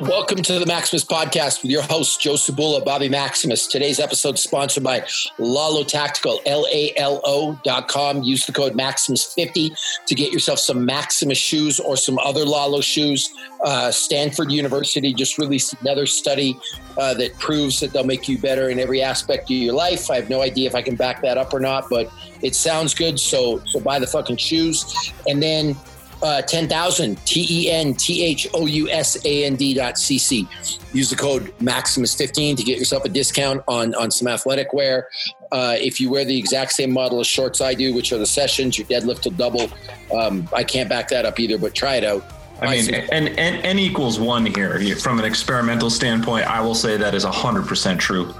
Welcome 0.00 0.42
to 0.44 0.60
the 0.60 0.66
Maximus 0.66 1.04
Podcast 1.04 1.62
with 1.62 1.72
your 1.72 1.82
host, 1.82 2.20
Joe 2.20 2.34
Sabula, 2.34 2.84
Bobby 2.84 3.08
Maximus. 3.08 3.66
Today's 3.66 3.98
episode 3.98 4.36
is 4.36 4.44
sponsored 4.44 4.84
by 4.84 5.04
Lalo 5.38 5.82
Tactical, 5.82 6.40
L 6.46 6.68
A 6.70 6.92
L 6.96 7.20
O 7.24 7.58
dot 7.64 7.88
com. 7.88 8.22
Use 8.22 8.46
the 8.46 8.52
code 8.52 8.74
Maximus50 8.74 9.76
to 10.06 10.14
get 10.14 10.32
yourself 10.32 10.60
some 10.60 10.84
Maximus 10.86 11.36
shoes 11.36 11.80
or 11.80 11.96
some 11.96 12.16
other 12.20 12.44
Lalo 12.44 12.80
shoes. 12.80 13.34
Uh, 13.64 13.90
Stanford 13.90 14.52
University 14.52 15.12
just 15.12 15.36
released 15.36 15.74
another 15.80 16.06
study 16.06 16.56
uh, 16.96 17.14
that 17.14 17.36
proves 17.40 17.80
that 17.80 17.92
they'll 17.92 18.04
make 18.04 18.28
you 18.28 18.38
better 18.38 18.70
in 18.70 18.78
every 18.78 19.02
aspect 19.02 19.44
of 19.44 19.50
your 19.50 19.74
life. 19.74 20.12
I 20.12 20.14
have 20.14 20.30
no 20.30 20.42
idea 20.42 20.68
if 20.68 20.76
I 20.76 20.82
can 20.82 20.94
back 20.94 21.22
that 21.22 21.38
up 21.38 21.52
or 21.52 21.58
not, 21.58 21.90
but 21.90 22.08
it 22.40 22.54
sounds 22.54 22.94
good. 22.94 23.18
So, 23.18 23.60
so 23.66 23.80
buy 23.80 23.98
the 23.98 24.06
fucking 24.06 24.36
shoes. 24.36 25.12
And 25.26 25.42
then 25.42 25.76
uh, 26.22 26.42
10,000, 26.42 27.24
T 27.24 27.46
E 27.48 27.70
N 27.70 27.94
T 27.94 28.24
H 28.24 28.46
O 28.54 28.66
U 28.66 28.88
S 28.90 29.24
A 29.24 29.44
N 29.44 29.56
D 29.56 29.74
dot 29.74 29.98
C 29.98 30.18
C. 30.18 30.48
Use 30.92 31.10
the 31.10 31.16
code 31.16 31.52
Maximus15 31.58 32.56
to 32.56 32.62
get 32.62 32.78
yourself 32.78 33.04
a 33.04 33.08
discount 33.08 33.62
on, 33.68 33.94
on 33.94 34.10
some 34.10 34.28
athletic 34.28 34.72
wear. 34.72 35.08
Uh, 35.52 35.76
if 35.78 36.00
you 36.00 36.10
wear 36.10 36.24
the 36.24 36.36
exact 36.36 36.72
same 36.72 36.92
model 36.92 37.20
of 37.20 37.26
shorts 37.26 37.60
I 37.60 37.74
do, 37.74 37.94
which 37.94 38.12
are 38.12 38.18
the 38.18 38.26
sessions, 38.26 38.78
your 38.78 38.86
deadlift 38.86 39.24
will 39.24 39.32
double. 39.32 39.68
Um, 40.14 40.48
I 40.54 40.64
can't 40.64 40.88
back 40.88 41.08
that 41.08 41.24
up 41.24 41.38
either, 41.38 41.58
but 41.58 41.74
try 41.74 41.96
it 41.96 42.04
out. 42.04 42.24
I 42.60 42.70
mean, 42.72 42.92
and, 42.92 43.28
and 43.38 43.64
n 43.64 43.78
equals 43.78 44.18
one 44.18 44.44
here. 44.44 44.96
From 44.96 45.20
an 45.20 45.24
experimental 45.24 45.90
standpoint, 45.90 46.46
I 46.46 46.60
will 46.60 46.74
say 46.74 46.96
that 46.96 47.14
is 47.14 47.24
100% 47.24 47.98
true. 47.98 48.34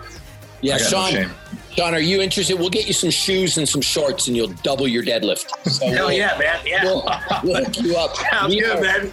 Yeah, 0.60 0.78
Sean, 0.78 1.14
no 1.14 1.30
Sean, 1.72 1.94
are 1.94 2.00
you 2.00 2.20
interested? 2.20 2.58
We'll 2.58 2.70
get 2.70 2.88
you 2.88 2.92
some 2.92 3.10
shoes 3.10 3.56
and 3.56 3.68
some 3.68 3.80
shorts, 3.80 4.26
and 4.26 4.36
you'll 4.36 4.52
double 4.64 4.88
your 4.88 5.04
deadlift. 5.04 5.48
So 5.70 5.86
Hell 5.88 6.08
we'll, 6.08 6.16
yeah, 6.16 6.36
man! 6.38 6.58
Yeah, 6.66 6.84
we'll, 6.84 7.08
we'll 7.44 7.64
hook 7.64 7.80
you 7.80 7.96
up. 7.96 8.16
Sounds 8.32 8.54
we 8.54 8.60
good, 8.60 8.78
are, 8.78 8.80
man. 8.80 9.12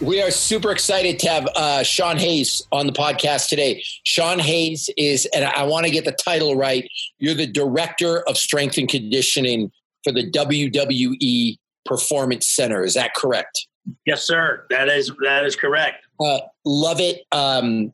We 0.00 0.22
are 0.22 0.30
super 0.30 0.72
excited 0.72 1.18
to 1.20 1.28
have 1.28 1.48
uh, 1.54 1.82
Sean 1.82 2.16
Hayes 2.18 2.62
on 2.72 2.86
the 2.86 2.92
podcast 2.92 3.48
today. 3.48 3.82
Sean 4.04 4.38
Hayes 4.38 4.90
is, 4.96 5.26
and 5.34 5.44
I 5.44 5.64
want 5.64 5.86
to 5.86 5.90
get 5.90 6.04
the 6.04 6.12
title 6.12 6.54
right. 6.56 6.88
You're 7.18 7.34
the 7.34 7.46
director 7.46 8.20
of 8.28 8.36
strength 8.36 8.78
and 8.78 8.88
conditioning 8.88 9.70
for 10.04 10.12
the 10.12 10.30
WWE 10.30 11.56
Performance 11.84 12.46
Center. 12.46 12.84
Is 12.84 12.94
that 12.94 13.14
correct? 13.14 13.66
Yes, 14.04 14.22
sir. 14.22 14.66
That 14.70 14.88
is 14.88 15.12
that 15.22 15.44
is 15.44 15.56
correct. 15.56 16.06
Uh, 16.18 16.40
love 16.64 17.00
it. 17.00 17.22
Um, 17.32 17.92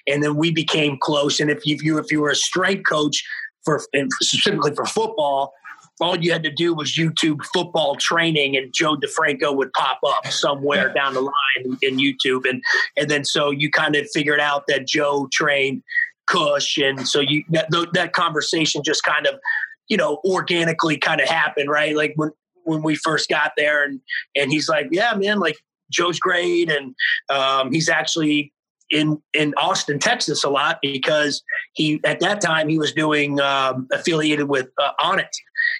and 0.07 0.23
then 0.23 0.35
we 0.35 0.51
became 0.51 0.97
close. 0.97 1.39
And 1.39 1.49
if 1.49 1.65
you, 1.65 1.75
if 1.75 1.83
you 1.83 1.97
if 1.97 2.11
you 2.11 2.21
were 2.21 2.29
a 2.29 2.35
strength 2.35 2.83
coach 2.87 3.23
for 3.65 3.81
specifically 4.21 4.73
for 4.75 4.85
football, 4.85 5.53
all 5.99 6.17
you 6.17 6.31
had 6.31 6.43
to 6.43 6.51
do 6.51 6.73
was 6.73 6.95
YouTube 6.95 7.43
football 7.53 7.95
training, 7.95 8.55
and 8.55 8.71
Joe 8.73 8.95
DeFranco 8.95 9.55
would 9.55 9.73
pop 9.73 9.99
up 10.05 10.27
somewhere 10.27 10.93
down 10.93 11.15
the 11.15 11.21
line 11.21 11.77
in 11.81 11.97
YouTube, 11.97 12.47
and 12.47 12.61
and 12.95 13.09
then 13.09 13.25
so 13.25 13.49
you 13.49 13.71
kind 13.71 13.95
of 13.95 14.07
figured 14.13 14.39
out 14.39 14.65
that 14.67 14.87
Joe 14.87 15.27
trained 15.31 15.83
Cush, 16.27 16.77
and 16.77 17.07
so 17.07 17.19
you 17.19 17.43
that 17.49 17.69
that 17.93 18.13
conversation 18.13 18.83
just 18.85 19.03
kind 19.03 19.25
of 19.25 19.39
you 19.87 19.97
know 19.97 20.19
organically 20.25 20.97
kind 20.97 21.19
of 21.19 21.27
happened, 21.27 21.69
right? 21.69 21.95
Like 21.95 22.13
when 22.15 22.31
when 22.63 22.81
we 22.81 22.95
first 22.95 23.29
got 23.29 23.51
there, 23.57 23.83
and 23.83 23.99
and 24.35 24.51
he's 24.51 24.69
like, 24.69 24.87
yeah, 24.91 25.13
man, 25.15 25.39
like 25.39 25.57
Joe's 25.91 26.19
great, 26.19 26.71
and 26.71 26.95
um, 27.29 27.71
he's 27.71 27.89
actually 27.89 28.53
in 28.89 29.21
in 29.33 29.53
Austin, 29.57 29.99
Texas, 29.99 30.43
a 30.43 30.49
lot 30.49 30.79
because 30.81 31.43
he 31.73 31.99
at 32.03 32.19
that 32.19 32.41
time 32.41 32.69
he 32.69 32.77
was 32.77 32.93
doing 32.93 33.39
um, 33.39 33.87
affiliated 33.91 34.47
with 34.47 34.67
uh, 34.81 34.91
Onnit, 34.99 35.31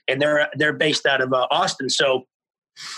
and 0.07 0.21
they're 0.21 0.49
they're 0.55 0.73
based 0.73 1.05
out 1.05 1.21
of 1.21 1.33
uh, 1.33 1.47
Austin. 1.51 1.89
So 1.89 2.25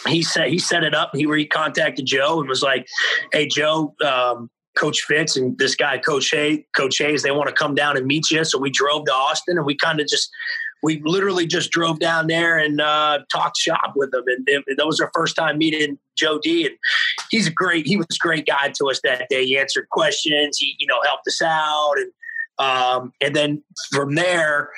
he 0.08 0.24
said 0.24 0.48
he 0.48 0.60
set 0.60 0.84
it 0.84 0.96
up. 0.96 1.12
He 1.14 1.26
re 1.26 1.46
contacted 1.46 2.06
Joe 2.06 2.40
and 2.40 2.50
was 2.50 2.64
like, 2.64 2.88
"Hey, 3.32 3.48
Joe." 3.48 3.94
Um, 4.04 4.50
Coach 4.76 5.04
Fitz 5.08 5.38
and 5.38 5.58
this 5.58 5.74
guy, 5.74 5.98
Coach 5.98 6.34
Coach 6.76 6.98
Hayes, 6.98 7.24
they 7.24 7.32
want 7.32 7.48
to 7.48 7.56
come 7.56 7.76
down 7.76 7.96
and 7.96 8.06
meet 8.06 8.30
you. 8.30 8.44
So 8.44 8.60
we 8.60 8.70
drove 8.70 9.06
to 9.06 9.14
Austin 9.14 9.58
and 9.58 9.66
we 9.66 9.74
kind 9.74 10.02
of 10.02 10.08
just 10.08 10.30
we 10.86 11.02
literally 11.04 11.48
just 11.48 11.72
drove 11.72 12.00
down 12.00 12.28
there 12.28 12.60
and 12.60 12.80
uh, 12.80 13.20
talked 13.32 13.58
shop 13.58 13.94
with 13.96 14.14
him. 14.14 14.24
And, 14.28 14.64
that 14.78 14.86
was 14.86 15.00
our 15.00 15.10
first 15.16 15.36
time 15.36 15.58
meeting 15.58 15.98
Joe 16.16 16.38
D. 16.38 16.68
And 16.68 16.76
he's 17.32 17.48
a 17.48 17.52
great, 17.52 17.88
he 17.88 17.98
was 17.98 18.06
a 18.06 18.18
great 18.20 18.46
guy 18.46 18.70
to 18.70 18.86
us 18.90 19.02
that 19.04 19.28
day. 19.30 19.46
He 19.46 19.58
answered 19.58 19.90
questions, 19.90 20.60
he, 20.60 20.76
you 20.78 20.86
know, 20.86 21.02
helped 21.04 21.28
us 21.28 21.42
out. 21.42 21.96
And, 21.98 22.12
um, 22.60 23.14
and 23.20 23.36
then 23.36 23.64
from 23.92 24.14
there, 24.14 24.70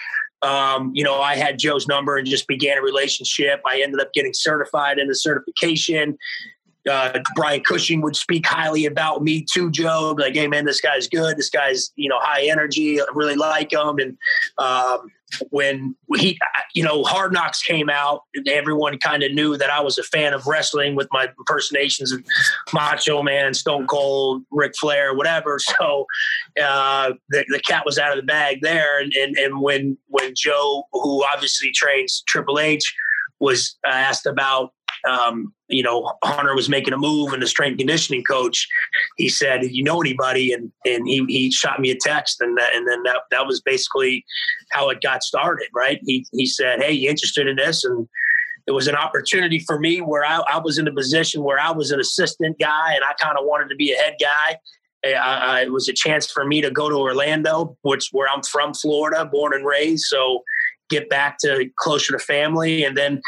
um, 0.43 0.91
you 0.95 1.03
know, 1.03 1.19
I 1.19 1.35
had 1.35 1.59
Joe's 1.59 1.87
number 1.87 2.15
and 2.15 2.25
just 2.25 2.47
began 2.47 2.77
a 2.77 2.81
relationship. 2.81 3.61
I 3.65 3.81
ended 3.81 3.99
up 3.99 4.13
getting 4.13 4.33
certified 4.33 4.99
in 4.99 5.09
the 5.09 5.15
certification 5.15 6.17
uh, 6.89 7.19
Brian 7.35 7.61
Cushing 7.61 8.01
would 8.01 8.15
speak 8.15 8.45
highly 8.45 8.85
about 8.85 9.23
me 9.23 9.45
to 9.53 9.69
Joe. 9.71 10.15
Like, 10.17 10.35
hey 10.35 10.47
man, 10.47 10.65
this 10.65 10.81
guy's 10.81 11.07
good. 11.07 11.37
This 11.37 11.49
guy's 11.49 11.91
you 11.95 12.09
know 12.09 12.19
high 12.19 12.47
energy. 12.47 13.01
I 13.01 13.05
really 13.13 13.35
like 13.35 13.73
him. 13.73 13.97
And 13.99 14.17
um, 14.57 15.11
when 15.49 15.95
he, 16.15 16.39
you 16.73 16.83
know, 16.83 17.03
Hard 17.03 17.33
Knocks 17.33 17.61
came 17.61 17.89
out, 17.89 18.21
everyone 18.47 18.97
kind 18.99 19.23
of 19.23 19.33
knew 19.33 19.57
that 19.57 19.69
I 19.69 19.81
was 19.81 19.97
a 19.97 20.03
fan 20.03 20.33
of 20.33 20.47
wrestling 20.47 20.95
with 20.95 21.07
my 21.11 21.27
impersonations 21.37 22.11
of 22.11 22.23
Macho 22.73 23.21
Man, 23.23 23.53
Stone 23.53 23.87
Cold, 23.87 24.43
Ric 24.51 24.73
Flair, 24.79 25.13
whatever. 25.13 25.59
So 25.77 26.05
uh, 26.61 27.11
the, 27.29 27.45
the 27.49 27.59
cat 27.59 27.83
was 27.85 27.99
out 27.99 28.11
of 28.11 28.17
the 28.17 28.25
bag 28.25 28.61
there. 28.61 28.99
And, 28.99 29.13
and 29.13 29.37
and 29.37 29.61
when 29.61 29.97
when 30.07 30.33
Joe, 30.35 30.83
who 30.91 31.23
obviously 31.33 31.71
trains 31.71 32.23
Triple 32.25 32.57
H, 32.57 32.95
was 33.39 33.77
asked 33.85 34.25
about 34.25 34.71
um, 35.09 35.53
you 35.67 35.83
know, 35.83 36.13
Hunter 36.23 36.55
was 36.55 36.69
making 36.69 36.93
a 36.93 36.97
move 36.97 37.33
and 37.33 37.41
the 37.41 37.47
strength 37.47 37.77
conditioning 37.77 38.23
coach, 38.23 38.67
he 39.17 39.29
said, 39.29 39.63
you 39.63 39.83
know 39.83 40.01
anybody? 40.01 40.53
And, 40.53 40.71
and 40.85 41.07
he, 41.07 41.25
he 41.27 41.51
shot 41.51 41.79
me 41.79 41.91
a 41.91 41.97
text 41.99 42.41
and 42.41 42.57
that, 42.57 42.75
and 42.75 42.87
then 42.87 43.03
that, 43.03 43.21
that 43.31 43.45
was 43.45 43.61
basically 43.61 44.25
how 44.71 44.89
it 44.89 45.01
got 45.01 45.23
started. 45.23 45.67
Right. 45.73 45.99
He, 46.05 46.25
he 46.31 46.45
said, 46.45 46.81
Hey, 46.81 46.91
you 46.91 47.09
interested 47.09 47.47
in 47.47 47.57
this? 47.57 47.83
And 47.83 48.07
it 48.67 48.71
was 48.71 48.87
an 48.87 48.95
opportunity 48.95 49.59
for 49.59 49.79
me 49.79 50.01
where 50.01 50.25
I, 50.25 50.41
I 50.51 50.59
was 50.59 50.77
in 50.77 50.87
a 50.87 50.93
position 50.93 51.43
where 51.43 51.59
I 51.59 51.71
was 51.71 51.91
an 51.91 51.99
assistant 51.99 52.59
guy 52.59 52.93
and 52.93 53.03
I 53.03 53.13
kind 53.13 53.37
of 53.37 53.45
wanted 53.45 53.69
to 53.69 53.75
be 53.75 53.93
a 53.93 53.95
head 53.95 54.15
guy. 54.19 54.57
I, 55.05 55.11
I, 55.13 55.61
it 55.61 55.71
was 55.71 55.87
a 55.87 55.93
chance 55.93 56.29
for 56.29 56.45
me 56.45 56.59
to 56.61 56.71
go 56.71 56.89
to 56.89 56.95
Orlando, 56.95 57.77
which 57.83 58.09
where 58.11 58.27
I'm 58.33 58.43
from, 58.43 58.73
Florida, 58.73 59.25
born 59.25 59.53
and 59.53 59.65
raised. 59.65 60.05
So 60.05 60.43
get 60.89 61.09
back 61.09 61.37
to 61.39 61.69
closer 61.77 62.13
to 62.13 62.19
family. 62.19 62.83
And 62.83 62.97
then 62.97 63.21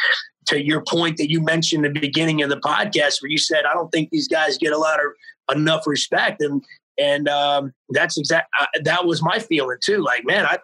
to 0.50 0.64
your 0.64 0.84
point 0.88 1.18
that 1.18 1.30
you 1.30 1.42
mentioned 1.42 1.84
the 1.84 1.90
beginning 1.90 2.42
of 2.42 2.50
the 2.50 2.60
podcast, 2.60 3.22
where 3.22 3.30
you 3.30 3.38
said, 3.38 3.66
"I 3.66 3.74
don't 3.74 3.92
think 3.92 4.10
these 4.10 4.28
guys 4.28 4.58
get 4.58 4.74
a 4.74 4.78
lot 4.78 5.00
of 5.00 5.56
enough 5.56 5.88
respect," 5.88 6.42
and 6.42 6.64
and 6.98 7.28
um, 7.28 7.74
that's 7.90 8.18
exact. 8.18 8.50
Uh, 8.60 8.68
that 8.84 9.06
was 9.06 9.22
my 9.22 9.40
feeling 9.40 9.78
too. 9.84 10.00
Like, 10.00 10.26
man, 10.26 10.46
I 10.46 10.58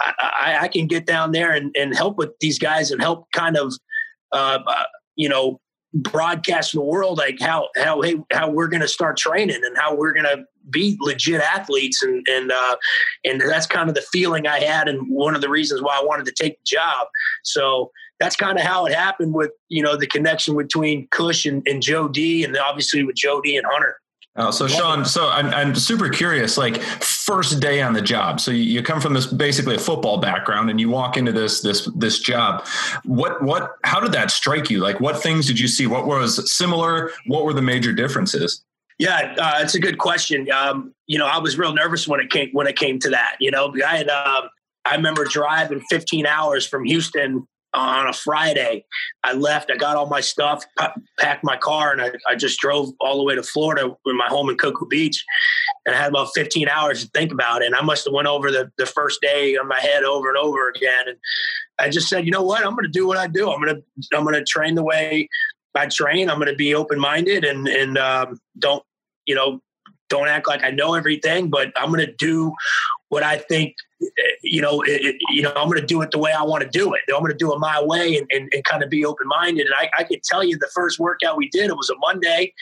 I, 0.00 0.58
I, 0.62 0.68
can 0.68 0.86
get 0.86 1.06
down 1.06 1.32
there 1.32 1.52
and, 1.52 1.74
and 1.76 1.94
help 1.94 2.16
with 2.16 2.30
these 2.40 2.58
guys 2.58 2.90
and 2.90 3.02
help 3.02 3.26
kind 3.32 3.56
of, 3.56 3.72
uh, 4.32 4.58
uh 4.66 4.84
you 5.16 5.28
know, 5.28 5.60
broadcast 5.92 6.72
the 6.72 6.80
world 6.80 7.18
like 7.18 7.40
how 7.40 7.68
how 7.76 8.00
hey, 8.00 8.14
how 8.32 8.48
we're 8.48 8.68
going 8.68 8.80
to 8.80 8.86
start 8.86 9.16
training 9.16 9.60
and 9.64 9.76
how 9.76 9.92
we're 9.92 10.12
going 10.12 10.24
to 10.24 10.44
be 10.70 10.96
legit 11.00 11.40
athletes 11.40 12.00
and 12.02 12.24
and 12.28 12.52
uh, 12.52 12.76
and 13.24 13.40
that's 13.40 13.66
kind 13.66 13.88
of 13.88 13.94
the 13.94 14.04
feeling 14.12 14.46
I 14.46 14.60
had 14.60 14.88
and 14.88 15.10
one 15.10 15.34
of 15.34 15.40
the 15.40 15.48
reasons 15.48 15.82
why 15.82 15.98
I 16.00 16.04
wanted 16.04 16.26
to 16.26 16.32
take 16.32 16.58
the 16.58 16.76
job. 16.76 17.08
So 17.42 17.90
that's 18.20 18.36
kind 18.36 18.58
of 18.58 18.64
how 18.64 18.86
it 18.86 18.94
happened 18.94 19.34
with 19.34 19.50
you 19.68 19.82
know 19.82 19.96
the 19.96 20.06
connection 20.06 20.56
between 20.56 21.08
Cush 21.08 21.46
and, 21.46 21.66
and 21.66 21.82
Joe 21.82 22.06
D 22.06 22.44
and 22.44 22.56
obviously 22.56 23.02
with 23.02 23.16
Joe 23.16 23.40
D 23.40 23.56
and 23.56 23.66
Hunter. 23.68 23.96
Oh, 24.36 24.52
so 24.52 24.68
Sean, 24.68 25.04
so 25.04 25.28
I'm, 25.28 25.46
I'm 25.46 25.74
super 25.74 26.08
curious, 26.08 26.56
like 26.56 26.80
first 26.80 27.58
day 27.58 27.82
on 27.82 27.94
the 27.94 28.00
job. 28.00 28.40
So 28.40 28.52
you, 28.52 28.62
you 28.62 28.82
come 28.82 29.00
from 29.00 29.12
this 29.12 29.26
basically 29.26 29.74
a 29.74 29.78
football 29.78 30.18
background 30.18 30.70
and 30.70 30.80
you 30.80 30.88
walk 30.88 31.16
into 31.16 31.32
this, 31.32 31.60
this, 31.62 31.88
this 31.96 32.20
job. 32.20 32.64
What, 33.04 33.42
what, 33.42 33.72
how 33.82 33.98
did 33.98 34.12
that 34.12 34.30
strike 34.30 34.70
you? 34.70 34.78
Like 34.80 35.00
what 35.00 35.20
things 35.20 35.46
did 35.46 35.58
you 35.58 35.66
see? 35.66 35.88
What 35.88 36.06
was 36.06 36.56
similar? 36.56 37.10
What 37.26 37.44
were 37.44 37.52
the 37.52 37.60
major 37.60 37.92
differences? 37.92 38.64
Yeah, 39.00 39.34
uh, 39.36 39.58
it's 39.62 39.74
a 39.74 39.80
good 39.80 39.98
question. 39.98 40.50
Um, 40.52 40.94
you 41.06 41.18
know, 41.18 41.26
I 41.26 41.38
was 41.38 41.58
real 41.58 41.74
nervous 41.74 42.06
when 42.06 42.20
it 42.20 42.30
came, 42.30 42.50
when 42.52 42.68
it 42.68 42.76
came 42.76 43.00
to 43.00 43.10
that, 43.10 43.36
you 43.40 43.50
know, 43.50 43.74
I 43.84 43.96
had, 43.96 44.08
um, 44.08 44.48
I 44.84 44.94
remember 44.94 45.24
driving 45.24 45.80
15 45.90 46.26
hours 46.26 46.66
from 46.66 46.84
Houston 46.84 47.46
on 47.74 48.08
a 48.08 48.12
Friday. 48.12 48.84
I 49.22 49.32
left, 49.32 49.70
I 49.70 49.76
got 49.76 49.96
all 49.96 50.06
my 50.06 50.20
stuff, 50.20 50.64
packed 51.18 51.44
my 51.44 51.56
car, 51.56 51.92
and 51.92 52.02
I, 52.02 52.10
I 52.28 52.34
just 52.34 52.58
drove 52.58 52.90
all 53.00 53.18
the 53.18 53.24
way 53.24 53.34
to 53.34 53.42
Florida 53.42 53.94
with 54.04 54.16
my 54.16 54.26
home 54.26 54.50
in 54.50 54.56
Cocoa 54.56 54.86
Beach. 54.86 55.24
And 55.86 55.94
I 55.94 55.98
had 55.98 56.08
about 56.08 56.30
15 56.34 56.68
hours 56.68 57.04
to 57.04 57.10
think 57.10 57.32
about 57.32 57.62
it. 57.62 57.66
And 57.66 57.74
I 57.74 57.82
must 57.82 58.04
have 58.04 58.14
went 58.14 58.28
over 58.28 58.50
the, 58.50 58.70
the 58.76 58.86
first 58.86 59.20
day 59.20 59.56
on 59.56 59.68
my 59.68 59.80
head 59.80 60.02
over 60.02 60.28
and 60.28 60.38
over 60.38 60.68
again. 60.68 61.08
And 61.08 61.16
I 61.78 61.88
just 61.88 62.08
said, 62.08 62.24
you 62.24 62.32
know 62.32 62.42
what? 62.42 62.64
I'm 62.64 62.74
going 62.74 62.84
to 62.84 62.90
do 62.90 63.06
what 63.06 63.16
I 63.16 63.26
do. 63.26 63.50
I'm 63.50 63.62
going 63.62 63.76
to, 63.76 64.16
I'm 64.16 64.24
going 64.24 64.34
to 64.34 64.44
train 64.44 64.74
the 64.74 64.84
way 64.84 65.28
I 65.74 65.86
train. 65.86 66.28
I'm 66.28 66.38
going 66.38 66.50
to 66.50 66.56
be 66.56 66.74
open-minded 66.74 67.44
and, 67.44 67.68
and 67.68 67.96
um, 67.98 68.40
don't, 68.58 68.82
you 69.26 69.34
know, 69.34 69.60
don't 70.08 70.28
act 70.28 70.48
like 70.48 70.64
I 70.64 70.70
know 70.70 70.94
everything, 70.94 71.48
but 71.48 71.72
I'm 71.76 71.92
going 71.92 72.04
to 72.04 72.12
do 72.12 72.52
what 73.10 73.22
I 73.22 73.36
think 73.36 73.74
you 74.42 74.62
know, 74.62 74.82
it, 74.86 75.16
you 75.30 75.42
know, 75.42 75.52
I'm 75.54 75.68
going 75.68 75.80
to 75.80 75.86
do 75.86 76.00
it 76.00 76.10
the 76.10 76.18
way 76.18 76.32
I 76.32 76.42
want 76.42 76.62
to 76.62 76.68
do 76.68 76.94
it. 76.94 77.02
I'm 77.08 77.20
going 77.20 77.32
to 77.32 77.36
do 77.36 77.52
it 77.52 77.58
my 77.58 77.82
way 77.82 78.16
and, 78.16 78.26
and, 78.30 78.48
and 78.52 78.64
kind 78.64 78.82
of 78.82 78.88
be 78.88 79.04
open 79.04 79.28
minded. 79.28 79.66
And 79.66 79.74
I, 79.78 79.90
I 79.98 80.04
can 80.04 80.20
tell 80.24 80.42
you 80.42 80.56
the 80.56 80.70
first 80.74 80.98
workout 80.98 81.36
we 81.36 81.48
did, 81.50 81.68
it 81.68 81.76
was 81.76 81.90
a 81.90 81.98
Monday. 81.98 82.54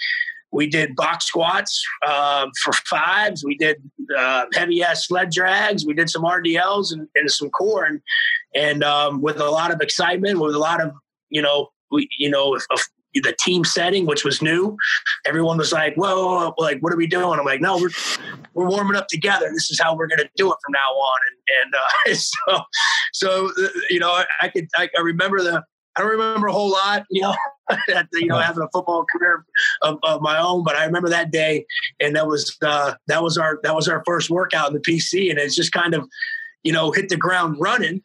We 0.50 0.66
did 0.66 0.96
box 0.96 1.26
squats 1.26 1.84
uh, 2.06 2.46
for 2.64 2.72
fives. 2.72 3.44
We 3.44 3.56
did 3.56 3.76
uh, 4.16 4.46
heavy 4.54 4.82
ass 4.82 5.06
sled 5.06 5.30
drags. 5.30 5.84
We 5.84 5.94
did 5.94 6.08
some 6.08 6.22
RDLs 6.22 6.92
and, 6.92 7.06
and 7.14 7.30
some 7.30 7.50
core, 7.50 7.84
and 7.84 8.00
and 8.54 8.82
um, 8.82 9.20
with 9.20 9.40
a 9.40 9.50
lot 9.50 9.70
of 9.72 9.82
excitement, 9.82 10.40
with 10.40 10.54
a 10.54 10.58
lot 10.58 10.82
of 10.82 10.92
you 11.28 11.42
know, 11.42 11.68
we 11.90 12.08
you 12.18 12.30
know, 12.30 12.58
the 13.14 13.34
team 13.40 13.64
setting, 13.64 14.06
which 14.06 14.24
was 14.24 14.42
new. 14.42 14.76
Everyone 15.26 15.58
was 15.58 15.72
like, 15.72 15.94
whoa, 15.94 16.14
whoa, 16.14 16.50
whoa, 16.50 16.54
like, 16.58 16.80
what 16.80 16.92
are 16.92 16.96
we 16.96 17.06
doing? 17.06 17.38
I'm 17.38 17.44
like, 17.44 17.60
no, 17.60 17.76
we're, 17.78 17.90
we're 18.54 18.68
warming 18.68 18.96
up 18.96 19.08
together. 19.08 19.48
This 19.52 19.70
is 19.70 19.80
how 19.80 19.96
we're 19.96 20.06
going 20.06 20.18
to 20.18 20.28
do 20.36 20.50
it 20.52 20.56
from 20.64 20.72
now 20.72 20.78
on. 20.78 21.20
And, 21.28 21.64
and 21.64 21.74
uh, 21.74 22.14
so, 22.14 22.64
so, 23.12 23.64
uh, 23.64 23.68
you 23.90 23.98
know, 23.98 24.10
I, 24.10 24.24
I 24.42 24.48
could, 24.48 24.68
I, 24.76 24.88
I, 24.96 25.00
remember 25.00 25.42
the, 25.42 25.62
I 25.96 26.00
don't 26.02 26.10
remember 26.10 26.48
a 26.48 26.52
whole 26.52 26.70
lot, 26.70 27.04
you 27.10 27.22
know, 27.22 27.34
you 28.12 28.26
know, 28.26 28.38
having 28.38 28.62
a 28.62 28.68
football 28.72 29.04
career 29.10 29.44
of, 29.82 29.98
of, 30.02 30.22
my 30.22 30.38
own, 30.38 30.62
but 30.64 30.76
I 30.76 30.84
remember 30.84 31.08
that 31.08 31.32
day 31.32 31.66
and 32.00 32.14
that 32.16 32.26
was, 32.26 32.56
uh, 32.62 32.94
that 33.08 33.22
was 33.22 33.36
our, 33.36 33.58
that 33.62 33.74
was 33.74 33.88
our 33.88 34.02
first 34.06 34.30
workout 34.30 34.68
in 34.68 34.74
the 34.74 34.80
PC. 34.80 35.30
And 35.30 35.38
it's 35.38 35.56
just 35.56 35.72
kind 35.72 35.94
of, 35.94 36.08
you 36.62 36.72
know, 36.72 36.92
hit 36.92 37.08
the 37.08 37.16
ground 37.16 37.56
running 37.58 38.02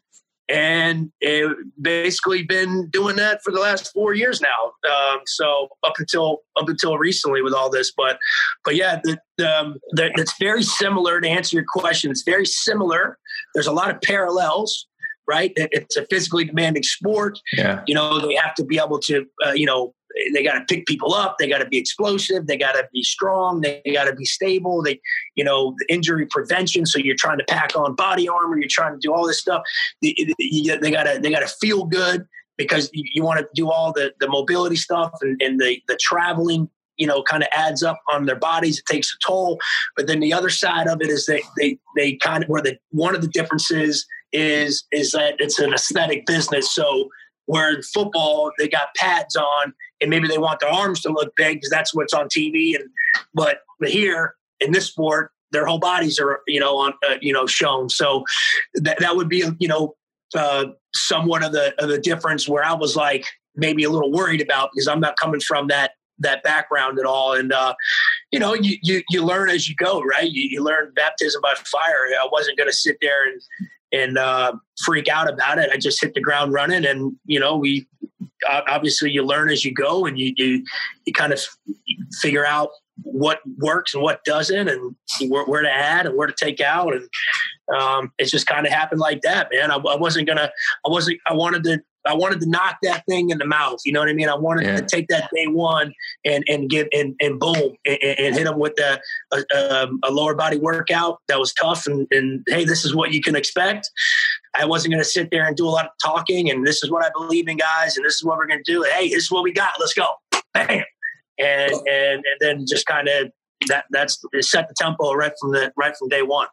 and 0.49 1.11
it 1.21 1.55
basically 1.81 2.43
been 2.43 2.89
doing 2.89 3.15
that 3.15 3.41
for 3.43 3.51
the 3.51 3.59
last 3.59 3.91
four 3.93 4.13
years 4.13 4.41
now. 4.41 4.71
Um, 4.89 5.21
so 5.25 5.69
up 5.83 5.93
until 5.97 6.39
up 6.57 6.67
until 6.67 6.97
recently 6.97 7.41
with 7.41 7.53
all 7.53 7.69
this, 7.69 7.91
but 7.95 8.19
but 8.65 8.75
yeah, 8.75 8.99
the, 9.03 9.17
the, 9.37 9.59
um, 9.59 9.75
the, 9.91 10.11
it's 10.15 10.37
very 10.39 10.63
similar 10.63 11.21
to 11.21 11.27
answer 11.27 11.55
your 11.55 11.65
question. 11.67 12.11
It's 12.11 12.23
very 12.23 12.45
similar. 12.45 13.17
There's 13.53 13.67
a 13.67 13.73
lot 13.73 13.89
of 13.89 14.01
parallels. 14.01 14.87
Right, 15.25 15.53
it's 15.55 15.95
a 15.95 16.05
physically 16.07 16.43
demanding 16.43 16.83
sport. 16.83 17.39
Yeah, 17.53 17.81
you 17.87 17.95
know 17.95 18.19
they 18.19 18.35
have 18.35 18.53
to 18.55 18.65
be 18.65 18.77
able 18.77 18.99
to, 18.99 19.25
uh, 19.45 19.53
you 19.53 19.65
know, 19.65 19.93
they 20.33 20.43
got 20.43 20.53
to 20.53 20.65
pick 20.65 20.85
people 20.85 21.13
up. 21.13 21.37
They 21.39 21.47
got 21.47 21.59
to 21.59 21.65
be 21.65 21.77
explosive. 21.77 22.47
They 22.47 22.57
got 22.57 22.73
to 22.73 22.87
be 22.93 23.03
strong. 23.03 23.61
They 23.61 23.81
got 23.93 24.05
to 24.05 24.15
be 24.15 24.25
stable. 24.25 24.81
They, 24.83 24.99
you 25.35 25.43
know, 25.43 25.75
injury 25.89 26.25
prevention. 26.25 26.85
So 26.85 26.99
you're 26.99 27.15
trying 27.17 27.39
to 27.39 27.45
pack 27.45 27.75
on 27.75 27.95
body 27.95 28.27
armor. 28.27 28.57
You're 28.57 28.67
trying 28.69 28.93
to 28.93 28.99
do 28.99 29.13
all 29.13 29.25
this 29.25 29.39
stuff. 29.39 29.63
They, 30.01 30.13
got 30.91 31.03
to 31.03 31.19
they 31.21 31.31
got 31.31 31.39
to 31.39 31.53
feel 31.61 31.85
good 31.85 32.25
because 32.57 32.89
you, 32.93 33.03
you 33.13 33.23
want 33.23 33.39
to 33.39 33.47
do 33.55 33.71
all 33.71 33.91
the 33.91 34.13
the 34.19 34.27
mobility 34.27 34.75
stuff 34.75 35.11
and, 35.21 35.41
and 35.41 35.59
the 35.59 35.81
the 35.87 35.97
traveling. 36.01 36.69
You 36.97 37.07
know, 37.07 37.23
kind 37.23 37.41
of 37.41 37.49
adds 37.51 37.81
up 37.81 37.99
on 38.11 38.27
their 38.27 38.35
bodies. 38.35 38.77
It 38.77 38.85
takes 38.85 39.11
a 39.11 39.17
toll. 39.25 39.59
But 39.97 40.05
then 40.05 40.19
the 40.19 40.31
other 40.31 40.51
side 40.51 40.87
of 40.87 41.01
it 41.01 41.09
is 41.09 41.25
that 41.25 41.41
they 41.59 41.79
they 41.95 42.13
kind 42.17 42.43
of 42.43 42.49
where 42.49 42.61
the 42.61 42.77
one 42.91 43.15
of 43.15 43.21
the 43.21 43.27
differences 43.27 44.05
is 44.31 44.83
is 44.91 45.11
that 45.11 45.35
it's 45.39 45.57
an 45.57 45.73
aesthetic 45.73 46.27
business. 46.27 46.73
So 46.73 47.09
where 47.45 47.73
in 47.73 47.81
football 47.81 48.51
they 48.57 48.67
got 48.67 48.93
pads 48.95 49.35
on 49.35 49.73
and 50.01 50.09
maybe 50.09 50.27
they 50.27 50.37
want 50.37 50.59
their 50.59 50.69
arms 50.69 51.01
to 51.01 51.09
look 51.09 51.35
big 51.35 51.57
because 51.57 51.69
that's 51.69 51.93
what's 51.93 52.13
on 52.13 52.27
TV. 52.27 52.75
And 52.75 52.89
but 53.33 53.59
here 53.85 54.35
in 54.59 54.71
this 54.71 54.87
sport, 54.87 55.31
their 55.51 55.65
whole 55.65 55.79
bodies 55.79 56.19
are 56.19 56.41
you 56.47 56.59
know 56.59 56.77
on 56.77 56.93
uh, 57.09 57.15
you 57.21 57.33
know 57.33 57.45
shown. 57.45 57.89
So 57.89 58.23
that 58.75 58.99
that 58.99 59.15
would 59.15 59.29
be 59.29 59.43
you 59.59 59.67
know 59.67 59.95
uh, 60.35 60.65
somewhat 60.93 61.43
of 61.43 61.51
the 61.51 61.73
of 61.81 61.89
the 61.89 61.99
difference 61.99 62.47
where 62.47 62.63
I 62.63 62.73
was 62.73 62.95
like 62.95 63.25
maybe 63.55 63.83
a 63.83 63.89
little 63.89 64.11
worried 64.11 64.41
about 64.41 64.71
because 64.73 64.87
I'm 64.87 64.99
not 64.99 65.15
coming 65.17 65.39
from 65.39 65.67
that 65.67 65.91
that 66.19 66.43
background 66.43 66.99
at 66.99 67.05
all. 67.05 67.33
And 67.33 67.51
uh, 67.51 67.75
you 68.31 68.39
know, 68.39 68.53
you, 68.53 68.77
you 68.81 69.03
you 69.09 69.23
learn 69.23 69.49
as 69.49 69.69
you 69.69 69.75
go, 69.75 70.01
right? 70.01 70.29
You, 70.29 70.43
you 70.49 70.63
learn 70.63 70.91
baptism 70.95 71.41
by 71.41 71.53
fire. 71.55 72.07
I 72.19 72.27
wasn't 72.31 72.57
going 72.57 72.69
to 72.69 72.75
sit 72.75 72.97
there 73.01 73.27
and 73.27 73.41
and 73.93 74.17
uh, 74.17 74.53
freak 74.83 75.07
out 75.07 75.31
about 75.31 75.59
it. 75.59 75.69
I 75.71 75.77
just 75.77 76.01
hit 76.01 76.13
the 76.13 76.21
ground 76.21 76.51
running, 76.51 76.85
and 76.85 77.15
you 77.25 77.39
know, 77.39 77.55
we 77.55 77.87
obviously 78.49 79.11
you 79.11 79.23
learn 79.23 79.49
as 79.49 79.63
you 79.63 79.73
go, 79.73 80.05
and 80.05 80.19
you 80.19 80.33
you, 80.35 80.65
you 81.05 81.13
kind 81.13 81.31
of 81.31 81.39
figure 82.21 82.45
out 82.45 82.69
what 83.03 83.39
works 83.57 83.93
and 83.93 84.03
what 84.03 84.23
doesn't, 84.25 84.67
and 84.67 84.95
where, 85.29 85.45
where 85.45 85.61
to 85.61 85.71
add 85.71 86.05
and 86.05 86.17
where 86.17 86.27
to 86.27 86.33
take 86.33 86.59
out, 86.59 86.93
and 86.93 87.07
um, 87.79 88.11
it 88.17 88.25
just 88.25 88.47
kind 88.47 88.65
of 88.65 88.73
happened 88.73 88.99
like 88.99 89.21
that, 89.21 89.47
man. 89.53 89.71
I, 89.71 89.75
I 89.75 89.95
wasn't 89.95 90.27
gonna, 90.27 90.51
I 90.85 90.89
wasn't, 90.89 91.19
I 91.27 91.33
wanted 91.33 91.63
to 91.65 91.81
I 92.05 92.13
wanted 92.13 92.41
to 92.41 92.49
knock 92.49 92.77
that 92.83 93.03
thing 93.07 93.29
in 93.29 93.37
the 93.37 93.45
mouth. 93.45 93.79
You 93.85 93.93
know 93.93 93.99
what 93.99 94.09
I 94.09 94.13
mean? 94.13 94.29
I 94.29 94.35
wanted 94.35 94.65
yeah. 94.65 94.77
to 94.77 94.85
take 94.85 95.07
that 95.07 95.29
day 95.33 95.47
one 95.47 95.93
and 96.25 96.43
and 96.47 96.69
give 96.69 96.87
and 96.93 97.15
and 97.21 97.39
boom 97.39 97.75
and, 97.85 97.97
and 98.03 98.35
hit 98.35 98.45
them 98.45 98.59
with 98.59 98.73
a, 98.79 98.99
a, 99.33 99.83
um, 99.83 99.99
a, 100.03 100.11
lower 100.11 100.35
body 100.35 100.57
workout 100.57 101.19
that 101.27 101.39
was 101.39 101.53
tough 101.53 101.87
and, 101.87 102.07
and 102.11 102.43
hey, 102.47 102.65
this 102.65 102.85
is 102.85 102.95
what 102.95 103.11
you 103.11 103.21
can 103.21 103.35
expect. 103.35 103.89
I 104.55 104.65
wasn't 104.65 104.93
going 104.93 105.03
to 105.03 105.09
sit 105.09 105.29
there 105.31 105.47
and 105.47 105.55
do 105.55 105.65
a 105.65 105.69
lot 105.69 105.85
of 105.85 105.91
talking 106.03 106.49
and 106.49 106.65
this 106.65 106.83
is 106.83 106.91
what 106.91 107.03
I 107.03 107.09
believe 107.13 107.47
in, 107.47 107.57
guys, 107.57 107.97
and 107.97 108.05
this 108.05 108.15
is 108.15 108.23
what 108.23 108.37
we're 108.37 108.47
going 108.47 108.63
to 108.63 108.71
do. 108.71 108.83
Hey, 108.83 109.09
this 109.09 109.23
is 109.23 109.31
what 109.31 109.43
we 109.43 109.51
got. 109.51 109.73
Let's 109.79 109.93
go, 109.93 110.07
bam, 110.53 110.83
and 111.39 111.71
and 111.71 111.73
and 111.87 112.23
then 112.39 112.65
just 112.67 112.85
kind 112.85 113.07
of 113.07 113.31
that 113.67 113.85
that's 113.91 114.21
set 114.41 114.67
the 114.67 114.75
tempo 114.77 115.13
right 115.13 115.31
from 115.39 115.51
the 115.51 115.71
right 115.77 115.95
from 115.97 116.09
day 116.09 116.21
one. 116.21 116.47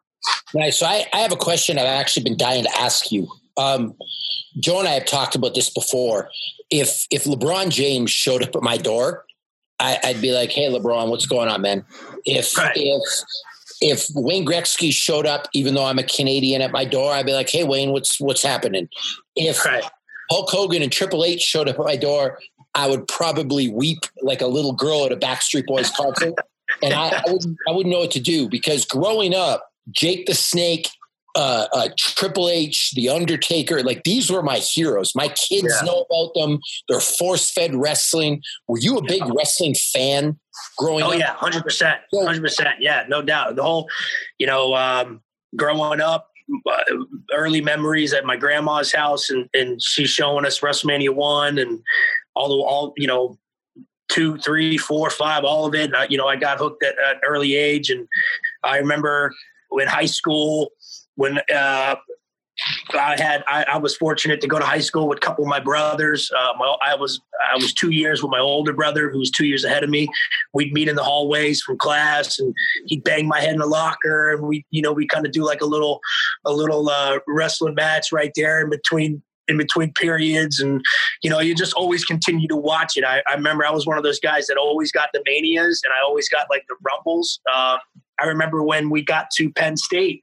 Nice. 0.54 0.78
So 0.78 0.86
I, 0.86 1.06
I 1.12 1.18
have 1.18 1.32
a 1.32 1.36
question 1.36 1.78
I've 1.78 1.86
actually 1.86 2.24
been 2.24 2.36
dying 2.36 2.64
to 2.64 2.78
ask 2.78 3.10
you. 3.12 3.28
Um, 3.60 3.94
Joe 4.58 4.78
and 4.78 4.88
I 4.88 4.92
have 4.92 5.06
talked 5.06 5.34
about 5.34 5.54
this 5.54 5.70
before. 5.70 6.30
If 6.70 7.06
if 7.10 7.24
LeBron 7.24 7.70
James 7.70 8.10
showed 8.10 8.42
up 8.42 8.56
at 8.56 8.62
my 8.62 8.76
door, 8.76 9.26
I, 9.78 9.98
would 10.04 10.22
be 10.22 10.32
like, 10.32 10.50
"Hey, 10.50 10.70
LeBron, 10.70 11.08
what's 11.08 11.26
going 11.26 11.48
on, 11.48 11.62
man?" 11.62 11.84
If 12.24 12.56
right. 12.56 12.72
if 12.74 13.02
if 13.80 14.06
Wayne 14.14 14.46
Gretzky 14.46 14.92
showed 14.92 15.26
up, 15.26 15.48
even 15.52 15.74
though 15.74 15.84
I'm 15.84 15.98
a 15.98 16.02
Canadian, 16.02 16.62
at 16.62 16.70
my 16.70 16.84
door, 16.84 17.12
I'd 17.12 17.26
be 17.26 17.32
like, 17.32 17.50
"Hey, 17.50 17.64
Wayne, 17.64 17.90
what's 17.90 18.20
what's 18.20 18.42
happening?" 18.42 18.88
If 19.36 19.64
right. 19.64 19.84
Hulk 20.30 20.48
Hogan 20.50 20.82
and 20.82 20.92
Triple 20.92 21.24
H 21.24 21.40
showed 21.40 21.68
up 21.68 21.78
at 21.78 21.84
my 21.84 21.96
door, 21.96 22.38
I 22.74 22.88
would 22.88 23.08
probably 23.08 23.68
weep 23.68 24.04
like 24.22 24.40
a 24.40 24.46
little 24.46 24.72
girl 24.72 25.04
at 25.04 25.12
a 25.12 25.16
Backstreet 25.16 25.66
Boys 25.66 25.90
concert, 25.90 26.34
and 26.82 26.94
I, 26.94 27.22
I 27.26 27.30
wouldn't 27.30 27.58
I 27.68 27.72
wouldn't 27.72 27.92
know 27.92 28.00
what 28.00 28.12
to 28.12 28.20
do 28.20 28.48
because 28.48 28.84
growing 28.84 29.34
up, 29.34 29.68
Jake 29.90 30.26
the 30.26 30.34
Snake 30.34 30.88
uh, 31.34 31.66
uh, 31.72 31.88
Triple 31.98 32.48
H, 32.48 32.92
The 32.94 33.08
Undertaker, 33.08 33.82
like 33.82 34.02
these 34.04 34.30
were 34.30 34.42
my 34.42 34.58
heroes. 34.58 35.14
My 35.14 35.28
kids 35.28 35.74
yeah. 35.80 35.86
know 35.86 36.06
about 36.10 36.34
them. 36.34 36.60
They're 36.88 37.00
force 37.00 37.50
fed 37.50 37.74
wrestling. 37.74 38.42
Were 38.66 38.78
you 38.78 38.98
a 38.98 39.02
big 39.02 39.20
yeah. 39.20 39.32
wrestling 39.36 39.74
fan 39.74 40.38
growing 40.76 41.04
oh, 41.04 41.08
up? 41.08 41.14
Oh, 41.14 41.18
yeah, 41.18 41.34
100%. 41.36 41.98
100%. 42.12 42.72
Yeah, 42.80 43.04
no 43.08 43.22
doubt. 43.22 43.56
The 43.56 43.62
whole, 43.62 43.88
you 44.38 44.46
know, 44.46 44.74
um, 44.74 45.20
growing 45.56 46.00
up, 46.00 46.28
uh, 46.66 46.82
early 47.32 47.60
memories 47.60 48.12
at 48.12 48.24
my 48.24 48.36
grandma's 48.36 48.92
house, 48.92 49.30
and, 49.30 49.48
and 49.54 49.80
she's 49.80 50.10
showing 50.10 50.44
us 50.44 50.60
WrestleMania 50.60 51.14
1 51.14 51.58
and 51.58 51.80
all 52.34 52.48
the, 52.48 52.54
all, 52.54 52.92
you 52.96 53.06
know, 53.06 53.38
two, 54.08 54.36
three, 54.38 54.76
four, 54.76 55.08
five, 55.08 55.44
all 55.44 55.66
of 55.66 55.74
it. 55.74 55.92
you 56.10 56.18
know, 56.18 56.26
I 56.26 56.34
got 56.34 56.58
hooked 56.58 56.82
at 56.82 56.94
an 56.98 57.20
early 57.24 57.54
age. 57.54 57.90
And 57.90 58.08
I 58.64 58.78
remember 58.78 59.32
in 59.78 59.86
high 59.86 60.06
school, 60.06 60.70
when 61.20 61.36
uh, 61.54 61.96
I 62.94 63.20
had 63.20 63.44
I, 63.46 63.66
I, 63.74 63.76
was 63.76 63.94
fortunate 63.94 64.40
to 64.40 64.48
go 64.48 64.58
to 64.58 64.64
high 64.64 64.80
school 64.80 65.06
with 65.06 65.18
a 65.18 65.20
couple 65.20 65.44
of 65.44 65.50
my 65.50 65.60
brothers. 65.60 66.30
Uh, 66.34 66.54
my, 66.58 66.74
I 66.82 66.94
was 66.94 67.20
I 67.52 67.56
was 67.56 67.74
two 67.74 67.90
years 67.90 68.22
with 68.22 68.30
my 68.30 68.38
older 68.38 68.72
brother, 68.72 69.10
who 69.10 69.18
was 69.18 69.30
two 69.30 69.44
years 69.44 69.62
ahead 69.62 69.84
of 69.84 69.90
me. 69.90 70.08
We'd 70.54 70.72
meet 70.72 70.88
in 70.88 70.96
the 70.96 71.04
hallways 71.04 71.60
from 71.60 71.76
class, 71.76 72.38
and 72.38 72.54
he'd 72.86 73.04
bang 73.04 73.28
my 73.28 73.38
head 73.38 73.52
in 73.52 73.58
the 73.58 73.66
locker, 73.66 74.32
and 74.32 74.48
we 74.48 74.64
you 74.70 74.80
know 74.80 74.94
we 74.94 75.06
kind 75.06 75.26
of 75.26 75.32
do 75.32 75.44
like 75.44 75.60
a 75.60 75.66
little 75.66 76.00
a 76.46 76.52
little 76.52 76.88
uh, 76.88 77.18
wrestling 77.28 77.74
match 77.74 78.12
right 78.12 78.32
there 78.34 78.62
in 78.62 78.70
between 78.70 79.22
in 79.46 79.58
between 79.58 79.92
periods 79.92 80.58
and 80.58 80.80
you 81.22 81.28
know 81.28 81.40
you 81.40 81.54
just 81.54 81.74
always 81.74 82.04
continue 82.04 82.48
to 82.48 82.56
watch 82.56 82.96
it 82.96 83.04
I, 83.04 83.20
I, 83.28 83.34
remember 83.34 83.66
i 83.66 83.70
was 83.70 83.84
one 83.84 83.98
of 83.98 84.04
those 84.04 84.20
guys 84.20 84.46
that 84.46 84.56
always 84.56 84.92
got 84.92 85.08
the 85.12 85.20
manias 85.26 85.80
and 85.82 85.92
i 85.92 86.06
always 86.06 86.28
got 86.28 86.46
like 86.48 86.64
the 86.68 86.76
rumbles 86.84 87.40
uh, 87.52 87.78
i 88.20 88.26
remember 88.26 88.62
when 88.62 88.90
we 88.90 89.04
got 89.04 89.30
to 89.30 89.50
penn 89.52 89.76
state 89.76 90.20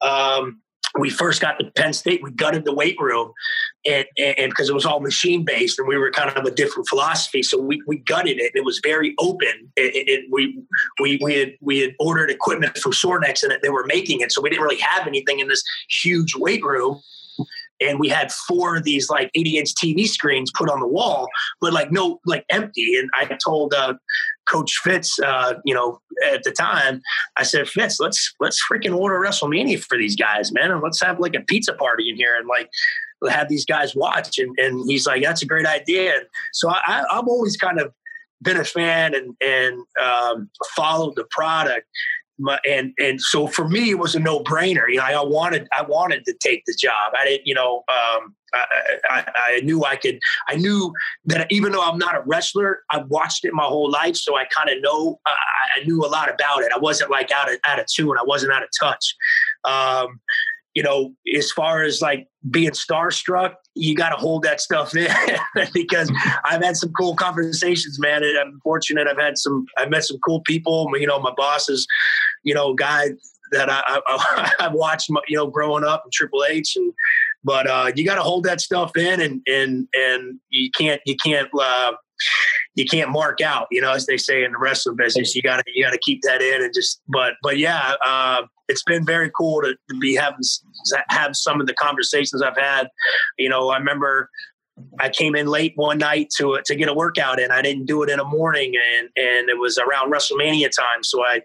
um, 0.00 0.60
we 0.98 1.10
first 1.10 1.40
got 1.40 1.58
to 1.58 1.70
Penn 1.72 1.92
State, 1.92 2.22
we 2.22 2.30
gutted 2.30 2.64
the 2.64 2.74
weight 2.74 2.96
room, 2.98 3.32
and 3.86 4.06
because 4.16 4.68
it 4.68 4.74
was 4.74 4.86
all 4.86 5.00
machine 5.00 5.44
based, 5.44 5.78
and 5.78 5.86
we 5.86 5.96
were 5.96 6.10
kind 6.10 6.34
of 6.34 6.44
a 6.44 6.50
different 6.50 6.88
philosophy, 6.88 7.42
so 7.42 7.60
we, 7.60 7.82
we 7.86 7.98
gutted 7.98 8.38
it. 8.38 8.52
It 8.54 8.64
was 8.64 8.80
very 8.82 9.14
open. 9.18 9.70
It, 9.76 10.24
we 10.30 10.60
we 11.00 11.18
we 11.22 11.34
had 11.34 11.52
we 11.60 11.80
had 11.80 11.94
ordered 12.00 12.30
equipment 12.30 12.78
from 12.78 12.92
Sorinex, 12.92 13.42
and 13.42 13.52
they 13.62 13.68
were 13.68 13.86
making 13.86 14.20
it, 14.20 14.32
so 14.32 14.40
we 14.40 14.50
didn't 14.50 14.62
really 14.62 14.80
have 14.80 15.06
anything 15.06 15.40
in 15.40 15.48
this 15.48 15.62
huge 15.88 16.34
weight 16.34 16.64
room 16.64 17.00
and 17.80 18.00
we 18.00 18.08
had 18.08 18.32
four 18.32 18.76
of 18.76 18.84
these 18.84 19.08
like 19.08 19.30
80 19.34 19.58
inch 19.58 19.74
TV 19.74 20.06
screens 20.06 20.50
put 20.54 20.68
on 20.68 20.80
the 20.80 20.86
wall, 20.86 21.28
but 21.60 21.72
like 21.72 21.92
no, 21.92 22.20
like 22.26 22.44
empty. 22.50 22.96
And 22.96 23.08
I 23.14 23.36
told 23.44 23.72
uh, 23.74 23.94
Coach 24.50 24.78
Fitz, 24.82 25.18
uh, 25.20 25.54
you 25.64 25.74
know, 25.74 26.00
at 26.32 26.42
the 26.42 26.50
time, 26.52 27.00
I 27.36 27.42
said, 27.42 27.68
Fitz, 27.68 28.00
let's 28.00 28.34
let's 28.40 28.60
freaking 28.70 28.96
order 28.96 29.18
WrestleMania 29.18 29.82
for 29.84 29.98
these 29.98 30.16
guys, 30.16 30.52
man, 30.52 30.70
and 30.70 30.82
let's 30.82 31.00
have 31.02 31.20
like 31.20 31.34
a 31.34 31.40
pizza 31.40 31.74
party 31.74 32.08
in 32.08 32.16
here 32.16 32.36
and 32.36 32.48
like 32.48 32.68
have 33.30 33.48
these 33.48 33.64
guys 33.64 33.94
watch. 33.94 34.38
And, 34.38 34.56
and 34.58 34.84
he's 34.88 35.06
like, 35.06 35.22
that's 35.22 35.42
a 35.42 35.46
great 35.46 35.66
idea. 35.66 36.16
And 36.16 36.26
so 36.52 36.70
I, 36.70 37.04
I've 37.10 37.26
always 37.26 37.56
kind 37.56 37.80
of 37.80 37.92
been 38.42 38.56
a 38.56 38.64
fan 38.64 39.14
and 39.14 39.34
and 39.40 39.84
um, 40.02 40.50
followed 40.76 41.16
the 41.16 41.26
product 41.30 41.86
and 42.68 42.92
and 42.98 43.20
so 43.20 43.46
for 43.46 43.68
me 43.68 43.90
it 43.90 43.98
was 43.98 44.14
a 44.14 44.20
no 44.20 44.40
brainer. 44.40 44.88
You 44.88 44.96
know, 44.96 45.04
I 45.04 45.22
wanted 45.22 45.68
I 45.76 45.82
wanted 45.82 46.24
to 46.26 46.34
take 46.34 46.64
the 46.66 46.74
job. 46.78 47.12
I 47.18 47.24
didn't, 47.24 47.46
you 47.46 47.54
know, 47.54 47.84
um, 47.88 48.34
I, 48.54 48.64
I, 49.10 49.32
I, 49.36 49.60
knew 49.60 49.84
I 49.84 49.96
could. 49.96 50.18
I 50.48 50.56
knew 50.56 50.92
that 51.26 51.50
even 51.50 51.72
though 51.72 51.82
I'm 51.82 51.98
not 51.98 52.14
a 52.14 52.22
wrestler, 52.24 52.80
I've 52.90 53.06
watched 53.08 53.44
it 53.44 53.52
my 53.52 53.64
whole 53.64 53.90
life, 53.90 54.16
so 54.16 54.36
I 54.36 54.44
kind 54.46 54.70
of 54.70 54.82
know. 54.82 55.20
I, 55.26 55.34
I, 55.76 55.84
knew 55.84 56.04
a 56.04 56.08
lot 56.08 56.32
about 56.32 56.62
it. 56.62 56.72
I 56.74 56.78
wasn't 56.78 57.10
like 57.10 57.30
out 57.30 57.52
of 57.52 57.58
out 57.66 57.78
of 57.78 57.86
tune. 57.86 58.16
I 58.18 58.24
wasn't 58.24 58.52
out 58.52 58.62
of 58.62 58.68
touch. 58.78 59.14
Um, 59.64 60.20
you 60.78 60.84
know, 60.84 61.12
as 61.36 61.50
far 61.50 61.82
as 61.82 62.00
like 62.00 62.28
being 62.52 62.70
starstruck, 62.70 63.54
you 63.74 63.96
got 63.96 64.10
to 64.10 64.14
hold 64.14 64.44
that 64.44 64.60
stuff 64.60 64.94
in 64.94 65.10
because 65.74 66.08
I've 66.44 66.62
had 66.62 66.76
some 66.76 66.92
cool 66.92 67.16
conversations, 67.16 67.98
man. 67.98 68.22
And 68.22 68.38
I'm 68.38 68.60
fortunate. 68.62 69.08
I've 69.08 69.18
had 69.18 69.38
some, 69.38 69.66
I've 69.76 69.90
met 69.90 70.04
some 70.04 70.18
cool 70.18 70.40
people. 70.42 70.88
You 70.96 71.08
know, 71.08 71.18
my 71.18 71.32
boss 71.36 71.68
is, 71.68 71.84
you 72.44 72.54
know, 72.54 72.74
guy 72.74 73.08
that 73.50 73.68
I, 73.68 73.82
I, 74.06 74.52
have 74.60 74.72
watched, 74.72 75.08
you 75.26 75.36
know, 75.36 75.48
growing 75.48 75.82
up 75.82 76.02
in 76.04 76.12
Triple 76.12 76.44
H 76.48 76.76
and, 76.76 76.92
but 77.42 77.66
uh, 77.66 77.90
you 77.96 78.04
got 78.04 78.14
to 78.14 78.22
hold 78.22 78.44
that 78.44 78.60
stuff 78.60 78.96
in 78.96 79.20
and, 79.20 79.40
and, 79.48 79.88
and 79.94 80.38
you 80.48 80.70
can't, 80.70 81.00
you 81.06 81.16
can't, 81.16 81.48
uh, 81.60 81.94
you 82.76 82.84
can't 82.84 83.10
mark 83.10 83.40
out, 83.40 83.66
you 83.72 83.80
know, 83.80 83.90
as 83.90 84.06
they 84.06 84.16
say 84.16 84.44
in 84.44 84.52
the 84.52 84.58
wrestling 84.58 84.94
business. 84.94 85.34
You 85.34 85.42
gotta 85.42 85.64
you 85.66 85.84
gotta 85.84 85.98
keep 85.98 86.20
that 86.22 86.40
in 86.40 86.62
and 86.62 86.72
just. 86.72 87.00
But 87.08 87.34
but 87.42 87.58
yeah, 87.58 87.94
uh, 88.06 88.42
it's 88.68 88.82
been 88.84 89.04
very 89.04 89.30
cool 89.36 89.62
to, 89.62 89.74
to 89.88 89.98
be 89.98 90.14
having 90.14 90.40
have 91.08 91.34
some 91.34 91.60
of 91.60 91.66
the 91.66 91.74
conversations 91.74 92.42
I've 92.42 92.56
had. 92.56 92.88
You 93.38 93.48
know, 93.48 93.70
I 93.70 93.78
remember 93.78 94.30
I 95.00 95.08
came 95.08 95.34
in 95.34 95.46
late 95.46 95.72
one 95.76 95.98
night 95.98 96.28
to 96.38 96.60
to 96.64 96.74
get 96.74 96.88
a 96.88 96.94
workout 96.94 97.40
in. 97.40 97.50
I 97.50 97.62
didn't 97.62 97.86
do 97.86 98.02
it 98.02 98.10
in 98.10 98.18
the 98.18 98.24
morning, 98.24 98.74
and 98.76 99.08
and 99.16 99.48
it 99.48 99.58
was 99.58 99.78
around 99.78 100.12
WrestleMania 100.12 100.70
time, 100.70 101.02
so 101.02 101.24
I 101.24 101.40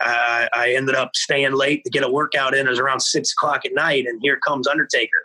uh, 0.00 0.48
I 0.52 0.74
ended 0.74 0.94
up 0.94 1.10
staying 1.14 1.52
late 1.52 1.84
to 1.84 1.90
get 1.90 2.04
a 2.04 2.08
workout 2.08 2.54
in. 2.54 2.66
It 2.66 2.70
was 2.70 2.78
around 2.78 3.00
six 3.00 3.32
o'clock 3.32 3.64
at 3.64 3.74
night, 3.74 4.06
and 4.06 4.20
here 4.22 4.38
comes 4.38 4.66
Undertaker 4.66 5.22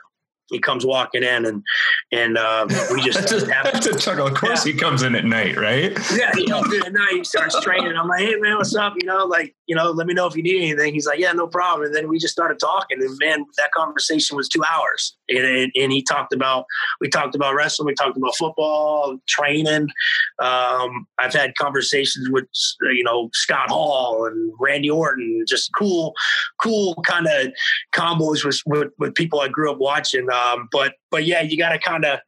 he 0.52 0.60
comes 0.60 0.86
walking 0.86 1.24
in 1.24 1.46
and 1.46 1.64
and 2.12 2.38
uh, 2.38 2.68
we 2.92 3.02
just 3.02 3.20
that's, 3.30 3.32
a, 3.32 3.46
that's 3.46 3.88
a 3.88 3.98
chuckle. 3.98 4.28
Of 4.28 4.36
course, 4.36 4.66
yeah. 4.66 4.74
he 4.74 4.78
comes 4.78 5.04
in 5.04 5.16
at 5.16 5.26
night, 5.26 5.58
right? 5.58 5.98
Yeah, 6.16 6.32
he 6.36 6.46
comes 6.48 6.74
in 6.74 6.86
at 6.86 6.94
night. 6.94 7.14
He 7.14 7.24
starts 7.24 7.60
training. 7.62 7.96
I'm 7.96 8.08
like, 8.08 8.22
hey 8.22 8.36
man, 8.36 8.58
what's 8.58 8.76
up? 8.76 8.94
You 8.98 9.08
know, 9.08 9.26
like 9.26 9.56
you 9.68 9.76
know, 9.76 9.92
let 9.92 10.08
me 10.08 10.14
know 10.14 10.28
if 10.28 10.36
you 10.36 10.44
need 10.44 10.58
anything. 10.58 10.94
He's 10.94 11.08
like, 11.08 11.20
yeah, 11.20 11.32
no 11.32 11.48
problem. 11.48 11.88
And 11.88 11.96
then 11.96 12.08
we 12.08 12.20
just 12.20 12.34
started 12.34 12.60
talking, 12.60 13.02
and 13.02 13.18
man, 13.20 13.46
that 13.58 13.72
conversation 13.72 14.38
was 14.38 14.48
two 14.48 14.64
hours. 14.64 15.16
And, 15.28 15.46
and, 15.46 15.72
and 15.76 15.92
he 15.92 16.04
talked 16.04 16.34
about 16.34 16.66
we 17.02 17.10
talked 17.10 17.36
about 17.36 17.56
wrestling, 17.56 17.88
we 17.88 17.96
talked 17.96 18.18
about 18.18 18.36
football, 18.36 19.18
training. 19.28 19.88
Um, 20.40 21.08
I've 21.18 21.34
had 21.34 21.56
conversations 21.56 22.30
with 22.30 22.46
you 22.82 23.04
know 23.04 23.30
Scott 23.34 23.70
Hall 23.70 24.26
and 24.26 24.54
Randy 24.60 24.90
Orton, 24.90 25.44
just 25.48 25.72
cool, 25.78 26.14
cool 26.62 26.96
kind 27.08 27.28
of 27.28 27.52
combos 27.94 28.46
with, 28.46 28.62
with 28.66 28.90
with 29.00 29.16
people 29.16 29.40
I 29.40 29.48
grew 29.48 29.72
up 29.72 29.80
watching. 29.80 30.30
Um, 30.30 30.70
but 30.72 30.94
but 31.10 31.26
yeah, 31.26 31.42
you 31.42 31.58
got 31.58 31.70
to 31.70 31.80
kind 31.80 32.06
of 32.06 32.20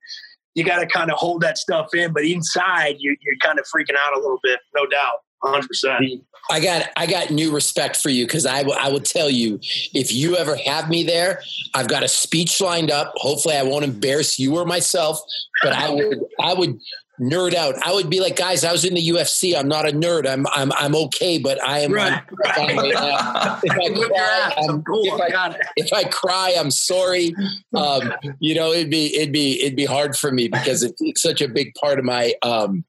you 0.55 0.63
got 0.63 0.79
to 0.79 0.87
kind 0.87 1.11
of 1.11 1.17
hold 1.17 1.41
that 1.41 1.59
stuff 1.59 1.93
in, 1.93 2.11
but 2.13 2.25
inside 2.25 2.95
you're, 2.97 3.15
you're 3.21 3.37
kind 3.43 3.59
of 3.59 3.65
freaking 3.65 3.95
out 3.95 4.17
a 4.17 4.19
little 4.19 4.39
bit, 4.41 4.59
no 4.75 4.87
doubt. 4.87 5.19
100%. 5.43 6.21
I 6.49 6.59
got 6.59 6.89
I 6.95 7.05
got 7.05 7.29
new 7.29 7.53
respect 7.53 7.97
for 7.97 8.09
you 8.09 8.25
because 8.25 8.45
I, 8.45 8.63
w- 8.63 8.77
I 8.79 8.89
will 8.89 9.01
tell 9.01 9.29
you 9.29 9.59
if 9.93 10.13
you 10.13 10.35
ever 10.37 10.55
have 10.55 10.89
me 10.89 11.03
there, 11.03 11.41
I've 11.73 11.87
got 11.87 12.03
a 12.03 12.07
speech 12.07 12.61
lined 12.61 12.91
up. 12.91 13.13
Hopefully, 13.15 13.55
I 13.55 13.63
won't 13.63 13.83
embarrass 13.83 14.39
you 14.39 14.55
or 14.55 14.65
myself, 14.65 15.19
but 15.61 15.73
I 15.73 15.89
would 15.89 16.19
I 16.39 16.53
would 16.53 16.79
nerd 17.19 17.53
out. 17.53 17.75
I 17.85 17.93
would 17.93 18.09
be 18.09 18.19
like, 18.19 18.35
guys, 18.35 18.63
I 18.63 18.71
was 18.71 18.85
in 18.85 18.93
the 18.93 19.09
UFC. 19.09 19.57
I'm 19.57 19.67
not 19.67 19.87
a 19.87 19.91
nerd. 19.91 20.27
I'm 20.27 20.45
I'm 20.47 20.71
I'm 20.73 20.95
okay, 20.95 21.37
but 21.37 21.61
I 21.63 21.79
am. 21.79 21.93
Right. 21.93 22.13
I'm, 22.45 22.69
if, 22.69 22.97
I 22.97 24.07
cry, 24.07 24.53
I'm, 24.57 24.83
cool. 24.83 25.01
if, 25.05 25.35
I, 25.35 25.59
if 25.75 25.93
I 25.93 26.03
cry, 26.05 26.55
I'm 26.57 26.71
sorry. 26.71 27.35
Um, 27.73 28.13
you 28.39 28.55
know, 28.55 28.71
it'd 28.71 28.89
be 28.89 29.15
it'd 29.15 29.33
be 29.33 29.61
it'd 29.61 29.75
be 29.75 29.85
hard 29.85 30.15
for 30.15 30.31
me 30.31 30.47
because 30.47 30.83
it's, 30.83 31.01
it's 31.01 31.21
such 31.21 31.41
a 31.41 31.47
big 31.47 31.73
part 31.75 31.99
of 31.99 32.05
my 32.05 32.33
um, 32.41 32.85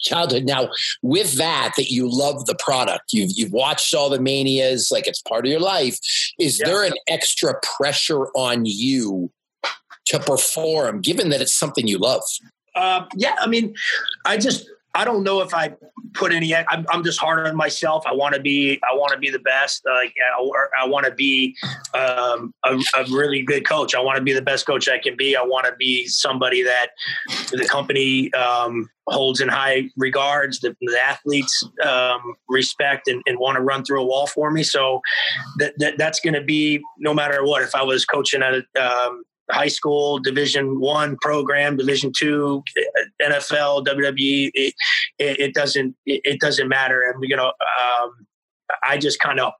childhood. 0.00 0.44
Now, 0.44 0.70
with 1.02 1.34
that, 1.34 1.74
that 1.76 1.90
you 1.90 2.08
love 2.10 2.46
the 2.46 2.54
product, 2.56 3.12
you've 3.12 3.32
you've 3.34 3.52
watched 3.52 3.94
all 3.94 4.10
the 4.10 4.20
manias, 4.20 4.88
like 4.90 5.06
it's 5.06 5.22
part 5.22 5.46
of 5.46 5.50
your 5.50 5.60
life. 5.60 5.98
Is 6.38 6.58
yeah. 6.58 6.66
there 6.66 6.84
an 6.84 6.94
extra 7.06 7.54
pressure 7.76 8.26
on 8.34 8.64
you 8.64 9.30
to 10.06 10.18
perform, 10.18 11.00
given 11.00 11.28
that 11.30 11.40
it's 11.40 11.54
something 11.54 11.86
you 11.86 11.98
love? 11.98 12.22
Uh, 12.74 13.04
yeah, 13.16 13.36
I 13.40 13.46
mean, 13.46 13.74
I 14.24 14.36
just 14.36 14.68
I 14.94 15.04
don't 15.04 15.22
know 15.22 15.40
if 15.40 15.54
I 15.54 15.74
put 16.14 16.32
any. 16.32 16.54
I'm, 16.54 16.86
I'm 16.90 17.04
just 17.04 17.20
hard 17.20 17.46
on 17.46 17.54
myself. 17.56 18.04
I 18.06 18.12
want 18.12 18.34
to 18.34 18.40
be. 18.40 18.80
I 18.90 18.94
want 18.94 19.12
to 19.12 19.18
be 19.18 19.30
the 19.30 19.38
best. 19.38 19.82
Like 19.84 20.14
I, 20.36 20.82
I 20.82 20.86
want 20.86 21.06
to 21.06 21.12
be 21.12 21.56
um, 21.94 22.54
a, 22.64 22.78
a, 22.96 23.04
really 23.10 23.42
good 23.42 23.66
coach. 23.66 23.94
I 23.94 24.00
want 24.00 24.16
to 24.16 24.22
be 24.22 24.32
the 24.32 24.42
best 24.42 24.66
coach 24.66 24.88
I 24.88 24.98
can 24.98 25.16
be. 25.16 25.36
I 25.36 25.42
want 25.42 25.66
to 25.66 25.76
be 25.76 26.06
somebody 26.06 26.62
that 26.62 26.88
the 27.50 27.66
company 27.68 28.32
um, 28.32 28.88
holds 29.06 29.40
in 29.40 29.48
high 29.48 29.90
regards. 29.96 30.60
The, 30.60 30.74
the 30.80 30.98
athletes 31.00 31.64
um, 31.84 32.34
respect 32.48 33.08
and, 33.08 33.22
and 33.26 33.38
want 33.38 33.56
to 33.56 33.62
run 33.62 33.84
through 33.84 34.02
a 34.02 34.06
wall 34.06 34.26
for 34.26 34.50
me. 34.50 34.62
So 34.62 35.00
that, 35.58 35.74
that 35.78 35.98
that's 35.98 36.20
going 36.20 36.34
to 36.34 36.42
be 36.42 36.80
no 36.98 37.12
matter 37.12 37.44
what. 37.44 37.62
If 37.62 37.74
I 37.74 37.82
was 37.82 38.04
coaching 38.04 38.42
at 38.42 38.54
a 38.54 38.82
um, 38.82 39.22
high 39.50 39.68
school 39.68 40.18
division 40.18 40.80
one 40.80 41.16
program 41.20 41.76
division 41.76 42.12
two 42.16 42.62
nfl 43.22 43.84
wwe 43.84 44.50
it, 44.54 44.74
it, 45.18 45.54
doesn't 45.54 45.96
it, 46.06 46.40
doesn't 46.40 46.68
matter 46.68 47.02
and 47.02 47.22
you 47.22 47.36
know 47.36 47.46
um, 47.48 48.26
i 48.84 48.98
just 48.98 49.18
kind 49.20 49.40
of 49.40 49.52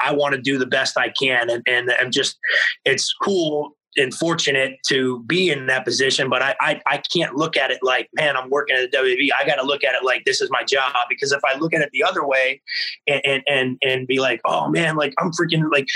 i 0.00 0.12
want 0.12 0.34
to 0.34 0.40
do 0.40 0.58
the 0.58 0.66
best 0.66 0.96
i 0.96 1.08
can 1.20 1.50
and 1.50 1.62
and 1.66 1.90
i'm 2.00 2.10
just 2.10 2.38
it's 2.84 3.14
cool 3.22 3.76
and 3.96 4.14
fortunate 4.14 4.78
to 4.88 5.22
be 5.24 5.50
in 5.50 5.66
that 5.66 5.84
position, 5.84 6.30
but 6.30 6.42
I, 6.42 6.54
I, 6.60 6.80
I 6.86 7.02
can't 7.14 7.36
look 7.36 7.56
at 7.56 7.70
it 7.70 7.78
like, 7.82 8.08
man, 8.14 8.36
I'm 8.36 8.48
working 8.48 8.76
at 8.76 8.90
the 8.90 8.96
WWE. 8.96 9.28
I 9.38 9.46
got 9.46 9.56
to 9.56 9.64
look 9.64 9.84
at 9.84 9.94
it 9.94 10.04
like 10.04 10.24
this 10.24 10.40
is 10.40 10.50
my 10.50 10.62
job 10.64 10.94
because 11.08 11.32
if 11.32 11.42
I 11.44 11.58
look 11.58 11.74
at 11.74 11.82
it 11.82 11.90
the 11.92 12.02
other 12.02 12.26
way 12.26 12.62
and, 13.06 13.20
and, 13.24 13.42
and, 13.46 13.78
and 13.82 14.06
be 14.06 14.18
like, 14.18 14.40
oh 14.44 14.68
man, 14.68 14.96
like 14.96 15.12
I'm 15.18 15.30
freaking 15.30 15.70
like, 15.70 15.88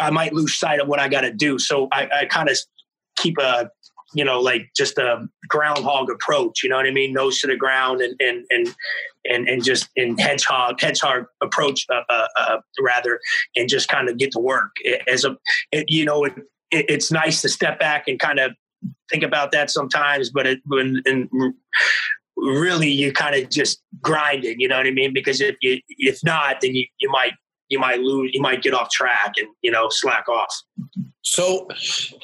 I 0.00 0.10
might 0.10 0.32
lose 0.32 0.58
sight 0.58 0.80
of 0.80 0.88
what 0.88 1.00
I 1.00 1.08
got 1.08 1.20
to 1.20 1.32
do. 1.32 1.58
So 1.58 1.88
I, 1.92 2.08
I 2.20 2.24
kind 2.24 2.48
of 2.48 2.58
keep 3.16 3.38
a 3.38 3.70
you 4.14 4.24
know 4.24 4.40
like 4.40 4.70
just 4.76 4.96
a 4.98 5.26
groundhog 5.48 6.10
approach 6.10 6.62
you 6.62 6.68
know 6.68 6.76
what 6.76 6.86
i 6.86 6.90
mean? 6.90 7.12
Nose 7.12 7.40
to 7.40 7.46
the 7.46 7.56
ground 7.56 8.00
and 8.00 8.14
and 8.20 8.44
and 8.50 8.74
and, 9.28 9.48
and 9.48 9.64
just 9.64 9.88
in 9.96 10.18
hedgehog 10.18 10.80
hedgehog 10.80 11.24
approach 11.42 11.86
uh, 11.90 12.02
uh, 12.08 12.26
uh, 12.38 12.56
rather 12.80 13.20
and 13.56 13.68
just 13.68 13.88
kind 13.88 14.08
of 14.08 14.18
get 14.18 14.32
to 14.32 14.38
work. 14.38 14.70
As 15.08 15.24
a 15.24 15.36
it, 15.72 15.86
you 15.88 16.04
know 16.04 16.24
it, 16.24 16.34
it, 16.70 16.86
it's 16.88 17.10
nice 17.10 17.42
to 17.42 17.48
step 17.48 17.78
back 17.78 18.06
and 18.06 18.18
kind 18.18 18.38
of 18.38 18.52
think 19.10 19.22
about 19.22 19.50
that 19.52 19.70
sometimes 19.70 20.30
but 20.30 20.46
it 20.46 20.60
when 20.66 21.02
and 21.06 21.28
really 22.36 22.90
you 22.90 23.12
kind 23.12 23.34
of 23.34 23.48
just 23.48 23.82
grind 24.02 24.44
it 24.44 24.60
you 24.60 24.68
know 24.68 24.76
what 24.76 24.86
i 24.86 24.90
mean? 24.90 25.12
Because 25.12 25.40
if 25.40 25.56
you 25.60 25.80
if 25.88 26.22
not 26.22 26.60
then 26.60 26.74
you, 26.74 26.86
you 26.98 27.10
might 27.10 27.32
you 27.68 27.78
might 27.78 28.00
lose 28.00 28.30
you 28.34 28.40
might 28.40 28.62
get 28.62 28.74
off 28.74 28.90
track 28.90 29.34
and 29.38 29.48
you 29.62 29.70
know 29.70 29.88
slack 29.90 30.28
off 30.28 30.54
So, 31.22 31.68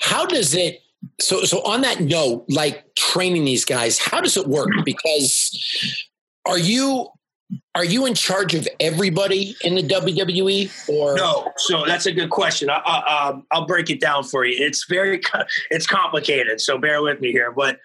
how 0.00 0.26
does 0.26 0.54
it? 0.54 0.80
So, 1.20 1.44
so 1.44 1.62
on 1.64 1.80
that 1.80 2.00
note, 2.00 2.44
like 2.49 2.94
training 2.94 3.44
these 3.44 3.64
guys, 3.64 3.99
how 3.99 4.20
does 4.20 4.37
it 4.37 4.47
work? 4.47 4.68
Because 4.85 5.97
are 6.47 6.59
you 6.59 7.09
are 7.75 7.85
you 7.85 8.06
in 8.06 8.14
charge 8.14 8.54
of 8.54 8.68
everybody 8.78 9.56
in 9.64 9.75
the 9.75 9.82
WWE 9.82 10.88
or 10.88 11.16
no? 11.16 11.50
So 11.56 11.85
that's 11.87 12.06
a 12.06 12.12
good 12.12 12.30
question. 12.30 12.70
I, 12.70 13.32
will 13.32 13.44
um, 13.50 13.66
break 13.66 13.90
it 13.90 14.00
down 14.00 14.25
for 14.25 14.44
you. 14.44 14.54
It's 14.64 14.87
very 14.88 15.20
it's 15.70 15.87
complicated, 15.87 16.61
so 16.61 16.78
bear 16.78 17.02
with 17.02 17.20
me 17.20 17.32
here. 17.32 17.50
But 17.50 17.80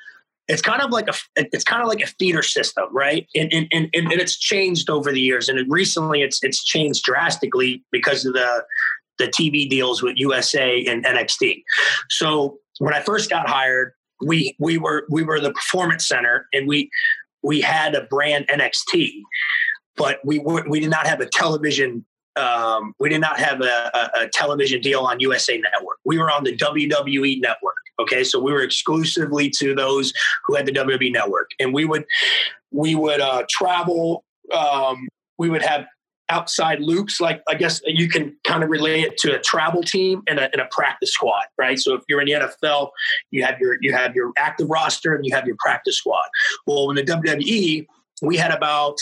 it's 0.48 0.62
kind 0.62 0.82
of 0.82 0.92
like 0.92 1.08
a 1.08 1.14
it's 1.36 1.64
kind 1.64 1.82
of 1.82 1.88
like 1.88 2.02
a 2.02 2.08
feeder 2.08 2.44
system, 2.44 2.86
right? 2.92 3.28
And 3.36 3.52
and, 3.52 3.68
and, 3.72 3.90
and 3.94 4.12
it's 4.12 4.38
changed 4.38 4.90
over 4.90 5.12
the 5.12 5.22
years, 5.22 5.50
and 5.50 5.60
it, 5.60 5.66
recently 5.70 6.22
it's 6.22 6.44
it's 6.44 6.64
changed 6.64 7.04
drastically 7.04 7.84
because 7.92 8.26
of 8.26 8.34
the 8.34 8.64
the 9.18 9.28
TV 9.28 9.70
deals 9.70 10.04
with 10.04 10.18
USA 10.18 10.84
and 10.86 11.06
NXT. 11.06 11.64
So 12.10 12.60
when 12.80 12.94
I 12.94 13.02
first 13.02 13.30
got 13.30 13.48
hired, 13.50 13.94
we 14.24 14.56
we 14.60 14.78
were 14.78 15.06
we 15.10 15.24
were 15.24 15.40
the 15.40 15.52
performance 15.52 16.08
center, 16.08 16.48
and 16.54 16.68
we 16.68 16.90
we 17.42 17.62
had 17.62 17.96
a 17.96 18.02
brand 18.04 18.48
NXT, 18.48 19.22
but 19.98 20.20
we 20.24 20.40
were, 20.40 20.66
we 20.68 20.80
did 20.80 20.90
not 20.90 21.08
have 21.08 21.22
a 21.22 21.30
television. 21.30 22.06
Um, 22.36 22.94
we 23.00 23.08
did 23.10 23.22
not 23.22 23.40
have 23.40 23.62
a, 23.62 23.92
a, 23.94 24.24
a 24.24 24.28
television 24.28 24.82
deal 24.82 25.02
on 25.02 25.22
USA 25.22 25.58
Network. 25.58 26.00
We 26.04 26.18
were 26.18 26.30
on 26.30 26.44
the 26.44 26.56
WWE 26.56 27.40
Network. 27.40 27.76
Okay, 28.00 28.24
so 28.24 28.40
we 28.40 28.52
were 28.52 28.62
exclusively 28.62 29.50
to 29.58 29.74
those 29.74 30.14
who 30.46 30.56
had 30.56 30.66
the 30.66 30.72
WWE 30.72 31.12
Network, 31.12 31.52
and 31.60 31.74
we 31.74 31.86
would 31.86 32.06
we 32.72 32.96
would 32.96 33.22
uh, 33.22 33.44
travel. 33.50 34.24
Um, 34.54 35.08
we 35.38 35.50
would 35.50 35.62
have 35.62 35.86
outside 36.30 36.80
loops 36.80 37.22
like 37.22 37.42
i 37.48 37.54
guess 37.54 37.82
you 37.86 38.10
can 38.10 38.36
kind 38.44 38.64
of 38.64 38.70
relate 38.72 39.04
it 39.04 39.16
to 39.16 39.36
a 39.36 39.40
travel 39.40 39.84
team 39.84 40.24
and 40.28 40.40
a, 40.40 40.52
and 40.54 40.62
a 40.62 40.68
practice 40.72 41.12
squad 41.12 41.44
right 41.58 41.78
so 41.78 41.94
if 41.94 42.02
you're 42.10 42.20
in 42.20 42.26
the 42.26 42.34
nfl 42.34 42.90
you 43.30 43.44
have 43.44 43.60
your 43.60 43.78
you 43.82 43.94
have 43.94 44.16
your 44.16 44.32
active 44.36 44.68
roster 44.68 45.14
and 45.14 45.24
you 45.24 45.36
have 45.36 45.46
your 45.46 45.56
practice 45.60 45.98
squad 45.98 46.26
well 46.66 46.90
in 46.90 46.96
the 46.96 47.04
wwe 47.04 47.86
we 48.24 48.38
had 48.38 48.52
about 48.52 48.98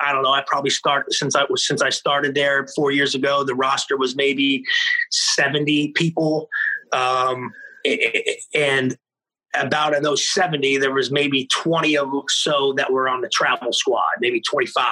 I 0.00 0.12
don't 0.12 0.22
know. 0.22 0.30
I 0.30 0.44
probably 0.46 0.70
started 0.70 1.12
since 1.12 1.34
I 1.34 1.44
was 1.50 1.66
since 1.66 1.82
I 1.82 1.90
started 1.90 2.34
there 2.34 2.66
four 2.76 2.92
years 2.92 3.14
ago. 3.14 3.42
The 3.42 3.54
roster 3.54 3.96
was 3.96 4.14
maybe 4.14 4.62
seventy 5.10 5.88
people, 5.88 6.48
um, 6.92 7.52
and 8.54 8.96
about 9.54 9.96
of 9.96 10.02
those 10.02 10.30
70 10.32 10.76
there 10.76 10.92
was 10.92 11.10
maybe 11.10 11.48
20 11.52 11.96
of 11.96 12.10
so 12.28 12.74
that 12.76 12.92
were 12.92 13.08
on 13.08 13.22
the 13.22 13.30
travel 13.30 13.72
squad 13.72 14.02
maybe 14.20 14.40
25 14.42 14.84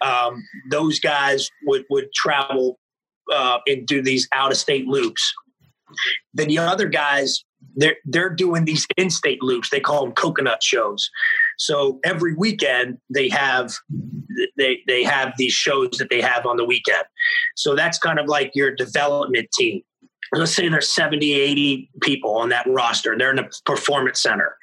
um, 0.00 0.42
those 0.70 0.98
guys 0.98 1.50
would 1.66 1.84
would 1.90 2.06
travel 2.14 2.78
uh, 3.32 3.58
and 3.66 3.86
do 3.86 4.02
these 4.02 4.28
out 4.32 4.50
of 4.50 4.58
state 4.58 4.86
loops. 4.86 5.32
Then 6.32 6.48
the 6.48 6.58
other 6.58 6.88
guys 6.88 7.44
they're 7.76 7.96
they're 8.04 8.30
doing 8.30 8.64
these 8.64 8.86
in-state 8.96 9.42
loops. 9.42 9.70
They 9.70 9.80
call 9.80 10.04
them 10.04 10.14
coconut 10.14 10.62
shows. 10.62 11.08
So 11.58 11.98
every 12.04 12.34
weekend 12.34 12.98
they 13.12 13.28
have 13.30 13.72
they 14.56 14.80
they 14.86 15.02
have 15.04 15.32
these 15.38 15.52
shows 15.52 15.90
that 15.98 16.10
they 16.10 16.20
have 16.20 16.46
on 16.46 16.56
the 16.56 16.64
weekend. 16.64 17.04
So 17.56 17.74
that's 17.74 17.98
kind 17.98 18.18
of 18.18 18.26
like 18.26 18.50
your 18.54 18.74
development 18.74 19.48
team 19.52 19.82
let's 20.36 20.54
say 20.54 20.68
there's 20.68 20.88
70 20.90 21.32
80 21.32 21.90
people 22.02 22.36
on 22.36 22.48
that 22.50 22.66
roster 22.68 23.16
they're 23.16 23.30
in 23.30 23.36
the 23.36 23.50
performance 23.64 24.20
center. 24.20 24.56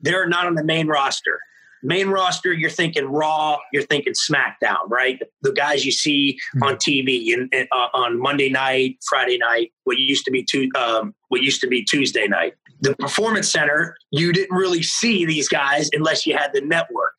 They're 0.00 0.28
not 0.28 0.46
on 0.46 0.54
the 0.54 0.64
main 0.64 0.86
roster. 0.86 1.40
Main 1.84 2.08
roster 2.08 2.52
you're 2.52 2.70
thinking 2.70 3.06
raw 3.06 3.58
you're 3.72 3.82
thinking 3.82 4.12
smackdown 4.12 4.88
right? 4.88 5.20
The 5.42 5.52
guys 5.52 5.84
you 5.84 5.92
see 5.92 6.38
mm-hmm. 6.54 6.62
on 6.62 6.76
tv 6.76 7.34
and, 7.34 7.68
uh, 7.72 7.88
on 7.92 8.20
monday 8.20 8.48
night 8.48 8.98
friday 9.08 9.38
night 9.38 9.72
what 9.84 9.98
used 9.98 10.24
to 10.26 10.30
be 10.30 10.44
two, 10.44 10.70
um, 10.76 11.14
what 11.28 11.42
used 11.42 11.60
to 11.62 11.66
be 11.66 11.84
tuesday 11.84 12.28
night. 12.28 12.54
The 12.80 12.94
performance 12.96 13.50
center 13.50 13.96
you 14.10 14.32
didn't 14.32 14.56
really 14.56 14.82
see 14.82 15.26
these 15.26 15.48
guys 15.48 15.90
unless 15.92 16.24
you 16.24 16.36
had 16.36 16.52
the 16.52 16.60
network 16.60 17.14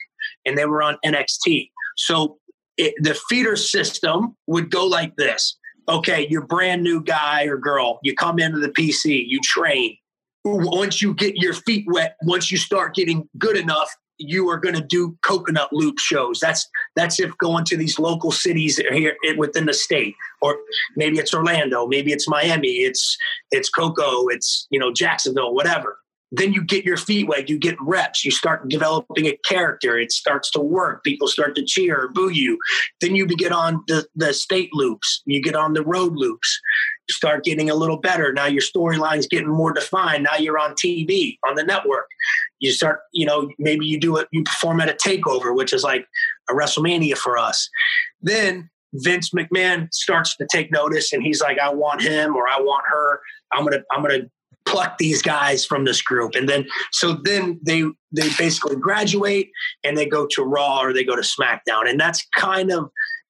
and 0.45 0.58
they 0.58 0.65
were 0.65 0.82
on 0.82 0.97
nxt 1.06 1.69
so 1.97 2.38
it, 2.77 2.95
the 2.99 3.13
feeder 3.29 3.56
system 3.56 4.36
would 4.47 4.71
go 4.71 4.86
like 4.86 5.15
this 5.17 5.58
okay, 5.88 6.28
you're 6.30 6.46
brand 6.46 6.84
new 6.84 7.02
guy 7.02 7.46
or 7.46 7.58
girl, 7.58 8.00
you 8.04 8.15
come 8.15 8.39
into 8.39 8.60
the 8.60 8.69
PC, 8.69 9.24
you 9.28 9.39
train. 9.41 9.98
Once 10.46 11.02
you 11.02 11.13
get 11.13 11.38
your 11.38 11.54
feet 11.54 11.86
wet, 11.88 12.17
once 12.24 12.52
you 12.52 12.58
start 12.58 12.96
getting 12.96 13.28
good 13.38 13.56
enough, 13.56 13.89
you 14.17 14.50
are 14.50 14.58
going 14.58 14.76
to 14.76 14.82
do 14.82 15.17
coconut 15.22 15.72
loop 15.72 15.98
shows. 16.00 16.39
That's 16.39 16.67
that's 16.96 17.19
if 17.19 17.36
going 17.38 17.65
to 17.65 17.78
these 17.78 17.98
local 17.98 18.32
cities 18.32 18.78
here 18.78 19.15
within 19.38 19.65
the 19.65 19.74
state, 19.74 20.15
or 20.41 20.58
maybe 20.96 21.17
it's 21.17 21.34
Orlando, 21.34 21.88
maybe 21.88 22.12
it's 22.12 22.28
Miami, 22.28 22.67
it's 22.67 23.17
it's 23.52 23.69
Cocoa, 23.69 24.28
it's 24.28 24.67
you 24.69 24.80
know 24.80 24.91
Jacksonville, 24.93 25.54
whatever 25.54 25.98
then 26.36 26.52
you 26.52 26.63
get 26.63 26.84
your 26.84 26.98
feet 26.98 27.28
wet, 27.28 27.48
you 27.48 27.60
get 27.60 27.76
reps, 27.80 28.26
you 28.26 28.32
start 28.32 28.67
developing 28.67 29.28
a 29.28 29.38
character, 29.46 30.00
it 30.00 30.12
starts 30.12 30.50
to 30.52 30.60
work, 30.60 31.04
people 31.04 31.28
start 31.28 31.56
to 31.56 31.63
cheer 31.63 32.02
or 32.02 32.08
boo 32.08 32.30
you. 32.30 32.58
Then 33.02 33.15
you 33.15 33.28
get 33.28 33.52
on 33.52 33.84
the, 33.88 34.08
the 34.15 34.34
state 34.34 34.74
loops, 34.74 35.22
you 35.26 35.43
get 35.43 35.56
on 35.56 35.74
the 35.74 35.84
road 35.84 36.13
loops, 36.15 36.60
you 37.08 37.13
start 37.13 37.43
getting 37.43 37.69
a 37.69 37.76
little 37.76 37.98
better. 37.98 38.34
Now 38.34 38.48
your 38.48 38.63
storyline's 38.63 39.28
getting 39.28 39.50
more 39.50 39.74
defined. 39.74 40.24
Now 40.24 40.38
you're 40.38 40.58
on 40.58 40.72
TV, 40.72 41.38
on 41.48 41.54
the 41.54 41.63
network. 41.63 42.08
You 42.60 42.72
start, 42.72 43.02
you 43.12 43.28
know, 43.28 43.52
maybe 43.60 43.86
you 43.86 44.00
do 44.00 44.17
it, 44.17 44.28
you 44.32 44.43
perform 44.43 44.82
at 44.82 44.89
a 44.89 44.93
takeover, 44.93 45.56
which 45.56 45.72
is 45.72 45.84
like 45.84 46.08
a 46.50 46.54
WrestleMania 46.54 47.15
for 47.15 47.38
us. 47.38 47.69
Then 48.24 48.72
Vince 48.96 49.30
McMahon 49.32 49.88
starts 49.93 50.36
to 50.38 50.48
take 50.52 50.72
notice 50.72 51.13
and 51.13 51.22
he's 51.22 51.41
like, 51.41 51.60
I 51.60 51.72
want 51.72 52.02
him 52.02 52.36
or 52.36 52.48
I 52.48 52.60
want 52.60 52.86
her. 52.88 53.19
I'm 53.52 53.65
gonna 53.65 53.84
I'm 53.91 54.02
gonna 54.02 54.24
pluck 54.65 54.97
these 54.97 55.21
guys 55.21 55.65
from 55.65 55.86
this 55.86 56.02
group 56.02 56.36
and 56.36 56.47
then 56.47 56.65
so 56.91 57.13
then 57.23 57.60
they 57.63 57.84
they 58.12 58.30
basically 58.38 58.76
graduate 58.76 59.49
and 59.84 59.97
they 59.97 60.06
go 60.06 60.26
to 60.30 60.43
raw 60.43 60.82
or 60.82 60.93
they 60.93 61.04
go 61.04 61.15
to 61.15 61.21
smackdown 61.21 61.89
and 61.89 61.99
that's 61.99 62.26
kind 62.38 62.71
of 62.71 62.89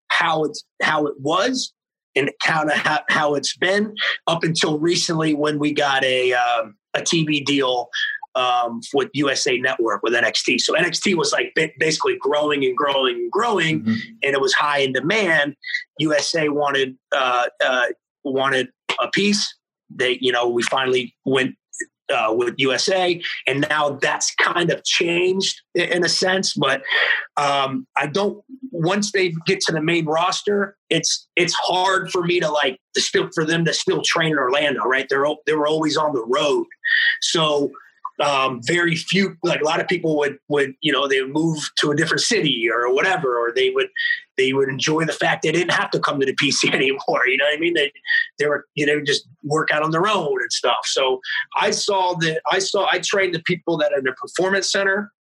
how 0.10 0.44
it's 0.44 0.64
how 0.82 1.06
it 1.08 1.16
was 1.20 1.74
and 2.16 2.30
kind 2.44 2.70
of 2.70 2.78
how, 2.78 3.00
how 3.10 3.36
it's 3.36 3.58
been 3.58 3.96
up 4.28 4.44
until 4.44 4.78
recently 4.80 5.34
when 5.34 5.58
we 5.58 5.74
got 5.74 6.04
a 6.04 6.34
um, 6.34 6.76
a 6.94 7.00
tv 7.00 7.44
deal 7.44 7.90
um, 8.36 8.82
with 8.94 9.10
USA 9.14 9.58
Network 9.58 10.02
with 10.04 10.14
NXT. 10.14 10.60
So 10.62 10.74
NXT 10.74 11.16
was 11.16 11.32
like 11.32 11.56
basically 11.78 12.18
growing 12.20 12.66
and 12.66 12.76
growing 12.76 13.16
and 13.16 13.32
growing, 13.32 13.82
mm-hmm. 13.82 13.92
and 14.24 14.34
it 14.34 14.42
was 14.42 14.54
high 14.54 14.80
in 14.80 14.94
demand. 14.94 15.56
USA 16.00 16.50
wanted 16.50 16.98
uh, 17.16 17.46
uh, 17.64 17.86
wanted 18.24 18.70
a 19.02 19.08
piece, 19.10 19.54
they, 19.96 20.18
you 20.22 20.32
know, 20.32 20.50
we 20.50 20.64
finally 20.64 21.16
went 21.26 21.56
uh, 22.14 22.34
with 22.34 22.56
USA, 22.58 23.22
and 23.48 23.66
now 23.70 23.98
that's 24.02 24.34
kind 24.36 24.72
of 24.72 24.84
changed 24.84 25.62
in 25.74 26.04
a 26.04 26.10
sense. 26.10 26.54
But 26.54 26.84
um, 27.38 27.88
I 27.96 28.08
don't. 28.08 28.44
Once 28.72 29.12
they 29.12 29.34
get 29.46 29.62
to 29.62 29.72
the 29.72 29.82
main 29.82 30.06
roster, 30.06 30.76
it's 30.90 31.28
it's 31.36 31.54
hard 31.54 32.12
for 32.12 32.24
me 32.24 32.40
to 32.40 32.50
like 32.50 32.80
to 32.96 33.02
still 33.02 33.30
for 33.34 33.46
them 33.46 33.66
to 33.66 33.74
still 33.74 34.02
train 34.04 34.32
in 34.32 34.38
Orlando, 34.38 34.82
right? 34.82 35.08
They're 35.10 35.26
they 35.46 35.54
were 35.54 35.68
always 35.68 35.98
on 35.98 36.14
the 36.14 36.26
road, 36.26 36.66
so 37.22 37.72
um, 38.20 38.62
very 38.64 38.96
few 38.96 39.36
like 39.44 39.62
a 39.62 39.64
lot 39.64 39.82
of 39.82 39.88
people 39.88 40.18
would 40.18 40.38
would 40.48 40.74
you 40.82 40.92
know 40.92 41.08
they 41.08 41.22
would 41.22 41.34
move 41.34 41.58
to 41.78 41.92
a 41.92 41.96
different 41.96 42.22
city 42.22 42.70
or 42.72 42.94
whatever 42.94 43.38
or 43.38 43.52
they 43.54 43.72
would 43.72 43.88
they 44.38 44.54
would 44.54 44.70
enjoy 44.70 45.04
the 45.04 45.14
fact 45.14 45.42
they 45.42 45.52
didn't 45.52 45.74
have 45.74 45.90
to 45.92 46.00
come 46.00 46.20
to 46.20 46.26
the 46.26 46.36
pc 46.42 46.72
anymore 46.74 47.28
you 47.28 47.38
know 47.38 47.46
what 47.46 47.58
i 47.58 47.60
mean? 47.60 47.74
They 47.74 47.92
they 48.38 48.48
were 48.48 48.66
you 48.76 48.86
know 48.86 49.02
just 49.02 49.28
work 49.44 49.72
out 49.72 49.82
on 49.82 49.92
their 49.92 50.08
own 50.08 50.42
and 50.42 50.52
stuff. 50.52 50.86
So 50.86 51.20
i 51.58 51.72
saw 51.72 52.14
that 52.16 52.42
i 52.52 52.60
saw 52.60 52.88
i 52.92 53.00
trained 53.00 53.34
the 53.34 53.42
people 53.44 53.78
that 53.78 53.92
are 53.94 54.00
in 54.00 54.04
the 54.04 54.14
performance 54.14 54.72
center 54.72 55.12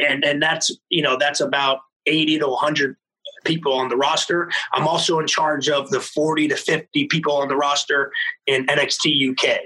and 0.00 0.24
and 0.24 0.42
that's 0.42 0.70
you 0.90 1.02
know 1.02 1.16
that's 1.18 1.40
about 1.40 1.80
80 2.06 2.40
to 2.40 2.48
100 2.48 2.96
people 3.44 3.72
on 3.72 3.88
the 3.88 3.96
roster. 3.96 4.50
I'm 4.72 4.86
also 4.86 5.18
in 5.18 5.26
charge 5.26 5.68
of 5.68 5.90
the 5.90 6.00
40 6.00 6.48
to 6.48 6.56
50 6.56 7.06
people 7.06 7.36
on 7.36 7.48
the 7.48 7.56
roster 7.56 8.12
in 8.46 8.66
NXT 8.66 9.30
UK. 9.30 9.58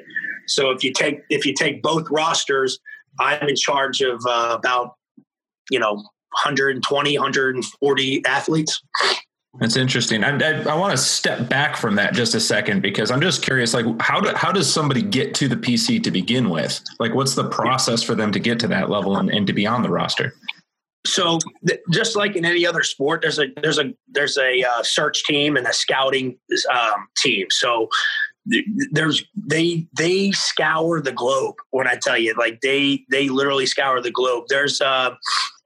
So 0.47 0.71
if 0.71 0.83
you 0.83 0.93
take 0.93 1.21
if 1.31 1.45
you 1.45 1.55
take 1.55 1.83
both 1.83 2.07
rosters, 2.11 2.79
I'm 3.21 3.49
in 3.49 3.57
charge 3.57 4.01
of 4.01 4.21
uh, 4.27 4.57
about 4.59 4.95
you 5.71 5.79
know 5.79 5.95
120 5.95 7.19
140 7.19 8.25
athletes. 8.25 8.83
That's 9.61 9.77
interesting. 9.77 10.23
I, 10.23 10.39
I, 10.39 10.63
I, 10.63 10.75
want 10.77 10.93
to 10.93 10.99
step 10.99 11.49
back 11.49 11.77
from 11.77 11.97
that 11.97 12.15
just 12.15 12.35
a 12.35 12.41
second 12.41 12.81
because 12.81 13.11
I'm 13.11 13.21
just 13.21 13.43
curious. 13.43 13.75
Like, 13.75 13.87
how 14.01 14.21
do, 14.21 14.31
how 14.37 14.53
does 14.53 14.73
somebody 14.73 15.03
get 15.03 15.35
to 15.37 15.49
the 15.49 15.57
PC 15.57 16.03
to 16.05 16.11
begin 16.11 16.51
with? 16.51 16.81
Like, 17.01 17.15
what's 17.15 17.35
the 17.35 17.49
process 17.49 18.03
for 18.03 18.15
them 18.15 18.31
to 18.33 18.39
get 18.39 18.61
to 18.61 18.69
that 18.69 18.89
level 18.89 19.17
and, 19.17 19.31
and 19.31 19.47
to 19.47 19.53
be 19.53 19.67
on 19.67 19.83
the 19.83 19.89
roster? 19.89 20.35
So, 21.09 21.39
th- 21.67 21.81
just 21.91 22.17
like 22.17 22.37
in 22.37 22.45
any 22.45 22.67
other 22.67 22.83
sport, 22.83 23.23
there's 23.23 23.39
a 23.39 23.47
there's 23.63 23.79
a 23.79 23.95
there's 24.09 24.37
a 24.37 24.63
uh, 24.63 24.83
search 24.83 25.25
team 25.25 25.57
and 25.57 25.67
a 25.67 25.73
scouting 25.73 26.39
um, 26.71 27.09
team. 27.17 27.47
So, 27.51 27.89
there's 28.93 29.25
they 29.37 29.87
they 29.97 30.31
scour 30.33 31.01
the 31.01 31.13
globe 31.13 31.57
when 31.71 31.87
I 31.87 31.97
tell 31.97 32.17
you 32.17 32.35
like 32.39 32.61
they 32.61 33.05
they 33.11 33.29
literally 33.29 33.67
scour 33.67 34.01
the 34.01 34.11
globe. 34.11 34.45
There's 34.49 34.81
uh 34.81 35.15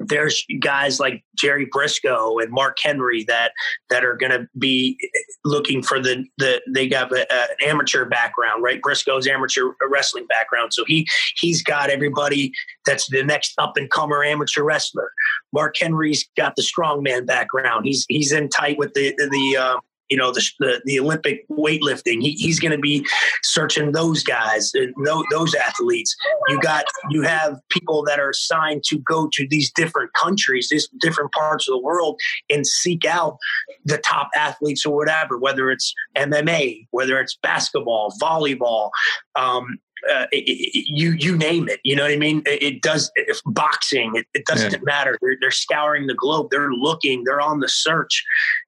there's 0.00 0.44
guys 0.60 0.98
like 0.98 1.24
Jerry 1.36 1.66
Brisco 1.66 2.42
and 2.42 2.50
Mark 2.50 2.76
Henry 2.82 3.24
that 3.24 3.52
that 3.90 4.04
are 4.04 4.16
going 4.16 4.32
to 4.32 4.48
be 4.58 4.98
looking 5.44 5.82
for 5.82 6.00
the 6.00 6.24
the 6.38 6.60
they 6.68 6.88
got 6.88 7.16
an 7.16 7.26
amateur 7.64 8.04
background, 8.04 8.62
right? 8.62 8.80
Brisco's 8.80 9.26
amateur 9.26 9.72
wrestling 9.88 10.26
background, 10.26 10.72
so 10.72 10.84
he 10.86 11.06
he's 11.36 11.62
got 11.62 11.90
everybody 11.90 12.52
that's 12.86 13.08
the 13.08 13.22
next 13.22 13.54
up 13.58 13.76
and 13.76 13.90
comer 13.90 14.24
amateur 14.24 14.62
wrestler. 14.62 15.12
Mark 15.52 15.76
Henry's 15.78 16.28
got 16.36 16.56
the 16.56 16.62
strongman 16.62 17.26
background. 17.26 17.84
He's 17.84 18.04
he's 18.08 18.32
in 18.32 18.48
tight 18.48 18.78
with 18.78 18.94
the 18.94 19.14
the 19.16 19.56
uh, 19.56 19.76
you 20.12 20.18
know 20.18 20.30
the 20.30 20.46
the, 20.58 20.82
the 20.84 21.00
Olympic 21.00 21.48
weightlifting. 21.48 22.20
He, 22.20 22.32
he's 22.32 22.60
going 22.60 22.72
to 22.72 22.78
be 22.78 23.06
searching 23.42 23.92
those 23.92 24.22
guys, 24.22 24.70
those, 25.06 25.24
those 25.30 25.54
athletes. 25.54 26.14
You 26.48 26.60
got 26.60 26.84
you 27.08 27.22
have 27.22 27.58
people 27.70 28.04
that 28.04 28.20
are 28.20 28.28
assigned 28.28 28.84
to 28.88 28.98
go 28.98 29.30
to 29.32 29.48
these 29.48 29.72
different 29.72 30.12
countries, 30.12 30.68
these 30.70 30.86
different 31.00 31.32
parts 31.32 31.66
of 31.66 31.72
the 31.72 31.78
world, 31.78 32.20
and 32.50 32.66
seek 32.66 33.06
out 33.06 33.38
the 33.86 33.96
top 33.96 34.28
athletes 34.36 34.84
or 34.84 34.94
whatever, 34.94 35.38
whether 35.38 35.70
it's 35.70 35.94
MMA, 36.14 36.88
whether 36.90 37.18
it's 37.18 37.38
basketball, 37.42 38.12
volleyball. 38.20 38.90
Um, 39.34 39.78
uh, 40.10 40.26
it, 40.32 40.44
it, 40.48 40.86
you 40.88 41.12
you 41.12 41.36
name 41.36 41.68
it. 41.68 41.80
You 41.84 41.96
know 41.96 42.02
what 42.02 42.12
I 42.12 42.16
mean? 42.16 42.42
It, 42.46 42.62
it 42.62 42.82
does. 42.82 43.10
If 43.14 43.40
boxing, 43.46 44.12
it, 44.34 44.44
doesn't 44.46 44.72
yeah. 44.72 44.78
matter. 44.82 45.18
They're, 45.20 45.36
they're, 45.40 45.50
scouring 45.50 46.06
the 46.06 46.14
globe. 46.14 46.48
They're 46.50 46.72
looking. 46.72 47.24
They're 47.24 47.40
on 47.40 47.60
the 47.60 47.68
search 47.68 48.24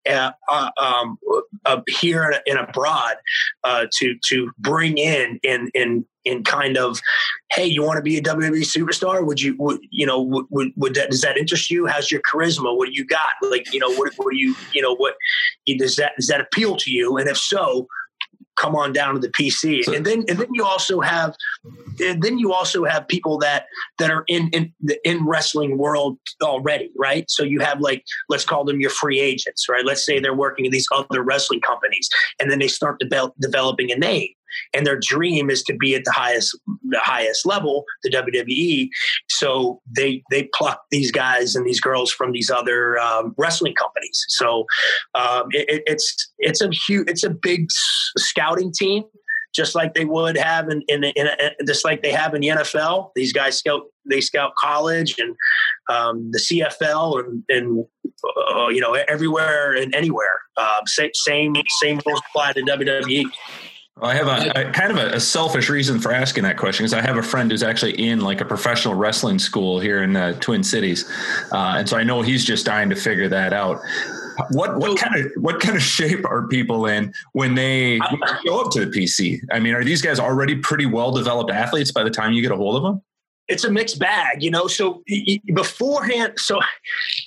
uh, 0.08 0.32
uh, 0.48 0.70
um, 0.80 1.18
here 1.88 2.40
and, 2.46 2.58
abroad 2.58 3.16
uh, 3.64 3.86
to 3.98 4.16
to 4.28 4.50
bring 4.58 4.98
in 4.98 5.40
and 5.44 5.70
in 5.74 6.06
in 6.24 6.42
kind 6.42 6.76
of, 6.76 7.00
hey, 7.52 7.66
you 7.66 7.82
want 7.82 7.98
to 7.98 8.02
be 8.02 8.16
a 8.16 8.22
WWE 8.22 8.62
superstar? 8.62 9.26
Would 9.26 9.40
you, 9.40 9.54
would, 9.58 9.78
you 9.90 10.06
know, 10.06 10.20
would, 10.20 10.46
would, 10.50 10.68
would, 10.76 10.94
that, 10.94 11.10
does 11.10 11.20
that 11.20 11.36
interest 11.36 11.70
you? 11.70 11.86
How's 11.86 12.10
your 12.10 12.22
charisma? 12.22 12.76
What 12.76 12.86
do 12.86 12.94
you 12.94 13.04
got? 13.04 13.32
Like, 13.42 13.72
you 13.72 13.80
know, 13.80 13.94
what, 13.94 14.12
what 14.16 14.30
do 14.32 14.38
you, 14.38 14.54
you 14.72 14.82
know, 14.82 14.94
what 14.96 15.14
does 15.66 15.96
that, 15.96 16.12
does 16.16 16.28
that 16.28 16.40
appeal 16.40 16.76
to 16.78 16.90
you? 16.90 17.18
And 17.18 17.28
if 17.28 17.36
so, 17.36 17.86
come 18.56 18.74
on 18.74 18.92
down 18.92 19.14
to 19.14 19.20
the 19.20 19.28
PC. 19.28 19.86
And 19.94 20.04
then 20.04 20.24
and 20.28 20.38
then 20.38 20.48
you 20.52 20.64
also 20.64 21.00
have 21.00 21.34
and 22.00 22.22
then 22.22 22.38
you 22.38 22.52
also 22.52 22.84
have 22.84 23.06
people 23.08 23.38
that 23.38 23.66
that 23.98 24.10
are 24.10 24.24
in 24.28 24.48
in 24.50 24.72
the 24.80 24.98
in 25.08 25.26
wrestling 25.26 25.78
world 25.78 26.18
already, 26.42 26.90
right? 26.96 27.30
So 27.30 27.42
you 27.42 27.60
have 27.60 27.80
like 27.80 28.04
let's 28.28 28.44
call 28.44 28.64
them 28.64 28.80
your 28.80 28.90
free 28.90 29.20
agents, 29.20 29.68
right? 29.68 29.84
Let's 29.84 30.04
say 30.04 30.18
they're 30.18 30.34
working 30.34 30.64
in 30.64 30.72
these 30.72 30.86
other 30.94 31.22
wrestling 31.22 31.60
companies 31.60 32.08
and 32.40 32.50
then 32.50 32.58
they 32.58 32.68
start 32.68 32.98
develop, 32.98 33.34
developing 33.40 33.90
a 33.90 33.96
name 33.96 34.30
and 34.72 34.86
their 34.86 34.98
dream 35.00 35.50
is 35.50 35.62
to 35.64 35.74
be 35.74 35.94
at 35.94 36.04
the 36.04 36.12
highest 36.12 36.58
the 36.88 37.00
highest 37.00 37.46
level, 37.46 37.84
the 38.02 38.10
WWE. 38.10 38.88
So 39.28 39.80
they 39.96 40.22
they 40.30 40.48
pluck 40.54 40.82
these 40.90 41.10
guys 41.10 41.54
and 41.54 41.66
these 41.66 41.80
girls 41.80 42.12
from 42.12 42.32
these 42.32 42.50
other 42.50 42.98
um, 42.98 43.34
wrestling 43.36 43.74
companies. 43.74 44.24
So 44.28 44.66
um, 45.14 45.44
it, 45.50 45.82
it's 45.86 46.32
it's 46.38 46.60
a 46.60 46.70
huge 46.86 47.08
it's 47.08 47.24
a 47.24 47.30
big 47.30 47.66
scouting 48.18 48.72
team. 48.72 49.04
Just 49.54 49.76
like 49.76 49.94
they 49.94 50.04
would 50.04 50.36
have 50.36 50.68
in, 50.68 50.82
in, 50.88 51.04
in 51.04 51.28
a, 51.28 51.52
just 51.64 51.84
like 51.84 52.02
they 52.02 52.10
have 52.10 52.34
in 52.34 52.40
the 52.40 52.48
NFL, 52.48 53.10
these 53.14 53.32
guys 53.32 53.56
scout 53.56 53.82
they 54.08 54.20
scout 54.20 54.52
college 54.56 55.14
and 55.18 55.36
um, 55.88 56.30
the 56.32 56.38
CFL 56.38 57.24
and, 57.24 57.44
and 57.48 57.84
uh, 58.56 58.68
you 58.68 58.80
know 58.80 58.94
everywhere 58.94 59.74
and 59.74 59.94
anywhere. 59.94 60.40
Uh, 60.56 60.80
same 60.86 61.54
same 61.80 62.00
rules 62.06 62.20
apply 62.30 62.52
to 62.52 62.62
WWE. 62.62 63.26
Well, 63.96 64.10
I 64.10 64.14
have 64.14 64.26
a, 64.26 64.68
a 64.68 64.72
kind 64.72 64.90
of 64.90 64.96
a, 64.98 65.16
a, 65.16 65.20
selfish 65.20 65.68
reason 65.68 66.00
for 66.00 66.12
asking 66.12 66.42
that 66.44 66.56
question 66.56 66.82
because 66.82 66.94
I 66.94 67.00
have 67.00 67.16
a 67.16 67.22
friend 67.22 67.48
who's 67.48 67.62
actually 67.62 67.92
in 67.92 68.22
like 68.22 68.40
a 68.40 68.44
professional 68.44 68.94
wrestling 68.94 69.38
school 69.38 69.78
here 69.78 70.02
in 70.02 70.14
the 70.14 70.36
Twin 70.40 70.64
Cities, 70.64 71.08
uh, 71.52 71.74
and 71.76 71.88
so 71.88 71.96
I 71.96 72.02
know 72.02 72.20
he's 72.20 72.44
just 72.44 72.66
dying 72.66 72.90
to 72.90 72.96
figure 72.96 73.28
that 73.28 73.52
out. 73.52 73.80
What 74.50 74.78
what 74.78 74.98
kind 74.98 75.24
of 75.24 75.30
what 75.36 75.60
kind 75.60 75.76
of 75.76 75.82
shape 75.82 76.24
are 76.24 76.48
people 76.48 76.86
in 76.86 77.14
when 77.34 77.54
they, 77.54 77.98
when 77.98 78.20
they 78.20 78.32
show 78.44 78.62
up 78.62 78.72
to 78.72 78.84
the 78.84 78.90
PC? 78.90 79.38
I 79.52 79.60
mean, 79.60 79.74
are 79.74 79.84
these 79.84 80.02
guys 80.02 80.18
already 80.18 80.56
pretty 80.56 80.86
well 80.86 81.12
developed 81.12 81.52
athletes 81.52 81.92
by 81.92 82.02
the 82.02 82.10
time 82.10 82.32
you 82.32 82.42
get 82.42 82.50
a 82.50 82.56
hold 82.56 82.74
of 82.76 82.82
them? 82.82 83.00
It's 83.46 83.62
a 83.62 83.70
mixed 83.70 84.00
bag, 84.00 84.42
you 84.42 84.50
know. 84.50 84.66
So 84.66 85.04
beforehand, 85.54 86.32
so 86.36 86.58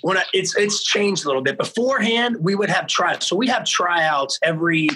when 0.02 0.18
I, 0.18 0.24
it's 0.34 0.54
it's 0.58 0.84
changed 0.84 1.24
a 1.24 1.28
little 1.28 1.44
bit. 1.44 1.58
Beforehand, 1.58 2.36
we 2.42 2.56
would 2.56 2.70
have 2.70 2.88
tryouts. 2.88 3.28
So 3.28 3.38
we 3.38 3.48
have 3.48 3.64
tryouts 3.64 4.38
every 4.44 4.90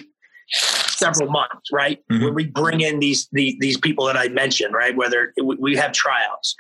several 0.52 1.30
months, 1.30 1.72
right? 1.72 2.00
Mm-hmm. 2.12 2.24
Where 2.24 2.34
we 2.34 2.46
bring 2.48 2.82
in 2.82 3.00
these 3.00 3.28
the, 3.32 3.58
these 3.60 3.78
people 3.78 4.06
that 4.06 4.18
I 4.18 4.28
mentioned, 4.30 4.74
right? 4.74 4.96
Whether 4.96 5.34
we 5.38 5.76
have 5.76 5.92
tryouts, 5.92 6.56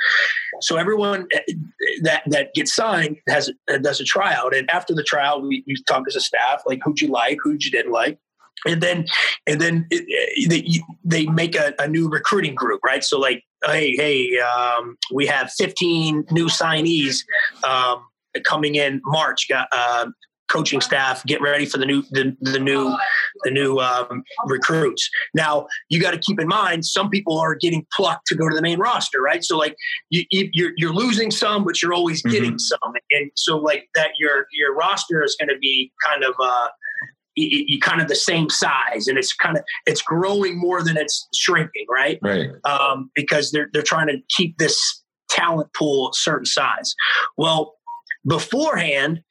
so 0.62 0.77
everyone 0.77 1.27
eh, 1.32 1.54
that 2.04 2.23
that 2.27 2.54
gets 2.54 2.73
signed 2.73 3.17
has 3.27 3.51
does 3.82 3.99
a 3.99 4.04
tryout, 4.04 4.56
and 4.56 4.69
after 4.71 4.93
the 4.93 5.04
trial, 5.04 5.41
we, 5.41 5.63
we 5.67 5.75
talk 5.88 6.04
as 6.08 6.15
a 6.15 6.21
staff, 6.21 6.63
like 6.65 6.80
who'd 6.84 7.01
you 7.01 7.10
like, 7.10 7.38
who'd 7.43 7.63
you 7.63 7.71
didn't 7.71 7.91
like, 7.91 8.17
and 8.65 8.82
then 8.82 9.06
and 9.47 9.60
then 9.60 9.88
they, 9.89 10.80
they 11.04 11.25
make 11.27 11.56
a, 11.56 11.73
a, 11.80 11.88
new 11.88 12.10
recruiting 12.10 12.56
group 12.56 12.80
right 12.84 13.04
so 13.04 13.19
like 13.19 13.43
hey 13.65 13.95
hey 13.95 14.39
um, 14.39 14.97
we 15.13 15.25
have 15.25 15.51
15 15.51 16.25
new 16.32 16.47
signees 16.47 17.23
um, 17.63 18.04
coming 18.43 18.75
in 18.75 19.01
march 19.04 19.47
got 19.49 19.67
uh, 19.71 20.08
coaching 20.52 20.82
staff 20.82 21.24
get 21.26 21.42
ready 21.42 21.66
for 21.66 21.78
the 21.78 21.86
new 21.86 22.04
the, 22.12 22.36
the 22.42 22.60
new 22.60 22.96
the 23.44 23.52
new 23.52 23.80
um, 23.80 24.24
recruits. 24.46 25.10
Now 25.34 25.68
you 25.90 26.02
got 26.02 26.12
to 26.12 26.20
keep 26.20 26.40
in 26.40 26.48
mind 26.48 26.86
some 26.86 27.10
people 27.10 27.40
are 27.40 27.56
getting 27.56 27.86
plucked 27.96 28.28
to 28.28 28.36
go 28.36 28.50
to 28.50 28.56
the 28.56 28.62
main 28.62 28.80
roster 28.80 29.22
right? 29.22 29.44
So 29.44 29.58
like 29.58 29.76
you, 30.10 30.26
you're, 30.32 30.72
you're 30.76 30.94
losing 30.94 31.32
some 31.32 31.64
but 31.64 31.82
you're 31.82 31.94
always 31.94 32.22
mm-hmm. 32.22 32.32
getting 32.32 32.52
mm-hmm. 32.52 32.58
some. 32.58 32.94
And 33.12 33.32
so 33.36 33.58
like 33.58 33.88
that 33.96 34.12
your 34.20 34.46
your 34.52 34.76
roster 34.76 35.24
is 35.24 35.36
going 35.40 35.50
to 35.50 35.58
be 35.58 35.92
kind 36.06 36.24
of 36.24 36.34
uh 36.42 36.68
you, 37.36 37.80
kind 37.80 38.02
of 38.02 38.10
the 38.10 38.16
same 38.16 38.50
size 38.50 39.08
and 39.08 39.18
it's 39.18 39.34
kind 39.34 39.58
of 39.58 39.64
it's 39.86 40.02
growing 40.02 40.60
more 40.60 40.84
than 40.84 40.98
it's 40.98 41.28
shrinking 41.34 41.86
right? 41.90 42.20
Right. 42.22 42.50
Um, 42.66 43.10
because 43.16 43.52
they're 43.52 43.70
they're 43.72 43.82
trying 43.82 44.08
to 44.08 44.18
keep 44.36 44.58
this 44.58 45.04
talent 45.30 45.70
pool 45.74 46.10
a 46.10 46.14
certain 46.14 46.46
size. 46.46 46.94
Well 47.38 47.76
beforehand 48.28 49.22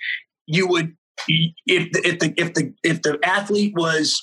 you 0.46 0.66
would 0.66 0.96
if 1.28 1.92
the, 1.92 2.08
if 2.08 2.18
the 2.18 2.34
if 2.36 2.54
the 2.54 2.74
if 2.82 3.02
the 3.02 3.18
athlete 3.22 3.74
was 3.76 4.22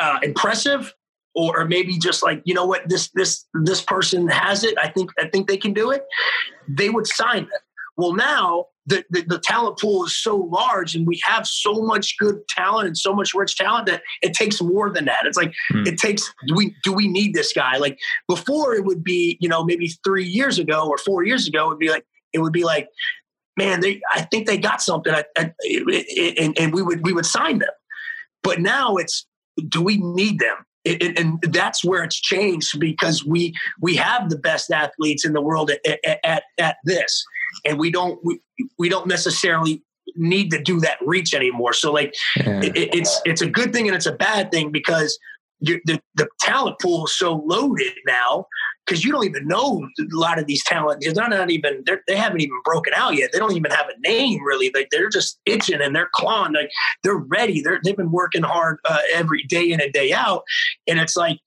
uh, 0.00 0.18
impressive 0.22 0.94
or, 1.34 1.60
or 1.60 1.64
maybe 1.64 1.98
just 1.98 2.22
like 2.22 2.42
you 2.44 2.54
know 2.54 2.66
what 2.66 2.88
this 2.88 3.10
this 3.14 3.46
this 3.64 3.82
person 3.82 4.28
has 4.28 4.64
it 4.64 4.76
i 4.78 4.88
think 4.88 5.10
i 5.18 5.28
think 5.28 5.48
they 5.48 5.56
can 5.56 5.72
do 5.72 5.90
it 5.90 6.04
they 6.68 6.90
would 6.90 7.06
sign 7.06 7.42
them 7.42 7.60
well 7.96 8.14
now 8.14 8.66
the, 8.88 9.04
the, 9.10 9.20
the, 9.20 9.38
talent 9.38 9.78
pool 9.78 10.06
is 10.06 10.16
so 10.16 10.36
large 10.36 10.94
and 10.94 11.06
we 11.06 11.20
have 11.22 11.46
so 11.46 11.74
much 11.74 12.16
good 12.18 12.40
talent 12.48 12.86
and 12.86 12.96
so 12.96 13.12
much 13.12 13.34
rich 13.34 13.54
talent 13.54 13.86
that 13.86 14.02
it 14.22 14.32
takes 14.32 14.62
more 14.62 14.90
than 14.90 15.04
that. 15.04 15.26
It's 15.26 15.36
like 15.36 15.52
hmm. 15.68 15.86
it 15.86 15.98
takes 15.98 16.32
do 16.46 16.54
we 16.54 16.74
do 16.82 16.94
we 16.94 17.06
need 17.06 17.34
this 17.34 17.52
guy? 17.52 17.76
Like 17.76 17.98
before 18.28 18.74
it 18.74 18.84
would 18.86 19.04
be 19.04 19.36
you 19.40 19.48
know 19.48 19.62
maybe 19.62 19.88
three 20.04 20.24
years 20.24 20.58
ago 20.58 20.88
or 20.88 20.96
four 20.96 21.22
years 21.22 21.46
ago 21.46 21.66
it 21.66 21.68
would 21.68 21.78
be 21.78 21.90
like 21.90 22.06
it 22.32 22.38
would 22.38 22.52
be 22.52 22.64
like 22.64 22.88
man, 23.58 23.80
they 23.80 24.00
I 24.14 24.22
think 24.22 24.46
they 24.46 24.56
got 24.56 24.80
something, 24.80 25.12
I, 25.12 25.24
I, 25.36 25.52
and, 26.38 26.58
and 26.58 26.72
we 26.72 26.80
would 26.82 27.04
we 27.04 27.12
would 27.12 27.26
sign 27.26 27.58
them. 27.58 27.68
But 28.42 28.60
now 28.60 28.96
it's 28.96 29.26
do 29.68 29.82
we 29.82 29.98
need 29.98 30.38
them? 30.38 30.56
It, 30.84 31.18
and 31.18 31.42
that's 31.42 31.84
where 31.84 32.02
it's 32.02 32.18
changed 32.18 32.80
because 32.80 33.26
we 33.26 33.52
we 33.82 33.96
have 33.96 34.30
the 34.30 34.38
best 34.38 34.70
athletes 34.70 35.26
in 35.26 35.34
the 35.34 35.42
world 35.42 35.70
at, 35.70 35.98
at, 36.24 36.44
at 36.56 36.76
this, 36.84 37.22
and 37.66 37.78
we 37.78 37.90
don't 37.90 38.18
we, 38.24 38.40
we 38.78 38.88
don't 38.88 39.06
necessarily 39.06 39.82
need 40.16 40.50
to 40.52 40.62
do 40.62 40.80
that 40.80 40.98
reach 41.04 41.34
anymore. 41.34 41.72
So 41.74 41.92
like 41.92 42.14
yeah. 42.36 42.60
it, 42.62 42.94
it's 42.94 43.20
it's 43.26 43.42
a 43.42 43.46
good 43.46 43.72
thing 43.72 43.86
and 43.88 43.96
it's 43.96 44.06
a 44.06 44.12
bad 44.12 44.50
thing 44.50 44.70
because 44.72 45.18
the 45.60 46.00
the 46.14 46.28
talent 46.40 46.76
pool 46.80 47.06
is 47.06 47.16
so 47.16 47.42
loaded 47.46 47.92
now 48.06 48.46
because 48.86 49.04
you 49.04 49.12
don't 49.12 49.24
even 49.24 49.46
know 49.46 49.86
a 49.98 50.04
lot 50.12 50.38
of 50.38 50.46
these 50.46 50.64
talent. 50.64 51.02
They're 51.02 51.28
not 51.28 51.50
even 51.50 51.84
they 52.06 52.16
haven't 52.16 52.40
even 52.40 52.58
broken 52.64 52.92
out 52.94 53.16
yet. 53.16 53.32
They 53.32 53.38
don't 53.38 53.56
even 53.56 53.70
have 53.70 53.86
a 53.88 54.08
name 54.08 54.42
really. 54.44 54.70
Like 54.74 54.88
they're 54.90 55.10
just 55.10 55.40
itching 55.46 55.80
and 55.80 55.94
they're 55.94 56.10
clawing. 56.12 56.52
Like 56.52 56.70
they're 57.02 57.16
ready. 57.16 57.60
They're 57.60 57.80
they've 57.84 57.96
been 57.96 58.12
working 58.12 58.42
hard 58.42 58.78
uh, 58.88 59.00
every 59.12 59.42
day 59.44 59.70
in 59.70 59.80
and 59.80 59.92
day 59.92 60.12
out. 60.12 60.42
And 60.86 60.98
it's 60.98 61.16
like 61.16 61.38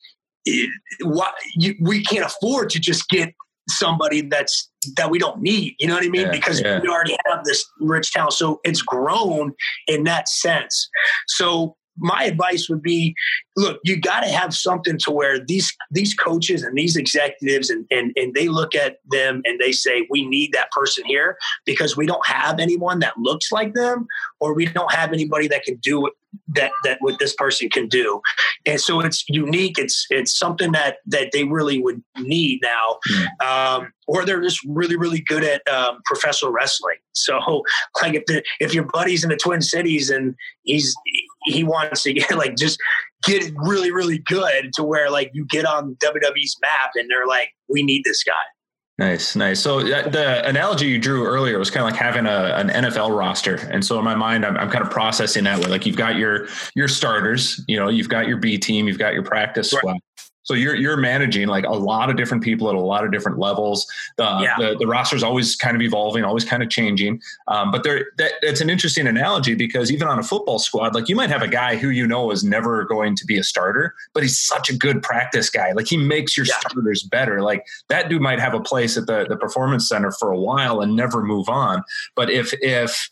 it, 0.45 0.69
why, 1.01 1.31
you, 1.55 1.75
we 1.81 2.03
can't 2.03 2.25
afford 2.25 2.69
to 2.71 2.79
just 2.79 3.07
get 3.09 3.33
somebody 3.69 4.21
that's 4.21 4.69
that 4.97 5.09
we 5.09 5.19
don't 5.19 5.41
need. 5.41 5.75
You 5.79 5.87
know 5.87 5.95
what 5.95 6.03
I 6.03 6.09
mean? 6.09 6.21
Yeah, 6.23 6.31
because 6.31 6.61
yeah. 6.61 6.79
we 6.81 6.89
already 6.89 7.15
have 7.27 7.43
this 7.45 7.65
rich 7.79 8.11
talent. 8.11 8.33
So 8.33 8.59
it's 8.63 8.81
grown 8.81 9.53
in 9.87 10.03
that 10.05 10.27
sense. 10.27 10.89
So 11.27 11.75
my 11.97 12.23
advice 12.23 12.69
would 12.69 12.81
be 12.81 13.13
look 13.55 13.79
you 13.83 13.99
got 13.99 14.21
to 14.21 14.29
have 14.29 14.53
something 14.53 14.97
to 14.97 15.11
where 15.11 15.39
these 15.39 15.75
these 15.91 16.13
coaches 16.13 16.63
and 16.63 16.77
these 16.77 16.95
executives 16.95 17.69
and, 17.69 17.85
and 17.91 18.11
and 18.15 18.33
they 18.33 18.47
look 18.47 18.75
at 18.75 18.97
them 19.09 19.41
and 19.45 19.59
they 19.59 19.71
say 19.71 20.07
we 20.09 20.25
need 20.25 20.51
that 20.53 20.71
person 20.71 21.05
here 21.05 21.37
because 21.65 21.97
we 21.97 22.05
don't 22.05 22.25
have 22.25 22.59
anyone 22.59 22.99
that 22.99 23.17
looks 23.17 23.51
like 23.51 23.73
them 23.73 24.07
or 24.39 24.53
we 24.53 24.65
don't 24.65 24.93
have 24.93 25.13
anybody 25.13 25.47
that 25.47 25.63
can 25.63 25.75
do 25.77 26.07
it 26.07 26.13
that 26.47 26.71
that 26.83 26.97
what 27.01 27.19
this 27.19 27.35
person 27.35 27.69
can 27.69 27.87
do. 27.87 28.21
And 28.65 28.79
so 28.79 28.99
it's 29.01 29.23
unique. 29.27 29.77
It's 29.77 30.05
it's 30.09 30.37
something 30.37 30.71
that 30.71 30.97
that 31.07 31.31
they 31.31 31.43
really 31.43 31.81
would 31.81 32.01
need 32.19 32.61
now. 32.61 32.99
Mm. 33.09 33.45
um, 33.45 33.93
or 34.07 34.25
they're 34.25 34.41
just 34.41 34.59
really 34.67 34.97
really 34.97 35.21
good 35.21 35.43
at 35.43 35.67
um, 35.67 35.99
professional 36.05 36.51
wrestling. 36.51 36.97
So 37.13 37.39
like 38.01 38.13
if 38.13 38.25
the 38.25 38.43
if 38.59 38.73
your 38.73 38.85
buddy's 38.85 39.23
in 39.23 39.29
the 39.29 39.37
twin 39.37 39.61
cities 39.61 40.09
and 40.09 40.35
he's 40.63 40.95
he 41.45 41.63
wants 41.63 42.03
to 42.03 42.13
get 42.13 42.31
like 42.37 42.55
just 42.55 42.79
get 43.23 43.51
really 43.57 43.91
really 43.91 44.19
good 44.19 44.71
to 44.73 44.83
where 44.83 45.09
like 45.09 45.31
you 45.33 45.45
get 45.49 45.65
on 45.65 45.97
wwe's 46.01 46.55
map 46.61 46.91
and 46.95 47.09
they're 47.09 47.27
like 47.27 47.49
we 47.69 47.83
need 47.83 48.03
this 48.03 48.23
guy 48.23 48.33
Nice, 49.01 49.35
nice. 49.35 49.59
So 49.59 49.81
the 49.81 50.47
analogy 50.47 50.85
you 50.85 50.99
drew 50.99 51.25
earlier 51.25 51.57
was 51.57 51.71
kind 51.71 51.83
of 51.83 51.91
like 51.91 51.99
having 51.99 52.27
a, 52.27 52.53
an 52.55 52.69
NFL 52.69 53.17
roster, 53.17 53.55
and 53.55 53.83
so 53.83 53.97
in 53.97 54.05
my 54.05 54.13
mind, 54.13 54.45
I'm, 54.45 54.55
I'm 54.57 54.69
kind 54.69 54.85
of 54.85 54.91
processing 54.91 55.45
that 55.45 55.57
way. 55.57 55.65
Like 55.65 55.87
you've 55.87 55.95
got 55.95 56.17
your 56.17 56.47
your 56.75 56.87
starters, 56.87 57.63
you 57.67 57.77
know, 57.77 57.89
you've 57.89 58.09
got 58.09 58.27
your 58.27 58.37
B 58.37 58.59
team, 58.59 58.87
you've 58.87 58.99
got 58.99 59.15
your 59.15 59.23
practice 59.23 59.73
right. 59.73 59.79
squad, 59.79 59.97
so 60.51 60.55
you're 60.55 60.75
you're 60.75 60.97
managing 60.97 61.47
like 61.47 61.63
a 61.63 61.71
lot 61.71 62.09
of 62.09 62.17
different 62.17 62.43
people 62.43 62.67
at 62.67 62.75
a 62.75 62.79
lot 62.79 63.05
of 63.05 63.11
different 63.13 63.39
levels. 63.39 63.87
The 64.17 64.23
yeah. 64.41 64.55
the, 64.59 64.75
the 64.77 64.85
roster 64.85 65.15
is 65.15 65.23
always 65.23 65.55
kind 65.55 65.77
of 65.77 65.81
evolving, 65.81 66.25
always 66.25 66.43
kind 66.43 66.61
of 66.61 66.69
changing. 66.69 67.21
Um, 67.47 67.71
but 67.71 67.83
there, 67.83 68.07
that, 68.17 68.33
it's 68.41 68.59
an 68.59 68.69
interesting 68.69 69.07
analogy 69.07 69.55
because 69.55 69.93
even 69.93 70.09
on 70.09 70.19
a 70.19 70.23
football 70.23 70.59
squad, 70.59 70.93
like 70.93 71.07
you 71.07 71.15
might 71.15 71.29
have 71.29 71.41
a 71.41 71.47
guy 71.47 71.77
who 71.77 71.87
you 71.87 72.05
know 72.05 72.31
is 72.31 72.43
never 72.43 72.83
going 72.83 73.15
to 73.15 73.25
be 73.25 73.37
a 73.37 73.45
starter, 73.45 73.95
but 74.13 74.23
he's 74.23 74.37
such 74.37 74.69
a 74.69 74.75
good 74.75 75.01
practice 75.01 75.49
guy. 75.49 75.71
Like 75.71 75.87
he 75.87 75.95
makes 75.95 76.35
your 76.35 76.45
yeah. 76.45 76.59
starters 76.59 77.01
better. 77.01 77.41
Like 77.41 77.65
that 77.87 78.09
dude 78.09 78.21
might 78.21 78.41
have 78.41 78.53
a 78.53 78.59
place 78.59 78.97
at 78.97 79.07
the 79.07 79.25
the 79.29 79.37
performance 79.37 79.87
center 79.87 80.11
for 80.11 80.31
a 80.31 80.37
while 80.37 80.81
and 80.81 80.97
never 80.97 81.23
move 81.23 81.47
on. 81.47 81.81
But 82.13 82.29
if 82.29 82.53
if 82.61 83.09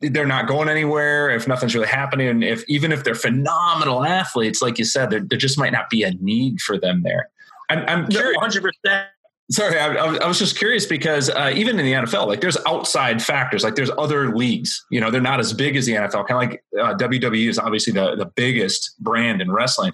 they're 0.00 0.26
not 0.26 0.46
going 0.46 0.68
anywhere, 0.68 1.30
if 1.30 1.46
nothing's 1.46 1.74
really 1.74 1.86
happening, 1.86 2.42
if 2.42 2.64
even 2.68 2.92
if 2.92 3.04
they're 3.04 3.14
phenomenal 3.14 4.04
athletes, 4.04 4.62
like 4.62 4.78
you 4.78 4.84
said, 4.84 5.10
there, 5.10 5.20
there 5.20 5.38
just 5.38 5.58
might 5.58 5.72
not 5.72 5.90
be 5.90 6.02
a 6.02 6.12
need 6.12 6.60
for 6.60 6.78
them 6.78 7.02
there. 7.02 7.28
I'm, 7.70 7.84
I'm 7.88 8.06
curious. 8.08 8.36
100%. 8.38 9.06
Sorry, 9.52 9.78
I, 9.78 9.92
I, 9.92 10.26
was 10.26 10.38
just 10.38 10.56
curious 10.56 10.86
because 10.86 11.28
uh, 11.28 11.52
even 11.54 11.78
in 11.78 11.84
the 11.84 11.92
NFL, 11.92 12.26
like 12.26 12.40
there's 12.40 12.56
outside 12.66 13.22
factors, 13.22 13.62
like 13.62 13.74
there's 13.74 13.90
other 13.98 14.34
leagues. 14.34 14.82
You 14.88 14.98
know, 14.98 15.10
they're 15.10 15.20
not 15.20 15.40
as 15.40 15.52
big 15.52 15.76
as 15.76 15.84
the 15.84 15.92
NFL. 15.92 16.26
Kind 16.26 16.30
of 16.30 16.36
like 16.36 16.64
uh, 16.80 16.96
WWE 16.96 17.50
is 17.50 17.58
obviously 17.58 17.92
the 17.92 18.16
the 18.16 18.24
biggest 18.24 18.94
brand 19.00 19.42
in 19.42 19.52
wrestling. 19.52 19.92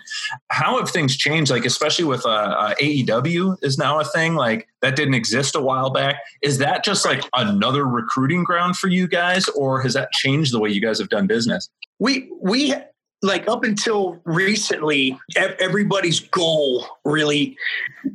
How 0.49 0.79
have 0.79 0.89
things 0.89 1.17
changed? 1.17 1.51
Like 1.51 1.65
especially 1.65 2.05
with 2.05 2.25
uh, 2.25 2.29
uh 2.29 2.75
AEW 2.81 3.57
is 3.63 3.79
now 3.79 3.99
a 3.99 4.05
thing. 4.05 4.37
Like 4.37 4.69
that 4.81 4.95
didn't 4.95 5.15
exist 5.15 5.57
a 5.57 5.61
while 5.61 5.91
back. 5.91 6.21
Is 6.41 6.59
that 6.59 6.85
just 6.85 7.05
like 7.05 7.25
another 7.33 7.85
recruiting 7.85 8.45
ground 8.45 8.77
for 8.77 8.87
you 8.87 9.09
guys, 9.09 9.49
or 9.49 9.83
has 9.83 9.95
that 9.95 10.13
changed 10.13 10.53
the 10.53 10.61
way 10.61 10.71
you 10.71 10.81
guys 10.81 11.01
have 11.01 11.09
done 11.09 11.27
business? 11.27 11.69
We 11.99 12.31
we 12.41 12.75
like 13.23 13.49
up 13.49 13.65
until 13.65 14.21
recently, 14.25 15.19
everybody's 15.37 16.21
goal 16.21 16.87
really 17.05 17.57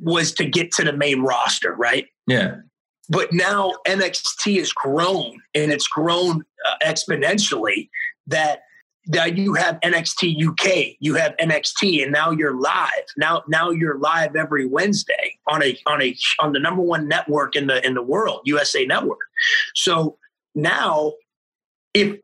was 0.02 0.32
to 0.34 0.46
get 0.46 0.72
to 0.74 0.84
the 0.84 0.94
main 0.94 1.22
roster, 1.22 1.74
right? 1.74 2.08
Yeah. 2.28 2.58
But 3.10 3.34
now 3.34 3.74
NXT 3.86 4.60
has 4.60 4.72
grown 4.72 5.42
and 5.54 5.72
it's 5.72 5.88
grown 5.88 6.44
uh, 6.66 6.76
exponentially 6.86 7.90
that 8.28 8.62
that 9.08 9.38
you 9.38 9.54
have 9.54 9.80
NXT 9.82 10.48
UK, 10.48 10.96
you 11.00 11.16
have 11.16 11.36
NXT, 11.38 12.04
and 12.04 12.12
now 12.14 12.32
you're 12.32 12.56
live. 12.56 13.04
Now, 13.18 13.44
now 13.50 13.70
you're 13.70 14.00
live 14.00 14.36
every 14.38 14.66
Wednesday 14.66 15.38
on 15.48 15.62
a 15.62 15.78
on 15.86 16.02
a 16.02 16.16
on 16.40 16.54
the 16.54 16.60
number 16.60 16.82
one 16.82 17.08
network 17.10 17.56
in 17.56 17.68
the 17.68 17.86
in 17.86 17.96
the 17.96 18.02
world, 18.02 18.42
USA 18.46 18.86
Network. 18.86 19.20
So 19.76 20.18
now, 20.56 21.14
if 21.94 22.18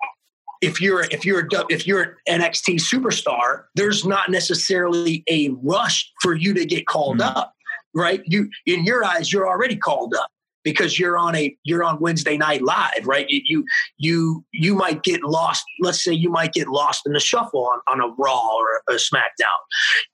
if 0.62 0.82
you're 0.82 1.04
if 1.12 1.26
you're 1.26 1.41
a, 1.41 1.65
if 1.69 1.88
you're 1.88 2.17
an 2.28 2.41
NXT 2.41 2.76
superstar, 2.76 3.63
there's 3.76 4.06
not 4.06 4.30
necessarily 4.30 5.24
a 5.30 5.50
rush 5.62 6.12
for 6.22 6.36
you 6.36 6.54
to 6.54 6.65
get 6.65 6.88
called 6.88 7.19
mm-hmm. 7.19 7.38
up, 7.38 7.54
right? 7.93 8.22
You 8.26 8.50
in 8.65 8.84
your 8.84 9.04
eyes, 9.04 9.32
you're 9.32 9.48
already 9.48 9.76
called 9.76 10.13
up 10.15 10.30
because 10.63 11.00
you're 11.00 11.17
on 11.17 11.36
a 11.36 11.56
you're 11.63 11.84
on 11.84 12.00
Wednesday 12.00 12.38
night 12.38 12.62
live, 12.62 13.06
right? 13.06 13.26
You 13.30 13.41
you 13.45 13.65
you, 13.98 14.45
you 14.52 14.76
might 14.76 15.04
get 15.04 15.24
lost. 15.24 15.63
Let's 15.80 16.04
say 16.04 16.13
you 16.13 16.30
might 16.30 16.54
get 16.54 16.67
lost 16.67 17.06
in 17.06 17.13
the 17.13 17.19
shuffle 17.19 17.65
on, 17.65 17.80
on 17.88 18.02
a 18.02 18.13
Raw 18.17 18.56
or 18.56 18.82
a 18.89 18.93
SmackDown, 18.93 19.60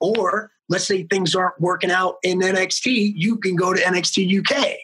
or 0.00 0.50
let's 0.68 0.86
say 0.86 1.04
things 1.04 1.34
aren't 1.34 1.60
working 1.60 1.90
out 1.90 2.16
in 2.22 2.40
NXT, 2.40 3.12
you 3.16 3.36
can 3.38 3.56
go 3.56 3.72
to 3.72 3.80
NXT 3.80 4.40
UK 4.40 4.76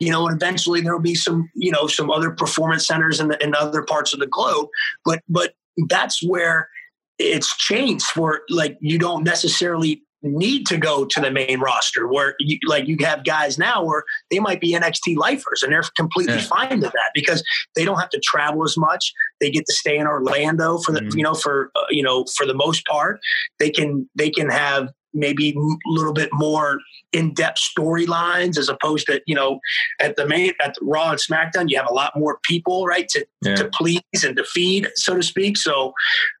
you 0.00 0.10
know, 0.10 0.26
and 0.26 0.34
eventually 0.34 0.80
there 0.80 0.92
will 0.92 1.02
be 1.02 1.14
some, 1.14 1.48
you 1.54 1.70
know, 1.70 1.86
some 1.86 2.10
other 2.10 2.30
performance 2.30 2.86
centers 2.86 3.20
in, 3.20 3.28
the, 3.28 3.42
in 3.42 3.54
other 3.54 3.82
parts 3.82 4.12
of 4.12 4.18
the 4.18 4.26
globe. 4.26 4.68
But 5.04 5.20
but 5.28 5.52
that's 5.88 6.22
where 6.26 6.68
it's 7.18 7.54
changed 7.56 8.06
for 8.06 8.40
like 8.48 8.76
you 8.80 8.98
don't 8.98 9.22
necessarily 9.22 10.02
need 10.22 10.66
to 10.66 10.76
go 10.76 11.06
to 11.06 11.20
the 11.20 11.30
main 11.30 11.60
roster 11.60 12.06
where 12.06 12.34
you, 12.38 12.58
like 12.66 12.86
you 12.86 12.96
have 13.00 13.24
guys 13.24 13.58
now 13.58 13.82
where 13.82 14.04
they 14.30 14.38
might 14.38 14.60
be 14.60 14.74
NXT 14.74 15.16
lifers 15.16 15.62
and 15.62 15.72
they're 15.72 15.82
completely 15.96 16.34
yeah. 16.34 16.42
fine 16.42 16.80
with 16.80 16.92
that 16.92 17.10
because 17.14 17.42
they 17.74 17.84
don't 17.84 17.98
have 17.98 18.10
to 18.10 18.20
travel 18.22 18.62
as 18.64 18.76
much. 18.76 19.12
They 19.40 19.50
get 19.50 19.64
to 19.66 19.72
stay 19.72 19.96
in 19.96 20.06
Orlando 20.06 20.78
for 20.78 20.92
the, 20.92 21.00
mm-hmm. 21.00 21.18
you 21.18 21.24
know, 21.24 21.34
for, 21.34 21.70
uh, 21.74 21.84
you 21.88 22.02
know, 22.02 22.26
for 22.36 22.44
the 22.46 22.54
most 22.54 22.86
part, 22.86 23.18
they 23.58 23.70
can, 23.70 24.08
they 24.14 24.28
can 24.28 24.50
have 24.50 24.90
maybe 25.12 25.50
a 25.50 25.90
little 25.90 26.12
bit 26.12 26.30
more 26.32 26.80
in-depth 27.12 27.58
storylines 27.58 28.56
as 28.56 28.68
opposed 28.68 29.06
to 29.06 29.20
you 29.26 29.34
know 29.34 29.58
at 30.00 30.16
the 30.16 30.26
main 30.26 30.52
at 30.62 30.74
the 30.74 30.84
raw 30.84 31.10
and 31.10 31.18
smackdown 31.18 31.68
you 31.68 31.76
have 31.76 31.88
a 31.90 31.94
lot 31.94 32.12
more 32.16 32.38
people 32.44 32.86
right 32.86 33.08
to, 33.08 33.26
yeah. 33.42 33.56
to 33.56 33.68
please 33.74 34.00
and 34.24 34.36
to 34.36 34.44
feed 34.44 34.88
so 34.94 35.14
to 35.14 35.22
speak 35.22 35.56
so 35.56 35.92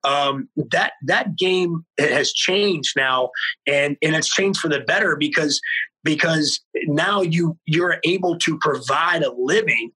um, 0.04 0.48
that 0.70 0.92
that 1.04 1.36
game 1.36 1.84
has 1.98 2.32
changed 2.32 2.92
now 2.96 3.30
and 3.66 3.96
and 4.02 4.14
it's 4.14 4.28
changed 4.28 4.60
for 4.60 4.68
the 4.68 4.80
better 4.80 5.16
because 5.16 5.60
because 6.04 6.60
now 6.86 7.20
you 7.20 7.56
you're 7.66 7.98
able 8.04 8.38
to 8.38 8.58
provide 8.58 9.22
a 9.22 9.32
living 9.32 9.90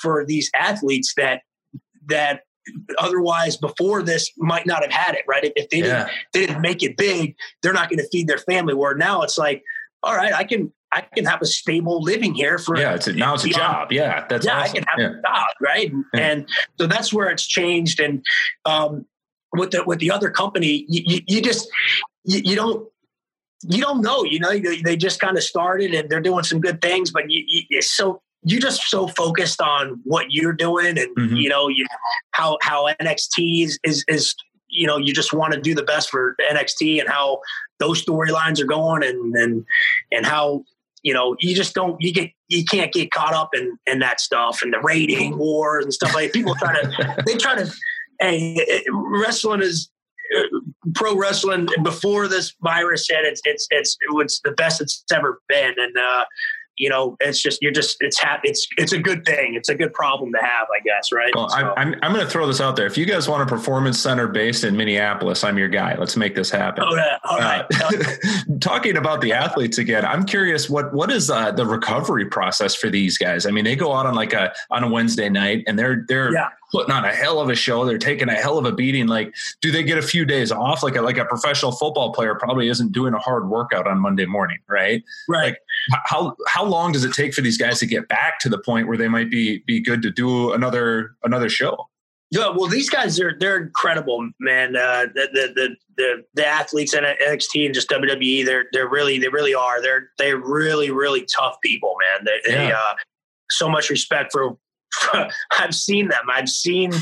for 0.00 0.24
these 0.24 0.50
athletes 0.54 1.12
that 1.16 1.42
that 2.06 2.42
otherwise 2.98 3.56
before 3.56 4.02
this 4.02 4.30
might 4.36 4.66
not 4.66 4.82
have 4.82 4.92
had 4.92 5.14
it 5.14 5.24
right? 5.28 5.52
If 5.56 5.68
they 5.70 5.80
didn't 5.80 6.08
they 6.32 6.46
didn't 6.46 6.60
make 6.60 6.82
it 6.82 6.96
big 6.96 7.36
they're 7.62 7.72
not 7.72 7.88
going 7.88 7.98
to 7.98 8.08
feed 8.08 8.28
their 8.28 8.38
family. 8.38 8.74
Where 8.74 8.94
now 8.94 9.22
it's 9.22 9.38
like 9.38 9.62
all 10.02 10.16
right 10.16 10.32
i 10.32 10.44
can 10.44 10.72
i 10.92 11.02
can 11.14 11.26
have 11.26 11.42
a 11.42 11.46
stable 11.46 12.02
living 12.02 12.34
here 12.34 12.58
for 12.58 12.78
yeah 12.78 12.94
it's 12.94 13.06
a, 13.06 13.12
now 13.12 13.34
it's 13.34 13.44
a 13.44 13.50
job. 13.50 13.92
Yeah 13.92 14.26
that's 14.28 14.46
yeah 14.46 14.60
awesome. 14.60 14.70
i 14.70 14.78
can 14.78 14.84
have 14.88 14.98
yeah. 14.98 15.18
a 15.18 15.22
job 15.22 15.48
right? 15.60 15.92
Yeah. 16.14 16.20
and 16.20 16.48
so 16.78 16.86
that's 16.86 17.12
where 17.12 17.28
it's 17.28 17.46
changed. 17.46 18.00
And 18.00 18.24
um 18.64 19.06
with 19.52 19.72
the 19.72 19.84
with 19.84 19.98
the 19.98 20.10
other 20.10 20.30
company 20.30 20.86
you, 20.88 21.02
you, 21.06 21.20
you 21.26 21.42
just 21.42 21.68
you, 22.24 22.40
you 22.44 22.56
don't 22.56 22.86
you 23.62 23.80
don't 23.80 24.00
know, 24.00 24.24
you 24.24 24.38
know, 24.38 24.50
they 24.84 24.96
just 24.96 25.20
kind 25.20 25.36
of 25.36 25.42
started 25.42 25.92
and 25.94 26.08
they're 26.08 26.20
doing 26.20 26.44
some 26.44 26.60
good 26.60 26.80
things, 26.80 27.10
but 27.10 27.30
you, 27.30 27.44
you, 27.46 27.62
it's 27.70 27.90
so 27.90 28.22
you're 28.42 28.60
just 28.60 28.82
so 28.88 29.06
focused 29.06 29.60
on 29.60 30.00
what 30.04 30.26
you're 30.30 30.52
doing 30.52 30.98
and 30.98 31.16
mm-hmm. 31.16 31.36
you 31.36 31.48
know 31.48 31.68
you, 31.68 31.86
how 32.32 32.58
how 32.62 32.88
NXT 33.00 33.64
is, 33.64 33.78
is 33.84 34.04
is 34.08 34.34
you 34.68 34.86
know 34.86 34.96
you 34.96 35.12
just 35.12 35.32
want 35.32 35.52
to 35.52 35.60
do 35.60 35.74
the 35.74 35.82
best 35.82 36.10
for 36.10 36.36
NXT 36.50 37.00
and 37.00 37.08
how 37.08 37.40
those 37.78 38.04
storylines 38.04 38.60
are 38.60 38.66
going 38.66 39.02
and 39.02 39.34
and 39.34 39.64
and 40.10 40.26
how 40.26 40.64
you 41.02 41.12
know 41.12 41.36
you 41.40 41.54
just 41.54 41.74
don't 41.74 42.00
you 42.00 42.12
get 42.12 42.30
you 42.48 42.64
can't 42.64 42.92
get 42.92 43.10
caught 43.10 43.34
up 43.34 43.50
in 43.54 43.78
in 43.86 43.98
that 43.98 44.20
stuff 44.20 44.60
and 44.62 44.72
the 44.72 44.80
rating 44.80 45.36
wars 45.36 45.84
and 45.84 45.92
stuff 45.92 46.14
like 46.14 46.32
people 46.32 46.54
try 46.54 46.80
to 46.80 47.22
they 47.26 47.36
try 47.36 47.54
to 47.54 47.70
hey 48.20 48.84
wrestling 48.90 49.62
is 49.62 49.90
uh, 50.36 50.60
pro 50.94 51.16
wrestling 51.16 51.66
before 51.82 52.28
this 52.28 52.54
virus 52.62 53.06
hit 53.08 53.24
it's 53.24 53.40
it's 53.44 53.66
it's 53.70 53.96
it's 54.00 54.40
the 54.44 54.52
best 54.52 54.80
it's 54.80 55.04
ever 55.12 55.40
been 55.48 55.74
and 55.76 55.96
uh 55.96 56.24
you 56.80 56.88
know, 56.88 57.14
it's 57.20 57.42
just 57.42 57.60
you're 57.60 57.72
just 57.72 57.98
it's 58.00 58.18
ha- 58.18 58.40
it's 58.42 58.66
it's 58.78 58.92
a 58.92 58.98
good 58.98 59.26
thing. 59.26 59.54
It's 59.54 59.68
a 59.68 59.74
good 59.74 59.92
problem 59.92 60.32
to 60.32 60.38
have, 60.38 60.66
I 60.74 60.80
guess, 60.82 61.12
right? 61.12 61.30
Well, 61.34 61.50
so. 61.50 61.74
I'm 61.76 61.94
I'm 62.02 62.12
going 62.14 62.24
to 62.24 62.30
throw 62.30 62.46
this 62.46 62.58
out 62.58 62.74
there. 62.74 62.86
If 62.86 62.96
you 62.96 63.04
guys 63.04 63.28
want 63.28 63.42
a 63.42 63.46
performance 63.46 63.98
center 63.98 64.26
based 64.26 64.64
in 64.64 64.78
Minneapolis, 64.78 65.44
I'm 65.44 65.58
your 65.58 65.68
guy. 65.68 65.94
Let's 65.98 66.16
make 66.16 66.34
this 66.34 66.50
happen. 66.50 66.84
Oh, 66.86 66.96
yeah. 66.96 67.18
All 67.24 67.38
right. 67.38 67.66
Uh, 67.82 68.56
talking 68.60 68.96
about 68.96 69.20
the 69.20 69.34
athletes 69.34 69.76
again, 69.76 70.06
I'm 70.06 70.24
curious 70.24 70.70
what 70.70 70.94
what 70.94 71.12
is 71.12 71.28
uh, 71.28 71.52
the 71.52 71.66
recovery 71.66 72.24
process 72.24 72.74
for 72.74 72.88
these 72.88 73.18
guys? 73.18 73.44
I 73.44 73.50
mean, 73.50 73.64
they 73.64 73.76
go 73.76 73.92
out 73.92 74.06
on 74.06 74.14
like 74.14 74.32
a 74.32 74.50
on 74.70 74.82
a 74.82 74.88
Wednesday 74.88 75.28
night 75.28 75.64
and 75.66 75.78
they're 75.78 76.06
they're 76.08 76.32
yeah 76.32 76.48
putting 76.70 76.92
on 76.92 77.04
a 77.04 77.12
hell 77.12 77.40
of 77.40 77.48
a 77.48 77.54
show. 77.54 77.84
They're 77.84 77.98
taking 77.98 78.28
a 78.28 78.34
hell 78.34 78.58
of 78.58 78.64
a 78.64 78.72
beating. 78.72 79.06
Like, 79.06 79.34
do 79.60 79.70
they 79.70 79.82
get 79.82 79.98
a 79.98 80.02
few 80.02 80.24
days 80.24 80.52
off? 80.52 80.82
Like 80.82 80.96
a, 80.96 81.02
like 81.02 81.18
a 81.18 81.24
professional 81.24 81.72
football 81.72 82.12
player 82.12 82.34
probably 82.34 82.68
isn't 82.68 82.92
doing 82.92 83.14
a 83.14 83.18
hard 83.18 83.48
workout 83.48 83.86
on 83.86 83.98
Monday 83.98 84.26
morning, 84.26 84.58
right? 84.68 85.02
Right. 85.28 85.50
Like, 85.50 85.58
how 86.04 86.34
how 86.46 86.64
long 86.64 86.92
does 86.92 87.04
it 87.04 87.12
take 87.12 87.34
for 87.34 87.40
these 87.40 87.58
guys 87.58 87.78
to 87.80 87.86
get 87.86 88.08
back 88.08 88.38
to 88.40 88.48
the 88.48 88.58
point 88.58 88.88
where 88.88 88.96
they 88.96 89.08
might 89.08 89.30
be 89.30 89.62
be 89.66 89.80
good 89.80 90.02
to 90.02 90.10
do 90.10 90.52
another 90.52 91.16
another 91.22 91.48
show? 91.48 91.88
Yeah, 92.32 92.50
well, 92.50 92.68
these 92.68 92.88
guys 92.88 93.18
are 93.18 93.36
they're 93.40 93.56
incredible, 93.56 94.30
man. 94.38 94.76
Uh, 94.76 95.06
the, 95.12 95.28
the, 95.32 95.52
the 95.54 95.76
the 95.96 96.24
the 96.34 96.46
athletes 96.46 96.94
in 96.94 97.02
NXT 97.02 97.66
and 97.66 97.74
just 97.74 97.90
WWE, 97.90 98.44
they're 98.44 98.66
they're 98.72 98.88
really 98.88 99.18
they 99.18 99.28
really 99.28 99.54
are. 99.54 99.82
They're 99.82 100.10
they're 100.16 100.38
really 100.38 100.92
really 100.92 101.26
tough 101.36 101.56
people, 101.62 101.96
man. 102.00 102.24
They, 102.24 102.52
yeah. 102.52 102.66
they 102.66 102.72
uh, 102.72 102.94
so 103.50 103.68
much 103.68 103.90
respect 103.90 104.32
for. 104.32 104.56
I've 105.52 105.74
seen 105.74 106.08
them. 106.08 106.22
I've 106.32 106.48
seen 106.48 106.92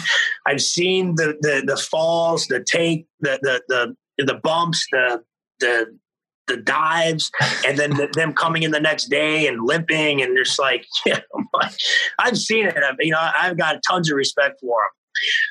I've 0.47 0.63
seen 0.63 1.15
the 1.17 1.37
the 1.41 1.63
the 1.67 1.77
falls, 1.77 2.47
the 2.47 2.63
take, 2.63 3.07
the 3.21 3.39
the 3.43 3.95
the 4.17 4.25
the 4.25 4.35
bumps, 4.35 4.87
the 4.93 5.23
the 5.61 5.99
the 6.49 6.57
dives 6.57 7.31
and 7.67 7.79
then 7.79 7.91
the, 7.91 8.09
them 8.15 8.33
coming 8.33 8.63
in 8.63 8.71
the 8.71 8.81
next 8.81 9.07
day 9.07 9.47
and 9.47 9.65
limping 9.65 10.21
and 10.23 10.37
just 10.37 10.59
like 10.59 10.87
yeah, 11.07 11.21
I've 12.19 12.39
seen 12.39 12.67
it. 12.67 12.77
I've, 12.77 12.97
you 12.99 13.13
know, 13.13 13.31
I've 13.39 13.57
got 13.57 13.81
tons 13.89 14.11
of 14.11 14.17
respect 14.17 14.61
for 14.61 14.81
them. 14.81 14.91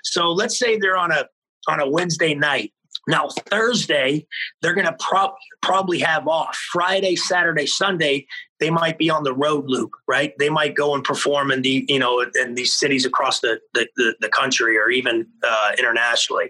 So 0.04 0.32
let's 0.32 0.58
say 0.58 0.78
they're 0.78 0.98
on 0.98 1.12
a 1.12 1.28
on 1.68 1.80
a 1.80 1.90
Wednesday 1.90 2.34
night. 2.34 2.74
Now 3.08 3.30
Thursday 3.30 4.28
they're 4.62 4.74
going 4.74 4.88
to 4.88 4.98
pro- 5.00 5.34
probably 5.62 6.00
have 6.00 6.28
off. 6.28 6.58
Friday, 6.72 7.16
Saturday, 7.16 7.66
Sunday 7.66 8.28
they 8.60 8.70
might 8.70 8.98
be 8.98 9.10
on 9.10 9.24
the 9.24 9.34
road 9.34 9.66
loop, 9.68 9.92
right? 10.08 10.34
They 10.40 10.50
might 10.50 10.76
go 10.76 10.96
and 10.96 11.04
perform 11.04 11.52
in 11.52 11.62
the 11.62 11.86
you 11.88 12.00
know 12.00 12.26
in 12.36 12.56
these 12.56 12.74
cities 12.74 13.06
across 13.06 13.40
the 13.40 13.60
the, 13.74 13.88
the, 13.96 14.16
the 14.22 14.30
country 14.30 14.78
or 14.78 14.90
even 14.90 15.28
uh, 15.44 15.72
internationally. 15.78 16.50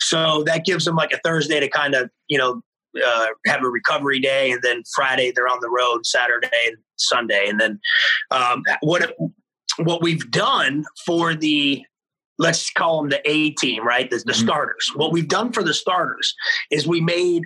So 0.00 0.44
that 0.44 0.64
gives 0.64 0.84
them 0.84 0.96
like 0.96 1.12
a 1.12 1.18
Thursday 1.24 1.60
to 1.60 1.68
kind 1.68 1.94
of 1.94 2.10
you 2.28 2.38
know 2.38 2.62
uh, 3.04 3.26
have 3.46 3.62
a 3.62 3.68
recovery 3.68 4.20
day, 4.20 4.50
and 4.50 4.62
then 4.62 4.82
Friday 4.94 5.32
they're 5.34 5.48
on 5.48 5.58
the 5.60 5.70
road, 5.70 6.06
Saturday 6.06 6.48
and 6.66 6.76
Sunday, 6.96 7.48
and 7.48 7.60
then 7.60 7.80
um, 8.30 8.62
what 8.80 9.14
what 9.78 10.02
we've 10.02 10.30
done 10.30 10.84
for 11.04 11.34
the 11.34 11.82
let's 12.38 12.70
call 12.70 13.02
them 13.02 13.10
the 13.10 13.20
A 13.30 13.50
team, 13.50 13.86
right? 13.86 14.10
The, 14.10 14.16
the 14.16 14.32
mm-hmm. 14.32 14.46
starters. 14.46 14.90
What 14.96 15.12
we've 15.12 15.28
done 15.28 15.52
for 15.52 15.62
the 15.62 15.74
starters 15.74 16.34
is 16.70 16.86
we 16.86 17.00
made 17.00 17.42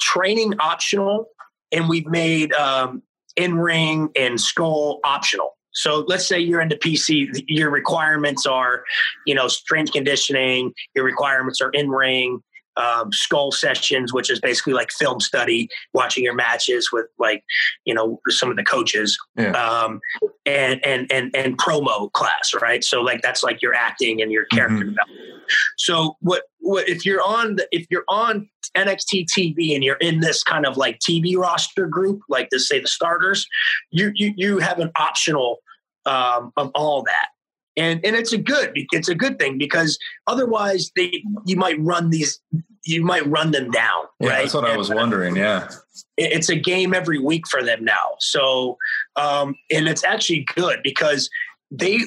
training 0.00 0.54
optional 0.58 1.26
and 1.70 1.88
we've 1.88 2.06
made 2.06 2.52
um, 2.54 3.02
in 3.36 3.54
ring 3.54 4.10
and 4.16 4.40
skull 4.40 4.98
optional. 5.04 5.56
So 5.74 6.04
let's 6.06 6.26
say 6.26 6.38
you're 6.38 6.60
into 6.60 6.76
PC, 6.76 7.44
your 7.46 7.70
requirements 7.70 8.44
are, 8.44 8.84
you 9.26 9.34
know, 9.34 9.48
strength 9.48 9.92
conditioning, 9.92 10.72
your 10.94 11.04
requirements 11.04 11.60
are 11.62 11.70
in 11.70 11.88
ring, 11.88 12.42
um, 12.76 13.12
skull 13.12 13.52
sessions, 13.52 14.12
which 14.12 14.30
is 14.30 14.40
basically 14.40 14.72
like 14.72 14.90
film 14.92 15.20
study, 15.20 15.68
watching 15.92 16.24
your 16.24 16.34
matches 16.34 16.90
with 16.92 17.06
like 17.18 17.44
you 17.84 17.94
know 17.94 18.20
some 18.28 18.50
of 18.50 18.56
the 18.56 18.64
coaches, 18.64 19.18
yeah. 19.36 19.52
um, 19.52 20.00
and 20.46 20.84
and 20.84 21.10
and 21.10 21.34
and 21.34 21.58
promo 21.58 22.10
class, 22.12 22.52
right? 22.60 22.82
So 22.84 23.00
like 23.00 23.22
that's 23.22 23.42
like 23.42 23.62
your 23.62 23.74
acting 23.74 24.22
and 24.22 24.32
your 24.32 24.44
character 24.46 24.84
mm-hmm. 24.84 24.90
development. 24.90 25.42
So 25.78 26.16
what 26.20 26.44
what 26.60 26.88
if 26.88 27.04
you're 27.04 27.22
on 27.22 27.56
the, 27.56 27.68
if 27.72 27.86
you're 27.90 28.04
on 28.08 28.48
NXT 28.76 29.26
TV 29.36 29.74
and 29.74 29.84
you're 29.84 29.96
in 29.96 30.20
this 30.20 30.42
kind 30.42 30.66
of 30.66 30.76
like 30.76 30.98
TV 30.98 31.36
roster 31.36 31.86
group, 31.86 32.20
like 32.28 32.48
to 32.50 32.58
say 32.58 32.80
the 32.80 32.88
starters, 32.88 33.46
you 33.90 34.12
you 34.14 34.32
you 34.36 34.58
have 34.58 34.78
an 34.78 34.90
optional 34.96 35.58
um, 36.06 36.52
of 36.56 36.70
all 36.74 37.02
that 37.02 37.28
and 37.76 38.04
and 38.04 38.16
it's 38.16 38.32
a 38.32 38.38
good 38.38 38.72
it's 38.92 39.08
a 39.08 39.14
good 39.14 39.38
thing 39.38 39.58
because 39.58 39.98
otherwise 40.26 40.90
they 40.96 41.22
you 41.46 41.56
might 41.56 41.80
run 41.80 42.10
these 42.10 42.40
you 42.84 43.04
might 43.04 43.26
run 43.26 43.50
them 43.52 43.70
down 43.70 44.04
yeah, 44.20 44.28
right? 44.28 44.42
that's 44.42 44.54
what 44.54 44.64
and, 44.64 44.72
i 44.72 44.76
was 44.76 44.90
wondering 44.90 45.36
yeah. 45.36 45.68
it's 46.16 46.48
a 46.48 46.56
game 46.56 46.94
every 46.94 47.18
week 47.18 47.46
for 47.48 47.62
them 47.62 47.84
now. 47.84 48.16
So 48.18 48.76
um 49.16 49.54
and 49.70 49.88
it's 49.88 50.04
actually 50.04 50.46
good 50.54 50.80
because 50.82 51.30
they 51.70 52.00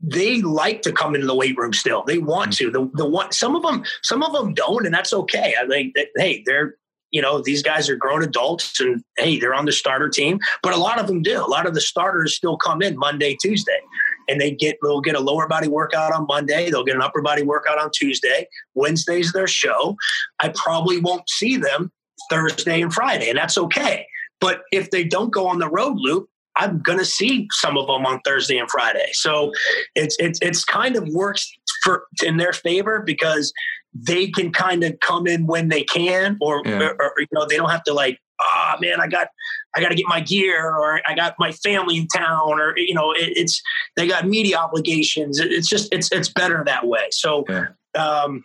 they 0.00 0.40
like 0.42 0.82
to 0.82 0.92
come 0.92 1.14
into 1.16 1.26
the 1.26 1.34
weight 1.34 1.56
room 1.56 1.72
still. 1.72 2.04
They 2.04 2.18
want 2.18 2.52
mm-hmm. 2.52 2.66
to. 2.66 2.70
The 2.70 2.90
the 2.94 3.08
one 3.08 3.32
some 3.32 3.56
of 3.56 3.62
them 3.62 3.84
some 4.02 4.22
of 4.22 4.32
them 4.32 4.54
don't 4.54 4.86
and 4.86 4.94
that's 4.94 5.12
okay. 5.12 5.54
I 5.60 5.66
think 5.66 5.94
that, 5.94 6.08
hey 6.16 6.42
they're 6.46 6.76
you 7.10 7.22
know 7.22 7.40
these 7.40 7.62
guys 7.62 7.88
are 7.88 7.96
grown 7.96 8.22
adults 8.22 8.80
and 8.80 9.02
hey 9.16 9.38
they're 9.38 9.54
on 9.54 9.64
the 9.64 9.72
starter 9.72 10.08
team 10.08 10.38
but 10.62 10.74
a 10.74 10.76
lot 10.76 11.00
of 11.00 11.06
them 11.06 11.22
do. 11.22 11.40
A 11.44 11.46
lot 11.46 11.66
of 11.66 11.74
the 11.74 11.80
starters 11.80 12.34
still 12.34 12.56
come 12.56 12.82
in 12.82 12.98
monday 12.98 13.36
tuesday 13.40 13.80
and 14.28 14.40
they 14.40 14.50
get 14.50 14.76
they'll 14.82 15.00
get 15.00 15.14
a 15.14 15.20
lower 15.20 15.46
body 15.46 15.68
workout 15.68 16.12
on 16.12 16.26
Monday, 16.26 16.70
they'll 16.70 16.84
get 16.84 16.96
an 16.96 17.02
upper 17.02 17.22
body 17.22 17.42
workout 17.42 17.78
on 17.78 17.90
Tuesday. 17.92 18.46
Wednesday's 18.74 19.32
their 19.32 19.46
show. 19.46 19.96
I 20.40 20.50
probably 20.50 21.00
won't 21.00 21.28
see 21.28 21.56
them 21.56 21.92
Thursday 22.30 22.80
and 22.80 22.92
Friday, 22.92 23.28
and 23.28 23.38
that's 23.38 23.58
okay. 23.58 24.06
But 24.40 24.62
if 24.72 24.90
they 24.90 25.04
don't 25.04 25.32
go 25.32 25.46
on 25.46 25.58
the 25.58 25.68
road 25.68 25.96
loop, 25.98 26.28
I'm 26.56 26.80
gonna 26.80 27.04
see 27.04 27.46
some 27.52 27.76
of 27.76 27.86
them 27.86 28.04
on 28.04 28.20
Thursday 28.24 28.58
and 28.58 28.70
Friday. 28.70 29.10
So 29.12 29.52
it's 29.94 30.16
it's 30.18 30.38
it's 30.42 30.64
kind 30.64 30.96
of 30.96 31.08
works 31.08 31.50
for 31.82 32.06
in 32.22 32.36
their 32.36 32.52
favor 32.52 33.02
because 33.04 33.52
they 33.94 34.28
can 34.28 34.52
kind 34.52 34.84
of 34.84 34.98
come 35.00 35.26
in 35.26 35.46
when 35.46 35.68
they 35.68 35.82
can, 35.82 36.36
or, 36.40 36.62
yeah. 36.64 36.78
or, 36.78 37.02
or 37.02 37.12
you 37.18 37.26
know 37.32 37.46
they 37.46 37.56
don't 37.56 37.70
have 37.70 37.84
to 37.84 37.94
like 37.94 38.18
oh 38.40 38.74
man, 38.80 39.00
I 39.00 39.06
got 39.06 39.28
I 39.74 39.80
got 39.80 39.88
to 39.88 39.94
get 39.94 40.06
my 40.08 40.20
gear, 40.20 40.74
or 40.74 41.00
I 41.06 41.14
got 41.14 41.34
my 41.38 41.52
family 41.52 41.98
in 41.98 42.08
town, 42.08 42.60
or 42.60 42.76
you 42.76 42.94
know, 42.94 43.12
it, 43.12 43.32
it's 43.36 43.60
they 43.96 44.06
got 44.06 44.26
media 44.26 44.56
obligations. 44.56 45.38
It, 45.38 45.52
it's 45.52 45.68
just 45.68 45.92
it's 45.92 46.10
it's 46.12 46.28
better 46.28 46.62
that 46.66 46.86
way. 46.86 47.08
So. 47.10 47.44
Yeah. 47.48 47.66
Um, 47.96 48.44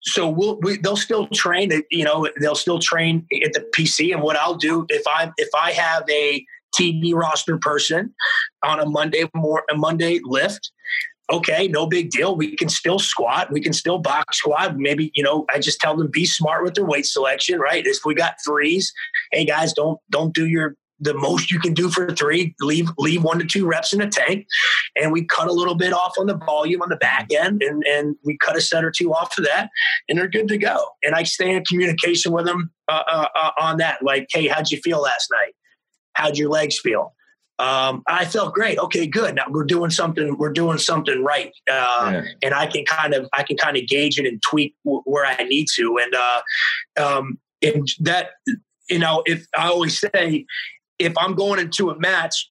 so 0.00 0.28
we'll, 0.28 0.58
we, 0.60 0.78
they'll 0.78 0.96
still 0.96 1.26
train. 1.28 1.70
You 1.90 2.04
know, 2.04 2.28
they'll 2.40 2.54
still 2.54 2.78
train 2.78 3.26
at 3.44 3.52
the 3.52 3.68
PC. 3.76 4.12
And 4.12 4.22
what 4.22 4.36
I'll 4.36 4.54
do 4.54 4.86
if 4.88 5.02
I 5.06 5.30
if 5.36 5.48
I 5.54 5.72
have 5.72 6.04
a 6.08 6.44
TV 6.78 7.14
roster 7.14 7.58
person 7.58 8.14
on 8.62 8.80
a 8.80 8.86
Monday 8.86 9.28
more 9.34 9.64
a 9.70 9.76
Monday 9.76 10.20
lift, 10.22 10.70
okay, 11.30 11.68
no 11.68 11.86
big 11.86 12.10
deal. 12.10 12.36
We 12.36 12.56
can 12.56 12.68
still 12.68 12.98
squat. 12.98 13.52
We 13.52 13.60
can 13.60 13.72
still 13.72 13.98
box 13.98 14.38
squat. 14.38 14.76
Maybe, 14.76 15.10
you 15.14 15.22
know, 15.22 15.44
I 15.52 15.58
just 15.58 15.80
tell 15.80 15.96
them 15.96 16.08
be 16.10 16.24
smart 16.24 16.64
with 16.64 16.74
their 16.74 16.84
weight 16.84 17.06
selection, 17.06 17.58
right? 17.58 17.86
If 17.86 17.98
we 18.04 18.14
got 18.14 18.36
threes, 18.44 18.92
hey 19.32 19.44
guys, 19.44 19.72
don't 19.72 19.98
don't 20.10 20.34
do 20.34 20.46
your 20.46 20.74
the 21.00 21.14
most 21.14 21.50
you 21.50 21.60
can 21.60 21.74
do 21.74 21.88
for 21.88 22.12
three, 22.12 22.54
leave 22.60 22.90
leave 22.98 23.22
one 23.22 23.38
to 23.38 23.44
two 23.44 23.66
reps 23.66 23.92
in 23.92 24.00
the 24.00 24.06
tank. 24.06 24.46
And 24.96 25.12
we 25.12 25.24
cut 25.24 25.48
a 25.48 25.52
little 25.52 25.74
bit 25.74 25.92
off 25.92 26.14
on 26.18 26.26
the 26.26 26.36
volume 26.36 26.82
on 26.82 26.88
the 26.88 26.96
back 26.96 27.28
end 27.32 27.62
and, 27.62 27.84
and 27.84 28.16
we 28.24 28.36
cut 28.38 28.56
a 28.56 28.60
set 28.60 28.84
or 28.84 28.90
two 28.90 29.12
off 29.12 29.36
of 29.38 29.44
that 29.44 29.70
and 30.08 30.18
they're 30.18 30.28
good 30.28 30.48
to 30.48 30.58
go. 30.58 30.82
And 31.02 31.14
I 31.14 31.22
stay 31.22 31.54
in 31.54 31.64
communication 31.64 32.32
with 32.32 32.46
them 32.46 32.72
uh, 32.88 33.02
uh, 33.08 33.28
uh, 33.34 33.50
on 33.60 33.76
that. 33.78 34.02
Like, 34.02 34.26
hey, 34.32 34.48
how'd 34.48 34.70
you 34.70 34.80
feel 34.80 35.00
last 35.00 35.28
night? 35.30 35.54
How'd 36.14 36.36
your 36.36 36.50
legs 36.50 36.80
feel? 36.80 37.14
Um, 37.58 38.02
I 38.06 38.24
felt 38.24 38.54
great. 38.54 38.78
Okay, 38.78 39.06
good. 39.06 39.34
Now 39.34 39.46
we're 39.48 39.64
doing 39.64 39.90
something. 39.90 40.36
We're 40.38 40.52
doing 40.52 40.78
something 40.78 41.24
right, 41.24 41.52
uh, 41.70 42.12
yeah. 42.12 42.22
and 42.42 42.54
I 42.54 42.66
can 42.66 42.84
kind 42.84 43.14
of 43.14 43.28
I 43.32 43.42
can 43.42 43.56
kind 43.56 43.76
of 43.76 43.86
gauge 43.88 44.18
it 44.18 44.26
and 44.26 44.40
tweak 44.42 44.74
w- 44.84 45.02
where 45.04 45.26
I 45.26 45.42
need 45.42 45.66
to. 45.74 45.98
And 45.98 46.14
uh, 46.14 46.42
um, 47.04 47.38
and 47.60 47.88
that 48.00 48.30
you 48.88 49.00
know, 49.00 49.22
if 49.26 49.46
I 49.56 49.68
always 49.68 49.98
say, 49.98 50.46
if 51.00 51.12
I'm 51.18 51.34
going 51.34 51.58
into 51.58 51.90
a 51.90 51.98
match, 51.98 52.48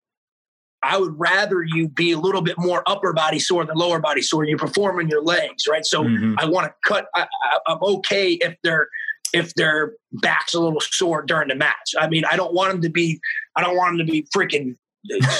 I 0.84 0.98
would 0.98 1.17
rather 1.17 1.63
you 1.63 1.88
be 1.88 2.12
a 2.12 2.20
little 2.20 2.41
bit 2.41 2.58
more 2.58 2.84
upper 2.86 3.13
body 3.13 3.39
sore 3.39 3.65
than 3.65 3.78
lower 3.78 4.00
body 4.00 4.22
sore. 4.22 4.43
You're 4.43 4.58
performing 4.58 5.08
your 5.08 5.24
legs, 5.24 5.67
right? 5.70 5.86
So 5.86 6.04
mm-hmm. 6.04 6.36
I 6.38 6.46
want 6.46 6.67
to 6.67 6.74
cut. 6.86 7.08
I, 7.15 7.28
I'm 7.67 7.80
okay 7.82 8.34
if 8.34 8.56
they're 8.62 8.89
if 9.34 9.54
their 9.56 9.93
back's 10.13 10.54
a 10.54 10.60
little 10.60 10.82
sore 10.82 11.22
during 11.22 11.48
the 11.48 11.56
match. 11.56 11.96
I 11.98 12.08
mean, 12.08 12.24
I 12.30 12.36
don't 12.36 12.54
want 12.54 12.72
them 12.74 12.82
to 12.82 12.89
be. 12.89 13.20
I 13.56 13.62
don't 13.62 13.78
want 13.78 13.98
them 13.98 14.06
to 14.06 14.12
be 14.12 14.28
freaking 14.36 14.76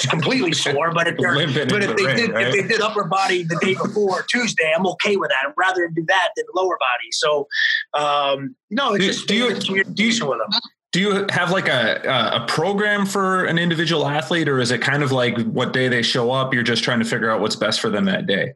completely 0.08 0.52
sore. 0.52 0.92
But 0.92 1.08
if 1.08 1.16
they're, 1.18 1.34
but 1.34 1.82
if 1.82 1.96
they 1.96 2.04
ring, 2.04 2.16
did 2.16 2.30
right? 2.32 2.46
if 2.46 2.52
they 2.54 2.68
did 2.68 2.80
upper 2.80 3.04
body 3.04 3.42
the 3.42 3.58
day 3.60 3.74
before 3.74 4.24
Tuesday, 4.30 4.72
I'm 4.76 4.86
okay 4.86 5.16
with 5.16 5.30
that. 5.30 5.48
I'd 5.48 5.54
rather 5.56 5.88
do 5.88 6.04
that 6.08 6.30
than 6.36 6.44
lower 6.54 6.78
body. 6.78 7.10
So 7.12 7.48
um, 7.94 8.56
no, 8.70 8.94
it's 8.94 9.04
do, 9.04 9.12
just 9.12 9.28
do 9.28 9.34
you, 9.34 9.54
communication 9.54 10.26
with 10.26 10.38
them. 10.38 10.60
Do 10.92 11.00
you 11.00 11.26
have 11.30 11.50
like 11.50 11.68
a 11.68 12.00
a 12.34 12.46
program 12.48 13.04
for 13.04 13.44
an 13.44 13.58
individual 13.58 14.06
athlete, 14.06 14.48
or 14.48 14.58
is 14.58 14.70
it 14.70 14.80
kind 14.80 15.02
of 15.02 15.12
like 15.12 15.38
what 15.44 15.72
day 15.72 15.88
they 15.88 16.02
show 16.02 16.30
up? 16.30 16.54
You're 16.54 16.62
just 16.62 16.82
trying 16.82 17.00
to 17.00 17.04
figure 17.04 17.30
out 17.30 17.40
what's 17.40 17.56
best 17.56 17.80
for 17.80 17.90
them 17.90 18.06
that 18.06 18.26
day. 18.26 18.54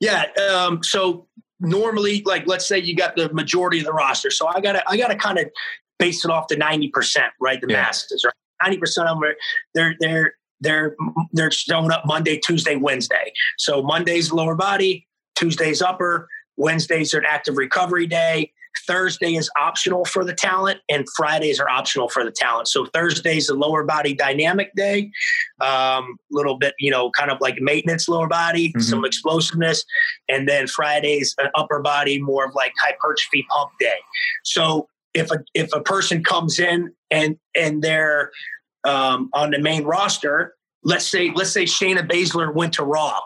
Yeah. 0.00 0.26
Um, 0.50 0.82
so 0.82 1.26
normally, 1.60 2.22
like 2.24 2.46
let's 2.46 2.66
say 2.66 2.78
you 2.78 2.96
got 2.96 3.16
the 3.16 3.32
majority 3.32 3.78
of 3.78 3.84
the 3.84 3.92
roster, 3.92 4.30
so 4.30 4.46
I 4.46 4.60
got 4.60 4.72
to 4.72 4.88
I 4.88 4.96
got 4.96 5.08
to 5.08 5.16
kind 5.16 5.38
of 5.38 5.50
base 5.98 6.24
it 6.24 6.30
off 6.30 6.48
the 6.48 6.56
ninety 6.56 6.88
percent, 6.88 7.32
right? 7.40 7.60
The 7.60 7.68
yeah. 7.68 7.82
masters, 7.82 8.24
right? 8.24 8.34
Ninety 8.62 8.78
percent 8.78 9.08
of 9.08 9.16
them 9.16 9.24
are 9.24 9.34
they're 9.74 9.96
they're 10.00 10.34
they're 10.60 10.96
they're 11.32 11.50
showing 11.50 11.90
up 11.90 12.04
Monday, 12.06 12.38
Tuesday, 12.38 12.76
Wednesday. 12.76 13.32
So 13.58 13.82
Monday's 13.82 14.32
lower 14.32 14.54
body, 14.54 15.06
Tuesday's 15.34 15.82
upper, 15.82 16.28
Wednesdays 16.56 17.12
are 17.14 17.18
an 17.18 17.26
active 17.28 17.56
recovery 17.56 18.06
day. 18.06 18.52
Thursday 18.86 19.34
is 19.34 19.50
optional 19.60 20.04
for 20.06 20.24
the 20.24 20.32
talent, 20.32 20.80
and 20.88 21.06
Fridays 21.16 21.60
are 21.60 21.68
optional 21.68 22.08
for 22.08 22.24
the 22.24 22.30
talent. 22.30 22.68
So 22.68 22.86
Thursday's 22.86 23.48
a 23.50 23.54
lower 23.54 23.84
body 23.84 24.14
dynamic 24.14 24.72
day, 24.74 25.10
a 25.60 25.66
um, 25.66 26.16
little 26.30 26.56
bit, 26.56 26.74
you 26.78 26.90
know, 26.90 27.10
kind 27.10 27.30
of 27.30 27.38
like 27.40 27.56
maintenance 27.60 28.08
lower 28.08 28.28
body, 28.28 28.68
mm-hmm. 28.68 28.80
some 28.80 29.04
explosiveness, 29.04 29.84
and 30.28 30.48
then 30.48 30.66
Fridays 30.66 31.34
an 31.38 31.50
upper 31.54 31.80
body, 31.80 32.20
more 32.20 32.46
of 32.46 32.54
like 32.54 32.72
hypertrophy 32.82 33.46
pump 33.50 33.70
day. 33.78 33.98
So 34.44 34.88
if 35.14 35.30
a 35.30 35.38
if 35.54 35.72
a 35.74 35.80
person 35.80 36.24
comes 36.24 36.58
in 36.58 36.92
and 37.10 37.36
and 37.54 37.82
they're 37.82 38.30
um, 38.84 39.30
on 39.32 39.50
the 39.50 39.58
main 39.58 39.84
roster, 39.84 40.54
let's 40.84 41.06
say 41.06 41.30
let's 41.34 41.50
say 41.50 41.64
Shayna 41.64 42.08
Baszler 42.08 42.54
went 42.54 42.74
to 42.74 42.84
Raw, 42.84 43.20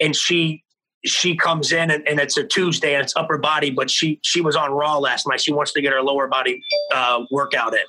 and 0.00 0.14
she 0.14 0.62
she 1.04 1.36
comes 1.36 1.72
in 1.72 1.90
and, 1.90 2.06
and, 2.06 2.20
it's 2.20 2.36
a 2.36 2.44
Tuesday 2.44 2.94
and 2.94 3.02
it's 3.02 3.16
upper 3.16 3.36
body, 3.36 3.70
but 3.70 3.90
she 3.90 4.20
she 4.22 4.40
was 4.40 4.54
on 4.54 4.70
Raw 4.70 4.98
last 4.98 5.26
night. 5.26 5.40
She 5.40 5.52
wants 5.52 5.72
to 5.72 5.80
get 5.80 5.92
her 5.92 6.02
lower 6.02 6.28
body 6.28 6.62
uh, 6.94 7.24
workout 7.30 7.74
in. 7.74 7.80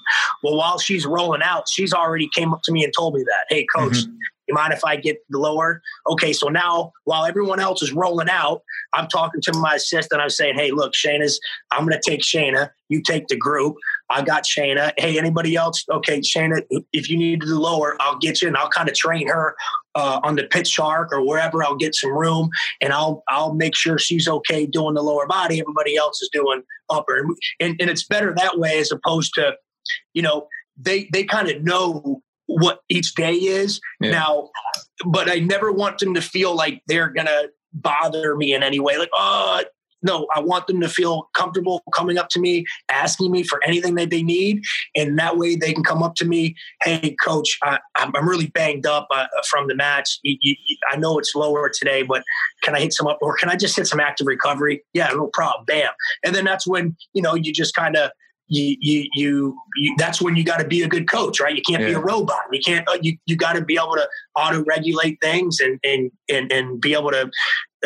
Well, 0.41 0.57
while 0.57 0.79
she's 0.79 1.05
rolling 1.05 1.41
out, 1.43 1.69
she's 1.69 1.93
already 1.93 2.27
came 2.33 2.53
up 2.53 2.61
to 2.63 2.71
me 2.71 2.83
and 2.83 2.93
told 2.95 3.13
me 3.13 3.23
that, 3.23 3.45
hey, 3.49 3.65
coach. 3.75 3.93
Mm-hmm. 3.93 4.13
You 4.47 4.53
mind 4.53 4.73
if 4.73 4.83
I 4.83 4.95
get 4.95 5.17
the 5.29 5.39
lower? 5.39 5.81
Okay, 6.07 6.33
so 6.33 6.47
now 6.47 6.91
while 7.05 7.25
everyone 7.25 7.59
else 7.59 7.81
is 7.81 7.93
rolling 7.93 8.29
out, 8.29 8.61
I'm 8.93 9.07
talking 9.07 9.41
to 9.41 9.53
my 9.57 9.75
assistant. 9.75 10.21
I'm 10.21 10.29
saying, 10.29 10.55
hey, 10.57 10.71
look, 10.71 10.93
Shayna's, 10.93 11.39
I'm 11.71 11.87
going 11.87 11.99
to 11.99 12.09
take 12.09 12.21
Shayna. 12.21 12.69
You 12.89 13.01
take 13.01 13.27
the 13.27 13.37
group. 13.37 13.75
I 14.09 14.21
got 14.21 14.43
Shayna. 14.43 14.91
Hey, 14.97 15.17
anybody 15.17 15.55
else? 15.55 15.83
Okay, 15.89 16.19
Shayna, 16.19 16.61
if 16.91 17.09
you 17.09 17.17
need 17.17 17.41
to 17.41 17.47
do 17.47 17.59
lower, 17.59 17.95
I'll 17.99 18.17
get 18.17 18.41
you 18.41 18.47
and 18.47 18.57
I'll 18.57 18.69
kind 18.69 18.89
of 18.89 18.95
train 18.95 19.27
her 19.29 19.55
uh, 19.95 20.19
on 20.23 20.35
the 20.35 20.43
Pit 20.43 20.67
Shark 20.67 21.11
or 21.11 21.25
wherever. 21.25 21.63
I'll 21.63 21.75
get 21.75 21.95
some 21.95 22.11
room 22.11 22.49
and 22.81 22.91
I'll 22.93 23.23
I'll 23.29 23.53
make 23.53 23.75
sure 23.75 23.97
she's 23.97 24.27
okay 24.27 24.65
doing 24.65 24.95
the 24.95 25.01
lower 25.01 25.27
body. 25.27 25.59
Everybody 25.59 25.95
else 25.95 26.21
is 26.21 26.29
doing 26.31 26.63
upper, 26.89 27.25
and, 27.59 27.75
and 27.79 27.89
it's 27.89 28.05
better 28.05 28.33
that 28.35 28.59
way 28.59 28.79
as 28.79 28.91
opposed 28.91 29.33
to, 29.35 29.53
you 30.13 30.21
know, 30.21 30.47
they 30.77 31.09
they 31.13 31.23
kind 31.23 31.49
of 31.49 31.63
know 31.63 32.22
what 32.47 32.79
each 32.89 33.15
day 33.15 33.33
is 33.33 33.79
yeah. 34.01 34.11
now, 34.11 34.49
but 35.05 35.29
I 35.29 35.39
never 35.39 35.71
want 35.71 35.99
them 35.99 36.13
to 36.13 36.21
feel 36.21 36.55
like 36.55 36.81
they're 36.87 37.09
gonna 37.09 37.47
bother 37.73 38.35
me 38.35 38.53
in 38.53 38.63
any 38.63 38.79
way. 38.79 38.97
Like, 38.97 39.09
oh, 39.13 39.63
no, 40.03 40.27
I 40.35 40.41
want 40.41 40.67
them 40.67 40.81
to 40.81 40.89
feel 40.89 41.29
comfortable 41.33 41.81
coming 41.93 42.17
up 42.17 42.29
to 42.29 42.39
me, 42.39 42.65
asking 42.91 43.31
me 43.31 43.41
for 43.41 43.63
anything 43.63 43.95
that 43.95 44.09
they 44.09 44.21
need. 44.21 44.61
And 44.95 45.17
that 45.17 45.37
way 45.37 45.55
they 45.55 45.73
can 45.73 45.83
come 45.83 46.03
up 46.03 46.15
to 46.15 46.25
me, 46.25 46.55
hey, 46.83 47.15
coach, 47.23 47.57
I, 47.63 47.79
am 47.97 48.27
really 48.27 48.47
banged 48.47 48.85
up 48.85 49.07
uh, 49.11 49.27
from 49.49 49.67
the 49.67 49.75
match. 49.75 50.19
You, 50.23 50.37
you, 50.41 50.77
I 50.91 50.97
know 50.97 51.17
it's 51.17 51.33
lower 51.33 51.71
today, 51.73 52.03
but 52.03 52.23
can 52.63 52.75
I 52.75 52.81
hit 52.81 52.93
some 52.93 53.07
up 53.07 53.17
or 53.21 53.35
can 53.37 53.49
I 53.49 53.55
just 53.55 53.75
hit 53.75 53.87
some 53.87 54.01
active 54.01 54.27
recovery? 54.27 54.83
Yeah, 54.93 55.07
no 55.07 55.27
problem. 55.27 55.65
Bam. 55.65 55.91
And 56.23 56.35
then 56.35 56.43
that's 56.43 56.67
when, 56.67 56.95
you 57.13 57.21
know, 57.21 57.33
you 57.33 57.53
just 57.53 57.73
kind 57.73 57.95
of, 57.95 58.11
you, 58.53 58.77
you, 58.79 59.09
you, 59.13 59.57
you, 59.75 59.95
that's 59.97 60.21
when 60.21 60.35
you 60.35 60.43
got 60.43 60.59
to 60.59 60.67
be 60.67 60.81
a 60.83 60.87
good 60.87 61.09
coach, 61.09 61.39
right? 61.39 61.55
You 61.55 61.61
can't 61.61 61.81
yeah. 61.81 61.89
be 61.89 61.93
a 61.93 61.99
robot. 61.99 62.41
You 62.51 62.59
can't, 62.59 62.87
uh, 62.87 62.97
you, 63.01 63.17
you 63.25 63.35
got 63.35 63.53
to 63.53 63.63
be 63.63 63.75
able 63.75 63.95
to 63.95 64.07
auto 64.35 64.63
regulate 64.65 65.19
things 65.21 65.59
and, 65.59 65.79
and, 65.83 66.11
and, 66.29 66.51
and 66.51 66.81
be 66.81 66.93
able 66.93 67.11
to, 67.11 67.31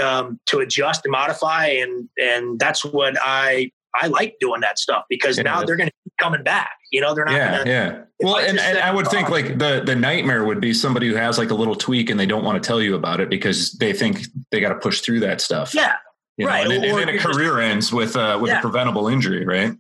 um, 0.04 0.40
to 0.48 0.60
adjust 0.60 1.02
and 1.06 1.12
modify. 1.12 1.68
And, 1.68 2.10
and 2.18 2.60
that's 2.60 2.84
what 2.84 3.18
I, 3.22 3.72
I 4.00 4.08
like 4.08 4.36
doing 4.40 4.62
that 4.62 4.78
stuff 4.78 5.04
because 5.10 5.38
yeah. 5.38 5.44
now 5.44 5.64
they're 5.64 5.76
going 5.76 5.90
to 5.90 5.96
keep 6.04 6.14
coming 6.20 6.44
back. 6.44 6.72
You 6.92 7.02
know, 7.02 7.16
they're 7.16 7.26
not. 7.26 7.34
Yeah, 7.34 7.58
gonna, 7.58 7.70
yeah. 7.70 8.02
Well, 8.20 8.38
and, 8.38 8.60
and 8.60 8.78
I 8.78 8.94
would 8.94 9.08
think 9.08 9.30
like 9.30 9.58
the 9.58 9.82
the 9.86 9.96
nightmare 9.96 10.46
would 10.46 10.62
be 10.62 10.74
somebody 10.74 11.08
who 11.08 11.16
has 11.16 11.38
like 11.38 11.50
a 11.50 11.56
little 11.56 11.76
tweak 11.76 12.10
and 12.10 12.20
they 12.20 12.26
don't 12.26 12.44
want 12.44 12.62
to 12.62 12.66
tell 12.66 12.82
you 12.82 12.96
about 12.96 13.20
it 13.20 13.30
because 13.30 13.74
they 13.74 13.94
think 13.94 14.22
they 14.52 14.60
got 14.60 14.70
to 14.70 14.80
push 14.80 15.02
through 15.02 15.22
that 15.22 15.42
stuff. 15.42 15.74
Yeah, 15.74 15.96
you 16.38 16.46
know, 16.46 16.52
right. 16.52 16.66
And, 16.66 16.86
and 16.86 16.98
then 16.98 17.10
a 17.10 17.18
career 17.18 17.58
just, 17.58 17.72
ends 17.72 17.94
with 17.94 18.16
uh, 18.16 18.40
with 18.42 18.52
yeah. 18.52 18.60
a 18.60 18.62
preventable 18.62 19.08
injury, 19.08 19.46
right? 19.46 19.74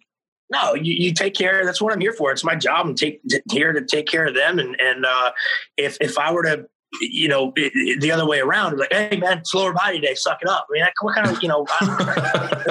No, 0.50 0.76
you, 0.76 0.94
you 0.94 1.14
take 1.14 1.36
care. 1.36 1.66
That's 1.66 1.82
what 1.82 1.94
I'm 1.94 2.00
here 2.00 2.14
for. 2.14 2.32
It's 2.32 2.44
my 2.44 2.56
job. 2.56 2.86
I'm 2.86 2.96
take, 2.96 3.22
here 3.52 3.74
to 3.74 3.84
take 3.84 4.08
care 4.08 4.26
of 4.26 4.36
them. 4.36 4.60
And 4.60 4.80
and 4.80 5.06
uh, 5.06 5.32
if 5.76 5.98
if 6.00 6.18
I 6.18 6.32
were 6.32 6.44
to 6.44 6.68
you 7.02 7.28
know, 7.28 7.54
the 7.56 8.12
other 8.12 8.26
way 8.26 8.40
around, 8.40 8.78
like, 8.78 8.92
hey 8.92 9.18
man, 9.18 9.44
slower 9.46 9.74
body 9.74 10.00
day, 10.00 10.16
suck 10.16 10.40
it 10.42 10.48
up. 10.48 10.68
I 10.70 10.74
mean, 10.74 10.88
what 11.02 11.16
kind 11.16 11.30
of, 11.30 11.42
you 11.44 11.50
know, 11.50 11.66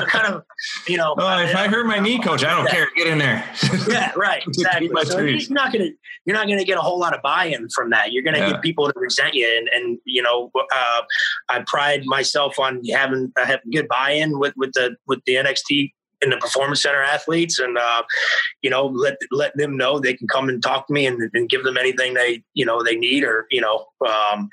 kind 0.09 0.35
of, 0.35 0.43
you 0.89 0.97
know. 0.97 1.15
Oh, 1.19 1.43
if 1.43 1.55
I 1.55 1.69
hurt 1.69 1.87
my 1.87 1.99
knee, 1.99 2.19
coach, 2.19 2.45
I 2.45 2.57
don't 2.57 2.65
yeah. 2.65 2.71
care. 2.71 2.89
Get 2.97 3.07
in 3.09 3.19
there. 3.19 3.45
yeah, 3.89 4.13
right, 4.17 4.43
exactly. 4.47 4.89
so 5.05 5.21
you're 5.21 5.39
not 5.51 5.73
gonna, 5.73 5.91
you're 6.25 6.35
not 6.35 6.49
gonna 6.49 6.65
get 6.65 6.79
a 6.79 6.81
whole 6.81 6.99
lot 6.99 7.15
of 7.15 7.23
buy-in 7.23 7.69
from 7.71 7.91
that. 7.91 8.13
You're 8.13 8.23
gonna 8.23 8.39
yeah. 8.39 8.53
get 8.53 8.63
people 8.63 8.91
to 8.91 8.99
resent 8.99 9.35
you, 9.35 9.47
and 9.47 9.69
and 9.69 9.99
you 10.05 10.23
know, 10.23 10.51
uh, 10.55 11.03
I 11.49 11.63
pride 11.67 12.03
myself 12.07 12.59
on 12.59 12.83
having 12.87 13.33
I 13.37 13.45
have 13.45 13.61
good 13.71 13.87
buy-in 13.89 14.39
with 14.39 14.55
with 14.57 14.73
the 14.73 14.97
with 15.07 15.21
the 15.27 15.35
NXT 15.35 15.93
in 16.23 16.31
the 16.31 16.37
performance 16.39 16.83
center 16.83 17.03
athletes 17.03 17.59
and 17.59 17.77
uh, 17.77 18.03
you 18.63 18.71
know 18.71 18.87
let 18.87 19.17
let 19.31 19.57
them 19.57 19.77
know 19.77 19.99
they 19.99 20.15
can 20.15 20.27
come 20.29 20.49
and 20.49 20.63
talk 20.63 20.87
to 20.87 20.93
me 20.93 21.07
and, 21.07 21.31
and 21.35 21.49
give 21.49 21.65
them 21.65 21.77
anything 21.77 22.15
they 22.15 22.43
you 22.55 22.65
know 22.65 22.83
they 22.83 22.97
need 22.97 23.23
or 23.25 23.47
you 23.51 23.61
know 23.61 23.87
um, 24.09 24.49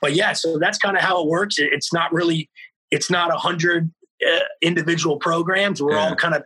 but 0.00 0.14
yeah 0.14 0.32
so 0.32 0.58
that's 0.58 0.78
kind 0.78 0.96
of 0.96 1.02
how 1.02 1.22
it 1.22 1.28
works 1.28 1.58
it, 1.58 1.70
it's 1.72 1.92
not 1.92 2.12
really 2.12 2.50
it's 2.90 3.10
not 3.10 3.32
a 3.32 3.38
hundred 3.38 3.90
uh, 4.26 4.40
individual 4.62 5.16
programs 5.16 5.82
we're 5.82 5.92
yeah. 5.92 6.08
all 6.08 6.14
kind 6.14 6.34
of 6.34 6.42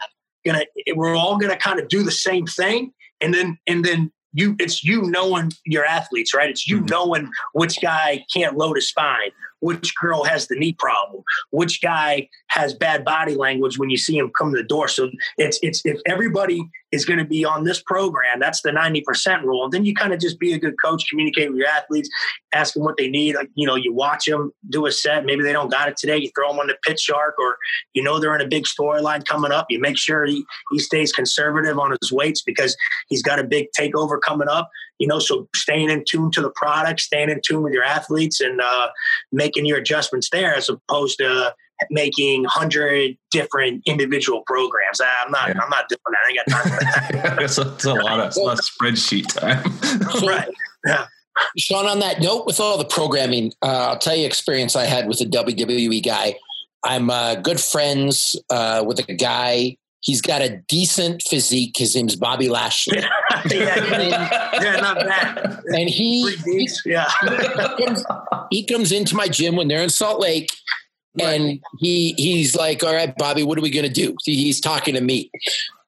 gonna 0.46 0.64
we're 0.94 1.14
all 1.14 1.36
gonna 1.36 1.56
kind 1.56 1.80
of 1.80 1.88
do 1.88 2.02
the 2.02 2.12
same 2.12 2.46
thing 2.46 2.92
and 3.20 3.34
then 3.34 3.58
and 3.66 3.84
then 3.84 4.12
you 4.32 4.56
it's 4.58 4.82
you 4.82 5.02
knowing 5.02 5.50
your 5.66 5.84
athletes 5.84 6.34
right 6.34 6.50
it's 6.50 6.66
you 6.68 6.78
mm-hmm. 6.78 6.86
knowing 6.86 7.30
which 7.52 7.80
guy 7.80 8.24
can't 8.32 8.56
load 8.56 8.78
a 8.78 8.80
spine 8.80 9.30
which 9.62 9.94
girl 9.94 10.24
has 10.24 10.48
the 10.48 10.56
knee 10.56 10.74
problem, 10.74 11.22
which 11.50 11.80
guy 11.80 12.28
has 12.48 12.74
bad 12.74 13.04
body 13.04 13.34
language 13.34 13.78
when 13.78 13.90
you 13.90 13.96
see 13.96 14.18
him 14.18 14.30
come 14.36 14.52
to 14.52 14.60
the 14.60 14.66
door. 14.66 14.88
So 14.88 15.10
it's 15.38 15.58
it's 15.62 15.80
if 15.84 16.00
everybody 16.06 16.68
is 16.92 17.04
going 17.04 17.18
to 17.18 17.24
be 17.24 17.44
on 17.44 17.64
this 17.64 17.82
program, 17.82 18.38
that's 18.38 18.62
the 18.62 18.70
90% 18.70 19.42
rule. 19.42 19.64
And 19.64 19.72
then 19.72 19.84
you 19.84 19.94
kind 19.94 20.12
of 20.12 20.20
just 20.20 20.38
be 20.38 20.52
a 20.52 20.58
good 20.58 20.74
coach, 20.82 21.08
communicate 21.08 21.50
with 21.50 21.58
your 21.58 21.68
athletes, 21.68 22.08
ask 22.52 22.74
them 22.74 22.84
what 22.84 22.96
they 22.96 23.08
need. 23.08 23.34
Like, 23.34 23.50
you 23.54 23.66
know, 23.66 23.76
you 23.76 23.92
watch 23.92 24.26
them 24.26 24.52
do 24.68 24.86
a 24.86 24.92
set. 24.92 25.24
Maybe 25.24 25.42
they 25.42 25.52
don't 25.52 25.70
got 25.70 25.88
it 25.88 25.96
today. 25.96 26.18
You 26.18 26.30
throw 26.34 26.50
them 26.50 26.60
on 26.60 26.66
the 26.66 26.76
Pit 26.82 27.00
Shark 27.00 27.34
or, 27.38 27.56
you 27.94 28.02
know, 28.02 28.18
they're 28.18 28.34
in 28.34 28.42
a 28.42 28.48
big 28.48 28.64
storyline 28.64 29.24
coming 29.24 29.52
up. 29.52 29.66
You 29.70 29.80
make 29.80 29.96
sure 29.96 30.26
he, 30.26 30.44
he 30.70 30.78
stays 30.78 31.12
conservative 31.12 31.78
on 31.78 31.96
his 32.00 32.12
weights 32.12 32.42
because 32.42 32.76
he's 33.08 33.22
got 33.22 33.38
a 33.38 33.44
big 33.44 33.68
takeover 33.78 34.20
coming 34.20 34.48
up 34.48 34.70
you 34.98 35.08
know, 35.08 35.18
so 35.18 35.48
staying 35.56 35.90
in 35.90 36.04
tune 36.08 36.30
to 36.30 36.40
the 36.40 36.50
product, 36.50 37.00
staying 37.00 37.28
in 37.28 37.40
tune 37.44 37.62
with 37.62 37.72
your 37.72 37.82
athletes 37.82 38.40
and 38.40 38.60
uh, 38.60 38.88
making 39.32 39.66
your 39.66 39.78
adjustments 39.78 40.28
there 40.30 40.54
as 40.54 40.68
opposed 40.68 41.18
to 41.18 41.52
making 41.90 42.44
hundred 42.44 43.16
different 43.30 43.82
individual 43.86 44.42
programs. 44.46 45.00
I'm 45.00 45.30
not, 45.30 45.48
yeah. 45.48 45.60
I'm 45.62 45.70
not 45.70 45.88
doing 45.88 45.98
that. 46.06 46.18
I 46.24 46.28
ain't 46.28 46.38
got 46.46 46.62
time 46.62 46.72
for 46.72 46.84
that. 46.84 47.38
it's, 47.42 47.58
a, 47.58 47.74
it's 47.74 47.84
a 47.84 47.94
lot 47.94 48.20
of, 48.20 48.36
a 48.36 48.40
lot 48.40 48.58
of 48.58 48.64
spreadsheet 48.64 49.28
time. 49.28 49.62
right. 50.26 50.48
Yeah. 50.86 51.06
Sean, 51.56 51.86
on 51.86 52.00
that 52.00 52.20
note, 52.20 52.46
with 52.46 52.60
all 52.60 52.76
the 52.76 52.84
programming, 52.84 53.52
uh, 53.62 53.88
I'll 53.88 53.98
tell 53.98 54.14
you 54.14 54.26
experience 54.26 54.76
I 54.76 54.84
had 54.84 55.08
with 55.08 55.20
a 55.20 55.24
WWE 55.24 56.04
guy. 56.04 56.36
I'm 56.84 57.10
uh, 57.10 57.36
good 57.36 57.60
friends 57.60 58.36
uh, 58.50 58.84
with 58.86 58.98
a 58.98 59.14
guy 59.14 59.76
He's 60.02 60.20
got 60.20 60.42
a 60.42 60.56
decent 60.68 61.22
physique. 61.22 61.76
His 61.78 61.94
name's 61.94 62.16
Bobby 62.16 62.48
Lashley. 62.48 62.98
yeah, 62.98 63.08
yeah, 63.52 64.50
yeah, 64.60 64.76
not 64.80 64.96
bad. 64.98 65.62
And 65.66 65.88
he, 65.88 66.28
he, 66.44 66.68
yeah. 66.84 67.08
he, 67.20 67.84
comes, 67.84 68.04
he 68.50 68.66
comes 68.66 68.90
into 68.90 69.14
my 69.14 69.28
gym 69.28 69.54
when 69.54 69.68
they're 69.68 69.82
in 69.82 69.90
Salt 69.90 70.20
Lake, 70.20 70.50
right. 71.20 71.40
and 71.40 71.60
he 71.78 72.14
he's 72.16 72.54
like, 72.54 72.82
"All 72.82 72.94
right, 72.94 73.16
Bobby, 73.16 73.42
what 73.42 73.58
are 73.58 73.62
we 73.62 73.70
going 73.70 73.86
to 73.86 73.92
do?" 73.92 74.16
He's 74.24 74.60
talking 74.60 74.94
to 74.94 75.00
me, 75.00 75.30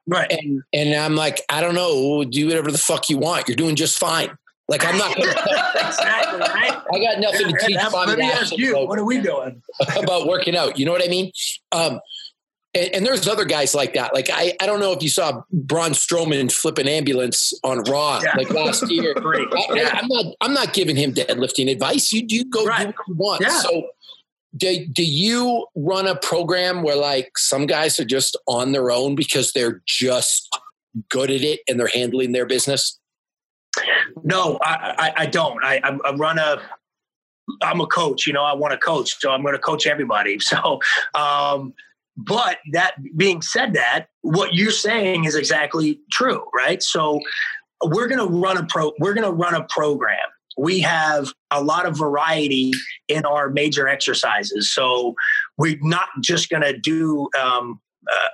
right? 0.07 0.31
And 0.31 0.63
and 0.73 0.95
I'm 0.95 1.17
like, 1.17 1.43
"I 1.49 1.61
don't 1.61 1.75
know. 1.75 2.25
Do 2.25 2.47
whatever 2.47 2.71
the 2.71 2.79
fuck 2.79 3.09
you 3.11 3.19
want. 3.19 3.49
You're 3.49 3.57
doing 3.57 3.77
just 3.77 3.99
fine." 3.99 4.37
Like 4.69 4.85
I'm 4.85 4.97
not. 4.97 5.17
Gonna, 5.17 5.31
exactly 5.75 6.41
right. 6.41 6.83
I 6.93 6.99
got 6.99 7.21
nothing 7.21 7.49
to 7.49 7.67
teach. 7.67 7.77
Bobby 7.93 8.13
let 8.13 8.19
me 8.19 8.31
ask 8.31 8.57
you, 8.57 8.73
about, 8.73 8.89
what 8.89 8.99
are 8.99 9.05
we 9.05 9.21
doing 9.21 9.63
about 9.97 10.27
working 10.27 10.57
out? 10.57 10.79
You 10.79 10.87
know 10.87 10.93
what 10.93 11.05
I 11.05 11.09
mean? 11.09 11.33
Um, 11.73 12.01
and, 12.75 12.95
and, 12.95 13.07
there's 13.07 13.29
other 13.29 13.45
guys 13.45 13.75
like 13.75 13.95
that. 13.95 14.15
Like 14.15 14.31
I, 14.33 14.55
I 14.61 14.67
don't 14.67 14.81
know 14.81 14.93
if 14.93 15.03
you 15.03 15.09
saw 15.09 15.43
Braun 15.53 15.91
Strowman 15.91 16.51
flip 16.51 16.79
an 16.79 16.89
ambulance 16.89 17.53
on 17.63 17.83
Raw 17.83 18.21
yeah. 18.23 18.35
like 18.37 18.51
last 18.51 18.83
year. 18.91 19.15
I, 19.17 20.01
am 20.03 20.09
not 20.09 20.35
I'm 20.41 20.55
not 20.55 20.73
giving 20.73 20.97
him 20.97 21.13
deadlifting 21.13 21.71
advice. 21.71 22.13
You 22.13 22.27
do 22.27 22.45
go 22.45 22.65
right. 22.65 22.87
do 22.87 22.87
what 22.87 23.09
you 23.09 23.15
want. 23.15 23.41
Yeah. 23.43 23.59
So 23.61 23.89
do, 24.57 24.87
do 24.87 25.05
you 25.05 25.67
run 25.75 26.07
a 26.07 26.17
program 26.17 26.83
where 26.83 26.97
like 26.97 27.37
some 27.37 27.67
guys 27.67 27.99
are 27.99 28.05
just 28.05 28.37
on 28.47 28.73
their 28.73 28.91
own 28.91 29.15
because 29.15 29.53
they're 29.53 29.83
just 29.87 30.49
good 31.09 31.31
at 31.31 31.43
it 31.43 31.61
and 31.69 31.79
they're 31.79 31.89
handling 31.89 32.33
their 32.33 32.47
business? 32.47 32.99
No, 34.23 34.59
I, 34.63 34.95
I, 34.99 35.23
I 35.23 35.27
don't. 35.27 35.63
I, 35.65 35.81
I 36.05 36.15
run 36.15 36.39
a 36.39 36.63
I'm 37.63 37.81
a 37.81 37.87
coach, 37.87 38.27
you 38.27 38.33
know, 38.33 38.43
I 38.43 38.55
want 38.55 38.73
to 38.73 38.79
coach, 38.79 39.21
so 39.21 39.31
I'm 39.31 39.43
going 39.43 39.55
to 39.55 39.61
coach 39.61 39.87
everybody. 39.87 40.39
So, 40.45 40.81
um, 41.15 41.75
but 42.17 42.59
that 42.73 42.95
being 43.17 43.43
said, 43.43 43.75
that 43.75 44.07
what 44.23 44.55
you're 44.55 44.71
saying 44.71 45.25
is 45.25 45.35
exactly 45.35 46.01
true, 46.13 46.45
right? 46.55 46.83
So 46.83 47.21
we're 47.83 48.07
going 48.07 48.21
to 48.21 48.33
run 48.33 48.57
a 48.57 48.65
pro. 48.67 48.93
We're 49.01 49.15
going 49.15 49.27
to 49.27 49.33
run 49.33 49.55
a 49.55 49.65
program. 49.65 50.17
We 50.57 50.81
have 50.81 51.33
a 51.51 51.63
lot 51.63 51.87
of 51.87 51.97
variety 51.97 52.73
in 53.09 53.25
our 53.25 53.51
major 53.51 53.89
exercises. 53.89 54.73
So 54.73 55.15
we're 55.59 55.79
not 55.81 56.09
just 56.21 56.51
going 56.51 56.63
to 56.63 56.77
do 56.77 57.29
um, 57.41 57.81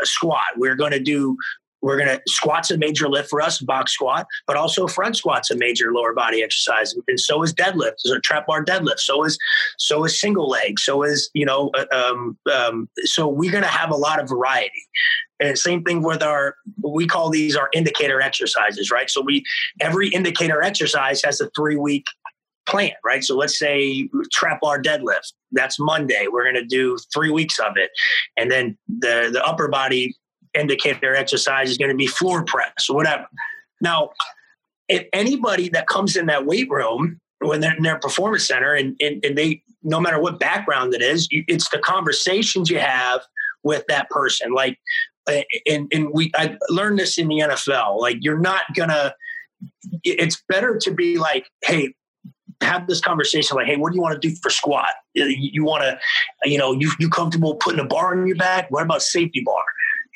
a 0.03 0.07
squat. 0.07 0.47
We're 0.57 0.77
going 0.77 0.93
to 0.93 1.01
do 1.01 1.37
we're 1.83 1.97
going 1.97 2.09
to 2.09 2.20
squats 2.26 2.70
a 2.70 2.78
major 2.78 3.09
lift 3.09 3.31
for 3.31 3.41
us, 3.41 3.61
box 3.61 3.93
squat, 3.93 4.26
but 4.47 4.57
also 4.57 4.87
front 4.87 5.16
squats 5.16 5.51
a 5.51 5.57
major 5.57 5.93
lower 5.93 6.14
body 6.14 6.43
exercise, 6.43 6.95
and 7.09 7.18
so 7.18 7.43
is 7.43 7.53
deadlift, 7.55 7.95
so 7.99 8.18
trap 8.20 8.47
bar 8.47 8.64
deadlift, 8.64 8.99
so 8.99 9.24
is 9.24 9.39
so 9.78 10.05
is 10.05 10.20
single 10.20 10.49
leg, 10.49 10.78
so 10.78 11.03
is 11.03 11.31
you 11.35 11.47
know, 11.47 11.70
uh, 11.76 11.87
um, 11.93 12.39
um, 12.53 12.89
so 13.05 13.26
we're 13.26 13.53
going 13.53 13.64
to 13.64 13.68
have 13.68 13.91
a 13.91 13.97
lot 13.97 14.20
of 14.20 14.28
variety. 14.28 14.87
And 15.41 15.59
same 15.59 15.83
thing 15.83 16.03
with 16.03 16.22
our, 16.22 16.55
we 16.83 17.07
call 17.07 17.31
these 17.31 17.57
our 17.57 17.70
indicator 17.72 18.20
exercises, 18.20 18.91
right? 18.91 19.09
So 19.09 19.22
we 19.22 19.43
every 19.81 20.09
indicator 20.09 20.62
exercise 20.62 21.22
has 21.24 21.41
a 21.41 21.49
three 21.57 21.76
week 21.76 22.05
plan, 22.66 22.93
right? 23.05 23.24
So 23.24 23.37
let's 23.37 23.59
say 23.59 24.09
trap 24.33 24.61
bar 24.61 24.81
deadlift. 24.81 25.33
That's 25.53 25.78
Monday. 25.78 26.26
We're 26.31 26.45
going 26.45 26.62
to 26.62 26.64
do 26.64 26.97
three 27.12 27.31
weeks 27.31 27.59
of 27.59 27.76
it, 27.76 27.91
and 28.37 28.51
then 28.51 28.78
the 28.87 29.31
the 29.33 29.43
upper 29.45 29.68
body 29.68 30.14
indicator 30.59 31.15
exercise 31.15 31.71
is 31.71 31.79
going 31.79 31.91
to 31.91 31.97
be 31.97 32.07
floor 32.07 32.45
press 32.45 32.89
or 32.89 32.97
whatever. 32.97 33.27
Now, 33.81 34.11
if 34.89 35.07
anybody 35.13 35.69
that 35.71 35.87
comes 35.87 36.17
in 36.17 36.27
that 36.27 36.47
weight 36.47 36.69
room 36.69 37.21
when 37.41 37.61
they're 37.61 37.75
in 37.75 37.83
their 37.83 37.99
performance 37.99 38.47
center 38.47 38.75
and, 38.75 38.97
and, 39.01 39.25
and 39.25 39.39
they 39.39 39.63
no 39.83 39.99
matter 39.99 40.21
what 40.21 40.39
background 40.39 40.93
it 40.93 41.01
is 41.01 41.27
it's 41.31 41.71
the 41.71 41.79
conversations 41.79 42.69
you 42.69 42.79
have 42.79 43.23
with 43.63 43.85
that 43.89 44.11
person 44.11 44.53
like 44.53 44.79
and, 45.67 45.91
and 45.93 46.09
we 46.13 46.31
i 46.35 46.57
learned 46.69 46.99
this 46.99 47.17
in 47.17 47.29
the 47.29 47.39
nfl 47.39 47.99
like 47.99 48.19
you're 48.21 48.39
not 48.39 48.65
gonna 48.75 49.15
it's 50.05 50.43
better 50.49 50.77
to 50.77 50.91
be 50.91 51.19
like 51.19 51.47
hey 51.65 51.95
have 52.63 52.87
this 52.87 53.01
conversation 53.01 53.57
like 53.57 53.67
hey 53.67 53.77
what 53.77 53.91
do 53.91 53.97
you 53.97 54.03
want 54.03 54.21
to 54.21 54.29
do 54.29 54.35
for 54.43 54.51
squat? 54.51 54.91
You, 55.15 55.65
want 55.65 55.83
to 55.83 55.99
you 56.49 56.59
know 56.59 56.73
you, 56.73 56.91
you 57.01 57.09
comfortable 57.09 57.57
putting 57.57 57.81
a 57.81 57.85
bar 57.85 58.17
on 58.17 58.27
your 58.27 58.37
back? 58.37 58.71
What 58.71 58.83
about 58.83 59.03
safety 59.03 59.43
bar 59.45 59.65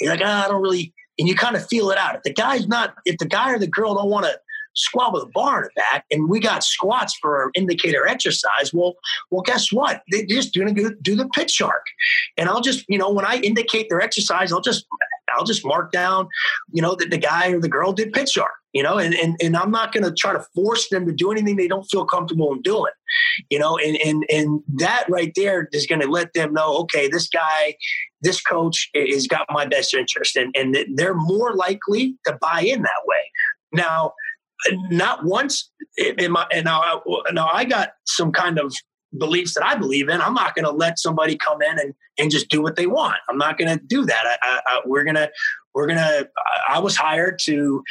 you're 0.00 0.12
like 0.12 0.22
oh, 0.22 0.26
i 0.26 0.48
don't 0.48 0.62
really 0.62 0.92
and 1.18 1.28
you 1.28 1.34
kind 1.34 1.56
of 1.56 1.66
feel 1.68 1.90
it 1.90 1.98
out 1.98 2.16
if 2.16 2.22
the 2.22 2.32
guy's 2.32 2.66
not 2.66 2.94
if 3.04 3.18
the 3.18 3.26
guy 3.26 3.52
or 3.52 3.58
the 3.58 3.66
girl 3.66 3.94
don't 3.94 4.10
want 4.10 4.26
to 4.26 4.38
squat 4.74 5.12
with 5.12 5.22
a 5.22 5.30
bar 5.32 5.58
in 5.58 5.64
the 5.64 5.70
back, 5.76 6.04
and 6.10 6.28
we 6.28 6.40
got 6.40 6.62
squats 6.62 7.16
for 7.20 7.36
our 7.36 7.50
indicator 7.54 8.06
exercise. 8.06 8.72
Well, 8.72 8.94
well, 9.30 9.42
guess 9.42 9.72
what? 9.72 10.02
They're 10.10 10.26
just 10.26 10.52
doing 10.52 10.74
do, 10.74 10.94
do 11.00 11.16
the 11.16 11.28
Pit 11.28 11.50
Shark, 11.50 11.84
and 12.36 12.48
I'll 12.48 12.60
just 12.60 12.84
you 12.88 12.98
know 12.98 13.10
when 13.10 13.24
I 13.24 13.36
indicate 13.36 13.88
their 13.88 14.00
exercise, 14.00 14.52
I'll 14.52 14.60
just 14.60 14.86
I'll 15.36 15.44
just 15.44 15.64
mark 15.64 15.92
down, 15.92 16.28
you 16.72 16.82
know, 16.82 16.94
that 16.96 17.10
the 17.10 17.18
guy 17.18 17.50
or 17.50 17.60
the 17.60 17.68
girl 17.68 17.92
did 17.92 18.12
Pit 18.12 18.28
Shark, 18.28 18.52
you 18.72 18.82
know, 18.82 18.98
and, 18.98 19.14
and, 19.14 19.36
and 19.42 19.56
I'm 19.56 19.70
not 19.70 19.92
going 19.92 20.04
to 20.04 20.12
try 20.12 20.32
to 20.32 20.44
force 20.54 20.88
them 20.88 21.06
to 21.06 21.12
do 21.12 21.30
anything 21.30 21.56
they 21.56 21.68
don't 21.68 21.84
feel 21.84 22.04
comfortable 22.04 22.52
in 22.52 22.62
doing, 22.62 22.92
you 23.50 23.58
know, 23.58 23.78
and, 23.78 23.96
and, 24.04 24.24
and 24.30 24.62
that 24.74 25.06
right 25.08 25.32
there 25.36 25.68
is 25.72 25.86
going 25.86 26.00
to 26.00 26.08
let 26.08 26.32
them 26.34 26.52
know, 26.52 26.76
okay, 26.78 27.08
this 27.08 27.28
guy, 27.28 27.74
this 28.22 28.40
coach 28.40 28.90
has 28.94 29.26
got 29.26 29.46
my 29.50 29.66
best 29.66 29.94
interest 29.94 30.36
and, 30.36 30.54
and 30.56 30.76
they're 30.96 31.14
more 31.14 31.54
likely 31.54 32.16
to 32.26 32.36
buy 32.40 32.60
in 32.60 32.82
that 32.82 33.02
way. 33.06 33.30
Now, 33.72 34.12
not 34.90 35.24
once 35.24 35.70
in 35.96 36.32
my 36.32 36.46
and 36.52 36.64
now, 36.64 37.02
now 37.32 37.48
I 37.52 37.64
got 37.64 37.90
some 38.06 38.32
kind 38.32 38.58
of 38.58 38.74
beliefs 39.18 39.54
that 39.54 39.64
I 39.64 39.74
believe 39.76 40.08
in. 40.08 40.20
I'm 40.20 40.34
not 40.34 40.54
going 40.54 40.64
to 40.64 40.70
let 40.70 40.98
somebody 40.98 41.36
come 41.36 41.62
in 41.62 41.78
and, 41.78 41.94
and 42.18 42.30
just 42.30 42.48
do 42.48 42.62
what 42.62 42.76
they 42.76 42.86
want. 42.86 43.16
I'm 43.28 43.38
not 43.38 43.58
going 43.58 43.76
to 43.76 43.84
do 43.84 44.04
that. 44.06 44.22
I, 44.24 44.36
I, 44.42 44.60
I, 44.66 44.80
we're 44.84 45.04
going 45.04 45.16
to 45.16 45.30
we're 45.74 45.88
going 45.88 45.98
to 45.98 46.28
I 46.68 46.78
was 46.78 46.96
hired 46.96 47.40
to 47.44 47.82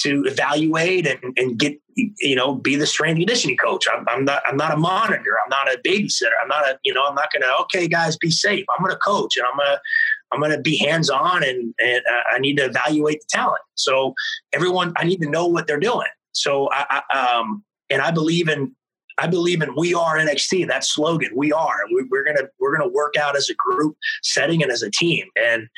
to 0.00 0.24
evaluate 0.26 1.06
and, 1.06 1.38
and 1.38 1.56
get 1.56 1.80
you 1.94 2.34
know 2.34 2.56
be 2.56 2.74
the 2.74 2.86
strength 2.86 3.18
conditioning 3.18 3.56
coach. 3.56 3.86
I'm, 3.92 4.04
I'm 4.08 4.24
not 4.24 4.42
I'm 4.44 4.56
not 4.56 4.74
a 4.74 4.76
monitor. 4.76 5.36
I'm 5.44 5.50
not 5.50 5.72
a 5.72 5.78
babysitter. 5.86 6.34
I'm 6.42 6.48
not 6.48 6.66
a 6.66 6.78
you 6.82 6.92
know 6.92 7.06
I'm 7.06 7.14
not 7.14 7.32
going 7.32 7.42
to 7.42 7.56
okay 7.62 7.86
guys 7.86 8.16
be 8.16 8.30
safe. 8.30 8.64
I'm 8.76 8.84
going 8.84 8.94
to 8.94 8.98
coach 8.98 9.36
and 9.36 9.46
I'm 9.46 9.56
going 9.56 9.68
to 9.68 9.80
I'm 10.32 10.40
going 10.40 10.52
to 10.52 10.60
be 10.60 10.76
hands 10.76 11.08
on 11.10 11.42
and, 11.42 11.74
and 11.80 12.02
uh, 12.10 12.34
I 12.34 12.38
need 12.38 12.56
to 12.58 12.66
evaluate 12.66 13.20
the 13.20 13.26
talent. 13.30 13.62
So 13.76 14.14
everyone, 14.52 14.92
I 14.96 15.04
need 15.04 15.22
to 15.22 15.30
know 15.30 15.46
what 15.46 15.66
they're 15.66 15.80
doing. 15.80 16.08
So 16.32 16.68
I, 16.70 17.00
I 17.10 17.38
um, 17.38 17.64
and 17.90 18.02
I 18.02 18.10
believe 18.10 18.48
in 18.48 18.74
I 19.18 19.26
believe 19.26 19.62
in 19.62 19.74
we 19.76 19.94
are 19.94 20.16
NXT. 20.16 20.68
That 20.68 20.84
slogan, 20.84 21.30
we 21.34 21.52
are. 21.52 21.78
We, 21.92 22.02
are 22.18 22.24
gonna 22.24 22.48
we're 22.60 22.76
gonna 22.76 22.90
work 22.90 23.16
out 23.16 23.36
as 23.36 23.48
a 23.48 23.54
group 23.54 23.96
setting 24.22 24.62
and 24.62 24.70
as 24.70 24.82
a 24.82 24.90
team. 24.90 25.26
And 25.36 25.68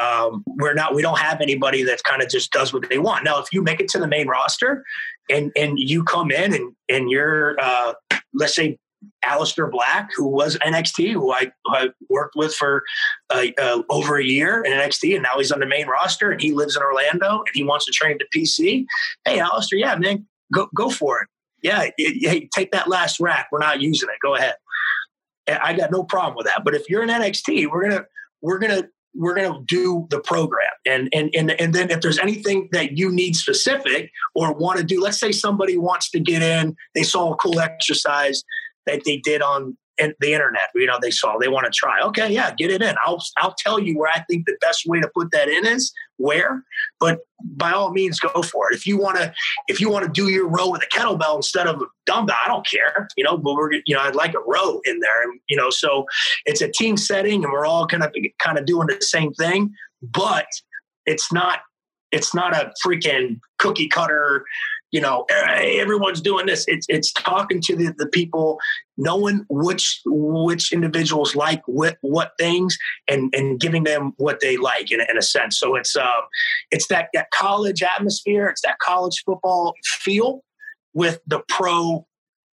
um, 0.00 0.44
we're 0.46 0.74
not. 0.74 0.94
We 0.94 1.02
don't 1.02 1.18
have 1.18 1.40
anybody 1.40 1.82
that 1.84 2.02
kind 2.04 2.22
of 2.22 2.28
just 2.28 2.52
does 2.52 2.72
what 2.72 2.88
they 2.88 2.98
want. 2.98 3.24
Now, 3.24 3.40
if 3.40 3.46
you 3.52 3.62
make 3.62 3.80
it 3.80 3.88
to 3.88 3.98
the 3.98 4.08
main 4.08 4.28
roster, 4.28 4.84
and 5.28 5.50
and 5.56 5.78
you 5.78 6.04
come 6.04 6.30
in 6.30 6.54
and 6.54 6.74
and 6.88 7.10
you're 7.10 7.58
uh, 7.60 7.94
let's 8.34 8.54
say 8.54 8.78
Aleister 9.24 9.70
Black, 9.70 10.10
who 10.14 10.26
was 10.26 10.56
NXT, 10.58 11.12
who 11.12 11.32
I, 11.32 11.50
I 11.66 11.90
worked 12.08 12.36
with 12.36 12.54
for 12.54 12.82
uh, 13.30 13.46
uh, 13.58 13.82
over 13.88 14.18
a 14.18 14.24
year 14.24 14.62
in 14.62 14.72
NXT, 14.72 15.14
and 15.14 15.22
now 15.22 15.38
he's 15.38 15.52
on 15.52 15.60
the 15.60 15.66
main 15.66 15.86
roster, 15.86 16.30
and 16.30 16.40
he 16.40 16.52
lives 16.52 16.76
in 16.76 16.82
Orlando, 16.82 17.38
and 17.38 17.48
he 17.54 17.64
wants 17.64 17.86
to 17.86 17.92
train 17.92 18.18
to 18.18 18.26
PC. 18.34 18.84
Hey, 19.24 19.38
Aleister, 19.38 19.78
yeah, 19.78 19.94
man, 19.96 20.26
go 20.52 20.68
go 20.74 20.90
for 20.90 21.22
it. 21.22 21.28
Yeah, 21.62 21.88
hey, 21.96 22.48
take 22.54 22.72
that 22.72 22.88
last 22.88 23.20
rack. 23.20 23.48
We're 23.52 23.58
not 23.58 23.80
using 23.80 24.08
it. 24.08 24.16
Go 24.22 24.34
ahead. 24.34 24.54
I 25.48 25.72
got 25.72 25.90
no 25.90 26.04
problem 26.04 26.36
with 26.36 26.46
that. 26.46 26.64
But 26.64 26.74
if 26.74 26.88
you're 26.88 27.02
in 27.02 27.08
NXT, 27.08 27.68
we're 27.70 27.88
gonna 27.88 28.04
we're 28.40 28.58
gonna 28.58 28.88
we're 29.14 29.34
to 29.34 29.60
do 29.66 30.06
the 30.10 30.20
program 30.20 30.70
and, 30.86 31.08
and 31.12 31.30
and 31.34 31.50
and 31.52 31.74
then 31.74 31.90
if 31.90 32.00
there's 32.00 32.18
anything 32.18 32.68
that 32.72 32.96
you 32.96 33.10
need 33.10 33.34
specific 33.34 34.10
or 34.34 34.52
want 34.54 34.78
to 34.78 34.84
do 34.84 35.00
let's 35.00 35.18
say 35.18 35.32
somebody 35.32 35.76
wants 35.76 36.10
to 36.10 36.20
get 36.20 36.42
in 36.42 36.76
they 36.94 37.02
saw 37.02 37.32
a 37.32 37.36
cool 37.36 37.58
exercise 37.58 38.44
that 38.86 39.02
they 39.04 39.16
did 39.16 39.42
on 39.42 39.76
the 40.20 40.32
internet. 40.32 40.70
You 40.74 40.86
know, 40.86 40.98
they 41.00 41.10
saw 41.10 41.36
they 41.38 41.48
want 41.48 41.66
to 41.66 41.70
try. 41.70 42.00
Okay, 42.02 42.32
yeah, 42.32 42.54
get 42.54 42.70
it 42.70 42.82
in. 42.82 42.94
I'll 43.04 43.22
I'll 43.38 43.54
tell 43.54 43.78
you 43.78 43.98
where 43.98 44.10
I 44.14 44.20
think 44.28 44.46
the 44.46 44.56
best 44.60 44.86
way 44.86 45.00
to 45.00 45.08
put 45.14 45.30
that 45.32 45.48
in 45.48 45.66
is 45.66 45.92
where. 46.16 46.64
But 46.98 47.20
by 47.42 47.72
all 47.72 47.92
means, 47.92 48.20
go 48.20 48.42
for 48.42 48.70
it. 48.70 48.76
If 48.76 48.86
you 48.86 48.98
want 48.98 49.18
to, 49.18 49.32
if 49.68 49.80
you 49.80 49.90
want 49.90 50.04
to 50.06 50.10
do 50.10 50.30
your 50.30 50.48
row 50.48 50.70
with 50.70 50.82
a 50.82 50.96
kettlebell 50.96 51.36
instead 51.36 51.66
of 51.66 51.80
a 51.80 51.86
dumbbell, 52.06 52.36
I 52.44 52.48
don't 52.48 52.66
care. 52.66 53.08
You 53.16 53.24
know, 53.24 53.36
but 53.36 53.54
we're 53.54 53.72
you 53.72 53.94
know 53.94 54.00
I'd 54.00 54.14
like 54.14 54.34
a 54.34 54.40
row 54.46 54.80
in 54.84 55.00
there. 55.00 55.22
And 55.22 55.40
you 55.48 55.56
know, 55.56 55.70
so 55.70 56.06
it's 56.46 56.60
a 56.60 56.70
team 56.70 56.96
setting, 56.96 57.44
and 57.44 57.52
we're 57.52 57.66
all 57.66 57.86
kind 57.86 58.02
of 58.02 58.14
kind 58.38 58.58
of 58.58 58.66
doing 58.66 58.88
the 58.88 59.00
same 59.00 59.32
thing. 59.34 59.72
But 60.02 60.46
it's 61.06 61.32
not 61.32 61.60
it's 62.12 62.34
not 62.34 62.54
a 62.54 62.72
freaking 62.84 63.40
cookie 63.58 63.88
cutter 63.88 64.44
you 64.90 65.00
know 65.00 65.24
everyone's 65.30 66.20
doing 66.20 66.46
this. 66.46 66.64
It's 66.68 66.86
it's 66.88 67.12
talking 67.12 67.60
to 67.62 67.76
the, 67.76 67.94
the 67.96 68.06
people 68.06 68.58
knowing 68.96 69.44
which 69.48 70.00
which 70.04 70.72
individuals 70.72 71.34
like 71.34 71.62
what 71.66 71.98
what 72.00 72.32
things 72.38 72.76
and 73.08 73.32
and 73.34 73.60
giving 73.60 73.84
them 73.84 74.12
what 74.16 74.40
they 74.40 74.56
like 74.56 74.90
in, 74.90 75.00
in 75.00 75.16
a 75.16 75.22
sense. 75.22 75.58
So 75.58 75.76
it's 75.76 75.96
um 75.96 76.22
it's 76.70 76.88
that 76.88 77.08
that 77.14 77.30
college 77.30 77.82
atmosphere 77.82 78.48
it's 78.48 78.62
that 78.62 78.78
college 78.78 79.22
football 79.24 79.74
feel 79.84 80.42
with 80.92 81.20
the 81.26 81.40
pro 81.48 82.06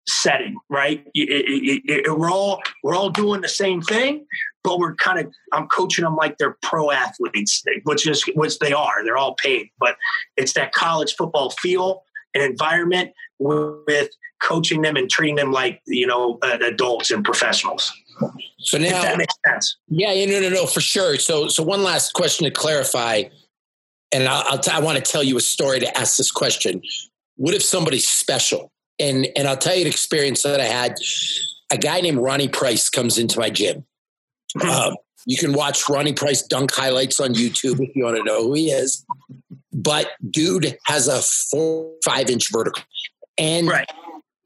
setting 0.07 0.57
right? 0.69 1.05
It, 1.13 1.29
it, 1.29 1.81
it, 1.85 2.17
we're 2.17 2.31
all 2.31 2.61
we're 2.83 2.95
all 2.95 3.09
doing 3.09 3.41
the 3.41 3.47
same 3.47 3.81
thing 3.81 4.25
but 4.63 4.79
we're 4.79 4.95
kind 4.95 5.19
of 5.19 5.27
i'm 5.51 5.67
coaching 5.67 6.05
them 6.05 6.15
like 6.15 6.37
they're 6.37 6.57
pro 6.61 6.89
athletes 6.89 7.63
which 7.83 8.07
is 8.07 8.23
which 8.35 8.59
they 8.59 8.73
are. 8.73 9.03
They're 9.03 9.17
all 9.17 9.35
paid 9.35 9.69
but 9.79 9.95
it's 10.35 10.53
that 10.53 10.73
college 10.73 11.15
football 11.15 11.51
feel 11.51 12.03
an 12.33 12.41
environment 12.41 13.11
with 13.39 14.09
coaching 14.41 14.81
them 14.81 14.95
and 14.95 15.09
treating 15.09 15.35
them 15.35 15.51
like 15.51 15.81
you 15.87 16.07
know 16.07 16.37
adults 16.43 17.11
and 17.11 17.23
professionals. 17.23 17.91
So 18.59 18.77
now 18.77 18.85
if 18.85 19.01
that 19.01 19.17
makes 19.17 19.33
sense. 19.45 19.77
Yeah, 19.87 20.13
yeah, 20.13 20.25
no, 20.25 20.47
no, 20.47 20.53
no, 20.53 20.65
for 20.65 20.81
sure. 20.81 21.17
So, 21.17 21.47
so 21.47 21.63
one 21.63 21.83
last 21.83 22.13
question 22.13 22.45
to 22.45 22.51
clarify, 22.51 23.23
and 24.11 24.27
I'll, 24.27 24.43
I'll 24.47 24.59
t- 24.59 24.71
I 24.71 24.79
want 24.79 25.03
to 25.03 25.11
tell 25.11 25.23
you 25.23 25.37
a 25.37 25.41
story 25.41 25.79
to 25.79 25.97
ask 25.97 26.17
this 26.17 26.31
question. 26.31 26.81
What 27.35 27.53
if 27.55 27.63
somebody's 27.63 28.07
special? 28.07 28.71
And 28.99 29.27
and 29.35 29.47
I'll 29.47 29.57
tell 29.57 29.75
you 29.75 29.81
an 29.81 29.87
experience 29.87 30.43
that 30.43 30.59
I 30.59 30.65
had. 30.65 30.95
A 31.71 31.77
guy 31.77 32.01
named 32.01 32.19
Ronnie 32.19 32.49
Price 32.49 32.87
comes 32.89 33.17
into 33.17 33.39
my 33.39 33.49
gym. 33.49 33.85
Mm-hmm. 34.55 34.69
Um, 34.69 34.95
you 35.25 35.37
can 35.37 35.53
watch 35.53 35.87
Ronnie 35.89 36.13
Price 36.13 36.41
dunk 36.41 36.71
highlights 36.73 37.19
on 37.19 37.33
YouTube 37.33 37.79
if 37.79 37.95
you 37.95 38.03
want 38.03 38.17
to 38.17 38.23
know 38.23 38.43
who 38.43 38.53
he 38.53 38.69
is 38.69 39.05
but 39.73 40.11
dude 40.29 40.77
has 40.85 41.07
a 41.07 41.21
four 41.21 41.91
five 42.05 42.29
inch 42.29 42.51
vertical, 42.51 42.83
and 43.37 43.67
right. 43.67 43.89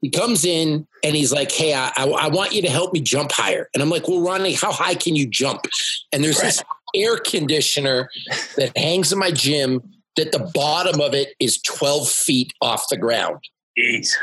he 0.00 0.10
comes 0.10 0.44
in 0.44 0.86
and 1.04 1.14
he's 1.14 1.32
like, 1.32 1.52
"Hey, 1.52 1.74
I, 1.74 1.90
I, 1.96 2.28
want 2.28 2.54
you 2.54 2.62
to 2.62 2.70
help 2.70 2.92
me 2.92 3.00
jump 3.00 3.32
higher." 3.32 3.68
And 3.74 3.82
I'm 3.82 3.90
like, 3.90 4.08
"Well, 4.08 4.20
Ronnie, 4.20 4.54
how 4.54 4.72
high 4.72 4.94
can 4.94 5.14
you 5.14 5.26
jump?" 5.26 5.66
And 6.12 6.24
there's 6.24 6.38
right. 6.38 6.46
this 6.46 6.62
air 6.96 7.18
conditioner 7.18 8.08
that 8.56 8.76
hangs 8.76 9.12
in 9.12 9.18
my 9.18 9.30
gym 9.30 9.82
that 10.16 10.32
the 10.32 10.50
bottom 10.54 11.00
of 11.00 11.14
it 11.14 11.34
is 11.38 11.60
12 11.62 12.08
feet 12.08 12.52
off 12.62 12.86
the 12.90 12.96
ground. 12.96 13.38
Jeez. 13.78 14.14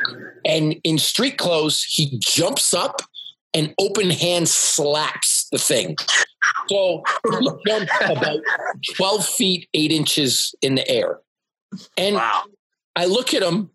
And 0.43 0.76
in 0.84 0.97
street 0.97 1.38
clothes, 1.38 1.84
he 1.84 2.20
jumps 2.20 2.74
up 2.74 3.01
and 3.56 3.74
open 3.80 4.10
hand 4.10 4.47
slaps 4.49 5.47
the 5.51 5.58
thing. 5.58 5.95
So 6.70 7.03
he 7.30 7.47
jumped 7.66 7.91
about 8.06 8.39
12 8.95 9.26
feet, 9.26 9.70
eight 9.74 9.91
inches 9.91 10.53
in 10.62 10.76
the 10.76 10.88
air. 10.88 11.20
And 11.97 12.16
wow. 12.16 12.43
I 12.95 13.06
look 13.06 13.34
at 13.34 13.41
him 13.41 13.72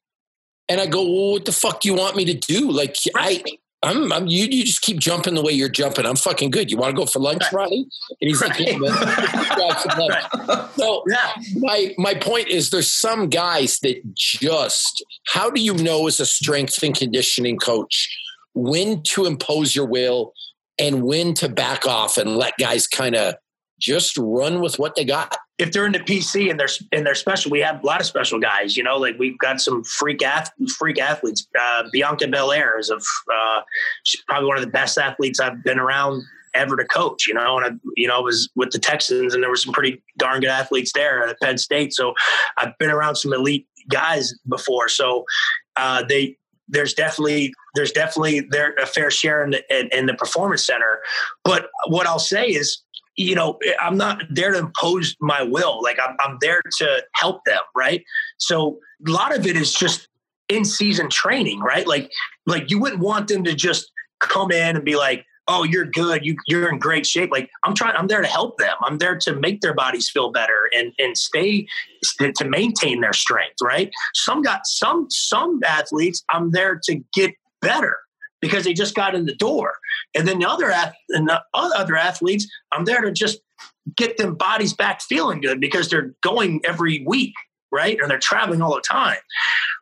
and 0.68 0.81
I 0.81 0.87
go, 0.87 1.03
well, 1.03 1.33
what 1.33 1.47
the 1.47 1.53
fuck 1.53 1.81
do 1.81 1.89
you 1.89 1.95
want 1.95 2.14
me 2.14 2.26
to 2.26 2.35
do? 2.35 2.70
Like, 2.70 2.97
I, 3.16 3.43
I'm, 3.83 4.12
I'm 4.12 4.26
you, 4.26 4.45
you 4.45 4.64
just 4.64 4.83
keep 4.83 4.99
jumping 4.99 5.35
the 5.35 5.43
way 5.43 5.53
you're 5.53 5.70
jumping. 5.70 6.05
I'm 6.05 6.16
fucking 6.16 6.51
good. 6.51 6.70
You 6.70 6.76
want 6.76 6.95
to 6.95 7.01
go 7.01 7.07
for 7.07 7.18
lunch, 7.18 7.43
Ronnie? 7.51 7.89
And 8.20 8.28
he's 8.28 8.41
like, 8.43 8.59
yeah, 8.59 8.76
man. 8.76 8.93
So 10.76 11.05
yeah. 11.09 11.33
my, 11.57 11.95
my 11.97 12.14
point 12.14 12.49
is 12.49 12.70
there's 12.70 12.93
some 12.93 13.28
guys 13.28 13.78
that 13.81 14.03
just, 14.14 15.05
how 15.28 15.51
do 15.51 15.61
you 15.61 15.74
know 15.74 16.07
as 16.07 16.20
a 16.20 16.26
strength 16.26 16.83
and 16.83 16.95
conditioning 16.95 17.57
coach 17.59 18.09
when 18.55 19.03
to 19.03 19.26
impose 19.26 19.74
your 19.74 19.86
will 19.86 20.32
and 20.78 21.03
when 21.03 21.34
to 21.34 21.48
back 21.48 21.86
off 21.86 22.16
and 22.16 22.36
let 22.36 22.55
guys 22.59 22.86
kind 22.86 23.14
of 23.14 23.34
just 23.78 24.16
run 24.18 24.61
with 24.61 24.78
what 24.78 24.94
they 24.94 25.05
got. 25.05 25.36
if 25.59 25.72
they're 25.72 25.86
in 25.86 25.92
the 25.92 26.01
PC 26.01 26.51
and 26.51 26.59
they're 26.59 26.68
and 26.92 27.07
they're 27.07 27.14
special, 27.14 27.51
we 27.51 27.61
have 27.61 27.82
a 27.82 27.86
lot 27.86 28.01
of 28.01 28.07
special 28.07 28.38
guys. 28.38 28.76
You 28.76 28.82
know, 28.82 28.96
like 28.96 29.18
we've 29.18 29.38
got 29.38 29.61
some 29.61 29.84
freak 29.84 30.22
ath- 30.22 30.53
freak 30.78 30.98
athletes. 30.98 31.46
Uh, 31.59 31.84
Bianca 31.92 32.28
Belair 32.28 32.78
is 32.78 32.90
of 32.90 33.05
uh, 33.32 33.61
she's 34.05 34.22
probably 34.22 34.48
one 34.48 34.57
of 34.57 34.64
the 34.64 34.70
best 34.70 34.96
athletes 34.96 35.38
I've 35.40 35.62
been 35.62 35.78
around 35.78 36.22
ever 36.55 36.76
to 36.76 36.84
coach. 36.84 37.26
You 37.26 37.34
know, 37.34 37.59
and 37.59 37.66
I 37.66 37.70
you 37.96 38.09
know 38.09 38.22
was 38.22 38.48
with 38.55 38.70
the 38.70 38.78
Texans, 38.78 39.34
and 39.34 39.42
there 39.42 39.51
were 39.51 39.57
some 39.57 39.72
pretty 39.72 40.03
darn 40.18 40.40
good 40.40 40.51
athletes 40.51 40.92
there 40.94 41.26
at 41.26 41.38
Penn 41.40 41.59
State. 41.59 41.92
So 41.92 42.14
I've 42.59 42.76
been 42.78 42.90
around 42.90 43.16
some 43.16 43.32
elite 43.32 43.66
guys 43.88 44.32
before. 44.48 44.88
So 44.88 45.24
uh, 45.76 46.05
they 46.09 46.36
there's 46.70 46.94
definitely 46.94 47.52
there's 47.74 47.92
definitely 47.92 48.48
a 48.82 48.86
fair 48.86 49.10
share 49.10 49.44
in 49.44 49.50
the, 49.50 49.78
in, 49.78 49.88
in 49.88 50.06
the 50.06 50.14
performance 50.14 50.64
center. 50.64 51.00
But 51.44 51.68
what 51.88 52.06
I'll 52.06 52.18
say 52.18 52.46
is 52.46 52.82
you 53.16 53.34
know, 53.34 53.58
I'm 53.80 53.98
not 53.98 54.22
there 54.30 54.52
to 54.52 54.58
impose 54.58 55.14
my 55.20 55.42
will. 55.42 55.82
Like 55.82 55.98
I'm, 56.02 56.16
I'm 56.20 56.38
there 56.40 56.62
to 56.78 57.04
help 57.12 57.44
them, 57.44 57.60
right? 57.76 58.02
So 58.38 58.78
a 59.06 59.10
lot 59.10 59.36
of 59.36 59.46
it 59.46 59.56
is 59.56 59.74
just 59.74 60.08
in 60.48 60.64
season 60.64 61.10
training, 61.10 61.60
right? 61.60 61.86
Like, 61.86 62.10
like 62.46 62.70
you 62.70 62.80
wouldn't 62.80 63.02
want 63.02 63.28
them 63.28 63.44
to 63.44 63.54
just 63.54 63.92
come 64.20 64.50
in 64.50 64.76
and 64.76 64.84
be 64.84 64.96
like, 64.96 65.26
"Oh, 65.51 65.64
you're 65.64 65.84
good. 65.84 66.24
You, 66.24 66.36
you're 66.46 66.68
in 66.68 66.78
great 66.78 67.07
shape." 67.07 67.30
Like 67.30 67.51
I'm 67.64 67.74
trying. 67.74 67.96
I'm 67.96 68.07
there 68.07 68.22
to 68.22 68.28
help 68.28 68.59
them. 68.59 68.76
I'm 68.82 68.98
there 68.98 69.18
to 69.18 69.34
make 69.34 69.61
their 69.61 69.74
bodies 69.74 70.09
feel 70.09 70.30
better 70.30 70.70
and 70.76 70.92
and 70.98 71.16
stay 71.18 71.66
to 72.18 72.44
maintain 72.44 73.01
their 73.01 73.12
strength, 73.12 73.57
right? 73.62 73.90
Some 74.14 74.42
got 74.42 74.61
some 74.64 75.07
some 75.11 75.61
athletes. 75.66 76.24
I'm 76.30 76.53
there 76.53 76.80
to 76.84 77.03
get 77.12 77.34
better 77.61 77.98
because 78.40 78.64
they 78.64 78.72
just 78.72 78.94
got 78.94 79.14
in 79.14 79.26
the 79.26 79.34
door. 79.34 79.74
And 80.14 80.26
then 80.26 80.38
the 80.38 80.48
other 80.48 80.72
and 81.11 81.28
the 81.28 81.42
other 81.55 81.96
athletes, 81.96 82.46
I'm 82.72 82.84
there 82.84 83.03
to 83.03 83.12
just 83.12 83.40
get 83.96 84.16
them 84.16 84.34
bodies 84.34 84.72
back 84.72 85.03
feeling 85.03 85.40
good 85.40 85.61
because 85.61 85.88
they're 85.88 86.14
going 86.22 86.61
every 86.64 87.05
week, 87.07 87.34
right? 87.70 87.98
And 88.01 88.11
they're 88.11 88.18
traveling 88.18 88.62
all 88.62 88.74
the 88.74 88.80
time. 88.80 89.18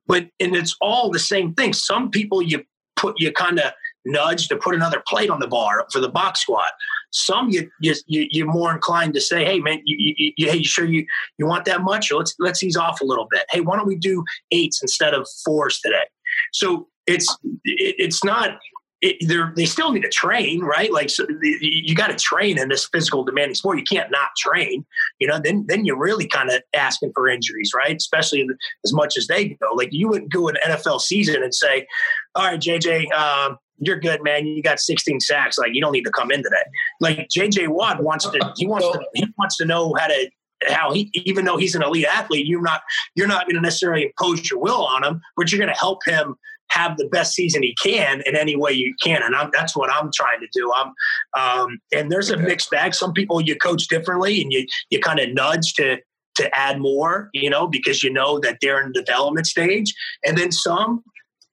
But 0.06 0.28
and 0.40 0.56
it's 0.56 0.76
all 0.80 1.10
the 1.10 1.18
same 1.18 1.54
thing. 1.54 1.72
Some 1.72 2.10
people 2.10 2.42
you 2.42 2.64
put 2.96 3.14
you 3.18 3.32
kind 3.32 3.60
of 3.60 3.72
nudge 4.08 4.48
to 4.48 4.56
put 4.56 4.74
another 4.74 5.02
plate 5.06 5.30
on 5.30 5.40
the 5.40 5.46
bar 5.46 5.86
for 5.92 6.00
the 6.00 6.08
box 6.08 6.40
squat. 6.40 6.70
Some 7.10 7.48
you, 7.50 7.70
you, 7.80 7.94
you 8.06 8.44
are 8.44 8.52
more 8.52 8.72
inclined 8.72 9.14
to 9.14 9.20
say, 9.20 9.44
"Hey 9.44 9.60
man, 9.60 9.80
you, 9.84 10.14
you, 10.16 10.32
you, 10.36 10.50
hey, 10.50 10.58
you 10.58 10.64
sure 10.64 10.84
you 10.84 11.06
you 11.38 11.46
want 11.46 11.64
that 11.64 11.82
much? 11.82 12.12
Let's 12.12 12.34
let's 12.38 12.62
ease 12.62 12.76
off 12.76 13.00
a 13.00 13.04
little 13.04 13.26
bit. 13.30 13.44
Hey, 13.50 13.60
why 13.60 13.76
don't 13.76 13.86
we 13.86 13.96
do 13.96 14.24
eights 14.50 14.82
instead 14.82 15.14
of 15.14 15.26
fours 15.44 15.80
today?" 15.80 16.04
So 16.52 16.88
it's 17.06 17.34
it, 17.64 17.94
it's 17.98 18.22
not 18.22 18.58
it, 19.00 19.54
they 19.54 19.64
still 19.64 19.92
need 19.92 20.02
to 20.02 20.08
train, 20.08 20.60
right? 20.60 20.92
Like 20.92 21.08
so 21.08 21.24
you 21.42 21.94
got 21.94 22.08
to 22.08 22.16
train 22.16 22.58
in 22.58 22.68
this 22.68 22.88
physical 22.92 23.24
demanding 23.24 23.54
sport. 23.54 23.78
You 23.78 23.84
can't 23.84 24.10
not 24.10 24.30
train, 24.36 24.84
you 25.20 25.28
know. 25.28 25.38
Then 25.42 25.64
then 25.68 25.84
you're 25.84 25.98
really 25.98 26.26
kind 26.26 26.50
of 26.50 26.62
asking 26.74 27.12
for 27.14 27.28
injuries, 27.28 27.72
right? 27.76 27.94
Especially 27.96 28.46
as 28.84 28.92
much 28.92 29.16
as 29.16 29.28
they 29.28 29.50
go. 29.50 29.72
Like 29.74 29.90
you 29.92 30.08
wouldn't 30.08 30.32
go 30.32 30.48
an 30.48 30.56
NFL 30.66 31.00
season 31.00 31.42
and 31.44 31.54
say, 31.54 31.86
"All 32.34 32.46
right, 32.46 32.60
JJ, 32.60 33.12
um, 33.12 33.58
you're 33.78 33.98
good, 33.98 34.22
man. 34.22 34.46
You 34.46 34.62
got 34.62 34.80
16 34.80 35.20
sacks. 35.20 35.58
Like 35.58 35.70
you 35.72 35.80
don't 35.80 35.92
need 35.92 36.04
to 36.04 36.10
come 36.10 36.30
in 36.30 36.42
today." 36.42 36.64
Like 37.00 37.28
JJ 37.28 37.68
Watt 37.68 38.02
wants 38.02 38.28
to. 38.28 38.52
He 38.56 38.66
wants 38.66 38.86
to. 38.86 39.00
He 39.14 39.26
wants 39.38 39.56
to 39.58 39.64
know 39.64 39.94
how 39.98 40.08
to 40.08 40.30
how 40.68 40.92
he 40.92 41.08
even 41.14 41.44
though 41.44 41.56
he's 41.56 41.76
an 41.76 41.84
elite 41.84 42.04
athlete 42.04 42.44
you're 42.44 42.60
not 42.60 42.80
you're 43.14 43.28
not 43.28 43.44
going 43.46 43.54
to 43.54 43.60
necessarily 43.60 44.06
impose 44.06 44.50
your 44.50 44.58
will 44.58 44.84
on 44.84 45.04
him 45.04 45.20
but 45.36 45.52
you're 45.52 45.58
going 45.60 45.72
to 45.72 45.78
help 45.78 46.00
him 46.04 46.34
have 46.70 46.96
the 46.96 47.08
best 47.08 47.34
season 47.34 47.62
he 47.62 47.74
can 47.82 48.22
in 48.26 48.36
any 48.36 48.56
way 48.56 48.72
you 48.72 48.94
can. 49.02 49.22
And 49.22 49.34
I'm, 49.34 49.50
that's 49.52 49.76
what 49.76 49.90
I'm 49.92 50.10
trying 50.14 50.40
to 50.40 50.48
do. 50.52 50.72
I'm, 50.74 50.92
um, 51.40 51.78
and 51.92 52.10
there's 52.10 52.30
a 52.30 52.36
mixed 52.36 52.70
bag. 52.70 52.94
Some 52.94 53.12
people 53.12 53.40
you 53.40 53.56
coach 53.56 53.88
differently 53.88 54.40
and 54.42 54.52
you, 54.52 54.66
you 54.90 55.00
kind 55.00 55.18
of 55.18 55.32
nudge 55.32 55.74
to, 55.74 55.98
to 56.36 56.56
add 56.56 56.78
more, 56.78 57.30
you 57.32 57.50
know, 57.50 57.66
because 57.66 58.02
you 58.02 58.12
know 58.12 58.38
that 58.40 58.58
they're 58.60 58.80
in 58.80 58.92
the 58.92 59.02
development 59.02 59.46
stage. 59.46 59.92
And 60.24 60.36
then 60.36 60.52
some, 60.52 61.02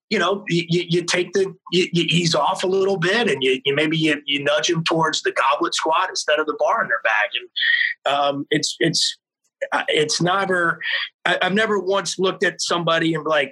you 0.10 0.20
know, 0.20 0.44
you, 0.48 0.86
you 0.88 1.04
take 1.04 1.34
the, 1.34 1.54
you, 1.72 1.88
you, 1.92 2.04
ease 2.10 2.36
off 2.36 2.64
a 2.64 2.68
little 2.68 2.98
bit 2.98 3.30
and 3.30 3.44
you, 3.44 3.60
you 3.66 3.74
maybe 3.74 3.98
you, 3.98 4.22
you 4.26 4.44
nudge 4.44 4.68
them 4.68 4.84
towards 4.84 5.22
the 5.24 5.32
goblet 5.32 5.74
squat 5.74 6.10
instead 6.10 6.40
of 6.40 6.46
the 6.46 6.56
bar 6.60 6.84
in 6.84 6.88
their 6.88 7.02
back. 7.04 7.30
And 7.34 8.14
um, 8.16 8.48
it's, 8.52 8.76
it's, 8.80 9.18
uh, 9.72 9.84
it's 9.88 10.22
never, 10.22 10.80
I, 11.26 11.40
I've 11.42 11.54
never 11.54 11.80
once 11.80 12.20
looked 12.20 12.44
at 12.44 12.62
somebody 12.62 13.16
and 13.16 13.26
like, 13.26 13.52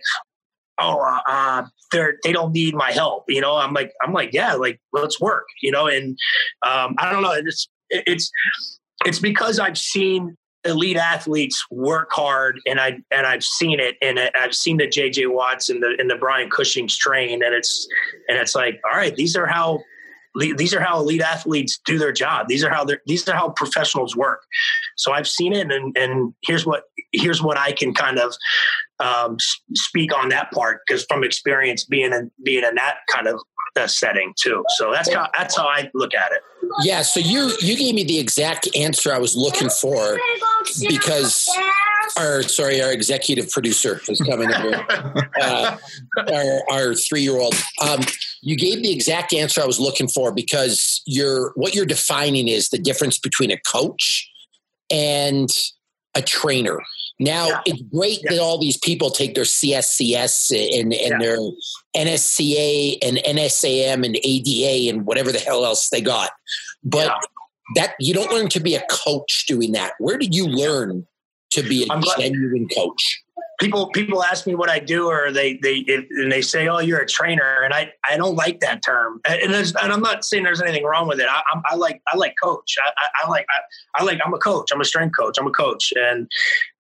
oh, 0.80 1.00
uh, 1.00 1.20
uh, 1.28 1.66
they're 1.92 2.18
they 2.24 2.32
don't 2.32 2.52
need 2.52 2.76
my 2.76 2.92
help. 2.92 3.26
You 3.28 3.40
know, 3.40 3.56
I'm 3.56 3.74
like 3.74 3.94
I'm 4.02 4.12
like 4.12 4.34
yeah, 4.34 4.54
like 4.54 4.82
let's 4.92 5.22
work. 5.22 5.46
You 5.62 5.72
know, 5.72 5.88
and 5.88 6.18
um, 6.66 6.96
I 6.98 7.12
don't 7.12 7.22
know. 7.22 7.32
It's 7.32 7.70
it's 7.90 8.32
it's 9.06 9.20
because 9.20 9.60
I've 9.60 9.78
seen 9.78 10.36
elite 10.66 10.98
athletes 10.98 11.66
work 11.70 12.12
hard 12.12 12.60
and 12.66 12.80
I 12.80 13.00
and 13.12 13.26
I've 13.26 13.44
seen 13.44 13.80
it 13.80 13.96
and 14.02 14.20
I've 14.36 14.56
seen 14.56 14.78
the 14.78 14.88
JJ 14.88 15.32
Watts 15.32 15.70
and 15.70 15.82
the 15.84 15.96
and 16.00 16.10
the 16.10 16.16
Brian 16.16 16.50
Cushing's 16.50 16.98
train 16.98 17.44
and 17.44 17.54
it's 17.54 17.88
and 18.30 18.38
it's 18.38 18.56
like 18.56 18.80
all 18.90 18.98
right 18.98 19.16
these 19.16 19.36
are 19.36 19.46
how 19.46 19.80
these 20.36 20.74
are 20.74 20.80
how 20.80 21.00
elite 21.00 21.22
athletes 21.22 21.80
do 21.86 22.00
their 22.00 22.12
job 22.12 22.48
these 22.48 22.64
are 22.64 22.70
how 22.70 22.86
these 23.06 23.28
are 23.28 23.36
how 23.36 23.50
professionals 23.50 24.16
work 24.16 24.42
so 24.96 25.12
I've 25.12 25.28
seen 25.28 25.54
it 25.54 25.72
and 25.72 25.96
and 25.98 26.34
here's 26.44 26.66
what 26.66 26.84
here's 27.12 27.42
what 27.42 27.58
I 27.58 27.72
can 27.72 27.94
kind 27.94 28.18
of 28.18 28.34
um, 29.00 29.38
speak 29.74 30.16
on 30.16 30.30
that 30.30 30.52
part 30.52 30.82
because 30.86 31.06
from 31.06 31.24
experience 31.24 31.84
being 31.84 32.14
in 32.14 32.32
being 32.44 32.64
in 32.64 32.76
that 32.76 32.98
kind 33.10 33.28
of 33.28 33.40
uh, 33.76 33.88
setting 33.88 34.34
too. 34.40 34.64
So 34.78 34.92
that's 34.92 35.14
how 35.14 35.30
that's 35.38 35.58
how 35.58 35.68
I 35.68 35.90
look 35.94 36.14
at 36.14 36.32
it. 36.32 36.42
Yeah. 36.82 37.02
So 37.02 37.20
you 37.20 37.52
you 37.60 37.76
gave 37.76 37.96
me 37.96 38.04
the 38.04 38.20
exact 38.20 38.68
answer 38.76 39.14
I 39.14 39.20
was 39.20 39.36
looking 39.36 39.70
for 39.70 40.20
because 40.88 41.50
our 42.18 42.44
sorry 42.44 42.82
our 42.82 42.92
executive 42.92 43.50
producer 43.50 44.02
is 44.08 44.20
coming 44.22 44.50
in 44.50 44.62
here. 44.62 44.88
Uh, 45.42 45.78
our 46.32 46.62
our 46.72 46.94
three 46.94 47.22
year 47.22 47.38
old. 47.38 47.56
Um, 47.82 48.00
you 48.42 48.56
gave 48.56 48.82
the 48.82 48.94
exact 48.94 49.34
answer 49.34 49.62
I 49.62 49.66
was 49.66 49.80
looking 49.80 50.08
for 50.08 50.32
because 50.32 51.02
you're 51.06 51.52
what 51.56 51.76
you're 51.76 51.86
defining 51.86 52.48
is 52.48 52.70
the 52.70 52.78
difference 52.78 53.18
between 53.18 53.52
a 53.52 53.58
coach 53.58 54.30
and 54.92 55.50
a 56.16 56.22
trainer. 56.22 56.80
Now 57.24 57.48
yeah. 57.48 57.62
it's 57.66 57.82
great 57.84 58.20
yeah. 58.24 58.32
that 58.32 58.40
all 58.42 58.60
these 58.60 58.78
people 58.78 59.10
take 59.10 59.34
their 59.34 59.46
CSCS 59.46 60.52
and, 60.80 60.94
and 60.94 60.94
yeah. 60.94 61.18
their 61.20 61.38
NSCA 61.96 62.98
and 63.02 63.18
NSAM 63.18 64.06
and 64.06 64.18
ADA 64.24 64.90
and 64.90 65.06
whatever 65.06 65.32
the 65.32 65.40
hell 65.40 65.64
else 65.64 65.90
they 65.90 66.02
got. 66.02 66.32
But 66.84 67.14
that 67.76 67.94
you 68.00 68.14
don't 68.14 68.32
learn 68.32 68.50
to 68.50 68.60
be 68.60 68.76
a 68.76 68.84
coach 68.92 69.46
doing 69.48 69.72
that. 69.72 69.94
Where 70.00 70.18
did 70.18 70.36
you 70.36 70.48
learn 70.48 71.08
to 71.52 71.64
be 71.64 71.88
a 71.90 72.02
genuine 72.18 72.68
coach? 72.68 73.23
People 73.64 73.88
people 73.88 74.24
ask 74.24 74.46
me 74.46 74.56
what 74.56 74.70
I 74.70 74.80
do, 74.80 75.08
or 75.08 75.32
they 75.32 75.58
they 75.58 75.86
and 75.88 76.32
they 76.32 76.42
say, 76.42 76.68
"Oh, 76.68 76.80
you're 76.80 77.00
a 77.00 77.08
trainer," 77.08 77.62
and 77.64 77.74
I 77.74 77.94
I 78.04 78.18
don't 78.18 78.36
like 78.36 78.60
that 78.60 78.84
term. 78.84 79.22
And, 79.28 79.54
and 79.54 79.76
I'm 79.78 80.02
not 80.02 80.26
saying 80.26 80.44
there's 80.44 80.62
anything 80.62 80.84
wrong 80.84 81.08
with 81.08 81.20
it. 81.20 81.28
I, 81.30 81.42
I 81.66 81.76
like 81.76 82.02
I 82.08 82.18
like 82.18 82.36
coach. 82.42 82.76
I, 82.84 82.90
I, 82.90 83.24
I 83.24 83.30
like 83.30 83.46
I, 83.50 84.02
I, 84.02 84.04
like 84.04 84.20
I'm 84.26 84.34
a 84.34 84.38
coach. 84.38 84.70
I'm 84.74 84.82
a 84.82 84.86
strength 84.86 85.16
coach. 85.18 85.38
I'm 85.40 85.48
a 85.48 85.52
coach, 85.52 85.94
and 85.96 86.30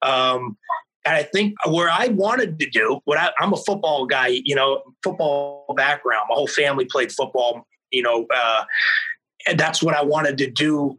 um, 0.01 0.57
and 1.05 1.15
I 1.15 1.23
think 1.23 1.55
where 1.67 1.89
I 1.89 2.07
wanted 2.07 2.59
to 2.59 2.69
do 2.69 2.99
what 3.05 3.17
I, 3.17 3.31
am 3.39 3.53
a 3.53 3.57
football 3.57 4.05
guy. 4.05 4.39
You 4.43 4.55
know, 4.55 4.83
football 5.03 5.73
background. 5.75 6.25
My 6.29 6.35
whole 6.35 6.47
family 6.47 6.85
played 6.85 7.11
football. 7.11 7.65
You 7.91 8.03
know, 8.03 8.27
uh, 8.35 8.63
and 9.47 9.59
that's 9.59 9.81
what 9.81 9.95
I 9.95 10.03
wanted 10.03 10.37
to 10.39 10.49
do. 10.49 10.97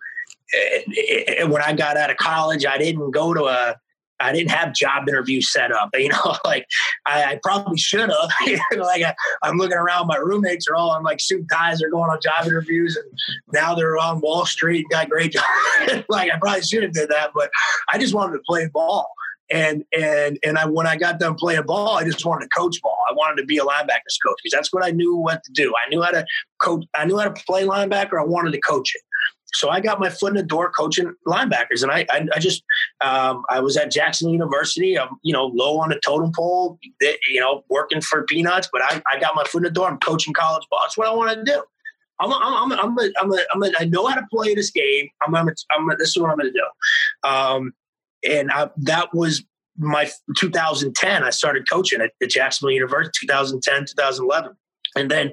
And 1.40 1.50
when 1.50 1.62
I 1.62 1.72
got 1.72 1.96
out 1.96 2.10
of 2.10 2.16
college, 2.16 2.64
I 2.64 2.78
didn't 2.78 3.10
go 3.10 3.34
to 3.34 3.44
a 3.44 3.76
I 4.20 4.32
didn't 4.32 4.50
have 4.50 4.74
job 4.74 5.08
interviews 5.08 5.52
set 5.52 5.72
up. 5.72 5.90
You 6.04 6.10
know, 6.10 6.36
like 6.44 6.66
I, 7.06 7.24
I 7.24 7.40
probably 7.42 7.78
should 7.78 8.10
have. 8.10 8.10
like 8.76 9.02
I, 9.02 9.14
am 9.42 9.56
looking 9.56 9.78
around, 9.78 10.06
my 10.06 10.16
roommates 10.16 10.68
are 10.68 10.74
all 10.74 10.90
on 10.90 11.02
like 11.02 11.18
suit 11.18 11.46
ties, 11.50 11.78
they're 11.78 11.90
going 11.90 12.10
on 12.10 12.18
job 12.22 12.46
interviews, 12.46 12.94
and 12.96 13.06
now 13.54 13.74
they're 13.74 13.96
on 13.96 14.20
Wall 14.20 14.44
Street, 14.44 14.84
got 14.90 15.08
great 15.08 15.32
jobs. 15.86 16.04
like 16.10 16.30
I 16.30 16.36
probably 16.38 16.60
should 16.60 16.82
have 16.82 16.92
did 16.92 17.08
that, 17.08 17.30
but 17.34 17.50
I 17.90 17.96
just 17.96 18.12
wanted 18.12 18.34
to 18.34 18.42
play 18.46 18.68
ball. 18.68 19.08
And 19.50 19.84
and 19.96 20.38
and 20.44 20.58
I 20.58 20.66
when 20.66 20.86
I 20.86 20.96
got 20.96 21.18
done 21.18 21.36
playing 21.36 21.62
ball, 21.62 21.96
I 21.96 22.04
just 22.04 22.26
wanted 22.26 22.50
to 22.50 22.50
coach 22.50 22.82
ball. 22.82 22.98
I 23.08 23.14
wanted 23.14 23.40
to 23.40 23.46
be 23.46 23.56
a 23.56 23.62
linebackers 23.62 24.18
coach 24.26 24.36
because 24.42 24.52
that's 24.52 24.72
what 24.72 24.84
I 24.84 24.90
knew 24.90 25.16
what 25.16 25.42
to 25.44 25.52
do. 25.52 25.72
I 25.74 25.88
knew 25.88 26.02
how 26.02 26.10
to 26.10 26.26
coach. 26.60 26.84
I 26.94 27.06
knew 27.06 27.18
how 27.18 27.28
to 27.28 27.44
play 27.44 27.64
linebacker. 27.64 28.20
I 28.20 28.24
wanted 28.24 28.52
to 28.52 28.60
coach 28.60 28.92
it. 28.94 29.02
So 29.54 29.70
I 29.70 29.80
got 29.80 30.00
my 30.00 30.10
foot 30.10 30.30
in 30.30 30.36
the 30.36 30.42
door 30.42 30.70
coaching 30.70 31.14
linebackers, 31.26 31.82
and 31.82 31.90
I, 31.90 32.06
I, 32.10 32.26
I 32.34 32.38
just, 32.38 32.62
um, 33.04 33.44
I 33.48 33.60
was 33.60 33.76
at 33.76 33.90
Jackson 33.90 34.30
University. 34.30 34.98
I'm, 34.98 35.10
you 35.22 35.32
know, 35.32 35.46
low 35.46 35.78
on 35.78 35.90
the 35.90 36.00
totem 36.04 36.32
pole, 36.34 36.78
you 37.30 37.40
know, 37.40 37.64
working 37.70 38.00
for 38.00 38.24
peanuts, 38.24 38.68
but 38.72 38.82
I, 38.82 39.02
I 39.10 39.20
got 39.20 39.34
my 39.34 39.44
foot 39.44 39.58
in 39.58 39.64
the 39.64 39.70
door. 39.70 39.88
I'm 39.88 39.98
coaching 39.98 40.34
college 40.34 40.66
ball. 40.70 40.80
That's 40.82 40.96
what 40.96 41.08
I 41.08 41.14
want 41.14 41.30
to 41.38 41.44
do. 41.44 41.62
I'm, 42.20 42.30
a, 42.30 42.34
I'm, 42.34 42.72
a, 42.72 42.74
I'm, 42.76 42.98
a, 42.98 43.12
I'm, 43.20 43.32
a, 43.32 43.38
I'm 43.54 43.62
a, 43.62 43.72
I 43.80 43.84
know 43.86 44.06
how 44.06 44.14
to 44.14 44.26
play 44.32 44.54
this 44.54 44.70
game. 44.70 45.08
I'm, 45.26 45.34
I'm, 45.34 45.48
a, 45.48 45.52
I'm 45.70 45.90
a, 45.90 45.96
this 45.96 46.10
is 46.10 46.18
what 46.18 46.30
I'm 46.30 46.38
going 46.38 46.52
to 46.52 46.58
do. 46.58 47.28
Um, 47.28 47.72
and 48.28 48.50
I, 48.50 48.70
that 48.78 49.12
was 49.12 49.44
my 49.76 50.10
2010. 50.36 51.22
I 51.22 51.30
started 51.30 51.68
coaching 51.70 52.00
at, 52.00 52.12
at 52.22 52.30
Jacksonville 52.30 52.72
University, 52.72 53.26
2010, 53.26 53.86
2011. 53.86 54.56
And 54.96 55.10
then 55.10 55.32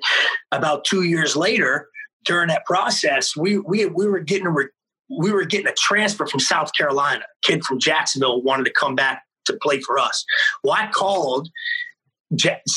about 0.51 0.85
two 0.85 1.03
years 1.03 1.35
later, 1.35 1.87
during 2.25 2.47
that 2.49 2.65
process, 2.65 3.35
we 3.35 3.57
we 3.57 3.85
we 3.85 4.07
were 4.07 4.19
getting 4.19 4.47
re- 4.47 4.69
we 5.09 5.31
were 5.31 5.45
getting 5.45 5.67
a 5.67 5.73
transfer 5.73 6.25
from 6.25 6.39
South 6.39 6.71
Carolina. 6.77 7.23
Kid 7.43 7.63
from 7.63 7.79
Jacksonville 7.79 8.41
wanted 8.41 8.65
to 8.65 8.71
come 8.71 8.95
back 8.95 9.23
to 9.45 9.57
play 9.61 9.79
for 9.81 9.99
us. 9.99 10.23
Well, 10.63 10.73
I 10.73 10.87
called 10.87 11.49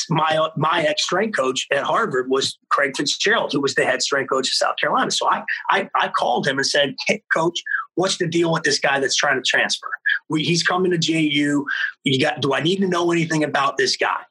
my 0.09 0.49
my 0.57 0.83
ex 0.83 1.03
strength 1.03 1.35
coach 1.35 1.65
at 1.71 1.83
Harvard 1.83 2.29
was 2.29 2.57
Craig 2.69 2.95
Fitzgerald, 2.97 3.53
who 3.53 3.61
was 3.61 3.75
the 3.75 3.85
head 3.85 4.01
strength 4.01 4.29
coach 4.29 4.49
of 4.49 4.53
South 4.53 4.75
Carolina. 4.79 5.11
So 5.11 5.27
I 5.29 5.43
I, 5.69 5.89
I 5.95 6.09
called 6.09 6.45
him 6.47 6.57
and 6.57 6.67
said, 6.67 6.95
"Hey, 7.07 7.23
coach, 7.33 7.57
what's 7.95 8.17
the 8.17 8.27
deal 8.27 8.51
with 8.51 8.63
this 8.63 8.79
guy 8.79 8.99
that's 8.99 9.15
trying 9.15 9.41
to 9.41 9.43
transfer? 9.47 9.89
We, 10.27 10.43
he's 10.43 10.63
coming 10.63 10.91
to 10.91 10.97
JU. 10.97 11.65
You 12.03 12.19
got? 12.19 12.41
Do 12.41 12.53
I 12.53 12.59
need 12.59 12.77
to 12.77 12.87
know 12.87 13.11
anything 13.11 13.43
about 13.43 13.77
this 13.77 13.95
guy?" 13.95 14.21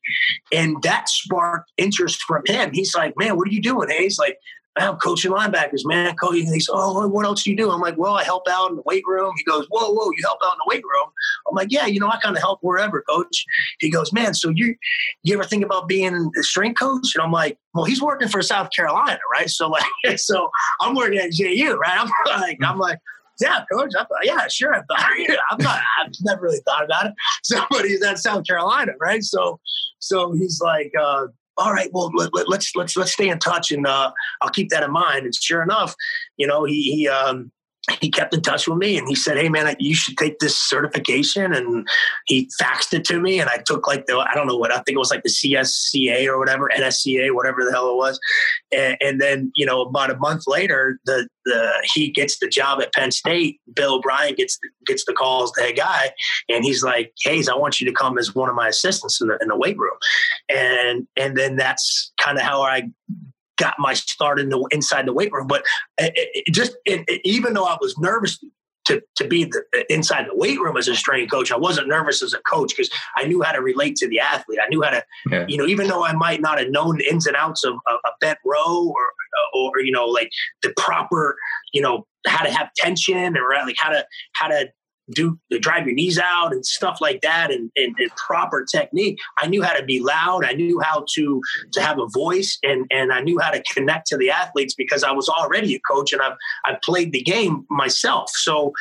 And 0.52 0.82
that 0.82 1.08
sparked 1.08 1.72
interest 1.78 2.22
from 2.22 2.42
him. 2.46 2.72
He's 2.74 2.94
like, 2.94 3.14
"Man, 3.16 3.36
what 3.36 3.48
are 3.48 3.52
you 3.52 3.62
doing?" 3.62 3.90
And 3.90 3.98
he's 3.98 4.18
like, 4.18 4.36
I'm 4.76 4.96
coaching 4.96 5.30
linebackers, 5.30 5.82
man. 5.84 6.16
Coaching. 6.16 6.52
He's, 6.52 6.68
oh, 6.72 7.06
what 7.06 7.24
else 7.24 7.44
do 7.44 7.50
you 7.50 7.56
do? 7.56 7.70
I'm 7.70 7.80
like, 7.80 7.96
well, 7.96 8.14
I 8.14 8.24
help 8.24 8.48
out 8.48 8.70
in 8.70 8.76
the 8.76 8.82
weight 8.82 9.04
room. 9.06 9.32
He 9.36 9.44
goes, 9.44 9.66
whoa, 9.70 9.92
whoa, 9.92 10.10
you 10.10 10.22
help 10.24 10.40
out 10.44 10.54
in 10.54 10.58
the 10.58 10.66
weight 10.66 10.82
room? 10.82 11.08
I'm 11.48 11.54
like, 11.54 11.70
yeah, 11.70 11.86
you 11.86 12.00
know, 12.00 12.08
I 12.08 12.18
kind 12.18 12.36
of 12.36 12.42
help 12.42 12.58
wherever, 12.62 13.02
coach. 13.02 13.44
He 13.78 13.88
goes, 13.90 14.12
man, 14.12 14.34
so 14.34 14.50
you, 14.50 14.74
you 15.22 15.34
ever 15.34 15.44
think 15.44 15.64
about 15.64 15.86
being 15.86 16.30
a 16.38 16.42
strength 16.42 16.80
coach? 16.80 17.14
And 17.14 17.22
I'm 17.22 17.30
like, 17.30 17.56
well, 17.72 17.84
he's 17.84 18.02
working 18.02 18.28
for 18.28 18.42
South 18.42 18.70
Carolina, 18.74 19.20
right? 19.32 19.48
So 19.48 19.68
like, 19.68 19.84
so 20.16 20.50
I'm 20.80 20.96
working 20.96 21.18
at 21.18 21.32
JU, 21.32 21.76
right? 21.76 22.00
I'm 22.00 22.10
like, 22.40 22.58
I'm 22.62 22.78
like, 22.78 22.98
yeah, 23.40 23.64
coach. 23.72 23.92
I 23.96 24.04
thought, 24.04 24.24
yeah, 24.24 24.46
sure. 24.48 24.74
I 24.74 24.82
thought, 24.82 25.38
I'm 25.50 25.58
not, 25.58 25.80
I've 26.00 26.12
never 26.22 26.42
really 26.42 26.60
thought 26.64 26.84
about 26.84 27.06
it. 27.06 27.14
Somebody's 27.42 28.02
at 28.02 28.18
South 28.18 28.46
Carolina, 28.46 28.92
right? 29.00 29.22
So, 29.22 29.60
so 29.98 30.32
he's 30.32 30.60
like, 30.60 30.92
uh, 31.00 31.26
all 31.56 31.72
right, 31.72 31.90
well, 31.92 32.10
let, 32.14 32.28
us 32.34 32.44
let's, 32.46 32.76
let's 32.76 32.96
let's 32.96 33.12
stay 33.12 33.28
in 33.28 33.38
touch, 33.38 33.70
and 33.70 33.86
uh, 33.86 34.10
I'll 34.40 34.50
keep 34.50 34.70
that 34.70 34.82
in 34.82 34.90
mind. 34.90 35.24
And 35.24 35.34
sure 35.34 35.62
enough, 35.62 35.94
you 36.36 36.46
know, 36.46 36.64
he 36.64 36.94
he 36.94 37.08
um, 37.08 37.52
he 38.00 38.10
kept 38.10 38.32
in 38.32 38.40
touch 38.40 38.66
with 38.66 38.78
me 38.78 38.96
and 38.96 39.06
he 39.06 39.14
said, 39.14 39.36
Hey 39.36 39.48
man, 39.48 39.74
you 39.78 39.94
should 39.94 40.16
take 40.16 40.38
this 40.38 40.58
certification. 40.58 41.52
And 41.52 41.86
he 42.26 42.48
faxed 42.60 42.94
it 42.94 43.04
to 43.06 43.20
me. 43.20 43.40
And 43.40 43.50
I 43.50 43.58
took 43.58 43.86
like 43.86 44.06
the, 44.06 44.18
I 44.18 44.32
don't 44.34 44.46
know 44.46 44.56
what, 44.56 44.72
I 44.72 44.76
think 44.76 44.96
it 44.96 44.98
was 44.98 45.10
like 45.10 45.22
the 45.22 45.28
CSCA 45.28 46.26
or 46.26 46.38
whatever, 46.38 46.70
NSCA, 46.74 47.34
whatever 47.34 47.64
the 47.64 47.72
hell 47.72 47.90
it 47.90 47.96
was. 47.96 48.18
And, 48.72 48.96
and 49.00 49.20
then, 49.20 49.52
you 49.54 49.66
know, 49.66 49.82
about 49.82 50.10
a 50.10 50.16
month 50.16 50.44
later, 50.46 50.98
the, 51.04 51.28
the, 51.44 51.72
he 51.94 52.10
gets 52.10 52.38
the 52.38 52.48
job 52.48 52.80
at 52.80 52.92
Penn 52.94 53.10
State. 53.10 53.60
Bill 53.74 53.96
O'Brien 53.96 54.34
gets, 54.34 54.58
gets 54.86 55.04
the 55.04 55.12
calls, 55.12 55.52
the 55.52 55.62
head 55.62 55.76
guy. 55.76 56.10
And 56.48 56.64
he's 56.64 56.82
like, 56.82 57.12
Hayes, 57.24 57.48
I 57.48 57.54
want 57.54 57.80
you 57.80 57.86
to 57.86 57.92
come 57.92 58.16
as 58.16 58.34
one 58.34 58.48
of 58.48 58.54
my 58.54 58.68
assistants 58.68 59.20
in 59.20 59.28
the, 59.28 59.38
in 59.42 59.48
the 59.48 59.56
weight 59.56 59.76
room. 59.76 59.96
And, 60.48 61.06
and 61.16 61.36
then 61.36 61.56
that's 61.56 62.12
kind 62.18 62.38
of 62.38 62.44
how 62.44 62.62
I 62.62 62.88
got 63.56 63.74
my 63.78 63.94
start 63.94 64.40
in 64.40 64.48
the 64.48 64.66
inside 64.70 65.06
the 65.06 65.12
weight 65.12 65.32
room. 65.32 65.46
But 65.46 65.64
it, 65.98 66.12
it 66.16 66.52
just 66.52 66.76
it, 66.84 67.20
even 67.24 67.54
though 67.54 67.64
I 67.66 67.76
was 67.80 67.96
nervous 67.98 68.42
to 68.86 69.02
to 69.16 69.26
be 69.26 69.44
the, 69.44 69.62
inside 69.88 70.26
the 70.28 70.36
weight 70.36 70.60
room 70.60 70.76
as 70.76 70.88
a 70.88 70.94
strength 70.94 71.30
coach, 71.30 71.50
I 71.50 71.56
wasn't 71.56 71.88
nervous 71.88 72.22
as 72.22 72.34
a 72.34 72.40
coach 72.40 72.74
because 72.76 72.90
I 73.16 73.26
knew 73.26 73.42
how 73.42 73.52
to 73.52 73.60
relate 73.60 73.96
to 73.96 74.08
the 74.08 74.20
athlete. 74.20 74.58
I 74.62 74.68
knew 74.68 74.82
how 74.82 74.90
to, 74.90 75.04
yeah. 75.30 75.46
you 75.48 75.56
know, 75.56 75.66
even 75.66 75.88
though 75.88 76.04
I 76.04 76.12
might 76.12 76.40
not 76.40 76.58
have 76.58 76.70
known 76.70 76.98
the 76.98 77.08
ins 77.08 77.26
and 77.26 77.36
outs 77.36 77.64
of 77.64 77.74
a, 77.86 77.92
a 77.92 78.12
bent 78.20 78.38
row 78.44 78.88
or 78.88 79.12
or 79.54 79.80
you 79.80 79.92
know 79.92 80.06
like 80.06 80.30
the 80.62 80.72
proper, 80.76 81.36
you 81.72 81.80
know, 81.80 82.06
how 82.26 82.44
to 82.44 82.50
have 82.50 82.68
tension 82.76 83.36
or 83.36 83.54
like 83.64 83.76
how 83.78 83.90
to 83.90 84.06
how 84.34 84.48
to 84.48 84.68
do 85.12 85.38
the 85.50 85.58
drive 85.58 85.86
your 85.86 85.94
knees 85.94 86.18
out 86.18 86.52
and 86.52 86.64
stuff 86.64 86.98
like 87.00 87.20
that 87.20 87.50
and, 87.50 87.70
and, 87.76 87.94
and, 87.98 88.10
proper 88.16 88.64
technique. 88.64 89.18
I 89.38 89.46
knew 89.46 89.62
how 89.62 89.74
to 89.74 89.84
be 89.84 90.00
loud. 90.00 90.44
I 90.44 90.52
knew 90.52 90.80
how 90.80 91.04
to 91.14 91.42
to 91.72 91.82
have 91.82 91.98
a 91.98 92.06
voice 92.12 92.58
and 92.62 92.86
and 92.90 93.12
i 93.12 93.20
knew 93.20 93.38
how 93.38 93.50
to 93.50 93.62
connect 93.72 94.06
to 94.06 94.16
the 94.16 94.30
athletes 94.30 94.74
because 94.74 95.04
i 95.04 95.10
was 95.10 95.28
already 95.28 95.74
a 95.74 95.80
coach 95.80 96.12
and 96.12 96.22
i've 96.22 96.36
i 96.64 96.76
played 96.82 97.12
the 97.12 97.22
game 97.22 97.66
myself. 97.70 98.30
So 98.30 98.72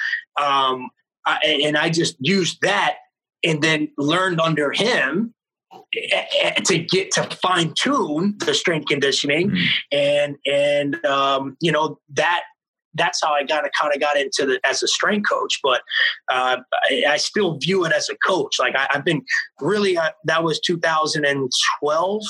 um 0.41 0.89
I, 1.25 1.59
and 1.63 1.77
i 1.77 1.89
just 1.89 2.15
used 2.19 2.59
that 2.61 2.97
and 3.43 3.61
then 3.61 3.89
learned 3.97 4.39
under 4.39 4.71
him 4.71 5.33
eh, 5.95 6.25
eh, 6.41 6.51
to 6.65 6.77
get 6.79 7.11
to 7.11 7.23
fine 7.41 7.73
tune 7.77 8.35
the 8.45 8.53
strength 8.53 8.87
conditioning 8.87 9.49
mm-hmm. 9.49 9.65
and 9.91 10.35
and 10.45 11.05
um, 11.05 11.57
you 11.59 11.71
know 11.71 11.99
that 12.13 12.43
that's 12.95 13.19
how 13.23 13.33
I 13.33 13.43
got 13.43 13.63
kind 13.79 13.93
of 13.93 13.99
got 13.99 14.17
into 14.17 14.45
the 14.45 14.59
as 14.63 14.83
a 14.83 14.87
strength 14.87 15.29
coach. 15.29 15.59
But 15.63 15.81
uh, 16.31 16.57
I, 16.89 17.03
I, 17.09 17.17
still 17.17 17.57
view 17.57 17.85
it 17.85 17.91
as 17.91 18.09
a 18.09 18.15
coach. 18.25 18.59
Like 18.59 18.75
I, 18.75 18.87
have 18.91 19.05
been 19.05 19.23
really 19.59 19.97
uh, 19.97 20.09
that 20.25 20.43
was 20.43 20.59
2012 20.59 22.23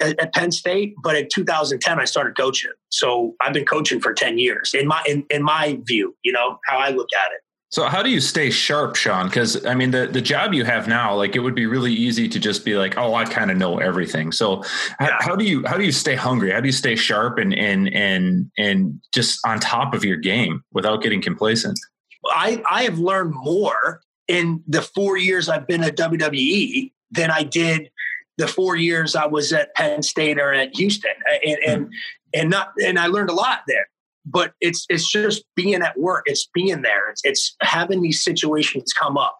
at, 0.00 0.20
at, 0.20 0.34
Penn 0.34 0.52
State, 0.52 0.94
but 1.02 1.16
in 1.16 1.28
2010 1.32 2.00
I 2.00 2.04
started 2.04 2.36
coaching. 2.36 2.72
So 2.90 3.34
I've 3.40 3.52
been 3.52 3.64
coaching 3.64 4.00
for 4.00 4.12
10 4.12 4.38
years 4.38 4.74
in 4.74 4.86
my 4.86 5.02
in, 5.06 5.24
in 5.30 5.42
my 5.42 5.78
view. 5.86 6.14
You 6.22 6.32
know 6.32 6.58
how 6.66 6.78
I 6.78 6.90
look 6.90 7.08
at 7.12 7.32
it. 7.32 7.40
So 7.70 7.84
how 7.84 8.02
do 8.02 8.10
you 8.10 8.20
stay 8.20 8.50
sharp, 8.50 8.94
Sean? 8.94 9.26
Because 9.26 9.66
I 9.66 9.74
mean, 9.74 9.90
the 9.90 10.06
the 10.06 10.20
job 10.20 10.54
you 10.54 10.64
have 10.64 10.86
now, 10.86 11.14
like 11.14 11.34
it 11.34 11.40
would 11.40 11.54
be 11.54 11.66
really 11.66 11.92
easy 11.92 12.28
to 12.28 12.38
just 12.38 12.64
be 12.64 12.76
like, 12.76 12.96
oh, 12.96 13.14
I 13.14 13.24
kind 13.24 13.50
of 13.50 13.56
know 13.56 13.78
everything. 13.78 14.30
So 14.30 14.62
yeah. 15.00 15.10
how, 15.10 15.16
how, 15.20 15.36
do 15.36 15.44
you 15.44 15.64
how 15.66 15.76
do 15.76 15.84
you 15.84 15.92
stay 15.92 16.14
hungry? 16.14 16.52
How 16.52 16.60
do 16.60 16.66
you 16.66 16.72
stay 16.72 16.94
sharp 16.94 17.38
and 17.38 17.52
and 17.52 17.92
and 17.92 18.50
and 18.56 19.00
just 19.12 19.40
on 19.44 19.58
top 19.58 19.94
of 19.94 20.04
your 20.04 20.16
game 20.16 20.62
without 20.72 21.02
getting 21.02 21.20
complacent? 21.20 21.78
I 22.26 22.62
I 22.70 22.84
have 22.84 22.98
learned 22.98 23.34
more 23.34 24.00
in 24.28 24.62
the 24.68 24.82
four 24.82 25.16
years 25.16 25.48
I've 25.48 25.66
been 25.66 25.82
at 25.82 25.96
WWE 25.96 26.92
than 27.10 27.30
I 27.30 27.42
did 27.42 27.90
the 28.38 28.46
four 28.46 28.76
years 28.76 29.16
I 29.16 29.26
was 29.26 29.52
at 29.52 29.74
Penn 29.74 30.02
State 30.02 30.38
or 30.38 30.52
at 30.52 30.76
Houston, 30.76 31.10
and 31.44 31.58
and, 31.66 31.86
mm. 31.86 31.90
and 32.32 32.50
not 32.50 32.68
and 32.84 32.96
I 32.96 33.08
learned 33.08 33.30
a 33.30 33.34
lot 33.34 33.62
there 33.66 33.88
but 34.26 34.52
it's 34.60 34.84
it's 34.88 35.10
just 35.10 35.44
being 35.54 35.82
at 35.82 35.98
work. 35.98 36.24
It's 36.26 36.48
being 36.52 36.82
there. 36.82 37.10
It's, 37.10 37.22
it's 37.24 37.56
having 37.62 38.02
these 38.02 38.22
situations 38.22 38.92
come 38.92 39.16
up. 39.16 39.36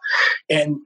And 0.49 0.77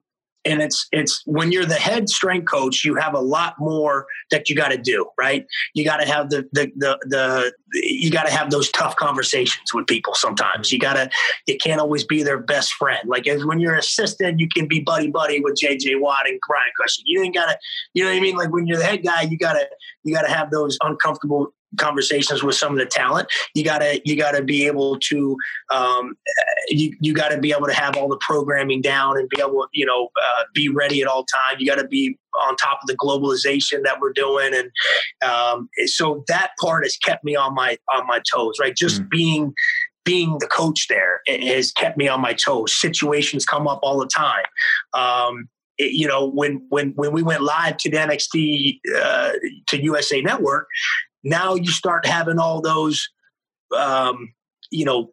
and 0.45 0.61
it's 0.61 0.87
it's 0.91 1.21
when 1.25 1.51
you're 1.51 1.65
the 1.65 1.75
head 1.75 2.09
strength 2.09 2.49
coach 2.49 2.83
you 2.83 2.95
have 2.95 3.13
a 3.13 3.19
lot 3.19 3.53
more 3.59 4.07
that 4.31 4.49
you 4.49 4.55
got 4.55 4.69
to 4.69 4.77
do 4.77 5.05
right? 5.19 5.45
You 5.75 5.85
got 5.85 5.97
to 5.97 6.07
have 6.07 6.29
the 6.29 6.47
the 6.51 6.71
the, 6.75 6.97
the 7.05 7.53
you 7.73 8.09
got 8.11 8.25
to 8.25 8.31
have 8.31 8.49
those 8.49 8.69
tough 8.71 8.95
conversations 8.95 9.73
with 9.73 9.87
people 9.87 10.13
sometimes. 10.15 10.67
Mm-hmm. 10.67 10.75
You 10.75 10.79
got 10.79 10.93
to 10.93 11.09
you 11.47 11.57
can't 11.57 11.79
always 11.79 12.03
be 12.03 12.23
their 12.23 12.39
best 12.39 12.73
friend. 12.73 13.07
Like 13.07 13.27
as 13.27 13.45
when 13.45 13.59
you're 13.59 13.75
assistant 13.75 14.39
you 14.39 14.47
can 14.47 14.67
be 14.67 14.79
buddy 14.79 15.09
buddy 15.09 15.39
with 15.41 15.59
jj 15.61 15.99
watt 15.99 16.27
and 16.27 16.39
brian 16.47 16.71
cushing 16.79 17.03
you 17.05 17.21
ain't 17.21 17.35
gotta 17.35 17.57
you 17.93 18.03
know 18.03 18.09
what 18.09 18.17
i 18.17 18.19
mean? 18.19 18.35
Like 18.35 18.51
when 18.51 18.67
you're 18.67 18.77
the 18.77 18.85
head 18.85 19.03
guy 19.03 19.21
you 19.21 19.37
gotta 19.37 19.67
you 20.03 20.13
gotta 20.13 20.31
have 20.31 20.51
those 20.51 20.77
uncomfortable 20.81 21.53
conversations 21.77 22.43
with 22.43 22.55
some 22.55 22.73
of 22.73 22.79
the 22.79 22.85
talent. 22.85 23.29
You 23.55 23.63
gotta 23.63 24.01
you 24.05 24.15
gotta 24.15 24.43
be 24.43 24.65
able 24.67 24.99
to 24.99 25.37
um, 25.71 26.15
you 26.67 26.95
you 26.99 27.13
got 27.13 27.29
to 27.29 27.37
be 27.37 27.51
able 27.51 27.67
to 27.67 27.73
have 27.73 27.97
all 27.97 28.07
the 28.07 28.19
programming 28.21 28.81
down 28.81 29.17
and 29.17 29.29
be 29.29 29.41
able 29.41 29.67
you 29.73 29.85
know 29.85 30.09
uh, 30.21 30.43
be 30.53 30.69
ready 30.69 31.01
at 31.01 31.07
all 31.07 31.25
times. 31.25 31.59
You 31.59 31.67
got 31.67 31.81
to 31.81 31.87
be 31.87 32.17
on 32.47 32.55
top 32.55 32.79
of 32.81 32.87
the 32.87 32.95
globalization 32.95 33.83
that 33.83 33.99
we're 33.99 34.13
doing, 34.13 34.53
and 34.53 34.71
um, 35.29 35.69
so 35.85 36.23
that 36.27 36.51
part 36.59 36.85
has 36.85 36.97
kept 36.97 37.23
me 37.23 37.35
on 37.35 37.53
my 37.53 37.77
on 37.93 38.07
my 38.07 38.21
toes. 38.33 38.57
Right, 38.59 38.75
just 38.75 39.01
mm. 39.01 39.09
being 39.09 39.53
being 40.03 40.37
the 40.39 40.47
coach 40.47 40.87
there 40.87 41.21
has 41.27 41.71
kept 41.71 41.97
me 41.97 42.07
on 42.07 42.21
my 42.21 42.33
toes. 42.33 42.79
Situations 42.79 43.45
come 43.45 43.67
up 43.67 43.79
all 43.83 43.99
the 43.99 44.07
time. 44.07 44.45
Um, 44.93 45.47
it, 45.77 45.93
you 45.93 46.07
know, 46.07 46.25
when 46.25 46.65
when 46.69 46.91
when 46.95 47.11
we 47.11 47.23
went 47.23 47.41
live 47.41 47.77
to 47.77 47.89
the 47.89 47.97
NXT 47.97 48.79
uh, 48.95 49.31
to 49.67 49.83
USA 49.83 50.21
Network, 50.21 50.67
now 51.23 51.55
you 51.55 51.71
start 51.71 52.05
having 52.05 52.39
all 52.39 52.61
those 52.61 53.09
um, 53.77 54.33
you 54.71 54.85
know 54.85 55.11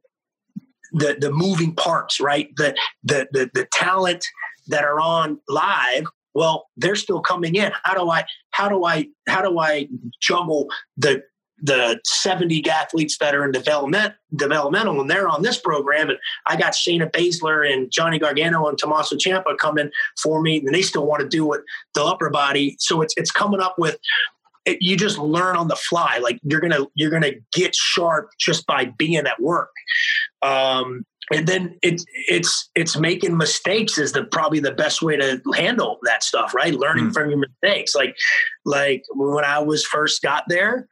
the 0.92 1.16
the 1.18 1.30
moving 1.30 1.74
parts 1.74 2.20
right? 2.20 2.48
The, 2.56 2.74
the 3.02 3.28
the 3.32 3.50
the 3.54 3.66
talent 3.72 4.24
that 4.68 4.84
are 4.84 5.00
on 5.00 5.40
live 5.48 6.06
well 6.34 6.68
they're 6.76 6.96
still 6.96 7.20
coming 7.20 7.54
in. 7.54 7.72
How 7.84 7.94
do 7.94 8.10
i 8.10 8.24
how 8.50 8.68
do 8.68 8.84
i 8.84 9.06
how 9.28 9.42
do 9.42 9.58
i 9.58 9.88
juggle 10.20 10.68
the 10.96 11.22
the 11.60 11.98
70 12.04 12.70
athletes 12.70 13.18
that 13.18 13.34
are 13.34 13.44
in 13.44 13.50
development 13.50 14.14
developmental 14.36 15.00
and 15.00 15.10
they're 15.10 15.28
on 15.28 15.42
this 15.42 15.58
program? 15.58 16.08
And 16.08 16.18
I 16.46 16.56
got 16.56 16.72
Shayna 16.72 17.10
Baszler 17.10 17.70
and 17.70 17.90
Johnny 17.90 18.18
Gargano 18.18 18.66
and 18.66 18.78
Tommaso 18.78 19.16
Ciampa 19.16 19.58
coming 19.58 19.90
for 20.22 20.40
me 20.40 20.58
and 20.58 20.74
they 20.74 20.82
still 20.82 21.06
want 21.06 21.20
to 21.20 21.28
do 21.28 21.52
it 21.52 21.62
the 21.94 22.02
upper 22.02 22.30
body. 22.30 22.76
So 22.78 23.02
it's 23.02 23.14
it's 23.16 23.30
coming 23.30 23.60
up 23.60 23.74
with 23.78 23.98
it, 24.68 24.78
you 24.80 24.96
just 24.96 25.18
learn 25.18 25.56
on 25.56 25.68
the 25.68 25.76
fly. 25.76 26.18
Like 26.22 26.38
you're 26.42 26.60
gonna 26.60 26.86
you're 26.94 27.10
gonna 27.10 27.32
get 27.52 27.74
sharp 27.74 28.30
just 28.38 28.66
by 28.66 28.86
being 28.98 29.16
at 29.16 29.40
work. 29.40 29.70
Um, 30.42 31.04
and 31.32 31.46
then 31.46 31.78
it's 31.82 32.04
it's 32.28 32.70
it's 32.74 32.96
making 32.96 33.36
mistakes 33.36 33.98
is 33.98 34.12
the 34.12 34.24
probably 34.24 34.60
the 34.60 34.72
best 34.72 35.02
way 35.02 35.16
to 35.16 35.40
handle 35.54 35.98
that 36.04 36.22
stuff, 36.22 36.54
right? 36.54 36.74
Learning 36.74 37.06
mm. 37.06 37.14
from 37.14 37.30
your 37.30 37.38
mistakes. 37.38 37.94
Like 37.94 38.16
like 38.64 39.04
when 39.14 39.44
I 39.44 39.58
was 39.60 39.84
first 39.84 40.22
got 40.22 40.44
there, 40.48 40.88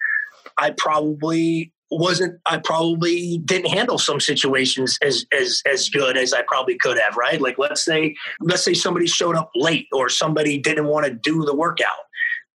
I 0.59 0.71
probably 0.71 1.73
wasn't 1.91 2.41
I 2.47 2.59
probably 2.59 3.39
didn't 3.45 3.71
handle 3.71 3.99
some 3.99 4.21
situations 4.21 4.99
as 5.03 5.25
as 5.33 5.63
as 5.71 5.89
good 5.89 6.17
as 6.17 6.33
I 6.33 6.43
probably 6.43 6.77
could 6.79 6.99
have, 6.99 7.17
right? 7.17 7.41
Like 7.41 7.59
let's 7.59 7.85
say 7.85 8.15
let's 8.41 8.63
say 8.63 8.75
somebody 8.75 9.07
showed 9.07 9.37
up 9.37 9.51
late 9.55 9.87
or 9.93 10.09
somebody 10.09 10.59
didn't 10.59 10.87
want 10.87 11.07
to 11.07 11.13
do 11.13 11.45
the 11.45 11.55
workout 11.55 12.06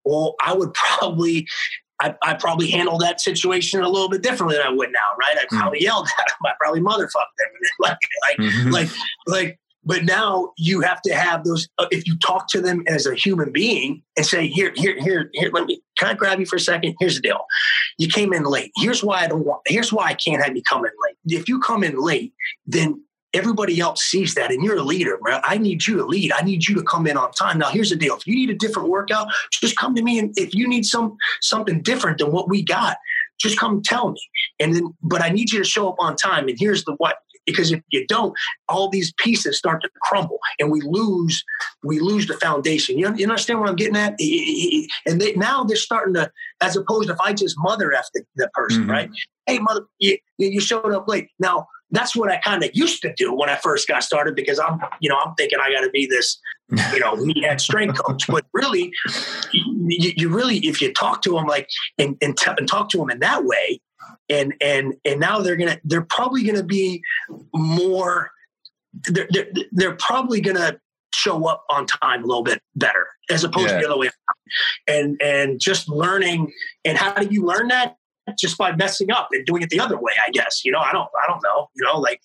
well, 0.06 0.36
I 0.43 0.54
would 0.54 0.74
probably 0.99 1.47
I, 1.99 2.16
I 2.24 2.34
probably 2.34 2.70
handled 2.72 3.02
that 3.02 3.22
situation 3.22 3.82
a 3.82 3.88
little 3.89 4.10
bit 4.10 4.24
differently 4.24 4.58
than 4.58 4.66
I 4.66 4.72
would 4.72 4.91
now, 4.91 4.99
right? 5.20 5.38
I 5.39 5.45
probably 5.49 5.80
mm-hmm. 5.80 5.86
yelled 5.86 6.08
at 6.20 6.28
them. 6.28 6.38
I 6.45 6.54
probably 6.60 6.82
motherfucked 6.82 7.36
them. 7.38 7.47
like, 7.80 7.97
like, 8.28 8.38
mm-hmm. 8.38 8.72
like, 8.72 8.89
like, 9.28 9.60
but 9.84 10.04
now 10.04 10.52
you 10.58 10.82
have 10.82 11.02
to 11.04 11.14
have 11.14 11.43
those. 11.43 11.68
Uh, 11.78 11.86
if 11.91 12.08
you 12.08 12.18
talk 12.20 12.47
to 12.49 12.62
them 12.62 12.84
as 12.88 13.06
a 13.06 13.16
human 13.16 13.52
being 13.52 14.02
and 14.18 14.26
say, 14.26 14.47
"Here, 14.47 14.72
here, 14.76 14.95
here, 14.99 15.30
here, 15.34 15.52
let 15.54 15.66
me 15.66 15.82
can 15.97 16.10
I 16.10 16.14
grab 16.16 16.39
you 16.39 16.45
for 16.45 16.56
a 16.56 16.60
second? 16.60 16.95
Here's 16.99 17.16
the 17.16 17.22
deal. 17.22 17.45
You 17.99 18.08
came 18.08 18.34
in 18.34 18.43
late. 18.43 18.72
Here's 18.78 19.04
why 19.04 19.24
I 19.24 19.28
don't 19.28 19.45
want. 19.45 19.62
Here's 19.68 19.93
why 19.93 20.06
I 20.06 20.14
can't 20.16 20.43
have 20.43 20.56
you 20.56 20.64
come 20.68 20.84
in 20.84 20.91
late. 21.06 21.39
If 21.39 21.47
you 21.47 21.60
come 21.60 21.84
in 21.84 21.97
late, 21.97 22.34
then 22.66 23.04
everybody 23.34 23.80
else 23.80 24.04
sees 24.04 24.34
that 24.36 24.52
and 24.52 24.64
you're 24.64 24.78
a 24.78 24.84
leader 24.84 25.18
right? 25.22 25.42
i 25.46 25.58
need 25.58 25.86
you 25.86 25.98
to 25.98 26.06
lead. 26.06 26.32
I 26.32 26.44
need 26.44 26.68
you 26.68 26.76
to 26.76 26.84
come 26.84 27.08
in 27.08 27.18
on 27.18 27.32
time. 27.32 27.58
Now 27.58 27.70
here's 27.70 27.90
the 27.90 27.96
deal. 27.96 28.16
If 28.16 28.28
you 28.28 28.36
need 28.36 28.50
a 28.50 28.56
different 28.56 28.90
workout 28.90 29.28
just 29.52 29.78
come 29.78 29.96
to 29.96 30.02
me 30.02 30.20
and 30.20 30.34
if 30.38 30.54
you 30.54 30.68
need 30.68 30.86
some 30.86 31.18
something 31.42 31.82
different 31.82 32.18
than 32.18 32.32
what 32.32 32.50
we 32.50 32.64
got 32.64 32.98
just 33.40 33.58
come 33.58 33.82
tell 33.82 34.12
me. 34.12 34.20
And 34.60 34.76
then 34.76 34.94
but 35.02 35.22
i 35.22 35.30
need 35.30 35.52
you 35.52 35.60
to 35.60 35.66
show 35.66 35.90
up 35.90 35.96
on 36.00 36.16
time 36.16 36.48
and 36.48 36.58
here's 36.60 36.84
the 36.84 36.94
what. 36.98 37.18
Because 37.46 37.72
if 37.72 37.82
you 37.90 38.06
don't 38.06 38.34
all 38.70 38.90
these 38.90 39.14
pieces 39.18 39.58
start 39.58 39.82
to 39.82 39.90
crumble 40.04 40.40
and 40.60 40.72
we 40.72 40.82
lose 40.82 41.44
we 41.84 42.00
lose 42.00 42.28
the 42.28 42.36
foundation. 42.36 43.00
You, 43.00 43.08
understand 43.08 43.60
what 43.60 43.70
i'm 43.70 43.76
getting 43.76 43.98
at? 43.98 44.20
And 45.06 45.22
they, 45.22 45.34
now 45.34 45.64
they're 45.64 45.76
starting 45.76 46.14
to 46.16 46.32
as 46.62 46.76
opposed 46.76 47.08
to 47.08 47.14
if 47.14 47.22
i 47.22 47.34
just 47.34 47.56
mother 47.60 47.94
the, 48.14 48.24
the 48.36 48.50
person 48.54 48.82
mm-hmm. 48.82 48.92
right? 48.92 49.10
Hey 49.46 49.60
mother 49.60 49.82
you, 50.00 50.18
you 50.38 50.60
showed 50.60 50.94
up 50.94 51.08
late. 51.08 51.30
Now 51.40 51.68
that's 51.92 52.16
what 52.16 52.32
I 52.32 52.38
kind 52.38 52.64
of 52.64 52.72
used 52.74 53.02
to 53.02 53.14
do 53.16 53.34
when 53.34 53.50
I 53.50 53.58
first 53.58 53.88
got 53.88 54.04
started 54.04 54.36
because 54.36 54.60
I'm, 54.60 54.80
you 55.02 55.10
know, 55.10 55.18
I'm 55.18 55.36
thinking 55.36 55.60
I 55.62 55.72
got 55.72 55.82
to 55.82 55.89
be 55.89 56.06
this, 56.06 56.39
you 56.94 57.00
know, 57.00 57.16
meathead 57.18 57.60
strength 57.60 58.02
coach. 58.04 58.28
But 58.28 58.46
really, 58.54 58.92
you, 59.52 60.14
you, 60.16 60.30
really, 60.30 60.58
if 60.60 60.82
you 60.82 60.94
talk 60.94 61.22
to 61.24 61.32
them 61.32 61.46
like 61.46 61.68
and, 61.98 62.18
and, 62.22 62.38
t- 62.38 62.52
and 62.58 62.68
talk 62.68 62.89
to 62.89 62.98
them 62.98 63.10
in 63.10 63.20
that 63.20 63.44
way, 63.44 63.82
and 64.30 64.54
and 64.62 64.94
and 65.06 65.20
now 65.20 65.39
they're 65.39 65.58
gonna, 65.58 65.80
they're 65.84 66.02
probably 66.02 66.44
gonna 66.44 66.64
be 66.64 67.02
more, 67.54 68.32
they're 69.04 69.28
they're, 69.30 69.48
they're 69.72 69.96
probably 69.96 70.42
gonna 70.42 70.80
show 71.14 71.46
up 71.46 71.66
on 71.70 71.86
time 71.86 72.24
a 72.24 72.28
little 72.28 72.44
bit 72.44 72.62
better 72.76 73.08
as 73.30 73.44
opposed 73.44 73.68
yeah. 73.68 73.76
to 73.76 73.80
the 73.80 73.89
other 73.89 73.98
way 73.98 74.08
around. 74.08 74.88
And 74.88 75.22
and 75.22 75.60
just 75.60 75.89
learning 75.89 76.52
and 76.86 76.98
how 76.98 77.14
do 77.14 77.28
you 77.30 77.46
learn 77.46 77.68
that? 77.68 77.96
Just 78.38 78.58
by 78.58 78.76
messing 78.76 79.12
up 79.12 79.30
and 79.32 79.46
doing 79.46 79.62
it 79.62 79.70
the 79.70 79.80
other 79.80 80.00
way, 80.00 80.14
I 80.26 80.32
guess. 80.32 80.64
You 80.64 80.72
know, 80.72 80.80
I 80.80 80.92
don't 80.92 81.10
I 81.24 81.28
don't 81.28 81.42
know. 81.44 81.70
You 81.76 81.86
know, 81.86 82.00
like 82.00 82.22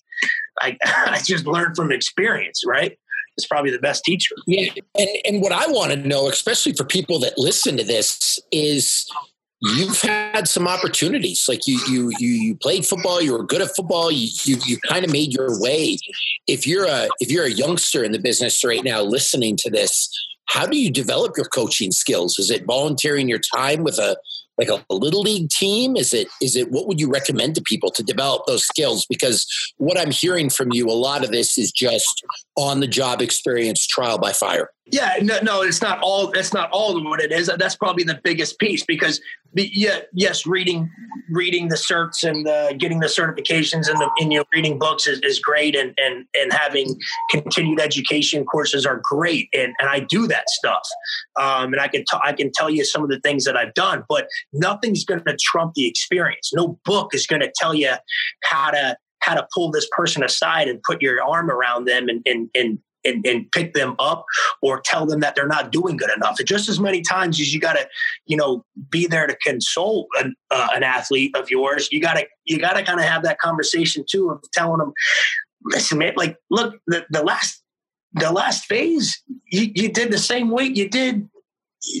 I 0.59 0.77
I 0.85 1.21
just 1.23 1.45
learned 1.45 1.75
from 1.75 1.91
experience, 1.91 2.63
right? 2.65 2.97
It's 3.37 3.45
probably 3.45 3.71
the 3.71 3.79
best 3.79 4.03
teacher. 4.03 4.35
Yeah. 4.47 4.71
And 4.97 5.09
and 5.25 5.41
what 5.41 5.51
I 5.51 5.67
want 5.67 5.91
to 5.91 5.97
know, 5.97 6.27
especially 6.27 6.73
for 6.73 6.85
people 6.85 7.19
that 7.19 7.37
listen 7.37 7.77
to 7.77 7.83
this, 7.83 8.39
is 8.51 9.07
you've 9.61 10.01
had 10.01 10.47
some 10.47 10.67
opportunities. 10.67 11.45
Like 11.47 11.67
you 11.67 11.79
you 11.87 12.11
you 12.19 12.29
you 12.29 12.55
played 12.55 12.85
football, 12.85 13.21
you 13.21 13.33
were 13.33 13.43
good 13.43 13.61
at 13.61 13.75
football, 13.75 14.11
you 14.11 14.29
you, 14.43 14.57
you 14.65 14.77
kind 14.79 15.05
of 15.05 15.11
made 15.11 15.33
your 15.33 15.59
way. 15.61 15.97
If 16.47 16.65
you're 16.65 16.85
a 16.85 17.07
if 17.19 17.31
you're 17.31 17.45
a 17.45 17.51
youngster 17.51 18.03
in 18.03 18.11
the 18.11 18.19
business 18.19 18.63
right 18.63 18.83
now 18.83 19.01
listening 19.01 19.55
to 19.57 19.69
this, 19.69 20.09
how 20.47 20.65
do 20.65 20.77
you 20.77 20.91
develop 20.91 21.37
your 21.37 21.47
coaching 21.47 21.91
skills? 21.91 22.39
Is 22.39 22.49
it 22.49 22.65
volunteering 22.65 23.27
your 23.29 23.41
time 23.55 23.83
with 23.83 23.99
a 23.99 24.17
like 24.57 24.69
a, 24.69 24.83
little 24.93 25.21
league 25.21 25.49
team? 25.49 25.95
Is 25.95 26.13
it 26.13 26.27
is 26.41 26.55
it 26.55 26.71
what 26.71 26.87
would 26.87 26.99
you 26.99 27.09
recommend 27.09 27.55
to 27.55 27.61
people 27.61 27.91
to 27.91 28.03
develop 28.03 28.45
those 28.47 28.65
skills? 28.65 29.05
Because 29.07 29.45
what 29.77 29.99
I'm 29.99 30.11
hearing 30.11 30.49
from 30.49 30.71
you, 30.71 30.89
a 30.89 30.93
lot 30.93 31.23
of 31.23 31.31
this 31.31 31.57
is 31.57 31.71
just 31.71 32.23
on 32.55 32.79
the 32.79 32.87
job 32.87 33.21
experience, 33.21 33.85
trial 33.85 34.17
by 34.17 34.33
fire. 34.33 34.69
Yeah, 34.89 35.15
no, 35.21 35.39
no, 35.41 35.61
it's 35.63 35.81
not 35.81 35.99
all. 36.01 36.31
That's 36.31 36.53
not 36.53 36.69
all 36.71 37.03
what 37.03 37.19
it 37.19 37.31
is. 37.31 37.51
That's 37.57 37.75
probably 37.75 38.03
the 38.03 38.19
biggest 38.23 38.57
piece 38.57 38.85
because, 38.85 39.19
yeah, 39.53 39.99
yes, 40.13 40.45
reading, 40.45 40.89
reading 41.29 41.67
the 41.67 41.75
certs 41.75 42.23
and 42.23 42.45
getting 42.79 42.99
the 42.99 43.07
certifications 43.07 43.89
and 43.89 43.99
the 43.99 44.09
and, 44.19 44.31
you 44.31 44.39
know, 44.39 44.45
reading 44.53 44.79
books 44.79 45.05
is, 45.05 45.19
is 45.19 45.39
great, 45.39 45.75
and 45.75 45.93
and 45.97 46.25
and 46.33 46.53
having 46.53 46.97
continued 47.29 47.81
education 47.81 48.45
courses 48.45 48.85
are 48.85 49.01
great, 49.03 49.49
and 49.53 49.73
and 49.79 49.89
I 49.89 49.99
do 49.99 50.25
that 50.27 50.49
stuff, 50.49 50.87
um, 51.37 51.73
and 51.73 51.81
I 51.81 51.89
can 51.89 52.01
t- 52.01 52.19
I 52.23 52.31
can 52.31 52.49
tell 52.53 52.69
you 52.69 52.85
some 52.85 53.03
of 53.03 53.09
the 53.09 53.19
things 53.19 53.43
that 53.43 53.57
I've 53.57 53.73
done, 53.73 54.05
but 54.07 54.27
nothing's 54.53 55.03
going 55.03 55.21
to 55.23 55.37
trump 55.41 55.73
the 55.73 55.85
experience. 55.85 56.51
No 56.53 56.79
book 56.85 57.13
is 57.13 57.27
going 57.27 57.41
to 57.41 57.51
tell 57.59 57.73
you 57.73 57.93
how 58.43 58.71
to 58.71 58.95
how 59.19 59.33
to 59.35 59.45
pull 59.53 59.69
this 59.71 59.87
person 59.91 60.23
aside 60.23 60.69
and 60.69 60.81
put 60.83 61.01
your 61.01 61.21
arm 61.21 61.51
around 61.51 61.85
them 61.85 62.07
and 62.07 62.21
and 62.25 62.49
and 62.55 62.79
and, 63.07 63.25
and, 63.25 63.51
pick 63.51 63.73
them 63.73 63.95
up 63.97 64.25
or 64.61 64.81
tell 64.81 65.05
them 65.05 65.21
that 65.21 65.35
they're 65.35 65.47
not 65.47 65.71
doing 65.71 65.97
good 65.97 66.11
enough. 66.15 66.35
And 66.37 66.47
just 66.47 66.69
as 66.69 66.79
many 66.79 67.01
times 67.01 67.39
as 67.39 67.53
you 67.53 67.59
got 67.59 67.73
to, 67.73 67.87
you 68.25 68.35
know, 68.35 68.65
be 68.89 69.07
there 69.07 69.25
to 69.25 69.35
console 69.37 70.07
an, 70.19 70.35
uh, 70.51 70.67
an 70.73 70.83
athlete 70.83 71.35
of 71.35 71.49
yours, 71.49 71.89
you 71.91 72.01
got 72.01 72.15
to 72.15 72.27
you 72.45 72.59
got 72.59 72.73
to 72.73 72.83
kind 72.83 72.99
of 72.99 73.05
have 73.05 73.23
that 73.23 73.39
conversation 73.39 74.03
too 74.07 74.29
of 74.29 74.43
telling 74.53 74.79
them, 74.79 74.93
listen, 75.63 75.97
man, 75.97 76.13
like 76.15 76.37
look, 76.49 76.75
the, 76.87 77.05
the 77.09 77.23
last 77.23 77.63
the 78.13 78.31
last 78.31 78.65
phase, 78.65 79.21
you, 79.51 79.71
you 79.75 79.89
did 79.89 80.11
the 80.11 80.17
same 80.17 80.49
weight 80.49 80.75
you 80.75 80.89
did 80.89 81.27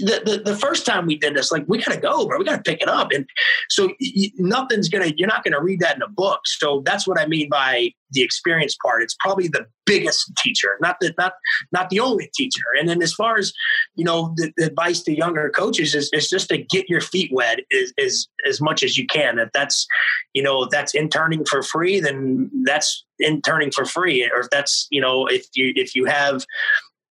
the, 0.01 0.21
the, 0.25 0.51
the, 0.51 0.55
first 0.55 0.85
time 0.85 1.05
we 1.05 1.17
did 1.17 1.35
this, 1.35 1.51
like 1.51 1.65
we 1.67 1.81
got 1.81 1.93
to 1.93 1.99
go, 1.99 2.27
bro. 2.27 2.37
We 2.37 2.45
got 2.45 2.63
to 2.63 2.69
pick 2.69 2.81
it 2.81 2.89
up, 2.89 3.11
and 3.11 3.25
so 3.69 3.87
y- 3.99 4.31
nothing's 4.37 4.89
gonna. 4.89 5.13
You're 5.15 5.27
not 5.27 5.43
gonna 5.43 5.61
read 5.61 5.79
that 5.81 5.95
in 5.95 6.01
a 6.01 6.09
book. 6.09 6.41
So 6.45 6.81
that's 6.85 7.07
what 7.07 7.19
I 7.19 7.25
mean 7.25 7.49
by 7.49 7.91
the 8.11 8.21
experience 8.21 8.75
part. 8.81 9.03
It's 9.03 9.15
probably 9.19 9.47
the 9.47 9.65
biggest 9.85 10.31
teacher, 10.37 10.77
not 10.81 10.97
the 10.99 11.13
not 11.17 11.33
not 11.71 11.89
the 11.89 11.99
only 11.99 12.29
teacher. 12.35 12.63
And 12.79 12.87
then 12.87 13.01
as 13.01 13.13
far 13.13 13.37
as 13.37 13.53
you 13.95 14.03
know, 14.03 14.33
the, 14.35 14.51
the 14.57 14.65
advice 14.65 15.01
to 15.03 15.15
younger 15.15 15.49
coaches 15.49 15.95
is, 15.95 16.09
is 16.13 16.29
just 16.29 16.49
to 16.49 16.57
get 16.57 16.89
your 16.89 17.01
feet 17.01 17.31
wet 17.33 17.59
as, 17.73 17.93
as 17.97 18.27
as 18.47 18.61
much 18.61 18.83
as 18.83 18.97
you 18.97 19.07
can. 19.07 19.39
If 19.39 19.51
that's 19.53 19.87
you 20.33 20.43
know 20.43 20.63
if 20.63 20.69
that's 20.69 20.93
interning 20.93 21.45
for 21.45 21.63
free, 21.63 21.99
then 21.99 22.49
that's 22.65 23.05
interning 23.19 23.71
for 23.71 23.85
free. 23.85 24.29
Or 24.33 24.41
if 24.41 24.49
that's 24.49 24.87
you 24.91 25.01
know 25.01 25.25
if 25.27 25.47
you 25.55 25.73
if 25.75 25.95
you 25.95 26.05
have 26.05 26.45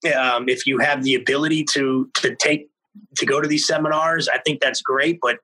um, 0.07 0.49
if 0.49 0.67
you 0.67 0.79
have 0.79 1.03
the 1.03 1.15
ability 1.15 1.65
to 1.73 2.11
to 2.15 2.35
take 2.37 2.69
to 3.17 3.27
go 3.27 3.41
to 3.41 3.49
these 3.49 3.67
seminars, 3.67 4.29
I 4.29 4.39
think 4.39 4.61
that's 4.61 4.81
great. 4.81 5.19
But 5.21 5.39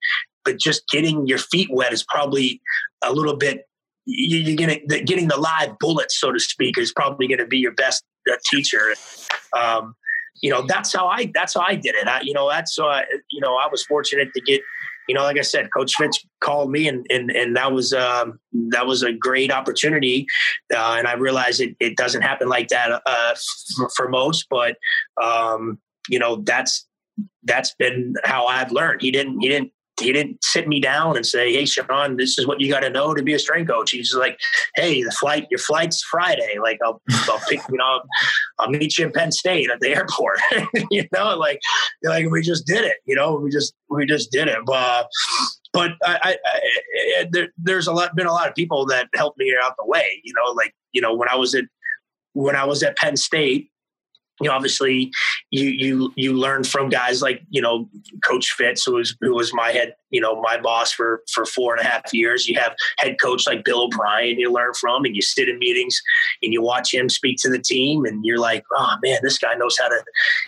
but 0.45 0.59
just 0.59 0.89
getting 0.89 1.27
your 1.27 1.39
feet 1.39 1.69
wet 1.71 1.93
is 1.93 2.05
probably 2.05 2.61
a 3.03 3.13
little 3.13 3.37
bit. 3.37 3.67
You're 4.07 4.57
gonna 4.57 4.79
getting 5.05 5.29
the 5.29 5.37
live 5.37 5.79
bullets, 5.79 6.19
so 6.19 6.33
to 6.33 6.41
speak, 6.41 6.79
is 6.79 6.93
probably 6.93 7.29
going 7.29 7.39
to 7.39 7.47
be 7.47 7.59
your 7.59 7.73
best 7.73 8.03
uh, 8.31 8.37
teacher. 8.51 8.95
Um, 9.57 9.95
you 10.43 10.51
know, 10.51 10.65
that's 10.67 10.93
how 10.93 11.07
I 11.07 11.31
that's 11.35 11.55
how 11.55 11.61
I 11.61 11.75
did 11.75 11.95
it. 11.95 12.09
I, 12.09 12.21
you 12.23 12.33
know, 12.33 12.49
that's 12.49 12.79
uh, 12.79 13.03
you 13.31 13.41
know, 13.41 13.57
I 13.57 13.69
was 13.71 13.85
fortunate 13.85 14.33
to 14.35 14.41
get 14.41 14.63
you 15.11 15.15
know, 15.15 15.25
like 15.25 15.39
I 15.39 15.43
said, 15.43 15.71
Coach 15.77 15.97
Fitz 15.97 16.25
called 16.39 16.71
me, 16.71 16.87
and 16.87 17.05
and 17.11 17.33
and 17.33 17.57
that 17.57 17.73
was 17.73 17.93
um, 17.93 18.39
that 18.69 18.87
was 18.87 19.03
a 19.03 19.13
great 19.13 19.51
opportunity. 19.51 20.25
Uh, 20.73 20.95
and 20.99 21.09
I 21.09 21.15
realized 21.15 21.61
it, 21.61 21.75
it 21.81 21.97
doesn't 21.97 22.23
happen 22.23 22.49
like 22.49 22.69
that 22.69 23.03
uh, 23.05 23.35
for, 23.77 23.91
for, 23.97 24.09
most, 24.09 24.47
but 24.49 24.77
um, 25.21 25.81
you 26.09 26.21
know, 26.21 26.37
that's 26.37 26.87
that's 27.43 27.75
been 27.75 28.15
how 28.23 28.47
I've 28.47 28.71
learned. 28.71 29.03
He 29.03 29.11
didn't 29.11 29.41
he 29.41 29.49
didn't 29.49 29.73
he 30.01 30.13
didn't 30.13 30.43
sit 30.43 30.67
me 30.69 30.81
down 30.81 31.17
and 31.17 31.25
say, 31.25 31.53
"Hey, 31.53 31.65
Sean, 31.65 32.17
this 32.17 32.39
is 32.39 32.47
what 32.47 32.61
you 32.61 32.71
got 32.71 32.81
to 32.81 32.91
know 32.91 33.15
to 33.15 33.23
be 33.23 33.35
a 33.35 33.39
strength 33.39 33.69
coach." 33.69 33.91
He's 33.91 34.15
like, 34.15 34.39
"Hey, 34.75 35.03
the 35.03 35.11
flight, 35.13 35.47
your 35.51 35.59
flight's 35.59 36.03
Friday. 36.03 36.57
Like, 36.61 36.79
I'll, 36.85 37.01
I'll 37.29 37.41
pick, 37.49 37.61
you 37.71 37.79
know, 37.79 38.03
I'll 38.59 38.71
meet 38.71 38.99
you 38.99 39.07
in 39.07 39.13
Penn 39.13 39.33
State 39.33 39.71
at 39.71 39.81
the 39.81 39.91
airport. 39.91 40.41
you 40.91 41.05
know, 41.13 41.37
like, 41.37 41.61
like 42.03 42.31
we 42.31 42.43
just 42.43 42.67
did 42.67 42.85
it. 42.85 42.97
You 43.07 43.17
know, 43.17 43.37
we 43.37 43.51
just 43.51 43.75
we 43.89 44.07
just 44.07 44.31
did 44.33 44.49
it. 44.49 44.59
But 44.67 45.09
but 45.73 45.93
I, 46.05 46.19
I, 46.23 46.37
I 46.45 46.61
eh, 47.19 47.27
there, 47.31 47.49
there's 47.59 47.87
a 47.87 47.93
lot 47.93 48.15
been 48.17 48.27
a 48.27 48.33
lot 48.33 48.49
of 48.49 48.55
people 48.55 48.87
that 48.87 49.09
helped 49.15 49.39
me 49.39 49.55
out 49.63 49.75
the 49.79 49.87
way. 49.87 50.21
You 50.25 50.33
know, 50.35 50.53
like 50.53 50.75
you 50.93 51.01
know 51.01 51.15
when 51.15 51.29
I 51.29 51.37
was 51.37 51.55
at 51.55 51.65
when 52.33 52.57
I 52.57 52.65
was 52.65 52.83
at 52.83 52.97
Penn 52.97 53.17
State, 53.17 53.70
you 54.41 54.49
know, 54.49 54.55
obviously 54.55 55.11
you 55.51 55.69
you 55.69 56.13
you 56.17 56.33
learn 56.33 56.65
from 56.65 56.89
guys 56.89 57.21
like 57.23 57.43
you 57.51 57.61
know 57.61 57.89
Coach 58.25 58.53
Fitz, 58.53 58.85
who 58.85 58.95
was 58.95 59.17
who 59.21 59.35
was 59.35 59.53
my 59.53 59.71
head, 59.71 59.95
you 60.11 60.21
know, 60.21 60.41
my 60.41 60.59
boss 60.59 60.93
for 60.93 61.23
for 61.33 61.45
four 61.45 61.77
and 61.77 61.85
a 61.85 61.89
half 61.89 62.13
years. 62.13 62.49
You 62.49 62.59
have 62.59 62.75
head 62.99 63.21
coach 63.21 63.47
like 63.47 63.65
Bill 63.65 63.83
O'Brien 63.83 64.39
you 64.39 64.53
learn 64.53 64.73
from, 64.75 65.05
and 65.05 65.15
you 65.15 65.23
sit 65.23 65.49
in 65.49 65.59
meetings 65.59 66.01
and 66.43 66.53
you 66.53 66.63
watch 66.63 66.93
him 66.95 67.09
speak 67.09 67.39
to 67.43 67.51
the 67.51 67.59
team, 67.59 68.05
and 68.05 68.25
you're 68.25 68.39
like, 68.39 68.65
oh 68.75 68.95
man, 69.03 69.19
this 69.23 69.39
guy 69.39 69.55
knows 69.55 69.77
how 69.79 69.89
to 69.89 70.03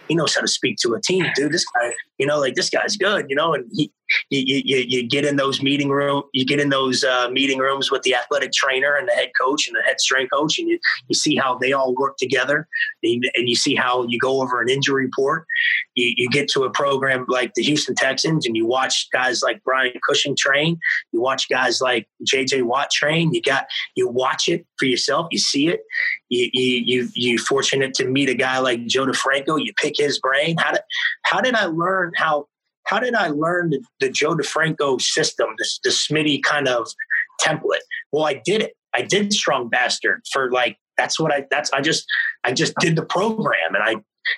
he 0.09 0.15
knows 0.15 0.35
how 0.35 0.41
to 0.41 0.49
speak 0.49 0.79
to 0.83 0.95
a 0.95 1.01
team, 1.01 1.27
dude. 1.35 1.53
This 1.53 1.67
guy, 1.75 1.93
you 2.19 2.27
know, 2.27 2.39
like 2.39 2.55
this 2.55 2.71
guy's 2.71 2.97
good, 2.97 3.27
you 3.29 3.37
know, 3.37 3.55
and 3.55 3.65
he 3.73 3.93
you, 4.31 4.63
you, 4.65 4.85
you 4.87 5.03
get 5.07 5.25
in 5.25 5.37
those 5.37 5.63
meeting 5.63 5.91
room, 5.91 6.23
you 6.33 6.45
get 6.45 6.61
in 6.61 6.71
those 6.71 7.05
uh, 7.05 7.29
meeting 7.31 7.59
rooms 7.59 7.91
with 7.91 8.03
the 8.03 8.15
athletic 8.15 8.53
trainer 8.53 8.95
and 8.95 9.09
the 9.09 9.13
head 9.13 9.31
coach 9.41 9.69
and 9.69 9.77
the 9.77 9.83
head 9.83 10.01
strength 10.01 10.31
coach, 10.33 10.59
and 10.59 10.69
you, 10.69 10.79
you 11.09 11.15
see 11.15 11.37
how 11.37 11.59
they 11.59 11.73
all 11.73 11.95
work 11.95 12.17
together, 12.17 12.69
and 13.03 13.25
you 13.49 13.57
see 13.57 13.75
how 13.75 14.05
you 14.09 14.19
go 14.19 14.43
over 14.43 14.61
an 14.61 14.69
injury 14.69 15.05
report. 15.05 15.47
You, 15.95 16.13
you 16.17 16.31
get 16.31 16.49
to 16.51 16.65
a 16.65 16.71
program 16.71 17.25
like 17.29 17.55
the 17.55 17.63
Houston 17.63 17.95
Texans, 17.95 18.47
and 18.47 18.57
you 18.57 18.67
watch 18.67 19.09
guys 19.13 19.43
like 19.43 19.63
Brian 19.65 19.93
Cushing 20.07 20.37
train. 20.37 20.79
You 21.13 21.21
watch 21.21 21.49
guys 21.49 21.81
like 21.81 22.09
J.J. 22.25 22.63
Watt 22.63 22.91
train. 22.91 23.33
You 23.33 23.43
got 23.43 23.67
you 23.97 24.09
watch 24.09 24.49
it 24.49 24.67
for 24.79 24.87
yourself. 24.87 25.27
You 25.31 25.39
see 25.39 25.69
it. 25.69 25.81
You 26.29 26.49
you 26.53 27.09
you 27.15 27.39
fortunate 27.39 27.95
to 27.95 28.07
meet 28.07 28.29
a 28.29 28.35
guy 28.35 28.59
like 28.59 28.87
Joe 28.87 29.07
DeFranco. 29.07 29.63
You 29.63 29.73
pick 29.75 29.95
his 29.99 30.19
brain. 30.19 30.57
How 30.59 30.73
did 30.73 30.83
how 31.25 31.41
did 31.41 31.55
I 31.55 31.67
learn 31.67 32.13
how 32.17 32.47
how 32.85 32.99
did 32.99 33.15
I 33.15 33.29
learn 33.29 33.71
the, 33.71 33.83
the 34.01 34.09
Joe 34.09 34.35
DeFranco 34.35 35.01
system, 35.01 35.49
this 35.59 35.79
the 35.83 35.91
Smitty 35.91 36.43
kind 36.43 36.69
of 36.69 36.89
template? 37.41 37.81
Well, 38.11 38.27
I 38.27 38.41
did 38.45 38.63
it. 38.63 38.75
I 38.95 39.03
did 39.03 39.33
Strong 39.33 39.69
Bastard 39.69 40.23
for 40.33 40.51
like 40.51 40.77
that's 40.97 41.19
what 41.19 41.33
I 41.33 41.47
that's 41.51 41.73
I 41.73 41.81
just 41.81 42.05
I 42.45 42.53
just 42.53 42.75
did 42.81 42.97
the 42.97 43.05
program 43.05 43.75
and 43.75 43.83
I 43.83 43.97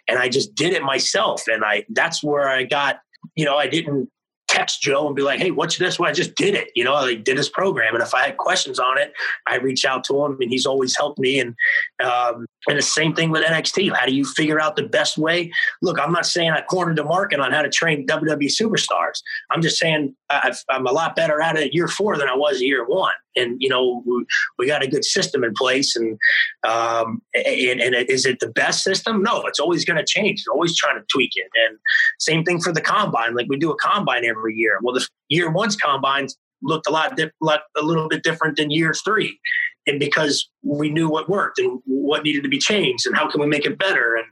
and 0.08 0.18
I 0.18 0.28
just 0.28 0.54
did 0.54 0.72
it 0.72 0.82
myself 0.82 1.48
and 1.48 1.64
I 1.64 1.84
that's 1.90 2.22
where 2.22 2.48
I 2.48 2.64
got 2.64 3.00
you 3.34 3.44
know 3.44 3.56
I 3.56 3.66
didn't 3.66 4.08
text 4.54 4.80
Joe 4.80 5.06
and 5.06 5.16
be 5.16 5.22
like, 5.22 5.40
hey, 5.40 5.50
what's 5.50 5.78
this? 5.78 5.98
Well, 5.98 6.08
I 6.08 6.12
just 6.12 6.34
did 6.36 6.54
it. 6.54 6.70
You 6.74 6.84
know, 6.84 6.94
I 6.94 7.02
like 7.02 7.24
did 7.24 7.36
his 7.36 7.48
program. 7.48 7.94
And 7.94 8.02
if 8.02 8.14
I 8.14 8.26
had 8.26 8.36
questions 8.36 8.78
on 8.78 8.98
it, 8.98 9.12
I 9.46 9.56
reach 9.56 9.84
out 9.84 10.04
to 10.04 10.24
him 10.24 10.36
and 10.40 10.50
he's 10.50 10.66
always 10.66 10.96
helped 10.96 11.18
me. 11.18 11.40
And 11.40 11.54
um, 12.02 12.46
and 12.68 12.78
the 12.78 12.82
same 12.82 13.14
thing 13.14 13.30
with 13.30 13.44
NXT. 13.44 13.92
How 13.92 14.06
do 14.06 14.14
you 14.14 14.24
figure 14.24 14.60
out 14.60 14.76
the 14.76 14.84
best 14.84 15.18
way? 15.18 15.50
Look, 15.82 15.98
I'm 15.98 16.12
not 16.12 16.26
saying 16.26 16.50
I 16.50 16.62
cornered 16.62 16.96
the 16.96 17.04
market 17.04 17.40
on 17.40 17.52
how 17.52 17.62
to 17.62 17.68
train 17.68 18.06
WWE 18.06 18.48
superstars. 18.48 19.20
I'm 19.50 19.60
just 19.60 19.78
saying 19.78 20.14
i 20.30 20.52
am 20.70 20.86
a 20.86 20.92
lot 20.92 21.16
better 21.16 21.40
at 21.40 21.56
it 21.56 21.74
year 21.74 21.88
four 21.88 22.16
than 22.16 22.28
I 22.28 22.36
was 22.36 22.60
year 22.60 22.86
one. 22.86 23.12
And 23.36 23.56
you 23.60 23.68
know, 23.68 24.02
we, 24.06 24.24
we 24.58 24.66
got 24.66 24.82
a 24.82 24.88
good 24.88 25.04
system 25.04 25.44
in 25.44 25.52
place. 25.54 25.96
And 25.96 26.18
um, 26.66 27.22
and, 27.34 27.80
and 27.80 27.94
is 28.08 28.26
it 28.26 28.40
the 28.40 28.48
best 28.48 28.82
system? 28.82 29.22
No, 29.22 29.42
it's 29.46 29.60
always 29.60 29.84
going 29.84 29.98
to 29.98 30.04
change. 30.06 30.40
It's 30.40 30.48
always 30.48 30.76
trying 30.76 30.98
to 30.98 31.06
tweak 31.12 31.32
it. 31.34 31.48
And 31.66 31.78
same 32.18 32.44
thing 32.44 32.60
for 32.60 32.72
the 32.72 32.80
combine. 32.80 33.34
Like 33.34 33.46
we 33.48 33.58
do 33.58 33.70
a 33.70 33.76
combine 33.76 34.24
every 34.24 34.54
year. 34.54 34.78
Well, 34.82 34.94
the 34.94 35.06
year 35.28 35.50
one's 35.50 35.76
combines 35.76 36.36
looked 36.62 36.86
a 36.86 36.90
lot, 36.90 37.18
a 37.20 37.82
little 37.82 38.08
bit 38.08 38.22
different 38.22 38.56
than 38.56 38.70
year 38.70 38.94
three 39.04 39.38
and 39.86 40.00
because 40.00 40.48
we 40.62 40.90
knew 40.90 41.08
what 41.08 41.28
worked 41.28 41.58
and 41.58 41.80
what 41.84 42.22
needed 42.22 42.42
to 42.42 42.48
be 42.48 42.58
changed 42.58 43.06
and 43.06 43.16
how 43.16 43.28
can 43.30 43.40
we 43.40 43.46
make 43.46 43.66
it 43.66 43.78
better. 43.78 44.14
And 44.16 44.26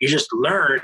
you 0.00 0.08
just 0.08 0.32
learn 0.32 0.80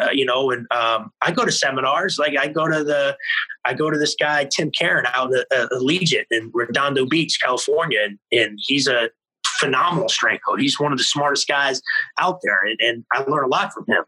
uh, 0.00 0.08
you 0.12 0.24
know 0.24 0.50
and 0.50 0.66
um, 0.72 1.10
i 1.22 1.30
go 1.30 1.44
to 1.44 1.52
seminars. 1.52 2.18
Like 2.18 2.36
i 2.38 2.48
go 2.48 2.68
to 2.68 2.82
the 2.82 3.16
i 3.64 3.74
go 3.74 3.90
to 3.90 3.98
this 3.98 4.16
guy 4.18 4.48
tim 4.54 4.70
karen 4.70 5.06
out 5.14 5.34
at 5.34 5.46
uh, 5.54 5.68
Allegiant 5.72 6.24
in 6.30 6.50
redondo 6.52 7.06
beach 7.06 7.38
california 7.42 8.00
and, 8.02 8.18
and 8.32 8.58
he's 8.60 8.86
a 8.86 9.10
phenomenal 9.58 10.08
strength 10.08 10.42
coach. 10.48 10.60
He's 10.60 10.80
one 10.80 10.92
of 10.92 10.98
the 10.98 11.04
smartest 11.04 11.46
guys 11.46 11.80
out 12.18 12.40
there 12.42 12.62
and, 12.64 12.78
and 12.80 13.04
i 13.12 13.22
learn 13.30 13.44
a 13.44 13.48
lot 13.48 13.72
from 13.72 13.84
him. 13.86 14.04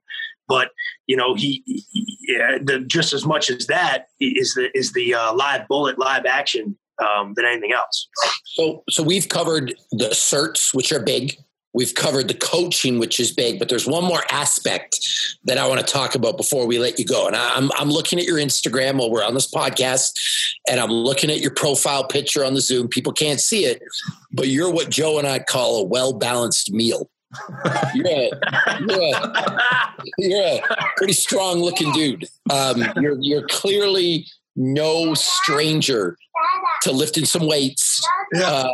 But 0.48 0.70
you 1.06 1.16
know 1.16 1.34
he, 1.34 1.62
he 1.66 2.18
yeah, 2.28 2.58
the, 2.62 2.80
just 2.80 3.12
as 3.12 3.26
much 3.26 3.50
as 3.50 3.66
that 3.66 4.06
is 4.20 4.54
the 4.54 4.70
is 4.76 4.92
the 4.92 5.14
uh, 5.14 5.34
live 5.34 5.68
bullet 5.68 5.98
live 5.98 6.24
action 6.26 6.76
um, 7.02 7.34
than 7.34 7.44
anything 7.44 7.72
else. 7.72 8.08
So, 8.44 8.84
so 8.90 9.02
we've 9.02 9.28
covered 9.28 9.74
the 9.92 10.10
certs, 10.10 10.74
which 10.74 10.92
are 10.92 11.00
big. 11.00 11.36
We've 11.74 11.94
covered 11.94 12.28
the 12.28 12.34
coaching, 12.34 13.00
which 13.00 13.18
is 13.18 13.32
big, 13.32 13.58
but 13.58 13.68
there's 13.68 13.86
one 13.86 14.04
more 14.04 14.22
aspect 14.30 14.96
that 15.42 15.58
I 15.58 15.66
want 15.66 15.84
to 15.84 15.92
talk 15.92 16.14
about 16.14 16.36
before 16.36 16.66
we 16.66 16.78
let 16.78 17.00
you 17.00 17.04
go. 17.04 17.26
And 17.26 17.34
I'm, 17.34 17.68
I'm 17.76 17.90
looking 17.90 18.20
at 18.20 18.26
your 18.26 18.38
Instagram 18.38 18.98
while 18.98 19.10
we're 19.10 19.24
on 19.24 19.34
this 19.34 19.50
podcast, 19.50 20.12
and 20.68 20.78
I'm 20.78 20.92
looking 20.92 21.30
at 21.30 21.40
your 21.40 21.50
profile 21.50 22.06
picture 22.06 22.44
on 22.44 22.54
the 22.54 22.60
Zoom. 22.60 22.86
People 22.86 23.12
can't 23.12 23.40
see 23.40 23.64
it, 23.64 23.82
but 24.32 24.46
you're 24.46 24.70
what 24.70 24.88
Joe 24.88 25.18
and 25.18 25.26
I 25.26 25.40
call 25.40 25.80
a 25.80 25.84
well 25.84 26.12
balanced 26.12 26.72
meal. 26.72 27.10
You're 27.94 28.06
a, 28.06 28.30
you're, 28.80 29.02
a, 29.02 29.94
you're 30.18 30.42
a 30.46 30.60
pretty 30.96 31.12
strong 31.12 31.58
looking 31.58 31.90
dude. 31.90 32.26
Um, 32.50 32.84
you're, 33.00 33.16
you're 33.20 33.48
clearly 33.48 34.26
no 34.54 35.14
stranger 35.14 36.16
to 36.84 36.92
lifting 36.92 37.24
some 37.24 37.46
weights. 37.46 38.02
Uh, 38.36 38.68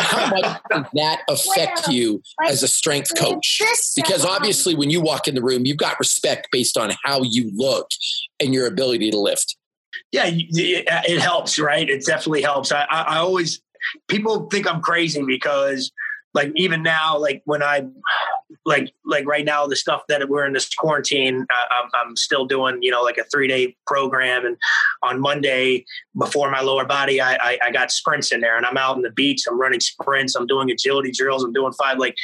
how 0.00 0.30
much 0.30 0.60
does 0.70 0.86
that 0.94 1.22
affect 1.28 1.88
you 1.88 2.22
as 2.46 2.62
a 2.62 2.68
strength 2.68 3.10
coach? 3.16 3.60
Because 3.96 4.24
obviously, 4.24 4.74
when 4.74 4.90
you 4.90 5.00
walk 5.00 5.28
in 5.28 5.34
the 5.34 5.42
room, 5.42 5.66
you've 5.66 5.76
got 5.76 5.98
respect 5.98 6.48
based 6.50 6.76
on 6.76 6.92
how 7.04 7.22
you 7.22 7.50
look 7.54 7.88
and 8.40 8.54
your 8.54 8.66
ability 8.66 9.10
to 9.10 9.18
lift. 9.18 9.56
Yeah, 10.12 10.24
it 10.26 11.20
helps, 11.20 11.58
right? 11.58 11.88
It 11.88 12.04
definitely 12.04 12.42
helps. 12.42 12.72
I, 12.72 12.84
I 12.90 13.18
always 13.18 13.60
people 14.08 14.48
think 14.50 14.70
I'm 14.70 14.80
crazy 14.80 15.22
because 15.24 15.90
like 16.32 16.52
even 16.54 16.82
now, 16.82 17.18
like 17.18 17.42
when 17.44 17.62
I 17.62 17.86
like 18.64 18.92
like 19.04 19.26
right 19.26 19.44
now, 19.44 19.66
the 19.66 19.74
stuff 19.74 20.02
that 20.08 20.28
we're 20.28 20.46
in 20.46 20.52
this 20.52 20.72
quarantine, 20.74 21.46
uh, 21.52 21.64
I'm, 21.70 21.90
I'm 21.94 22.16
still 22.16 22.46
doing 22.46 22.78
you 22.82 22.90
know 22.90 23.02
like 23.02 23.18
a 23.18 23.24
three 23.24 23.48
day 23.48 23.76
program, 23.86 24.46
and 24.46 24.56
on 25.02 25.20
Monday 25.20 25.84
before 26.16 26.50
my 26.50 26.60
lower 26.60 26.84
body, 26.84 27.20
I, 27.20 27.34
I, 27.34 27.58
I 27.64 27.70
got 27.72 27.90
sprints 27.90 28.30
in 28.30 28.40
there, 28.40 28.56
and 28.56 28.64
I'm 28.64 28.76
out 28.76 28.96
on 28.96 29.02
the 29.02 29.10
beach, 29.10 29.42
I'm 29.48 29.60
running 29.60 29.80
sprints, 29.80 30.36
I'm 30.36 30.46
doing 30.46 30.70
agility 30.70 31.10
drills, 31.10 31.42
I'm 31.42 31.52
doing 31.52 31.72
five 31.72 31.98
like 31.98 32.14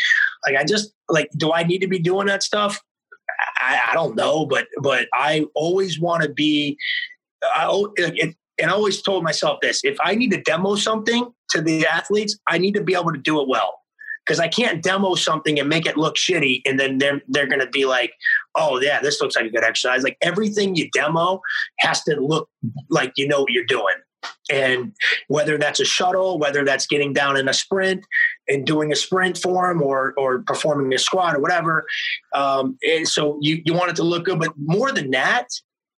like 0.47 0.57
I 0.57 0.65
just 0.65 0.93
like 1.09 1.29
do 1.37 1.53
I 1.53 1.65
need 1.65 1.81
to 1.81 1.89
be 1.89 1.99
doing 1.99 2.27
that 2.29 2.43
stuff? 2.43 2.81
I, 3.59 3.81
I 3.91 3.95
don't 3.95 4.15
know, 4.15 4.47
but 4.47 4.69
but 4.83 5.09
I 5.15 5.47
always 5.55 6.01
want 6.01 6.23
to 6.23 6.29
be. 6.29 6.77
I, 7.45 7.67
and 8.59 8.71
I 8.71 8.73
always 8.73 9.03
told 9.03 9.25
myself 9.25 9.59
this: 9.63 9.85
if 9.85 9.97
I 10.01 10.15
need 10.15 10.31
to 10.31 10.41
demo 10.41 10.77
something 10.77 11.29
to 11.51 11.61
the 11.61 11.87
athletes, 11.87 12.39
I 12.47 12.59
need 12.59 12.75
to 12.75 12.83
be 12.83 12.95
able 12.95 13.13
to 13.13 13.19
do 13.19 13.41
it 13.41 13.49
well 13.49 13.81
because 14.27 14.41
I 14.41 14.49
can't 14.49 14.83
demo 14.83 15.15
something 15.15 15.59
and 15.59 15.69
make 15.69 15.87
it 15.87 15.97
look 15.97 16.17
shitty, 16.17 16.63
and 16.67 16.79
then 16.81 16.99
they're 16.99 17.23
they're 17.29 17.47
going 17.47 17.61
to 17.61 17.69
be 17.69 17.85
like, 17.85 18.13
"Oh 18.57 18.81
yeah, 18.81 19.01
this 19.01 19.21
looks 19.21 19.37
like 19.37 19.47
a 19.47 19.51
good 19.51 19.65
exercise." 19.65 20.03
Like 20.03 20.17
everything 20.21 20.75
you 20.75 20.91
demo 20.91 21.41
has 21.79 22.03
to 22.05 22.21
look 22.21 22.49
like 22.91 23.13
you 23.17 23.29
know 23.29 23.43
what 23.43 23.53
you're 23.53 23.65
doing, 23.65 23.95
and 24.51 24.93
whether 25.29 25.57
that's 25.59 25.81
a 25.81 25.85
shuttle, 25.85 26.39
whether 26.39 26.65
that's 26.65 26.87
getting 26.87 27.13
down 27.13 27.37
in 27.37 27.49
a 27.49 27.55
sprint 27.55 28.05
and 28.49 28.67
doing 28.67 28.93
a 28.93 28.97
sprint 28.97 29.39
form, 29.39 29.81
or 29.81 30.15
or 30.19 30.41
performing 30.43 30.93
a 30.93 30.99
squat 30.99 31.37
or 31.37 31.41
whatever. 31.41 31.87
Um, 32.35 32.77
and 32.87 33.07
so 33.07 33.39
you 33.41 33.63
you 33.65 33.75
want 33.75 33.91
it 33.91 33.97
to 33.97 34.05
look 34.05 34.25
good, 34.25 34.41
but 34.41 34.53
more 34.57 34.91
than 34.91 35.13
that, 35.13 35.47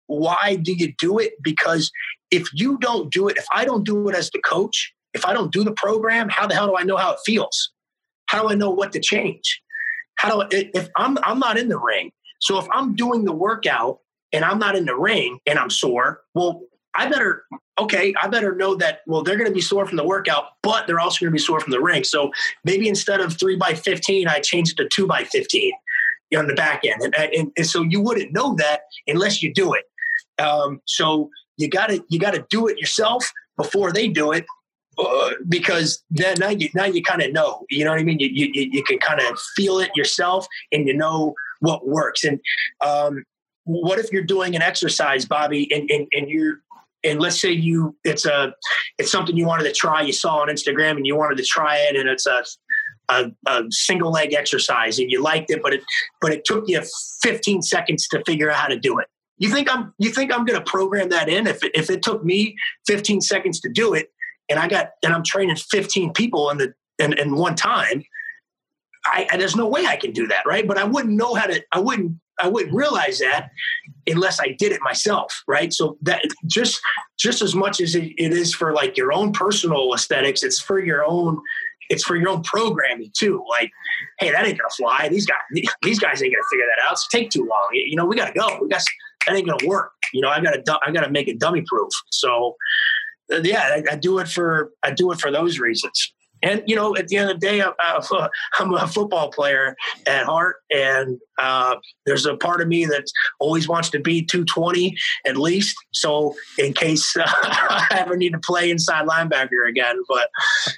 why 0.06 0.56
do 0.60 0.72
you 0.72 0.92
do 0.98 1.18
it? 1.18 1.32
Because 1.42 1.90
if 2.30 2.48
you 2.52 2.76
don't 2.78 3.10
do 3.10 3.28
it, 3.28 3.38
if 3.38 3.46
I 3.50 3.64
don't 3.64 3.84
do 3.84 4.08
it 4.08 4.14
as 4.14 4.30
the 4.30 4.40
coach, 4.40 4.92
if 5.14 5.24
I 5.24 5.32
don't 5.32 5.50
do 5.50 5.64
the 5.64 5.72
program, 5.72 6.28
how 6.28 6.46
the 6.46 6.54
hell 6.54 6.66
do 6.66 6.76
I 6.76 6.82
know 6.82 6.98
how 6.98 7.12
it 7.12 7.18
feels? 7.24 7.72
How 8.28 8.42
do 8.42 8.48
I 8.48 8.54
know 8.54 8.70
what 8.70 8.92
to 8.92 9.00
change? 9.00 9.60
How 10.14 10.30
do 10.30 10.42
I, 10.42 10.46
if 10.50 10.88
I'm 10.96 11.18
I'm 11.24 11.38
not 11.38 11.58
in 11.58 11.68
the 11.68 11.78
ring? 11.78 12.12
So 12.40 12.58
if 12.58 12.66
I'm 12.72 12.94
doing 12.94 13.24
the 13.24 13.32
workout 13.32 13.98
and 14.32 14.44
I'm 14.44 14.58
not 14.58 14.76
in 14.76 14.84
the 14.84 14.96
ring 14.96 15.38
and 15.46 15.58
I'm 15.58 15.70
sore, 15.70 16.20
well, 16.34 16.62
I 16.94 17.08
better 17.08 17.44
okay, 17.78 18.14
I 18.22 18.28
better 18.28 18.54
know 18.54 18.74
that 18.76 19.00
well 19.06 19.22
they're 19.22 19.36
going 19.36 19.48
to 19.48 19.54
be 19.54 19.60
sore 19.60 19.86
from 19.86 19.96
the 19.96 20.04
workout, 20.04 20.44
but 20.62 20.86
they're 20.86 21.00
also 21.00 21.24
going 21.24 21.32
to 21.32 21.36
be 21.36 21.38
sore 21.38 21.60
from 21.60 21.72
the 21.72 21.80
ring. 21.80 22.04
So 22.04 22.30
maybe 22.64 22.88
instead 22.88 23.20
of 23.20 23.38
three 23.38 23.56
by 23.56 23.74
fifteen, 23.74 24.28
I 24.28 24.40
change 24.40 24.70
it 24.72 24.76
to 24.76 24.88
two 24.88 25.06
by 25.06 25.24
fifteen 25.24 25.72
on 26.36 26.46
the 26.46 26.54
back 26.54 26.82
end, 26.84 27.00
and, 27.02 27.14
and, 27.14 27.50
and 27.56 27.66
so 27.66 27.82
you 27.82 28.02
wouldn't 28.02 28.32
know 28.32 28.54
that 28.56 28.80
unless 29.06 29.42
you 29.42 29.52
do 29.52 29.72
it. 29.72 29.84
Um, 30.38 30.82
so 30.84 31.30
you 31.56 31.68
got 31.68 31.88
to 31.88 32.04
you 32.08 32.18
got 32.18 32.34
to 32.34 32.44
do 32.50 32.66
it 32.68 32.78
yourself 32.78 33.32
before 33.56 33.92
they 33.92 34.08
do 34.08 34.32
it 34.32 34.44
because 35.48 36.02
then 36.10 36.36
now 36.38 36.48
you 36.48 36.68
now 36.74 36.84
you 36.84 37.02
kind 37.02 37.22
of 37.22 37.32
know. 37.32 37.64
You 37.70 37.84
know 37.84 37.90
what 37.90 38.00
I 38.00 38.04
mean? 38.04 38.18
You 38.18 38.28
you, 38.28 38.50
you 38.54 38.82
can 38.82 38.98
kind 38.98 39.20
of 39.20 39.38
feel 39.56 39.78
it 39.78 39.90
yourself, 39.94 40.46
and 40.72 40.86
you 40.86 40.94
know 40.94 41.34
what 41.60 41.86
works. 41.86 42.24
And 42.24 42.40
um, 42.84 43.24
what 43.64 43.98
if 43.98 44.12
you're 44.12 44.24
doing 44.24 44.56
an 44.56 44.62
exercise, 44.62 45.24
Bobby, 45.24 45.72
and 45.72 45.90
and, 45.90 46.06
and 46.12 46.28
you're 46.28 46.60
and 47.04 47.20
let's 47.20 47.40
say 47.40 47.50
you 47.50 47.96
it's 48.04 48.26
a 48.26 48.52
it's 48.98 49.10
something 49.10 49.36
you 49.36 49.46
wanted 49.46 49.64
to 49.64 49.72
try 49.72 50.02
you 50.02 50.12
saw 50.12 50.38
on 50.38 50.48
instagram 50.48 50.96
and 50.96 51.06
you 51.06 51.16
wanted 51.16 51.36
to 51.38 51.44
try 51.44 51.76
it 51.76 51.96
and 51.96 52.08
it's 52.08 52.26
a 52.26 52.44
a, 53.10 53.30
a, 53.46 53.64
single 53.70 54.10
leg 54.10 54.34
exercise 54.34 54.98
and 54.98 55.10
you 55.10 55.22
liked 55.22 55.50
it 55.50 55.62
but 55.62 55.72
it 55.72 55.82
but 56.20 56.32
it 56.32 56.44
took 56.44 56.64
you 56.66 56.82
15 57.22 57.62
seconds 57.62 58.08
to 58.08 58.22
figure 58.26 58.50
out 58.50 58.56
how 58.56 58.66
to 58.66 58.78
do 58.78 58.98
it 58.98 59.06
you 59.38 59.48
think 59.48 59.72
i'm 59.72 59.94
you 59.98 60.10
think 60.10 60.32
i'm 60.32 60.44
going 60.44 60.58
to 60.58 60.70
program 60.70 61.08
that 61.10 61.28
in 61.28 61.46
if 61.46 61.62
it, 61.62 61.72
if 61.74 61.88
it 61.88 62.02
took 62.02 62.24
me 62.24 62.56
15 62.86 63.20
seconds 63.20 63.60
to 63.60 63.68
do 63.68 63.94
it 63.94 64.10
and 64.48 64.58
I 64.58 64.68
got 64.68 64.90
and 65.02 65.12
I'm 65.12 65.22
training 65.22 65.56
15 65.56 66.12
people 66.12 66.50
in 66.50 66.58
the 66.58 66.74
in, 66.98 67.12
in 67.14 67.34
one 67.34 67.54
time. 67.54 68.02
I, 69.06 69.26
I, 69.30 69.36
there's 69.36 69.56
no 69.56 69.68
way 69.68 69.86
I 69.86 69.96
can 69.96 70.12
do 70.12 70.26
that, 70.28 70.44
right? 70.44 70.66
But 70.66 70.78
I 70.78 70.84
wouldn't 70.84 71.14
know 71.14 71.34
how 71.34 71.46
to. 71.46 71.62
I 71.72 71.80
wouldn't. 71.80 72.16
I 72.40 72.46
wouldn't 72.46 72.72
realize 72.72 73.18
that 73.18 73.50
unless 74.06 74.38
I 74.40 74.54
did 74.58 74.70
it 74.70 74.80
myself, 74.80 75.42
right? 75.48 75.72
So 75.72 75.98
that 76.02 76.22
just 76.46 76.80
just 77.18 77.42
as 77.42 77.54
much 77.54 77.80
as 77.80 77.94
it, 77.94 78.12
it 78.16 78.32
is 78.32 78.54
for 78.54 78.72
like 78.72 78.96
your 78.96 79.12
own 79.12 79.32
personal 79.32 79.92
aesthetics, 79.92 80.42
it's 80.42 80.60
for 80.60 80.78
your 80.78 81.04
own. 81.04 81.40
It's 81.90 82.04
for 82.04 82.16
your 82.16 82.28
own 82.28 82.42
programming 82.42 83.10
too. 83.16 83.42
Like, 83.48 83.70
hey, 84.18 84.30
that 84.30 84.46
ain't 84.46 84.58
gonna 84.58 84.68
fly. 84.76 85.08
These 85.08 85.24
guys, 85.24 85.38
these 85.82 85.98
guys 85.98 86.22
ain't 86.22 86.34
gonna 86.34 86.44
figure 86.50 86.66
that 86.76 86.86
out. 86.86 86.92
It's 86.92 87.08
take 87.08 87.30
too 87.30 87.48
long. 87.48 87.68
You 87.72 87.96
know, 87.96 88.04
we 88.04 88.14
gotta 88.14 88.38
go. 88.38 88.58
We 88.60 88.68
got 88.68 88.82
that 89.26 89.34
ain't 89.34 89.48
gonna 89.48 89.66
work. 89.66 89.92
You 90.12 90.20
know, 90.20 90.28
I 90.28 90.40
gotta 90.40 90.62
I 90.86 90.90
gotta 90.90 91.10
make 91.10 91.28
it 91.28 91.38
dummy 91.38 91.62
proof. 91.66 91.90
So 92.10 92.56
yeah, 93.30 93.76
I, 93.76 93.92
I, 93.92 93.96
do 93.96 94.18
it 94.18 94.28
for 94.28 94.72
I 94.82 94.90
do 94.90 95.12
it 95.12 95.20
for 95.20 95.30
those 95.30 95.58
reasons. 95.58 96.12
And 96.42 96.62
you 96.66 96.76
know, 96.76 96.96
at 96.96 97.08
the 97.08 97.16
end 97.16 97.30
of 97.30 97.40
the 97.40 97.46
day, 97.46 97.62
I'm, 97.62 97.72
I'm 98.58 98.74
a 98.74 98.86
football 98.88 99.30
player 99.30 99.74
at 100.06 100.24
heart, 100.26 100.56
and 100.70 101.18
uh, 101.38 101.76
there's 102.06 102.26
a 102.26 102.36
part 102.36 102.60
of 102.60 102.68
me 102.68 102.84
that 102.86 103.04
always 103.40 103.68
wants 103.68 103.90
to 103.90 104.00
be 104.00 104.24
220 104.24 104.96
at 105.26 105.36
least. 105.36 105.76
So 105.92 106.34
in 106.58 106.72
case 106.72 107.16
uh, 107.16 107.24
I 107.26 107.98
ever 107.98 108.16
need 108.16 108.32
to 108.32 108.40
play 108.44 108.70
inside 108.70 109.06
linebacker 109.06 109.68
again, 109.68 110.00
but 110.08 110.28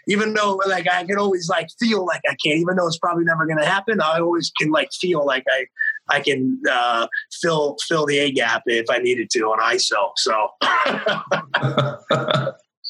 even 0.07 0.35
though 0.35 0.61
like 0.67 0.91
I 0.91 1.05
can 1.05 1.19
always 1.19 1.49
like 1.49 1.69
feel 1.79 2.07
like 2.07 2.23
I 2.27 2.37
can't, 2.45 2.59
even 2.59 2.77
though 2.77 2.87
it's 2.87 2.99
probably 2.99 3.25
never 3.25 3.47
going 3.47 3.59
to 3.59 3.67
happen, 3.67 4.01
I 4.01 4.19
always 4.21 4.51
can 4.59 4.71
like 4.71 4.91
feel 4.93 5.25
like 5.25 5.45
I 5.51 5.67
I 6.11 6.21
can 6.21 6.61
uh, 6.71 7.07
fill 7.41 7.77
fill 7.89 8.07
the 8.07 8.19
A 8.19 8.31
gap 8.33 8.63
if 8.67 8.87
I 8.91 8.99
needed 8.99 9.31
to 9.31 9.41
on 9.41 9.59
ISO. 9.75 10.13
So 10.17 10.49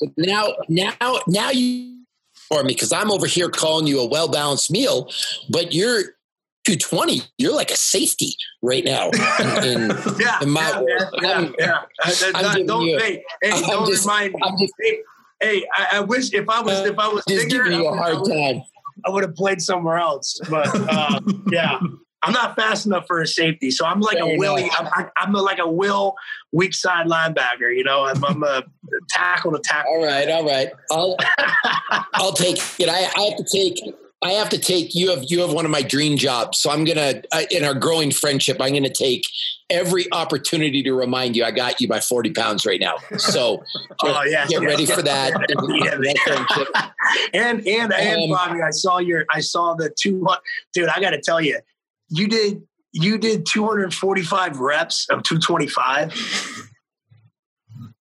now, 0.16 0.48
now, 0.68 0.94
now 1.26 1.50
you 1.50 2.02
for 2.34 2.62
me 2.64 2.74
because 2.74 2.92
I'm 2.92 3.10
over 3.10 3.26
here 3.26 3.48
calling 3.48 3.86
you 3.86 4.00
a 4.00 4.06
well 4.06 4.28
balanced 4.28 4.70
meal, 4.70 5.10
but 5.50 5.72
you're 5.74 6.02
220. 6.66 7.22
You're 7.38 7.54
like 7.54 7.70
a 7.70 7.76
safety 7.76 8.34
right 8.62 8.84
now. 8.84 9.10
In, 9.10 9.64
in, 9.64 9.90
yeah, 10.20 10.40
in 10.42 10.50
my 10.50 10.60
yeah, 10.68 10.80
world. 10.80 11.14
yeah, 11.22 11.28
I'm- 11.30 11.54
yeah. 11.58 11.78
Uh, 12.04 12.12
I'm 12.34 12.44
uh, 12.44 12.54
don't, 12.66 12.82
you- 12.86 12.98
hey, 12.98 13.22
hey, 13.42 13.50
I'm 13.52 13.62
don't 13.62 13.86
just- 13.88 14.04
remind 14.06 14.34
me. 14.34 14.40
Just, 14.58 14.74
Hey, 14.80 14.98
hey, 15.40 15.66
I, 15.74 15.86
I 15.98 16.00
wish 16.00 16.32
if 16.34 16.48
I 16.48 16.60
was 16.60 16.80
if 16.86 16.98
I 16.98 17.08
was 17.08 17.24
just 17.26 17.48
bigger, 17.48 17.64
giving 17.64 17.78
you 17.80 17.86
a 17.86 17.90
would- 17.92 17.98
I 17.98 18.02
hard 18.02 18.20
would- 18.20 18.30
time. 18.32 18.62
I 19.06 19.10
would 19.10 19.22
have 19.22 19.34
played 19.34 19.62
somewhere 19.62 19.96
else. 19.96 20.38
But 20.50 20.68
uh, 20.74 21.20
yeah, 21.50 21.78
I'm 22.22 22.32
not 22.32 22.54
fast 22.54 22.84
enough 22.86 23.06
for 23.06 23.20
a 23.22 23.26
safety. 23.26 23.70
So 23.70 23.86
I'm 23.86 24.00
like 24.00 24.18
Fair 24.18 24.34
a 24.34 24.36
Willie. 24.36 24.64
enough. 24.64 24.76
I'm, 24.94 25.06
I- 25.06 25.10
I'm 25.16 25.34
a, 25.34 25.40
like 25.40 25.58
a 25.58 25.68
Will 25.70 26.14
weak 26.52 26.74
side 26.74 27.06
linebacker. 27.06 27.74
You 27.74 27.84
know, 27.84 28.04
I'm, 28.04 28.22
I'm 28.24 28.42
a 28.42 28.62
tackle 29.08 29.52
to 29.52 29.58
tackle. 29.58 29.92
All 29.92 30.04
right, 30.04 30.28
all 30.28 30.44
right. 30.46 30.68
I'll 30.90 31.16
I'll 32.14 32.32
take 32.32 32.58
it. 32.78 32.88
I, 32.88 33.10
I 33.16 33.22
have 33.24 33.36
to 33.38 33.44
take. 33.50 33.94
I 34.22 34.32
have 34.32 34.50
to 34.50 34.58
take. 34.58 34.94
You 34.94 35.08
have 35.10 35.24
you 35.28 35.40
have 35.40 35.54
one 35.54 35.64
of 35.64 35.70
my 35.70 35.80
dream 35.80 36.18
jobs. 36.18 36.58
So 36.60 36.70
I'm 36.70 36.84
gonna 36.84 37.22
uh, 37.32 37.42
in 37.50 37.64
our 37.64 37.72
growing 37.74 38.10
friendship. 38.10 38.58
I'm 38.60 38.74
gonna 38.74 38.92
take 38.92 39.24
every 39.70 40.04
opportunity 40.12 40.82
to 40.82 40.92
remind 40.92 41.36
you 41.36 41.44
I 41.44 41.52
got 41.52 41.80
you 41.80 41.88
by 41.88 42.00
40 42.00 42.32
pounds 42.32 42.66
right 42.66 42.80
now. 42.80 42.96
So 43.16 43.62
Oh 44.02 44.22
yeah, 44.24 44.46
get 44.46 44.60
ready 44.60 44.84
for 44.84 45.00
that. 45.00 45.32
Yeah, 45.82 45.94
and 47.32 47.66
and 47.66 47.92
and 47.94 48.22
Um, 48.24 48.30
Bobby, 48.30 48.60
I 48.60 48.70
saw 48.72 48.98
your, 48.98 49.24
I 49.32 49.40
saw 49.40 49.74
the 49.74 49.88
two. 49.98 50.26
Dude, 50.74 50.88
I 50.88 51.00
got 51.00 51.10
to 51.10 51.20
tell 51.20 51.40
you, 51.40 51.58
you 52.10 52.28
did 52.28 52.62
you 52.92 53.18
did 53.18 53.46
245 53.46 54.58
reps 54.58 55.06
of 55.10 55.22
225. 55.22 56.12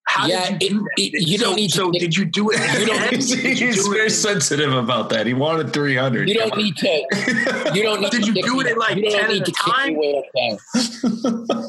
How 0.08 0.26
Yeah, 0.26 0.58
did 0.58 0.64
you 0.64 0.70
do 0.70 0.88
it- 0.98 1.12
that? 1.12 1.18
it- 1.20 1.28
you 1.28 1.38
don't 1.38 1.52
so, 1.52 1.56
need 1.56 1.70
to- 1.70 1.76
So 1.78 1.92
did 1.92 2.16
you 2.18 2.26
do 2.26 2.50
it? 2.50 2.60
You 2.80 2.86
don't 2.88 2.98
again? 2.98 3.14
he's 3.14 3.32
he's 3.32 3.84
do 3.86 3.92
very 3.94 4.08
it- 4.08 4.10
sensitive 4.10 4.74
about 4.74 5.10
that. 5.12 5.28
He 5.28 5.36
wanted 5.36 5.72
300. 5.72 6.28
you 6.28 6.34
don't 6.36 6.58
need 6.58 6.76
to. 6.78 6.88
You 7.76 7.84
don't 7.84 8.02
need. 8.02 8.10
Did 8.10 8.24
to 8.24 8.32
you 8.34 8.42
do 8.42 8.56
me- 8.56 8.62
it 8.62 8.68
at 8.72 8.78
like 8.80 8.96
you 8.98 9.04
don't 9.12 9.22
10 9.22 9.30
need 9.30 9.42
at 9.42 9.46
to 9.46 9.52
a 9.52 9.54
kick 9.54 9.74
time? 9.76 9.94
me 9.94 10.00
way 10.00 10.18
up 10.18 10.26
there. 10.34 11.64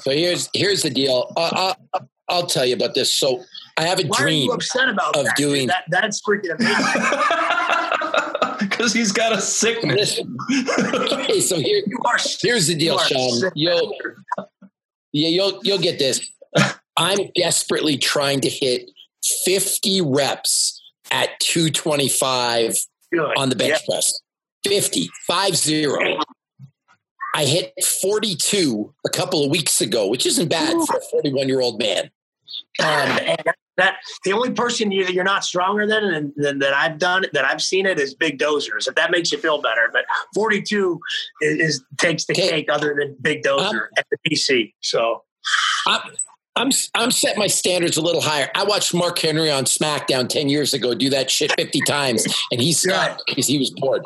So 0.00 0.10
here's 0.10 0.50
here's 0.52 0.82
the 0.82 0.90
deal. 0.90 1.32
Uh, 1.36 1.72
I'll, 1.94 2.08
I'll 2.28 2.46
tell 2.46 2.66
you 2.66 2.74
about 2.74 2.94
this. 2.94 3.10
So 3.10 3.42
I 3.78 3.84
have 3.86 3.98
a 4.00 4.04
Why 4.06 4.18
are 4.18 4.22
dream. 4.24 4.44
you 4.44 4.52
upset 4.52 4.88
about 4.90 5.16
of 5.16 5.24
that? 5.24 5.36
doing- 5.36 5.68
that? 5.68 5.84
That's 5.88 6.20
freaking 6.20 6.54
amazing. 6.58 6.74
Because 8.82 8.94
he's 8.94 9.12
got 9.12 9.32
a 9.32 9.40
sickness. 9.40 10.18
Okay, 10.92 11.40
so 11.40 11.56
here, 11.56 11.84
You 11.86 11.98
are. 12.04 12.16
here's 12.40 12.66
the 12.66 12.74
deal, 12.74 12.98
Sean. 12.98 13.52
You'll 13.54 13.94
yeah, 15.12 15.28
you'll 15.28 15.60
you'll 15.62 15.78
get 15.78 16.00
this. 16.00 16.28
I'm 16.96 17.30
desperately 17.36 17.96
trying 17.96 18.40
to 18.40 18.48
hit 18.48 18.90
50 19.44 20.00
reps 20.00 20.82
at 21.12 21.38
225 21.38 22.74
Good. 23.12 23.20
on 23.38 23.50
the 23.50 23.54
bench 23.54 23.78
Yeah. 23.88 23.94
press. 23.94 24.20
50, 24.66 25.08
5 25.28 25.56
0. 25.56 26.18
I 27.36 27.44
hit 27.44 27.72
42 28.02 28.92
a 29.06 29.10
couple 29.10 29.44
of 29.44 29.50
weeks 29.52 29.80
ago, 29.80 30.08
which 30.08 30.26
isn't 30.26 30.48
bad 30.48 30.72
for 30.88 30.96
a 30.96 31.00
41 31.12 31.46
year 31.46 31.60
old 31.60 31.78
man. 31.78 32.10
Um, 32.80 32.86
And 32.88 33.44
that 33.76 33.96
the 34.24 34.32
only 34.32 34.50
person 34.50 34.92
you, 34.92 35.06
you're 35.06 35.24
not 35.24 35.44
stronger 35.44 35.86
than, 35.86 36.04
and, 36.04 36.32
than 36.36 36.58
that 36.58 36.74
I've 36.74 36.98
done 36.98 37.24
that 37.32 37.44
I've 37.44 37.62
seen 37.62 37.86
it 37.86 37.98
is 37.98 38.14
big 38.14 38.38
dozers. 38.38 38.86
If 38.86 38.94
that 38.96 39.10
makes 39.10 39.32
you 39.32 39.38
feel 39.38 39.60
better, 39.62 39.88
but 39.92 40.04
42 40.34 41.00
is, 41.40 41.58
is 41.58 41.84
takes 41.98 42.26
the 42.26 42.34
cake 42.34 42.66
other 42.70 42.94
than 42.98 43.16
big 43.20 43.42
dozer 43.42 43.86
at 43.96 44.06
the 44.10 44.18
PC. 44.30 44.74
So 44.80 45.22
I'm, 45.86 46.00
I'm 46.54 46.70
I'm 46.94 47.10
set 47.10 47.38
my 47.38 47.46
standards 47.46 47.96
a 47.96 48.02
little 48.02 48.20
higher. 48.20 48.50
I 48.54 48.64
watched 48.64 48.92
Mark 48.92 49.18
Henry 49.18 49.50
on 49.50 49.64
SmackDown 49.64 50.28
10 50.28 50.50
years 50.50 50.74
ago 50.74 50.94
do 50.94 51.08
that 51.08 51.30
shit 51.30 51.50
50 51.58 51.80
times, 51.86 52.26
and 52.52 52.60
he 52.60 52.74
stopped 52.74 53.22
because 53.26 53.46
he 53.46 53.58
was 53.58 53.70
bored. 53.78 54.02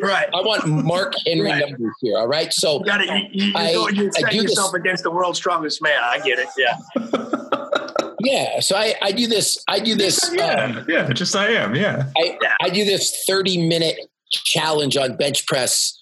right, 0.00 0.28
I 0.32 0.40
want 0.42 0.66
Mark 0.68 1.14
Henry 1.26 1.46
Right. 1.50 1.68
numbers 1.68 1.92
here, 2.00 2.16
all 2.18 2.28
right? 2.28 2.52
So 2.52 2.78
you 2.78 2.84
got 2.84 2.98
to 2.98 3.04
you, 3.32 3.46
you, 3.46 3.52
I- 3.56 3.70
you, 3.72 3.88
you 3.94 4.10
I 4.16 4.20
set 4.20 4.30
do 4.30 4.42
this- 4.42 4.50
yourself 4.50 4.74
against 4.74 5.02
the 5.02 5.10
world's 5.10 5.38
strongest 5.40 5.82
man. 5.82 5.98
I 6.00 6.20
get 6.20 6.38
it. 6.38 6.46
Yeah, 6.56 6.76
yeah, 8.20 8.60
so 8.60 8.76
I, 8.76 8.94
I 9.02 9.12
do 9.12 9.26
this, 9.26 9.62
I 9.68 9.78
do 9.80 9.94
this, 9.94 10.28
um, 10.30 10.36
yeah, 10.36 10.84
yeah, 10.88 11.12
just 11.12 11.34
I 11.36 11.48
am. 11.52 11.74
Yeah. 11.74 12.04
I, 12.16 12.38
I 12.62 12.70
do 12.70 12.84
this 12.84 13.24
30 13.26 13.66
minute 13.68 13.98
challenge 14.30 14.96
on 14.96 15.16
bench 15.16 15.46
press 15.46 15.94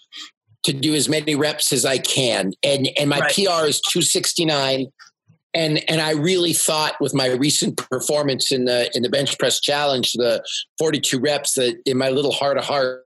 to 0.65 0.73
do 0.73 0.95
as 0.95 1.09
many 1.09 1.35
reps 1.35 1.73
as 1.73 1.85
I 1.85 1.99
can. 1.99 2.53
And 2.63 2.89
and 2.99 3.09
my 3.09 3.21
Right. 3.21 3.33
PR 3.35 3.67
is 3.67 3.81
269. 3.83 4.87
And 5.55 5.83
and 5.89 6.01
I 6.01 6.11
really 6.13 6.53
thought 6.53 6.95
with 7.01 7.15
my 7.15 7.29
recent 7.29 7.77
performance 7.77 8.51
in 8.53 8.65
the 8.65 8.91
in 8.95 9.03
the 9.03 9.09
bench 9.09 9.39
press 9.39 9.61
challenge, 9.61 10.13
the 10.15 10.45
42 10.79 11.21
reps, 11.21 11.55
that 11.55 11.77
in 11.87 11.97
my 11.97 12.09
little 12.11 12.33
heart 12.33 12.59
of 12.59 12.65
heart, 12.65 13.05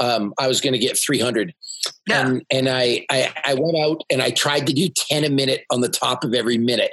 um, 0.00 0.32
I 0.38 0.48
was 0.48 0.60
going 0.60 0.72
to 0.72 0.78
get 0.78 0.98
300. 0.98 1.52
yeah. 2.08 2.26
And 2.26 2.42
and 2.50 2.68
I, 2.68 3.04
I 3.10 3.32
I 3.44 3.54
went 3.54 3.76
out 3.76 4.02
and 4.10 4.22
I 4.22 4.30
tried 4.30 4.66
to 4.66 4.72
do 4.72 4.88
10 4.88 5.24
a 5.24 5.30
minute 5.30 5.64
on 5.70 5.80
the 5.82 5.88
top 5.88 6.24
of 6.24 6.32
every 6.34 6.58
minute. 6.58 6.90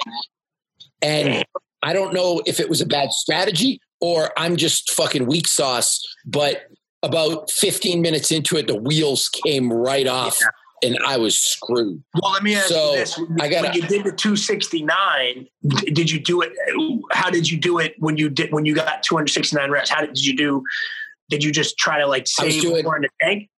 And 1.02 1.44
I 1.82 1.92
don't 1.92 2.14
know 2.14 2.42
if 2.46 2.60
it 2.60 2.68
was 2.68 2.80
a 2.80 2.86
bad 2.86 3.12
strategy 3.12 3.80
or 4.00 4.30
I'm 4.36 4.56
just 4.56 4.90
fucking 4.92 5.26
weak 5.26 5.46
sauce, 5.46 6.00
but 6.24 6.66
about 7.02 7.50
15 7.50 8.00
minutes 8.00 8.32
into 8.32 8.56
it, 8.56 8.66
the 8.66 8.76
wheels 8.76 9.28
came 9.28 9.72
right 9.72 10.06
off 10.06 10.38
and 10.82 10.98
I 11.06 11.16
was 11.16 11.38
screwed. 11.38 12.02
Well, 12.20 12.32
let 12.32 12.42
me 12.42 12.54
ask 12.54 12.68
So, 12.68 12.92
you 12.92 12.98
this: 12.98 13.18
when, 13.18 13.40
I 13.40 13.48
gotta- 13.48 13.68
when 13.68 13.74
you 13.76 13.82
did 13.82 14.04
the 14.04 14.12
269, 14.12 15.46
did 15.92 16.10
you 16.10 16.20
do 16.20 16.42
it? 16.42 16.52
Uh, 16.68 16.96
how 17.12 17.30
did 17.30 17.50
you 17.50 17.58
do 17.58 17.78
it 17.78 17.94
when 17.98 18.16
you 18.16 18.28
did 18.28 18.52
when 18.52 18.64
you 18.64 18.74
got 18.74 19.02
269 19.02 19.70
reps? 19.70 19.90
How 19.90 20.00
did, 20.00 20.14
did 20.14 20.24
you 20.24 20.36
do? 20.36 20.62
Did 21.30 21.42
you 21.42 21.52
just 21.52 21.78
try 21.78 21.98
to 21.98 22.06
like 22.06 22.26
save 22.26 22.60
doing- 22.60 22.84
more 22.84 22.96
in 22.96 23.02
the 23.02 23.08
tank? 23.20 23.48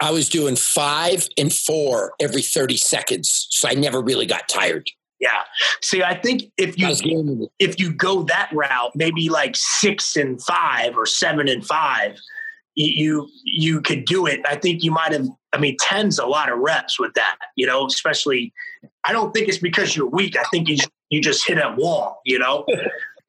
I 0.00 0.10
was 0.10 0.28
doing 0.28 0.56
five 0.56 1.28
and 1.38 1.52
four 1.52 2.12
every 2.20 2.42
30 2.42 2.76
seconds. 2.76 3.46
So 3.50 3.68
I 3.68 3.74
never 3.74 4.02
really 4.02 4.26
got 4.26 4.48
tired. 4.48 4.90
Yeah. 5.24 5.40
See, 5.80 6.02
I 6.02 6.14
think 6.14 6.52
if 6.58 6.78
you 6.78 7.48
if 7.58 7.80
you 7.80 7.94
go 7.94 8.24
that 8.24 8.50
route, 8.52 8.92
maybe 8.94 9.30
like 9.30 9.56
six 9.56 10.16
and 10.16 10.40
five 10.42 10.98
or 10.98 11.06
seven 11.06 11.48
and 11.48 11.66
five, 11.66 12.18
you 12.74 13.26
you, 13.42 13.80
could 13.80 14.04
do 14.04 14.26
it. 14.26 14.42
I 14.46 14.56
think 14.56 14.82
you 14.82 14.90
might 14.90 15.12
have. 15.12 15.26
I 15.54 15.58
mean, 15.58 15.78
ten's 15.80 16.18
a 16.18 16.26
lot 16.26 16.52
of 16.52 16.58
reps 16.58 17.00
with 17.00 17.14
that. 17.14 17.36
You 17.56 17.66
know, 17.66 17.86
especially. 17.86 18.52
I 19.06 19.12
don't 19.12 19.32
think 19.32 19.48
it's 19.48 19.56
because 19.56 19.96
you're 19.96 20.08
weak. 20.08 20.36
I 20.36 20.44
think 20.50 20.68
you 20.68 20.76
you 21.08 21.22
just 21.22 21.46
hit 21.46 21.56
a 21.56 21.74
wall. 21.74 22.20
You 22.26 22.38
know. 22.38 22.66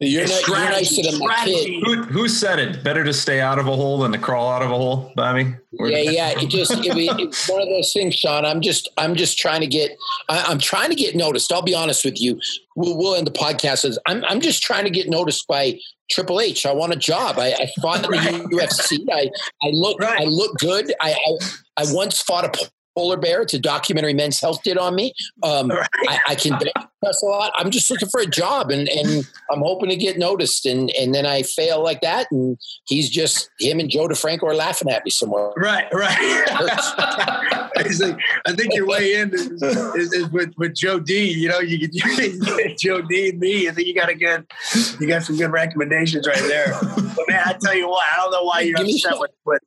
You're, 0.07 0.23
It's 0.23 0.31
not, 0.31 0.47
you're 0.47 0.57
strategy- 0.67 1.01
nicer 1.01 1.11
than 1.11 1.19
my 1.27 1.45
kid. 1.45 1.83
Who, 1.83 2.03
who 2.03 2.27
said 2.27 2.59
it? 2.59 2.83
Better 2.83 3.03
to 3.03 3.13
stay 3.13 3.41
out 3.41 3.59
of 3.59 3.67
a 3.67 3.75
hole 3.75 3.99
than 3.99 4.11
to 4.11 4.17
crawl 4.17 4.49
out 4.51 4.61
of 4.61 4.71
a 4.71 4.75
hole, 4.75 5.11
Bobby? 5.15 5.53
Where- 5.71 5.89
Yeah, 5.91 6.09
yeah. 6.11 6.39
It 6.41 6.47
just 6.49 6.71
it, 6.71 6.79
it's 6.85 7.49
one 7.49 7.61
of 7.61 7.67
those 7.69 7.91
things, 7.93 8.15
Sean. 8.15 8.45
I'm 8.45 8.61
just 8.61 8.89
I'm 8.97 9.15
just 9.15 9.37
trying 9.37 9.61
to 9.61 9.67
get 9.67 9.91
I, 10.29 10.43
I'm 10.47 10.59
trying 10.59 10.89
to 10.89 10.95
get 10.95 11.15
noticed. 11.15 11.51
I'll 11.51 11.61
be 11.61 11.75
honest 11.75 12.05
with 12.05 12.19
you. 12.21 12.39
We'll, 12.75 12.97
we'll 12.97 13.15
end 13.15 13.27
the 13.27 13.31
podcast 13.31 13.85
as 13.85 13.97
I'm 14.05 14.23
I'm 14.25 14.41
just 14.41 14.61
trying 14.63 14.83
to 14.85 14.89
get 14.89 15.09
noticed 15.09 15.47
by 15.47 15.79
Triple 16.11 16.39
H. 16.41 16.65
I 16.65 16.73
want 16.73 16.93
a 16.93 16.97
job. 16.97 17.37
I, 17.39 17.47
I 17.53 17.67
fought 17.81 18.03
in 18.05 18.11
Right. 18.11 18.31
the 18.31 18.39
UFC. 18.57 18.99
I 19.11 19.29
I 19.63 19.69
look 19.71 19.99
Right. 19.99 20.21
I 20.21 20.23
look 20.25 20.57
good. 20.57 20.93
I, 21.01 21.11
I 21.13 21.37
I 21.77 21.83
once 21.93 22.21
fought 22.21 22.45
a 22.45 22.69
polar 22.97 23.17
bear. 23.17 23.41
It's 23.41 23.53
a 23.53 23.59
documentary 23.59 24.13
Men's 24.13 24.39
Health 24.39 24.63
did 24.63 24.77
on 24.77 24.95
me. 24.95 25.13
Um, 25.43 25.69
Right. 25.69 25.87
I, 26.07 26.19
I 26.29 26.35
can 26.35 26.57
bench 27.05 27.15
press 27.15 27.21
a 27.21 27.25
lot. 27.25 27.51
I'm 27.55 27.71
just 27.71 27.89
looking 27.89 28.09
for 28.09 28.19
a 28.19 28.25
job, 28.25 28.71
and 28.71 28.87
and 28.89 29.27
I'm 29.51 29.59
hoping 29.59 29.89
to 29.89 29.95
get 29.95 30.17
noticed. 30.17 30.65
And 30.65 30.91
and 30.91 31.13
then 31.13 31.25
I 31.25 31.43
fail 31.43 31.83
like 31.83 32.01
that, 32.01 32.27
and 32.31 32.57
he's 32.87 33.09
just 33.09 33.49
him 33.59 33.79
and 33.79 33.89
Joe 33.89 34.07
DeFranco 34.07 34.43
are 34.43 34.55
laughing 34.55 34.89
at 34.91 35.03
me 35.05 35.11
somewhere. 35.11 35.51
Right, 35.55 35.87
right. 35.93 37.61
It's 37.77 37.99
like, 37.99 38.17
I 38.45 38.53
think 38.53 38.73
your 38.73 38.87
way 38.87 39.15
in 39.15 39.33
is, 39.33 39.61
is, 39.61 40.13
is 40.13 40.29
with, 40.31 40.53
with 40.57 40.73
Joe 40.73 40.97
D. 40.97 41.29
You 41.33 41.49
know, 41.49 41.59
you 41.59 41.77
get, 41.77 41.93
you 41.93 42.57
get 42.57 42.77
Joe 42.77 43.01
D 43.01 43.29
and 43.29 43.39
me. 43.39 43.67
I 43.67 43.73
think 43.73 43.87
you 43.87 43.93
got 43.93 44.07
a 44.07 44.15
good, 44.15 44.47
you 44.99 45.07
got 45.07 45.23
some 45.23 45.35
good 45.35 45.51
recommendations 45.51 46.25
right 46.25 46.41
there. 46.43 46.73
But 46.81 47.27
man, 47.27 47.41
I 47.45 47.53
tell 47.61 47.75
you 47.75 47.89
what, 47.89 48.03
I 48.11 48.15
don't 48.17 48.31
know 48.31 48.43
why 48.43 48.61
you're 48.61 48.79
upset 48.79 49.19
with, 49.19 49.31
with 49.45 49.61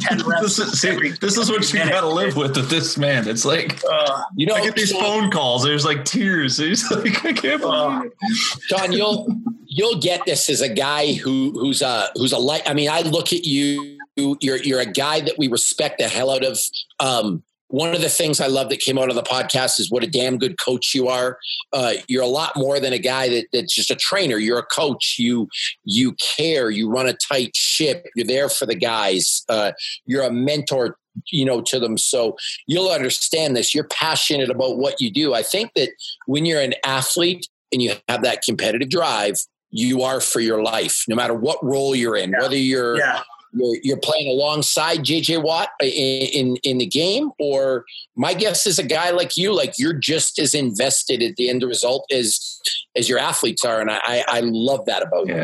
ten 0.00 0.18
reps. 0.26 0.42
This 0.42 0.58
is, 0.58 0.80
see, 0.80 0.88
every- 0.90 1.10
this 1.12 1.38
is 1.38 1.50
what 1.50 1.72
you 1.72 1.80
every 1.80 1.92
got 1.92 2.02
to 2.02 2.08
live 2.08 2.36
with 2.36 2.56
with 2.56 2.68
this 2.68 2.98
man. 2.98 3.26
It's 3.26 3.44
like 3.46 3.82
Uh, 3.90 4.22
You 4.36 4.46
know, 4.46 4.54
I 4.54 4.62
get 4.62 4.76
these 4.76 4.92
phone 4.92 5.30
calls. 5.30 5.64
There's 5.64 5.84
like 5.84 6.04
tears. 6.04 6.58
He's 6.88 6.90
like, 6.90 7.24
I 7.24 7.32
can't 7.32 7.62
uh, 7.62 7.88
believe 7.88 8.12
it. 8.12 8.36
Sean, 8.68 8.92
you'll 8.92 9.28
you'll 9.64 10.00
get 10.00 10.24
this 10.26 10.50
as 10.50 10.60
a 10.60 10.68
guy 10.68 11.14
who 11.14 11.52
who's 11.52 11.82
a 11.82 12.08
who's 12.14 12.32
a 12.32 12.38
light. 12.38 12.62
I 12.66 12.74
mean, 12.74 12.90
I 12.90 13.02
look 13.02 13.32
at 13.32 13.44
you. 13.44 13.98
You're 14.16 14.58
you're 14.58 14.80
a 14.80 14.86
guy 14.86 15.20
that 15.20 15.34
we 15.38 15.48
respect 15.48 15.98
the 15.98 16.08
hell 16.08 16.30
out 16.30 16.44
of. 16.44 16.58
Um, 17.00 17.42
one 17.68 17.94
of 17.94 18.00
the 18.00 18.08
things 18.08 18.40
I 18.40 18.46
love 18.46 18.68
that 18.68 18.78
came 18.78 18.96
out 18.96 19.08
of 19.08 19.16
the 19.16 19.22
podcast 19.22 19.80
is 19.80 19.90
what 19.90 20.04
a 20.04 20.06
damn 20.06 20.38
good 20.38 20.56
coach 20.58 20.94
you 20.94 21.08
are. 21.08 21.38
Uh, 21.72 21.94
you're 22.06 22.22
a 22.22 22.28
lot 22.28 22.52
more 22.54 22.78
than 22.78 22.92
a 22.92 22.98
guy 22.98 23.28
that, 23.28 23.46
that's 23.52 23.74
just 23.74 23.90
a 23.90 23.96
trainer. 23.96 24.36
You're 24.36 24.58
a 24.58 24.66
coach. 24.66 25.16
You 25.18 25.48
you 25.84 26.14
care. 26.36 26.70
You 26.70 26.88
run 26.88 27.08
a 27.08 27.14
tight 27.14 27.56
ship. 27.56 28.06
You're 28.14 28.26
there 28.26 28.48
for 28.48 28.66
the 28.66 28.76
guys. 28.76 29.44
Uh, 29.48 29.72
you're 30.04 30.22
a 30.22 30.30
mentor 30.30 30.96
you 31.30 31.44
know 31.44 31.60
to 31.60 31.78
them 31.78 31.96
so 31.96 32.36
you'll 32.66 32.90
understand 32.90 33.56
this 33.56 33.74
you're 33.74 33.88
passionate 33.88 34.50
about 34.50 34.78
what 34.78 35.00
you 35.00 35.10
do 35.10 35.34
i 35.34 35.42
think 35.42 35.70
that 35.74 35.90
when 36.26 36.44
you're 36.44 36.60
an 36.60 36.74
athlete 36.84 37.48
and 37.72 37.82
you 37.82 37.92
have 38.08 38.22
that 38.22 38.42
competitive 38.42 38.88
drive 38.88 39.34
you 39.70 40.02
are 40.02 40.20
for 40.20 40.40
your 40.40 40.62
life 40.62 41.04
no 41.08 41.16
matter 41.16 41.34
what 41.34 41.58
role 41.64 41.94
you're 41.94 42.16
in 42.16 42.30
Yeah. 42.30 42.40
whether 42.40 42.56
you're 42.56 42.98
Yeah. 42.98 43.22
you're, 43.52 43.76
you're 43.82 43.96
playing 43.96 44.28
alongside 44.28 44.98
JJ 44.98 45.42
Watt 45.42 45.70
in, 45.80 45.88
in 45.88 46.56
in 46.62 46.78
the 46.78 46.86
game, 46.86 47.30
or 47.38 47.84
my 48.14 48.34
guess 48.34 48.66
is 48.66 48.78
a 48.78 48.82
guy 48.82 49.10
like 49.10 49.36
you, 49.36 49.54
like 49.54 49.74
you're 49.78 49.94
just 49.94 50.38
as 50.38 50.52
invested 50.52 51.22
at 51.22 51.36
the 51.36 51.48
end 51.48 51.62
result 51.62 52.04
as 52.12 52.60
as 52.96 53.08
your 53.08 53.18
athletes 53.18 53.64
are, 53.64 53.80
and 53.80 53.90
I 53.90 53.98
I 54.04 54.24
I 54.28 54.40
love 54.40 54.84
that 54.86 55.02
about 55.02 55.28
you. 55.28 55.36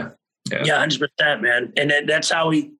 Yeah. 0.50 0.62
Yeah, 0.64 0.78
hundred 0.78 1.00
percent, 1.00 1.40
man. 1.40 1.72
And 1.76 1.90
that, 1.90 2.06
that's 2.06 2.30
how 2.30 2.48
we. 2.48 2.72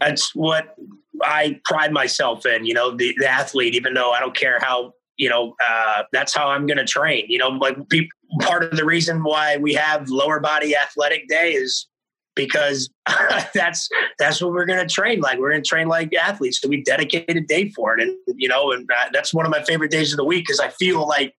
That's 0.00 0.34
what 0.34 0.74
I 1.22 1.60
pride 1.64 1.92
myself 1.92 2.46
in. 2.46 2.66
You 2.66 2.74
know, 2.74 2.96
the, 2.96 3.14
the 3.18 3.28
athlete. 3.28 3.74
Even 3.74 3.94
though 3.94 4.12
I 4.12 4.20
don't 4.20 4.36
care 4.36 4.58
how. 4.60 4.92
You 5.18 5.30
know, 5.30 5.54
uh, 5.66 6.02
that's 6.12 6.36
how 6.36 6.48
I'm 6.48 6.66
going 6.66 6.76
to 6.76 6.84
train. 6.84 7.24
You 7.30 7.38
know, 7.38 7.48
like 7.48 7.76
pe- 7.88 8.06
part 8.42 8.64
of 8.64 8.76
the 8.76 8.84
reason 8.84 9.22
why 9.22 9.56
we 9.56 9.72
have 9.72 10.10
lower 10.10 10.40
body 10.40 10.76
athletic 10.76 11.26
day 11.26 11.52
is 11.52 11.88
because 12.34 12.90
that's 13.54 13.88
that's 14.18 14.40
what 14.40 14.52
we're 14.52 14.66
going 14.66 14.86
to 14.86 14.94
train 14.94 15.20
like. 15.20 15.38
We're 15.38 15.50
going 15.50 15.62
to 15.62 15.68
train 15.68 15.88
like 15.88 16.14
athletes. 16.14 16.60
So 16.60 16.68
we 16.68 16.82
dedicate 16.82 17.34
a 17.34 17.40
day 17.40 17.70
for 17.70 17.98
it, 17.98 18.02
and 18.06 18.16
you 18.36 18.48
know, 18.48 18.70
and 18.70 18.88
uh, 18.88 19.08
that's 19.12 19.34
one 19.34 19.44
of 19.44 19.50
my 19.50 19.62
favorite 19.64 19.90
days 19.90 20.12
of 20.12 20.18
the 20.18 20.24
week 20.24 20.44
because 20.46 20.60
I 20.60 20.68
feel 20.68 21.08
like 21.08 21.34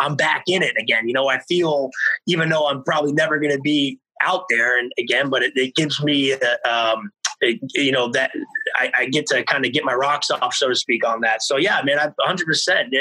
I'm 0.00 0.16
back 0.16 0.44
in 0.48 0.62
it 0.62 0.74
again. 0.76 1.06
You 1.06 1.14
know, 1.14 1.28
I 1.28 1.38
feel 1.40 1.90
even 2.26 2.48
though 2.48 2.68
I'm 2.68 2.82
probably 2.82 3.12
never 3.12 3.38
going 3.38 3.54
to 3.54 3.60
be 3.60 4.00
out 4.22 4.44
there 4.48 4.78
and 4.78 4.90
again, 4.98 5.28
but 5.28 5.42
it, 5.42 5.52
it 5.56 5.74
gives 5.74 6.02
me, 6.02 6.32
uh, 6.32 6.68
um, 6.68 7.10
you 7.42 7.92
know, 7.92 8.08
that 8.12 8.30
I, 8.76 8.90
I 8.96 9.06
get 9.06 9.26
to 9.26 9.42
kind 9.44 9.64
of 9.66 9.72
get 9.72 9.84
my 9.84 9.94
rocks 9.94 10.30
off, 10.30 10.54
so 10.54 10.68
to 10.68 10.74
speak, 10.74 11.06
on 11.06 11.20
that. 11.22 11.42
So 11.42 11.56
yeah, 11.56 11.80
man, 11.84 11.98
I 11.98 12.06
100. 12.06 12.46
percent 12.46 12.94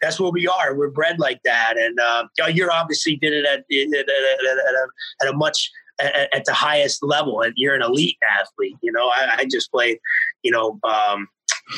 That's 0.00 0.20
what 0.20 0.32
we 0.32 0.46
are. 0.46 0.74
We're 0.74 0.90
bred 0.90 1.18
like 1.18 1.40
that, 1.44 1.74
and 1.78 1.98
uh, 1.98 2.24
you're 2.48 2.72
obviously 2.72 3.16
did 3.16 3.32
it 3.32 3.44
at 3.44 3.60
at, 3.60 3.98
at, 3.98 4.74
a, 4.74 4.86
at 5.22 5.28
a 5.28 5.36
much 5.36 5.70
at, 6.00 6.34
at 6.34 6.44
the 6.44 6.54
highest 6.54 7.02
level. 7.02 7.40
And 7.40 7.52
you're 7.56 7.74
an 7.74 7.82
elite 7.82 8.18
athlete. 8.40 8.76
You 8.82 8.92
know, 8.92 9.08
I, 9.08 9.36
I 9.38 9.46
just 9.50 9.70
played, 9.70 9.98
you 10.42 10.50
know, 10.50 10.78
um, 10.84 11.28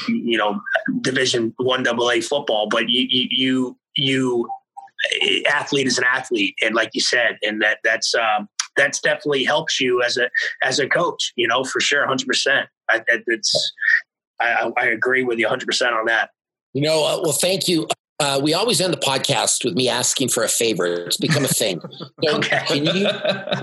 you 0.08 0.38
know, 0.38 0.60
Division 1.00 1.54
One 1.58 1.82
Double 1.82 2.10
A 2.10 2.20
football, 2.20 2.68
but 2.68 2.88
you 2.88 3.06
you 3.08 3.28
you. 3.30 3.78
you 3.96 4.48
athlete 5.48 5.86
is 5.86 5.98
an 5.98 6.04
athlete 6.04 6.56
and 6.62 6.74
like 6.74 6.88
you 6.94 7.00
said 7.00 7.36
and 7.42 7.60
that 7.60 7.76
that's 7.84 8.14
um 8.14 8.48
that's 8.76 9.00
definitely 9.00 9.44
helps 9.44 9.80
you 9.80 10.02
as 10.02 10.16
a 10.16 10.28
as 10.62 10.78
a 10.78 10.88
coach 10.88 11.32
you 11.36 11.46
know 11.46 11.64
for 11.64 11.80
sure 11.80 12.06
100% 12.06 12.66
I, 12.90 13.00
it's 13.08 13.72
I, 14.40 14.70
I 14.76 14.86
agree 14.86 15.22
with 15.24 15.38
you 15.38 15.46
100% 15.46 15.92
on 15.92 16.06
that 16.06 16.30
You 16.74 16.82
know, 16.82 17.04
uh, 17.04 17.20
well, 17.22 17.32
thank 17.32 17.68
you. 17.68 17.86
Uh, 18.20 18.40
we 18.42 18.52
always 18.54 18.80
end 18.80 18.92
the 18.92 18.98
podcast 18.98 19.64
with 19.64 19.74
me 19.74 19.88
asking 19.88 20.28
for 20.28 20.42
a 20.44 20.48
favor. 20.48 20.86
It's 20.86 21.16
become 21.16 21.44
a 21.44 21.48
thing. 21.48 21.80
So 22.24 22.36
Okay. 22.38 22.62
Can 22.66 22.84
you 22.84 23.08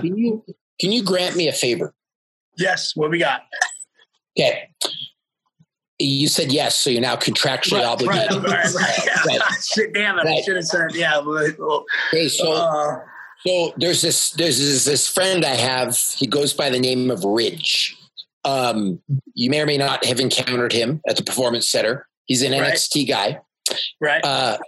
can 0.00 0.16
you 0.16 0.44
can 0.80 0.92
you 0.92 1.02
grant 1.04 1.36
me 1.36 1.48
a 1.48 1.52
favor? 1.52 1.94
yes 2.58 2.92
what 2.96 3.10
we 3.10 3.18
got 3.18 3.42
Okay. 4.38 4.68
You 5.98 6.26
said 6.26 6.50
yes, 6.52 6.74
so 6.76 6.90
you're 6.90 7.00
now 7.00 7.16
contractually 7.16 7.74
right, 7.78 7.84
obligated. 7.84 8.42
right, 8.42 8.44
right, 8.44 8.74
right. 8.74 9.08
Right. 9.26 9.40
Shit, 9.72 9.94
damn 9.94 10.18
it 10.18 10.26
i 10.26 10.40
should 10.40 10.56
have 10.56 10.64
said 10.64 10.94
yeah 10.94 11.20
well, 11.20 11.84
Okay, 12.08 12.28
so 12.28 12.52
uh, 12.52 12.98
So 13.46 13.72
there's 13.76 14.02
this 14.02 14.30
there's 14.30 14.58
this, 14.58 14.84
this 14.84 15.08
friend 15.08 15.44
I 15.44 15.54
have. 15.56 15.96
He 15.96 16.26
goes 16.26 16.52
by 16.52 16.70
the 16.70 16.78
name 16.78 17.10
of 17.10 17.24
Ridge. 17.24 17.96
Um, 18.44 19.00
you 19.34 19.50
may 19.50 19.60
or 19.60 19.66
may 19.66 19.76
not 19.78 20.04
have 20.04 20.20
encountered 20.20 20.72
him 20.72 21.00
at 21.08 21.16
the 21.16 21.22
Performance 21.24 21.68
Center. 21.68 22.06
He's 22.26 22.42
an 22.42 22.52
Right. 22.52 22.74
NXT 22.74 23.08
guy. 23.08 23.40
right 24.00 24.24
Uh, 24.24 24.58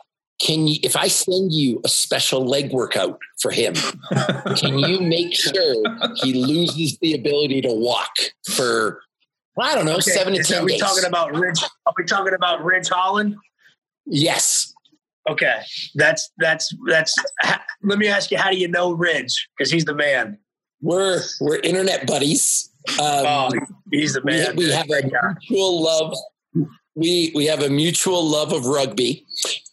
can 0.43 0.67
you, 0.67 0.79
if 0.83 0.97
I 0.97 1.07
send 1.09 1.53
you 1.53 1.81
a 1.85 1.89
special 1.89 2.45
leg 2.45 2.73
workout 2.73 3.19
for 3.41 3.51
him, 3.53 3.75
can 4.57 4.79
you 4.79 5.01
make 5.01 5.33
sure 5.35 5.77
he 6.17 6.35
loses 6.35 6.99
the 6.99 7.15
ability 7.15 7.61
to 7.63 7.73
walk 7.73 8.11
for 8.51 9.01
well, 9.57 9.71
I 9.71 9.77
don't 9.77 9.85
know 9.87 9.93
Okay, 9.95 10.11
seven 10.11 10.35
to 10.35 10.41
is 10.41 10.49
ten 10.49 10.63
are 10.63 10.65
we 10.65 10.73
days? 10.73 10.81
talking 10.81 11.05
about 11.05 11.33
Ridge 11.37 11.63
are 11.87 11.95
we 11.97 12.05
talking 12.05 12.35
about 12.35 12.65
Ridge 12.65 12.89
Holland 12.89 13.37
yes. 14.07 14.74
Okay 15.29 15.61
that's 15.95 16.31
that's 16.39 16.75
that's 16.89 17.15
ha- 17.43 17.65
let 17.83 17.99
me 17.99 18.09
ask 18.09 18.31
you 18.31 18.39
how 18.39 18.51
do 18.51 18.57
you 18.57 18.69
know 18.69 18.93
Ridge 18.93 19.49
because 19.57 19.71
he's 19.71 19.85
the 19.85 19.95
man 19.95 20.39
We're 20.81 21.21
we're 21.41 21.59
internet 21.61 22.07
buddies. 22.07 22.71
Um, 23.01 23.25
oh 23.27 23.49
he's 23.91 24.13
the 24.15 24.23
man 24.25 24.57
we 24.57 24.71
have 24.71 24.91
a 24.91 25.03
mutual 25.03 25.83
love. 25.83 26.15
We 26.97 27.33
we 27.35 27.47
have 27.47 27.63
a 27.63 27.69
mutual 27.71 28.25
love 28.25 28.53
of 28.53 28.67
rugby, 28.67 29.25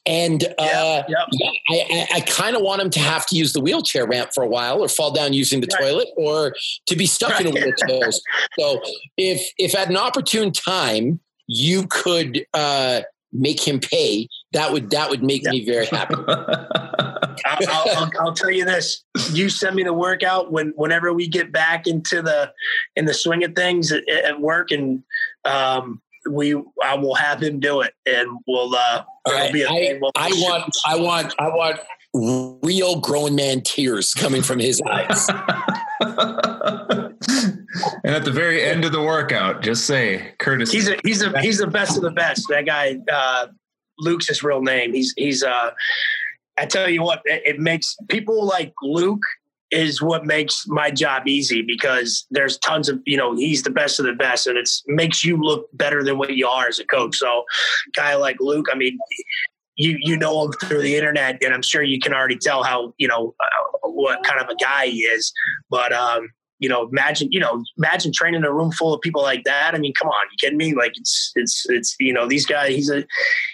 and 0.07 0.43
uh, 0.57 1.03
yep. 1.07 1.27
I, 1.69 1.75
I, 1.91 2.07
I 2.15 2.19
kind 2.21 2.55
of 2.55 2.63
want 2.63 2.81
him 2.81 2.89
to 2.91 2.99
have 2.99 3.27
to 3.27 3.35
use 3.35 3.53
the 3.53 3.59
wheelchair 3.61 4.07
ramp 4.07 4.31
for 4.33 4.43
a 4.43 4.47
while, 4.47 4.81
or 4.81 4.87
fall 4.87 5.11
down 5.11 5.31
using 5.33 5.61
the 5.61 5.67
Right. 5.73 5.81
toilet, 5.83 6.07
or 6.17 6.55
to 6.87 6.95
be 6.95 7.05
stuck 7.05 7.39
in 7.39 7.45
a 7.45 7.51
wheelchair. 7.51 8.11
so 8.57 8.81
if 9.17 9.39
if 9.59 9.75
at 9.75 9.89
an 9.89 9.97
opportune 9.97 10.51
time 10.51 11.19
you 11.45 11.85
could 11.87 12.43
uh, 12.55 13.01
make 13.31 13.61
him 13.67 13.79
pay, 13.79 14.27
that 14.53 14.71
would 14.71 14.89
that 14.91 15.09
would 15.09 15.23
make 15.23 15.43
Yeah. 15.43 15.51
me 15.51 15.65
very 15.65 15.85
happy. 15.87 16.15
I'll, 16.27 16.67
I'll, 17.45 17.97
I'll, 17.97 18.11
I'll 18.19 18.33
tell 18.33 18.51
you 18.51 18.65
this: 18.65 19.03
you 19.31 19.49
send 19.49 19.75
me 19.75 19.83
the 19.83 19.93
workout 19.93 20.51
when 20.51 20.73
whenever 20.75 21.13
we 21.13 21.27
get 21.27 21.51
back 21.51 21.87
into 21.87 22.21
the 22.21 22.51
in 22.95 23.05
the 23.05 23.13
swing 23.13 23.43
of 23.43 23.55
things 23.55 23.91
at, 23.91 24.07
at 24.09 24.39
work, 24.41 24.71
and 24.71 25.03
um, 25.45 26.01
we 26.29 26.55
I 26.83 26.95
will 26.95 27.15
have 27.15 27.41
him 27.41 27.59
do 27.59 27.81
it, 27.81 27.93
and 28.05 28.29
we'll. 28.47 28.75
Uh, 28.75 29.03
right, 29.29 29.53
be 29.53 29.61
a 29.63 29.69
I. 29.69 29.97
We'll- 30.01 30.11
I 30.15 30.29
want 30.33 30.75
I 30.85 30.95
want 30.97 31.33
I 31.39 31.47
want 31.49 31.79
real 32.13 32.99
grown 32.99 33.35
man 33.35 33.61
tears 33.61 34.13
coming 34.13 34.41
from 34.41 34.59
his 34.59 34.81
eyes. 34.85 35.27
and 36.01 37.15
at 38.15 38.25
the 38.25 38.31
very 38.31 38.63
end 38.63 38.83
of 38.85 38.91
the 38.91 39.01
workout, 39.01 39.61
just 39.61 39.85
say 39.85 40.33
Curtis. 40.39 40.71
he's 40.71 40.89
a, 40.89 40.95
he's 41.05 41.21
a, 41.21 41.39
he's 41.39 41.59
the 41.59 41.67
best 41.67 41.95
of 41.97 42.03
the 42.03 42.11
best. 42.11 42.47
That 42.49 42.65
guy, 42.65 42.97
uh, 43.11 43.47
Luke's 43.99 44.27
his 44.27 44.43
real 44.43 44.61
name. 44.61 44.93
He's 44.93 45.13
he's. 45.17 45.43
Uh, 45.43 45.71
I 46.59 46.65
tell 46.65 46.89
you 46.89 47.01
what, 47.01 47.21
it, 47.25 47.41
it 47.45 47.59
makes 47.59 47.95
people 48.09 48.45
like 48.45 48.73
Luke 48.83 49.23
is 49.71 50.01
what 50.01 50.25
makes 50.25 50.65
my 50.67 50.91
job 50.91 51.27
easy 51.27 51.61
because 51.61 52.27
there's 52.29 52.57
tons 52.57 52.89
of 52.89 52.99
you 53.05 53.17
know 53.17 53.35
he's 53.35 53.63
the 53.63 53.69
best 53.69 53.99
of 53.99 54.05
the 54.05 54.13
best 54.13 54.45
and 54.45 54.57
it's 54.57 54.83
makes 54.87 55.23
you 55.23 55.37
look 55.37 55.69
better 55.73 56.03
than 56.03 56.17
what 56.17 56.33
you 56.33 56.47
are 56.47 56.67
as 56.67 56.79
a 56.79 56.85
coach. 56.85 57.17
So, 57.17 57.43
guy 57.95 58.15
like 58.15 58.37
Luke, 58.39 58.67
I 58.71 58.75
mean. 58.75 58.97
You, 59.77 59.97
you 60.01 60.17
know 60.17 60.43
him 60.43 60.51
through 60.51 60.81
the 60.81 60.95
internet, 60.95 61.41
and 61.43 61.53
I'm 61.53 61.61
sure 61.63 61.81
you 61.81 61.97
can 61.97 62.13
already 62.13 62.35
tell 62.35 62.61
how 62.61 62.93
you 62.97 63.07
know 63.07 63.33
uh, 63.39 63.87
what 63.87 64.21
kind 64.23 64.39
of 64.39 64.49
a 64.49 64.55
guy 64.55 64.87
he 64.87 64.99
is. 64.99 65.31
But 65.71 65.91
um, 65.91 66.29
you 66.61 66.69
know, 66.69 66.87
imagine, 66.87 67.27
you 67.31 67.39
know, 67.39 67.63
imagine 67.77 68.11
training 68.13 68.43
a 68.43 68.53
room 68.53 68.71
full 68.71 68.93
of 68.93 69.01
people 69.01 69.23
like 69.23 69.43
that. 69.45 69.73
I 69.73 69.79
mean, 69.79 69.93
come 69.93 70.07
on, 70.07 70.25
you 70.31 70.37
kidding 70.39 70.57
me? 70.57 70.75
Like 70.75 70.93
it's, 70.95 71.31
it's, 71.35 71.65
it's, 71.67 71.95
you 71.99 72.13
know, 72.13 72.27
these 72.27 72.45
guys, 72.45 72.69
he's 72.69 72.89
a, 72.89 73.03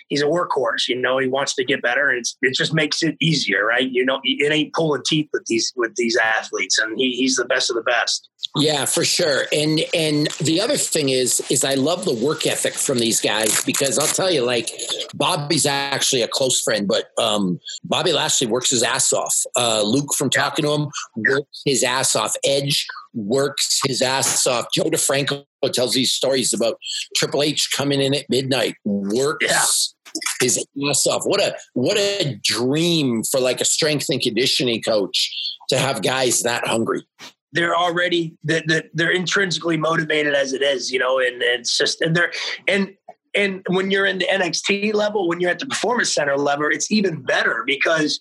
he's 0.10 0.22
a 0.22 0.26
workhorse, 0.26 0.90
you 0.90 0.96
know, 0.96 1.18
he 1.18 1.28
wants 1.28 1.56
to 1.56 1.64
get 1.64 1.82
better 1.82 2.10
and 2.10 2.24
it 2.42 2.54
just 2.54 2.74
makes 2.74 3.02
it 3.02 3.16
easier, 3.22 3.66
right? 3.66 3.90
You 3.90 4.06
know, 4.06 4.20
it 4.24 4.52
ain't 4.52 4.74
pulling 4.74 5.04
teeth 5.06 5.30
with 5.32 5.46
these, 5.46 5.72
with 5.78 5.96
these 5.96 6.18
athletes 6.18 6.78
and 6.78 6.98
he, 7.00 7.14
he's 7.14 7.38
the 7.38 7.46
best 7.46 7.70
of 7.70 7.78
the 7.78 7.82
best. 7.82 8.30
Yeah, 8.56 8.86
for 8.86 9.04
sure. 9.04 9.46
And 9.52 9.82
and 9.94 10.28
the 10.40 10.62
other 10.62 10.78
thing 10.78 11.10
is 11.10 11.44
is 11.50 11.64
I 11.64 11.74
love 11.74 12.06
the 12.06 12.14
work 12.14 12.46
ethic 12.48 12.74
from 12.74 12.98
these 12.98 13.20
guys 13.20 13.64
because 13.66 14.00
I'll 14.00 14.08
tell 14.08 14.32
you, 14.32 14.44
like 14.44 14.70
Bobby's 15.14 15.66
actually 15.66 16.22
a 16.22 16.28
close 16.28 16.62
friend, 16.62 16.88
but 16.88 17.10
um, 17.18 17.60
Bobby 17.84 18.14
Lashley 18.14 18.48
works 18.48 18.70
his 18.70 18.84
ass 18.84 19.12
off. 19.12 19.36
Uh, 19.56 19.82
Luke, 19.84 20.14
from 20.16 20.30
talking 20.30 20.66
to 20.66 20.72
him, 20.72 20.88
works 21.16 21.62
his 21.66 21.84
ass 21.84 22.16
off. 22.16 22.36
Edge 22.44 22.88
works 23.14 23.80
his 23.86 24.02
ass 24.02 24.46
off. 24.46 24.68
Joe 24.74 24.86
DeFranco 24.86 25.46
tells 25.74 25.94
these 25.94 26.12
stories 26.12 26.54
about 26.54 26.76
Triple 27.16 27.44
H 27.44 27.72
coming 27.72 28.02
in 28.02 28.14
at 28.14 28.26
midnight, 28.30 28.76
works. 28.86 29.46
Yeah. 29.46 29.66
His 30.42 30.66
ass 30.90 31.06
off. 31.06 31.24
What 31.26 31.42
a 31.42 31.56
what 31.74 31.98
a 31.98 32.40
dream 32.44 33.24
for 33.24 33.40
like 33.40 33.62
a 33.62 33.66
strength 33.66 34.08
and 34.10 34.22
conditioning 34.22 34.82
coach 34.82 35.32
to 35.70 35.78
have 35.78 36.02
guys 36.02 36.42
that 36.42 36.66
hungry. 36.66 37.04
they're 37.52 37.76
already 37.76 38.36
that 38.44 38.68
that 38.68 38.86
they're 38.94 39.12
intrinsically 39.12 39.78
motivated 39.78 40.34
as 40.34 40.54
it 40.54 40.62
is, 40.62 40.92
you 40.92 41.00
know, 41.00 41.20
and, 41.20 41.42
and 41.42 41.62
it's 41.62 41.78
just 41.78 42.02
and 42.02 42.16
they're 42.16 42.32
and 42.68 42.96
and 43.36 43.64
when 43.70 43.92
you're 43.92 44.06
in 44.06 44.18
the 44.18 44.26
NXT 44.26 44.94
level, 44.94 45.28
when 45.28 45.40
you're 45.40 45.52
at 45.52 45.60
the 45.60 45.66
performance 45.66 46.14
center 46.14 46.38
level, 46.38 46.68
it's 46.72 46.92
even 46.92 47.22
better 47.22 47.64
because 47.66 48.20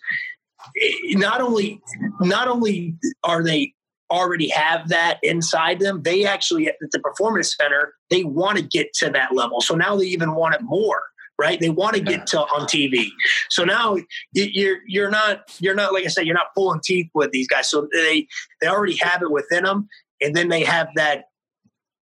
eh, 0.83 0.91
not 1.13 1.41
only 1.41 1.81
not 2.21 2.49
only 2.49 2.95
are 3.25 3.43
they 3.43 3.73
already 4.11 4.49
have 4.49 4.89
that 4.89 5.19
inside 5.23 5.81
them, 5.81 6.03
they 6.03 6.25
actually 6.25 6.69
at 6.69 6.75
the 6.93 6.99
performance 7.01 7.55
center, 7.57 7.95
they 8.11 8.25
want 8.25 8.59
to 8.59 8.65
get 8.65 8.93
to 8.95 9.11
that 9.11 9.35
level. 9.35 9.61
So 9.61 9.75
now 9.75 9.97
they 9.97 10.07
even 10.07 10.35
want 10.35 10.55
it 10.55 10.63
more. 10.63 11.03
Right, 11.39 11.61
they 11.61 11.69
want 11.69 11.95
to 11.97 12.01
get 12.01 12.27
to 12.29 12.41
on 12.41 12.67
TV. 12.67 13.09
So 13.51 13.63
now 13.65 13.97
you- 14.33 14.51
you're 14.55 14.79
you're 14.87 15.11
not 15.11 15.43
you're 15.61 15.75
not 15.75 15.93
like 15.93 16.05
I 16.05 16.09
said 16.09 16.25
you're 16.25 16.35
not 16.35 16.55
pulling 16.55 16.81
teeth 16.83 17.11
with 17.13 17.31
these 17.31 17.47
guys. 17.47 17.69
So 17.69 17.87
they 17.93 18.27
they 18.63 18.69
already 18.69 18.97
have 19.03 19.21
it 19.21 19.31
within 19.31 19.65
them, 19.65 19.87
and 20.23 20.35
then 20.35 20.49
they 20.49 20.65
have 20.65 20.89
that 20.97 21.25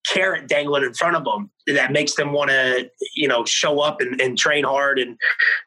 carrot 0.06 0.47
dangling 0.47 0.85
in 0.85 0.94
front 0.94 1.16
of 1.16 1.24
them 1.24 1.51
that 1.66 1.93
makes 1.93 2.15
them 2.15 2.32
want 2.32 2.51
to 2.51 2.91
you 3.15 3.27
know 3.27 3.45
show 3.45 3.81
up 3.81 4.01
and, 4.01 4.20
and 4.20 4.36
train 4.36 4.65
hard 4.65 4.99
and 4.99 5.16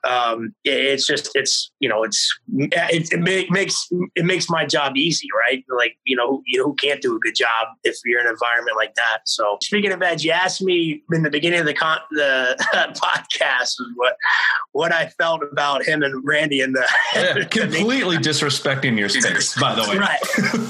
um, 0.03 0.53
it's 0.63 1.07
just 1.07 1.31
it's 1.35 1.71
you 1.79 1.89
know 1.89 2.03
it's 2.03 2.39
it, 2.55 3.11
it, 3.11 3.49
makes 3.49 3.87
it 4.15 4.25
makes 4.25 4.49
my 4.49 4.65
job 4.65 4.95
easy 4.95 5.27
right? 5.37 5.63
Like 5.69 5.97
you 6.05 6.15
know 6.15 6.41
you 6.45 6.63
who 6.63 6.75
can't 6.75 7.01
do 7.01 7.15
a 7.15 7.19
good 7.19 7.35
job 7.35 7.67
if 7.83 7.97
you're 8.05 8.19
in 8.19 8.27
an 8.27 8.31
environment 8.31 8.77
like 8.77 8.95
that? 8.95 9.19
So 9.25 9.57
speaking 9.61 9.91
of 9.91 10.01
Edge 10.01 10.23
you 10.23 10.31
asked 10.31 10.61
me 10.61 11.03
in 11.11 11.23
the 11.23 11.29
beginning 11.29 11.59
of 11.59 11.65
the 11.65 11.73
con- 11.73 11.99
the 12.11 12.55
podcast 12.95 13.75
what 13.95 14.15
what 14.71 14.91
I 14.91 15.07
felt 15.17 15.41
about 15.43 15.83
him 15.83 16.03
and 16.03 16.23
Randy 16.25 16.61
and 16.61 16.75
the 16.75 16.87
yeah, 17.15 17.43
completely 17.49 18.17
disrespecting 18.17 18.97
your 18.97 19.09
space 19.09 19.59
by 19.59 19.73
the 19.73 19.81
way. 19.89 19.97
Right. 19.97 20.19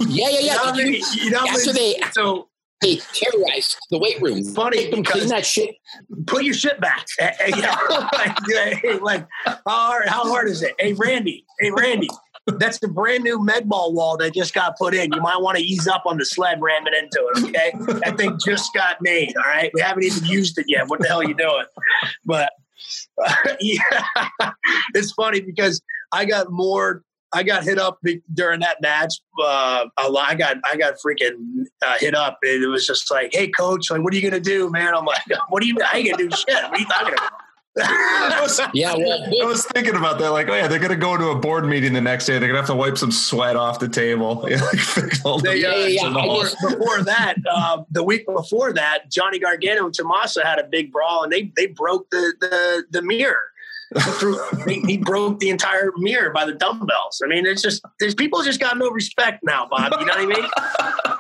Yeah 0.08 0.30
yeah 0.30 0.40
yeah. 0.40 0.76
You 0.76 0.92
know, 0.92 1.08
you 1.14 1.32
know 1.32 1.46
after 1.48 1.74
they 1.74 2.00
so 2.12 2.47
they 2.82 2.98
terrorized 3.14 3.78
the 3.90 3.98
weight 3.98 4.22
room. 4.22 4.44
Funny 4.54 4.92
clean 5.04 5.28
that 5.30 5.46
shit. 5.46 5.76
Put 6.28 6.44
your 6.44 6.54
shit 6.54 6.80
back. 6.80 7.06
like, 7.20 8.38
hey, 8.48 9.00
like 9.00 9.28
how 9.46 9.60
hard, 9.66 10.08
how 10.08 10.28
hard 10.28 10.48
is 10.48 10.62
it? 10.62 10.76
Hey, 10.80 10.94
Randy. 10.94 11.46
Hey, 11.60 11.72
Randy. 11.72 12.10
That's 12.46 12.80
the 12.80 12.88
brand 12.88 13.24
new 13.24 13.44
med 13.44 13.68
ball 13.68 13.94
wall 13.94 14.16
that 14.18 14.34
just 14.34 14.54
got 14.54 14.78
put 14.78 14.94
in. 14.94 15.12
You 15.12 15.22
might 15.22 15.42
want 15.42 15.58
to 15.58 15.64
ease 15.64 15.88
up 15.88 16.04
on 16.06 16.18
the 16.18 16.24
sled 16.24 16.62
ramming 16.62 16.94
into 16.94 17.30
it. 17.36 17.44
Okay, 17.44 18.00
that 18.00 18.18
thing 18.18 18.38
just 18.46 18.74
got 18.74 18.98
made. 19.02 19.36
All 19.36 19.52
right, 19.52 19.70
we 19.74 19.82
haven't 19.82 20.04
even 20.04 20.24
used 20.24 20.58
it 20.58 20.66
yet. 20.70 20.88
What 20.88 21.02
the 21.02 21.08
hell 21.08 21.20
are 21.20 21.28
you 21.28 21.34
doing? 21.34 21.66
But 22.26 22.50
uh, 23.26 23.34
yeah, 23.60 23.82
it's 24.94 25.12
funny 25.12 25.42
because 25.42 25.82
I 26.14 26.24
got 26.24 26.50
more 26.50 27.04
I 27.34 27.44
got 27.44 27.64
hit 27.64 27.78
up 27.78 28.00
during 28.34 28.62
that 28.62 28.82
match. 28.82 29.16
Uh, 29.42 29.86
I 29.98 30.36
got 30.36 30.58
I 30.70 30.78
got 30.78 30.96
freaking 31.06 31.66
uh, 31.86 31.98
hit 32.00 32.16
up. 32.16 32.40
And 32.44 32.64
it 32.64 32.68
was 32.68 32.86
just 32.86 33.12
like, 33.12 33.32
"Hey, 33.34 33.50
coach, 33.50 33.92
like, 33.92 34.02
what 34.02 34.14
are 34.14 34.16
you 34.16 34.30
gonna 34.30 34.42
do, 34.42 34.70
man?" 34.70 34.96
I'm 34.96 35.06
like, 35.06 35.22
"What 35.50 35.64
are 35.64 35.66
you? 35.66 35.78
I 35.86 35.98
ain't 35.98 36.12
gonna 36.12 36.30
do 36.30 36.36
shit. 36.36 36.64
What 36.64 36.74
are 36.74 36.80
you 36.80 36.86
talking 36.86 37.14
about?" 37.14 37.32
yeah, 38.74 38.96
well, 38.96 39.44
I 39.44 39.46
was 39.46 39.66
thinking 39.66 39.96
about 39.96 40.18
that. 40.18 40.30
Like, 40.30 40.50
oh 40.50 40.56
yeah, 40.56 40.68
they're 40.68 40.80
gonna 40.80 40.96
go 40.96 41.16
to 41.16 41.28
a 41.28 41.36
board 41.36 41.68
meeting 41.68 41.94
the 41.94 42.02
next 42.02 42.26
day. 42.26 42.40
They're 42.40 42.48
gonna 42.48 42.60
have 42.60 42.68
to 42.68 42.76
wipe 42.76 42.98
some 42.98 43.12
sweat 43.12 43.56
off 43.56 43.80
the 43.80 43.88
table. 43.88 44.42
they, 44.42 44.56
uh, 44.56 45.54
yeah, 45.54 45.86
yeah, 45.86 46.10
before, 46.10 46.46
before, 46.70 47.04
that, 47.04 47.36
uh, 47.48 47.84
the 47.92 48.02
week 48.02 48.26
before 48.26 48.74
that, 48.74 49.12
Johnny 49.12 49.38
Gargano 49.38 49.86
and 49.86 49.94
Tommaso 49.94 50.44
had 50.44 50.58
a 50.58 50.64
big 50.64 50.92
brawl, 50.92 51.24
and 51.24 51.32
they 51.32 51.52
they 51.56 51.68
broke 51.68 52.10
the 52.10 52.34
the, 52.40 52.86
the 52.90 53.02
mirror 53.04 53.52
he, 54.68 54.82
he, 54.82 54.98
broke 54.98 55.40
the 55.40 55.50
entire 55.50 55.92
mirror 55.98 56.32
by 56.32 56.46
the 56.46 56.54
dumbbells. 56.54 57.22
I 57.24 57.28
mean, 57.28 57.46
it's 57.46 57.62
just 57.62 57.82
there's 58.00 58.16
people 58.16 58.44
just 58.44 58.60
got 58.60 58.78
no 58.78 58.90
respect 58.90 59.44
now, 59.44 59.68
Bob. 59.70 59.94
You 60.00 60.06
know 60.06 60.14
what 60.14 60.20
I 60.20 60.26
mean? 60.26 60.46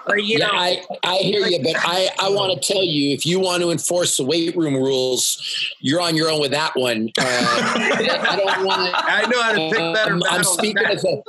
Like, 0.07 0.23
you 0.23 0.39
yeah, 0.39 0.47
know, 0.47 0.51
I, 0.53 0.83
I 1.03 1.15
hear 1.17 1.45
you, 1.47 1.63
but 1.63 1.75
I, 1.77 2.09
I 2.19 2.29
want 2.29 2.61
to 2.61 2.73
tell 2.73 2.83
you 2.83 3.13
if 3.13 3.25
you 3.25 3.39
want 3.39 3.61
to 3.63 3.71
enforce 3.71 4.17
the 4.17 4.25
weight 4.25 4.55
room 4.55 4.75
rules, 4.75 5.73
you're 5.79 6.01
on 6.01 6.15
your 6.15 6.29
own 6.29 6.41
with 6.41 6.51
that 6.51 6.75
one. 6.75 7.09
Uh, 7.17 7.23
I 7.23 8.35
don't 8.37 8.65
want. 8.65 8.91
I 8.95 9.27
know 9.27 9.41
how 9.41 9.51
to 9.53 9.69
pick 9.69 9.93
better. 9.93 10.13
Um, 10.13 10.23
I'm 10.29 10.43
speaking 10.43 10.85
as 10.85 11.05
a. 11.05 11.21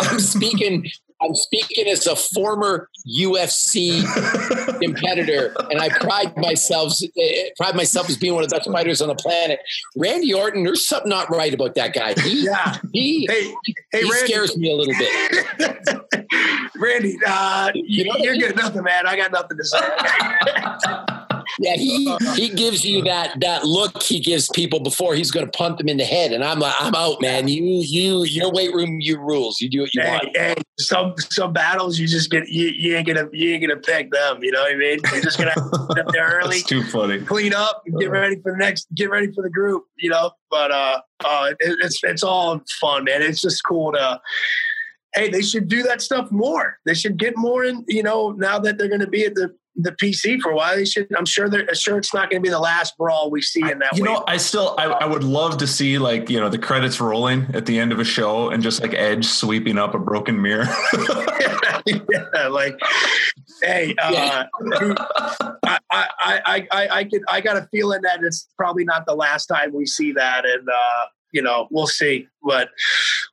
I'm 0.00 0.20
speaking 0.20 0.90
I'm 1.20 1.34
speaking 1.34 1.88
as 1.88 2.06
a 2.06 2.14
former 2.14 2.88
UFC 3.08 4.02
competitor, 4.80 5.54
and 5.70 5.80
I 5.80 5.88
pride 5.88 6.36
myself 6.36 6.92
eh, 7.02 7.48
pride 7.56 7.74
myself 7.74 8.08
as 8.08 8.16
being 8.16 8.34
one 8.34 8.44
of 8.44 8.50
the 8.50 8.56
best 8.56 8.70
fighters 8.70 9.02
on 9.02 9.08
the 9.08 9.14
planet. 9.14 9.60
Randy 9.96 10.32
Orton, 10.32 10.64
there's 10.64 10.86
something 10.86 11.08
not 11.08 11.28
right 11.30 11.52
about 11.52 11.74
that 11.74 11.92
guy. 11.92 12.14
He, 12.20 12.44
yeah. 12.46 12.78
he, 12.92 13.26
hey, 13.28 13.54
hey, 13.92 14.02
he 14.02 14.12
scares 14.12 14.56
me 14.56 14.70
a 14.70 14.76
little 14.76 14.94
bit. 14.94 16.26
Randy, 16.76 17.18
uh, 17.26 17.72
you 17.74 18.04
know 18.04 18.14
you're 18.18 18.36
good. 18.36 18.56
Nothing, 18.56 18.84
man. 18.84 19.06
I 19.06 19.16
got 19.16 19.32
nothing 19.32 19.56
to 19.56 19.64
say. 19.64 21.34
Yeah, 21.58 21.74
he 21.76 22.16
he 22.34 22.48
gives 22.50 22.84
you 22.84 23.02
that 23.04 23.38
that 23.40 23.64
look 23.64 24.02
he 24.02 24.20
gives 24.20 24.48
people 24.50 24.80
before 24.80 25.14
he's 25.14 25.30
going 25.30 25.46
to 25.46 25.52
punt 25.52 25.78
them 25.78 25.88
in 25.88 25.96
the 25.96 26.04
head, 26.04 26.32
and 26.32 26.44
I'm 26.44 26.58
like, 26.58 26.74
I'm 26.78 26.94
out, 26.94 27.20
man. 27.20 27.48
You 27.48 27.62
you 27.62 28.24
your 28.24 28.52
weight 28.52 28.74
room, 28.74 29.00
you 29.00 29.18
rules. 29.18 29.60
You 29.60 29.68
do 29.68 29.80
what 29.80 29.94
you 29.94 30.02
hey, 30.02 30.10
want. 30.10 30.36
Hey, 30.36 30.54
some 30.78 31.14
some 31.18 31.52
battles 31.52 31.98
you 31.98 32.06
just 32.06 32.30
get 32.30 32.48
you, 32.48 32.68
you 32.68 32.96
ain't 32.96 33.06
gonna 33.06 33.28
you 33.32 33.54
ain't 33.54 33.66
gonna 33.66 33.80
pick 33.80 34.10
them. 34.10 34.42
You 34.42 34.52
know 34.52 34.62
what 34.62 34.72
I 34.72 34.76
mean? 34.76 34.98
You're 35.12 35.22
just 35.22 35.38
gonna 35.38 35.54
get 35.94 36.06
up 36.06 36.12
there 36.12 36.26
early. 36.42 36.60
too 36.60 36.82
funny. 36.84 37.20
Clean 37.20 37.54
up, 37.54 37.82
get 37.98 38.10
ready 38.10 38.36
for 38.40 38.52
the 38.52 38.58
next. 38.58 38.86
Get 38.94 39.10
ready 39.10 39.32
for 39.32 39.42
the 39.42 39.50
group. 39.50 39.84
You 39.96 40.10
know, 40.10 40.32
but 40.50 40.70
uh, 40.70 41.00
uh, 41.24 41.50
it, 41.60 41.76
it's 41.82 42.02
it's 42.02 42.22
all 42.22 42.60
fun, 42.80 43.04
man. 43.04 43.22
It's 43.22 43.40
just 43.40 43.64
cool 43.64 43.92
to 43.92 44.20
hey, 45.14 45.28
they 45.30 45.42
should 45.42 45.68
do 45.68 45.82
that 45.82 46.00
stuff 46.00 46.30
more. 46.30 46.78
They 46.84 46.94
should 46.94 47.16
get 47.16 47.36
more 47.36 47.64
in, 47.64 47.84
you 47.88 48.02
know, 48.02 48.30
now 48.32 48.58
that 48.58 48.78
they're 48.78 48.88
going 48.88 49.00
to 49.00 49.08
be 49.08 49.24
at 49.24 49.34
the 49.34 49.54
the 49.78 49.92
PC 49.92 50.40
for 50.40 50.50
a 50.50 50.56
while. 50.56 50.76
They 50.76 50.84
should. 50.84 51.06
I'm 51.16 51.24
sure. 51.24 51.48
They're 51.48 51.72
sure 51.74 51.98
it's 51.98 52.12
not 52.12 52.30
going 52.30 52.42
to 52.42 52.46
be 52.46 52.50
the 52.50 52.58
last 52.58 52.96
brawl 52.98 53.30
we 53.30 53.40
see 53.40 53.62
in 53.62 53.78
that. 53.78 53.96
You 53.96 54.02
know, 54.02 54.24
I 54.26 54.36
still. 54.36 54.74
I, 54.76 54.86
I, 54.86 55.06
would 55.06 55.22
love 55.22 55.58
to 55.58 55.66
see 55.66 55.98
like 55.98 56.28
you 56.28 56.40
know 56.40 56.48
the 56.48 56.58
credits 56.58 57.00
rolling 57.00 57.46
at 57.54 57.64
the 57.66 57.78
end 57.78 57.92
of 57.92 58.00
a 58.00 58.04
show 58.04 58.50
and 58.50 58.62
just 58.62 58.82
like 58.82 58.92
Edge 58.92 59.24
sweeping 59.24 59.78
up 59.78 59.94
a 59.94 59.98
broken 59.98 60.42
mirror. 60.42 60.66
yeah, 61.86 62.48
like, 62.50 62.76
hey, 63.62 63.94
uh, 64.02 64.44
I, 65.64 65.78
I, 65.90 66.08
I, 66.20 66.68
I, 66.72 66.88
I 66.90 67.04
could. 67.04 67.22
I 67.28 67.40
got 67.40 67.56
a 67.56 67.68
feeling 67.70 68.02
that 68.02 68.20
it's 68.22 68.48
probably 68.56 68.84
not 68.84 69.06
the 69.06 69.14
last 69.14 69.46
time 69.46 69.72
we 69.72 69.86
see 69.86 70.12
that, 70.12 70.44
and 70.44 70.68
uh, 70.68 71.06
you 71.32 71.42
know, 71.42 71.68
we'll 71.70 71.86
see. 71.86 72.26
But 72.42 72.70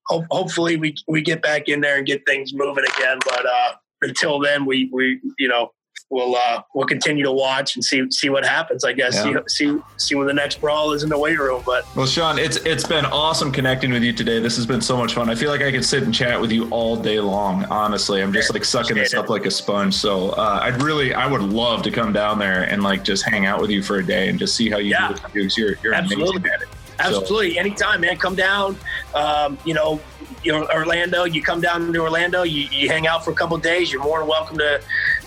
ho- 0.07 0.25
hopefully, 0.29 0.77
we 0.77 0.93
we 1.07 1.23
get 1.23 1.41
back 1.41 1.67
in 1.67 1.81
there 1.81 1.97
and 1.97 2.05
get 2.05 2.23
things 2.27 2.53
moving 2.53 2.85
again. 2.97 3.17
But 3.25 3.47
uh, 3.47 3.73
until 4.03 4.39
then, 4.39 4.65
we 4.65 4.91
we 4.93 5.19
you 5.39 5.47
know 5.47 5.71
we'll 6.09 6.35
uh, 6.35 6.61
we'll 6.73 6.85
continue 6.85 7.23
to 7.23 7.31
watch 7.31 7.75
and 7.75 7.83
see 7.83 8.03
see 8.11 8.29
what 8.29 8.45
happens. 8.45 8.83
I 8.83 8.93
guess 8.93 9.15
yeah. 9.15 9.39
see 9.47 9.73
see 9.75 9.81
see 9.97 10.15
when 10.15 10.27
the 10.27 10.33
next 10.33 10.61
brawl 10.61 10.93
is 10.93 11.03
in 11.03 11.09
the 11.09 11.17
weight 11.17 11.37
room. 11.39 11.63
But 11.65 11.85
well, 11.95 12.05
Sean, 12.05 12.37
it's 12.37 12.57
it's 12.57 12.85
been 12.85 13.05
awesome 13.05 13.51
connecting 13.51 13.91
with 13.91 14.03
you 14.03 14.13
today. 14.13 14.39
This 14.39 14.55
has 14.55 14.65
been 14.65 14.81
so 14.81 14.97
much 14.97 15.13
fun. 15.13 15.29
I 15.29 15.35
feel 15.35 15.49
like 15.49 15.61
I 15.61 15.71
could 15.71 15.85
sit 15.85 16.03
and 16.03 16.13
chat 16.13 16.39
with 16.39 16.51
you 16.51 16.69
all 16.69 16.95
day 16.95 17.19
long. 17.19 17.65
Honestly, 17.65 18.21
I'm 18.21 18.33
just 18.33 18.53
like 18.53 18.65
sucking 18.65 18.95
this 18.95 19.13
up 19.13 19.29
like 19.29 19.45
a 19.45 19.51
sponge. 19.51 19.93
So 19.93 20.29
uh, 20.31 20.59
I'd 20.61 20.81
really 20.81 21.13
I 21.13 21.27
would 21.27 21.41
love 21.41 21.81
to 21.83 21.91
come 21.91 22.13
down 22.13 22.39
there 22.39 22.63
and 22.63 22.83
like 22.83 23.03
just 23.03 23.27
hang 23.27 23.45
out 23.45 23.61
with 23.61 23.69
you 23.69 23.81
for 23.81 23.97
a 23.97 24.05
day 24.05 24.29
and 24.29 24.39
just 24.39 24.55
see 24.55 24.69
how 24.69 24.77
you 24.77 24.91
yeah. 24.91 25.13
do 25.33 25.39
it. 25.41 25.57
You're 25.57 25.75
you're 25.83 25.93
Absolutely. 25.93 26.37
amazing 26.37 26.51
at 26.53 26.61
it. 26.61 26.69
Absolutely, 26.99 27.55
so. 27.55 27.59
anytime, 27.59 28.01
man. 28.01 28.17
Come 28.17 28.35
down. 28.35 28.77
Um, 29.13 29.57
you 29.65 29.73
know, 29.73 29.99
you 30.43 30.51
know, 30.51 30.67
Orlando. 30.73 31.25
You 31.25 31.41
come 31.41 31.61
down 31.61 31.91
to 31.91 31.99
Orlando. 31.99 32.43
You, 32.43 32.67
you 32.71 32.89
hang 32.89 33.07
out 33.07 33.25
for 33.25 33.31
a 33.31 33.35
couple 33.35 33.57
days. 33.57 33.91
You're 33.91 34.03
more 34.03 34.19
than 34.19 34.27
welcome 34.27 34.57
to 34.59 34.81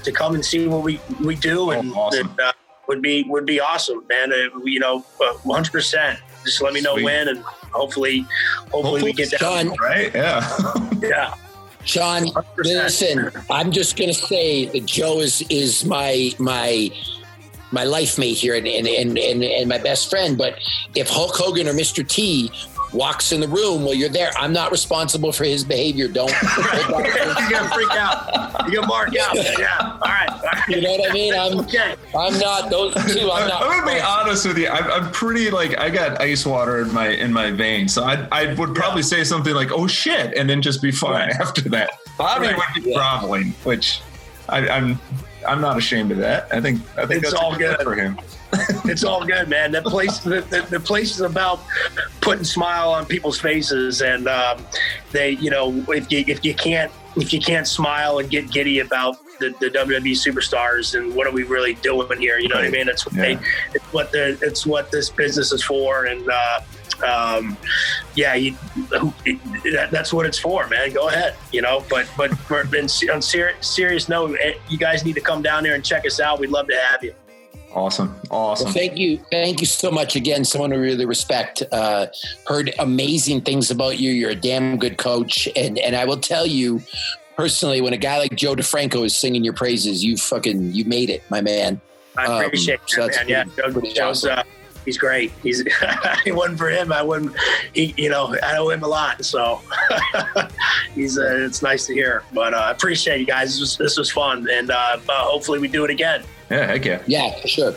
to 0.09 0.17
come 0.17 0.35
and 0.35 0.45
see 0.45 0.67
what 0.67 0.83
we 0.83 1.01
we 1.21 1.37
do, 1.37 1.71
and 1.71 1.93
oh, 1.93 2.01
awesome. 2.01 2.31
it, 2.39 2.41
uh, 2.41 2.53
would 2.89 3.03
be 3.03 3.25
would 3.25 3.47
be 3.47 3.61
awesome, 3.61 4.05
man. 4.09 4.33
Uh, 4.33 4.59
you 4.65 4.81
know, 4.81 5.05
uh, 5.23 5.33
one 5.45 5.57
hundred 5.57 5.73
percent. 5.73 6.19
Just 6.45 6.63
let 6.63 6.73
me 6.73 6.81
know 6.81 6.95
Sweet. 6.95 7.05
when, 7.05 7.29
and 7.29 7.39
hopefully, 7.41 8.27
hopefully, 8.71 8.83
hopefully 8.83 9.03
we 9.03 9.13
get 9.13 9.31
done. 9.33 9.75
Right? 9.81 10.15
Yeah. 10.15 10.49
yeah. 11.03 11.35
Sean, 11.85 12.27
100%. 12.27 12.45
listen. 12.65 13.31
I'm 13.51 13.71
just 13.73 13.97
gonna 13.97 14.15
say 14.15 14.67
that 14.67 14.87
Joe 14.87 15.21
is 15.21 15.43
is 15.49 15.85
my 15.85 16.33
my 16.39 16.91
my 17.71 17.85
life 17.85 18.19
mate 18.19 18.37
here 18.37 18.55
and, 18.55 18.67
and, 18.67 18.87
and, 18.87 19.19
and, 19.19 19.45
and 19.45 19.69
my 19.69 19.79
best 19.79 20.09
friend. 20.09 20.39
But 20.39 20.59
if 20.95 21.09
Hulk 21.09 21.37
Hogan 21.37 21.69
or 21.69 21.75
Mr. 21.75 22.07
T 22.07 22.51
walks 22.93 23.33
in 23.33 23.41
the 23.41 23.49
room 23.49 23.85
while 23.85 23.95
you're 23.95 24.09
there, 24.09 24.31
I'm 24.37 24.53
not 24.53 24.71
responsible 24.71 25.33
for 25.33 25.45
his 25.45 25.65
behavior. 25.65 26.09
Don't. 26.09 26.31
you're 26.59 27.51
gonna 27.51 27.71
freak 27.71 27.91
out. 27.93 28.67
You're 28.67 28.81
gonna 28.81 28.87
mark 28.87 29.17
out. 29.17 29.37
Yeah. 29.37 29.77
All 29.81 29.99
right. 30.01 30.31
All 30.31 30.39
right. 30.43 30.69
You 30.69 30.81
know 30.81 30.91
what 30.93 31.11
I 31.11 31.13
mean? 31.13 31.35
I'm. 31.35 31.61
Okay. 31.61 31.95
I'm 32.17 32.39
not 32.39 32.71
those 32.71 32.95
two. 33.13 33.31
I'm 33.31 33.49
not. 33.49 33.63
I'm 33.63 33.81
gonna 33.81 33.95
be 33.95 34.01
honest 34.01 34.47
with 34.47 34.59
you. 34.59 34.69
I'm, 34.69 34.91
I'm, 34.91 35.13
pretty 35.13 35.51
like 35.51 35.79
I 35.79 35.91
got 35.91 36.21
ice 36.21 36.47
water 36.47 36.81
in 36.81 36.93
my 36.93 37.09
in 37.09 37.33
my 37.33 37.51
veins, 37.51 37.93
so 37.93 38.05
I 38.05 38.27
I 38.33 38.55
would 38.55 38.75
probably 38.75 39.03
yeah. 39.03 39.07
say 39.07 39.25
something 39.25 39.55
like 39.55 39.71
"Oh 39.73 39.87
shit," 39.87 40.37
and 40.37 40.49
then 40.49 40.63
just 40.63 40.83
be 40.83 40.91
fine 40.91 41.29
right. 41.29 41.31
after 41.41 41.63
that. 41.71 41.91
Bobby 42.17 42.47
right. 42.47 42.57
would 42.57 42.85
be 42.85 42.91
yeah. 42.91 42.97
groveling, 42.97 43.51
which 43.65 44.01
I, 44.49 44.69
I'm 44.69 44.99
I'm 45.47 45.61
not 45.61 45.77
ashamed 45.77 46.13
of 46.13 46.19
that. 46.19 46.49
I 46.53 46.61
think 46.61 46.81
I 46.97 47.07
think 47.07 47.23
it's 47.23 47.35
all 47.35 47.57
good 47.57 47.81
for 47.83 47.95
him. 47.95 48.19
it's 48.85 49.05
all 49.05 49.25
good, 49.27 49.49
man. 49.49 49.73
The 49.73 49.83
place 49.83 50.19
the, 50.21 50.41
the, 50.41 50.67
the, 50.71 50.81
place 50.81 51.11
is 51.11 51.21
about 51.21 51.61
putting 52.21 52.45
smile 52.45 52.91
on 52.91 53.05
people's 53.05 53.39
faces, 53.39 54.01
and 54.01 54.27
um, 54.27 54.65
they, 55.13 55.31
you 55.31 55.51
know, 55.51 55.85
if 55.89 56.11
you 56.11 56.25
if 56.27 56.45
you 56.45 56.55
can't 56.55 56.91
if 57.17 57.33
you 57.33 57.41
can't 57.41 57.67
smile 57.67 58.19
and 58.19 58.31
get 58.31 58.51
giddy 58.51 58.79
about 58.79 59.19
the, 59.39 59.51
the 59.61 59.71
WWE 59.71 60.13
superstars 60.13 60.99
and 60.99 61.15
what 61.15 61.27
are 61.27 61.31
we 61.31 61.43
really 61.43 61.75
doing 61.75 62.21
here? 62.21 62.39
You 62.39 62.49
know 62.49 62.57
what 62.57 62.65
I 62.65 62.71
mean? 62.71 62.89
It's 62.89 63.05
what 63.05 63.15
yeah. 63.15 63.23
they, 63.23 63.39
it's 63.75 63.93
what 63.93 64.13
the 64.13 64.39
it's 64.41 64.67
what 64.67 64.91
this 64.91 65.11
business 65.11 65.53
is 65.53 65.63
for, 65.63 66.07
and 66.07 66.29
uh, 66.31 66.61
um, 67.07 67.57
yeah, 68.15 68.35
you, 68.35 68.57
that, 68.91 69.89
that's 69.91 70.13
what 70.13 70.27
it's 70.27 70.39
for, 70.39 70.67
man. 70.69 70.93
Go 70.93 71.09
ahead, 71.09 71.35
you 71.53 71.63
know. 71.63 71.85
But 71.89 72.09
but 72.17 72.37
for, 72.39 72.61
on 72.61 73.23
ser- 73.23 73.55
serious 73.61 74.09
note, 74.09 74.39
eh, 74.41 74.55
you 74.69 74.79
guys 74.79 75.05
need 75.05 75.15
to 75.15 75.21
come 75.21 75.43
down 75.43 75.63
there 75.63 75.75
and 75.75 75.85
check 75.85 76.07
us 76.07 76.19
out. 76.19 76.41
We'd 76.41 76.51
love 76.51 76.67
to 76.69 76.77
have 76.91 77.05
you. 77.05 77.15
Awesome, 77.75 78.19
awesome. 78.31 78.67
Well, 78.67 78.75
thank 78.75 78.97
you, 78.97 79.19
thank 79.31 79.61
you 79.61 79.67
so 79.67 79.91
much 79.91 80.17
again. 80.17 80.45
Someone 80.45 80.71
to 80.71 80.77
really 80.77 81.05
respect. 81.05 81.63
Uh, 81.71 82.07
heard 82.47 82.73
amazing 82.79 83.43
things 83.43 83.71
about 83.71 83.99
you. 83.99 84.11
You're 84.11 84.31
a 84.31 84.35
damn 84.35 84.79
good 84.79 84.97
coach, 84.97 85.49
and 85.55 85.79
and 85.79 85.95
I 85.95 86.05
will 86.07 86.17
tell 86.17 86.47
you, 86.47 86.81
personally, 87.37 87.81
when 87.81 87.93
a 87.93 87.99
guy 87.99 88.19
like 88.19 88.35
Joe 88.35 88.55
DeFranco 88.55 89.05
is 89.05 89.15
singing 89.15 89.45
your 89.45 89.53
praises, 89.53 90.03
you 90.03 90.17
fucking 90.17 90.73
you 90.73 90.87
made 90.87 91.11
it, 91.11 91.23
my 91.31 91.41
man. 91.41 91.81
I 92.17 92.45
appreciate 92.45 92.81
um, 92.81 92.89
so 92.89 93.07
that, 93.07 93.29
man. 93.29 93.29
yeah, 93.29 93.71
Joe, 93.71 93.81
Joe's 93.81 94.25
awesome. 94.25 94.39
uh, 94.39 94.43
he's 94.85 94.99
great. 94.99 95.31
He's 95.43 95.61
it 96.27 96.35
wasn't 96.35 96.59
for 96.59 96.71
him. 96.71 96.91
I 96.91 97.03
wouldn't. 97.03 97.37
He, 97.75 97.95
you 97.97 98.09
know, 98.09 98.35
I 98.43 98.57
owe 98.57 98.71
him 98.71 98.83
a 98.83 98.89
lot. 98.89 99.25
So 99.25 99.61
he's. 100.95 101.19
Uh, 101.19 101.45
it's 101.47 101.63
nice 101.63 101.87
to 101.87 101.93
hear. 101.95 102.23
But 102.33 102.55
I 102.55 102.69
uh, 102.69 102.71
appreciate 102.71 103.21
you 103.21 103.27
guys. 103.27 103.51
This 103.51 103.61
was, 103.61 103.77
this 103.77 103.99
was 103.99 104.11
fun, 104.11 104.49
and 104.51 104.71
uh, 104.71 104.99
hopefully 105.09 105.59
we 105.59 105.69
do 105.69 105.85
it 105.85 105.91
again. 105.91 106.25
Yeah, 106.51 106.67
heck 106.67 106.85
yeah. 106.85 107.03
Yeah, 107.07 107.41
for 107.41 107.49
sure. 107.49 107.75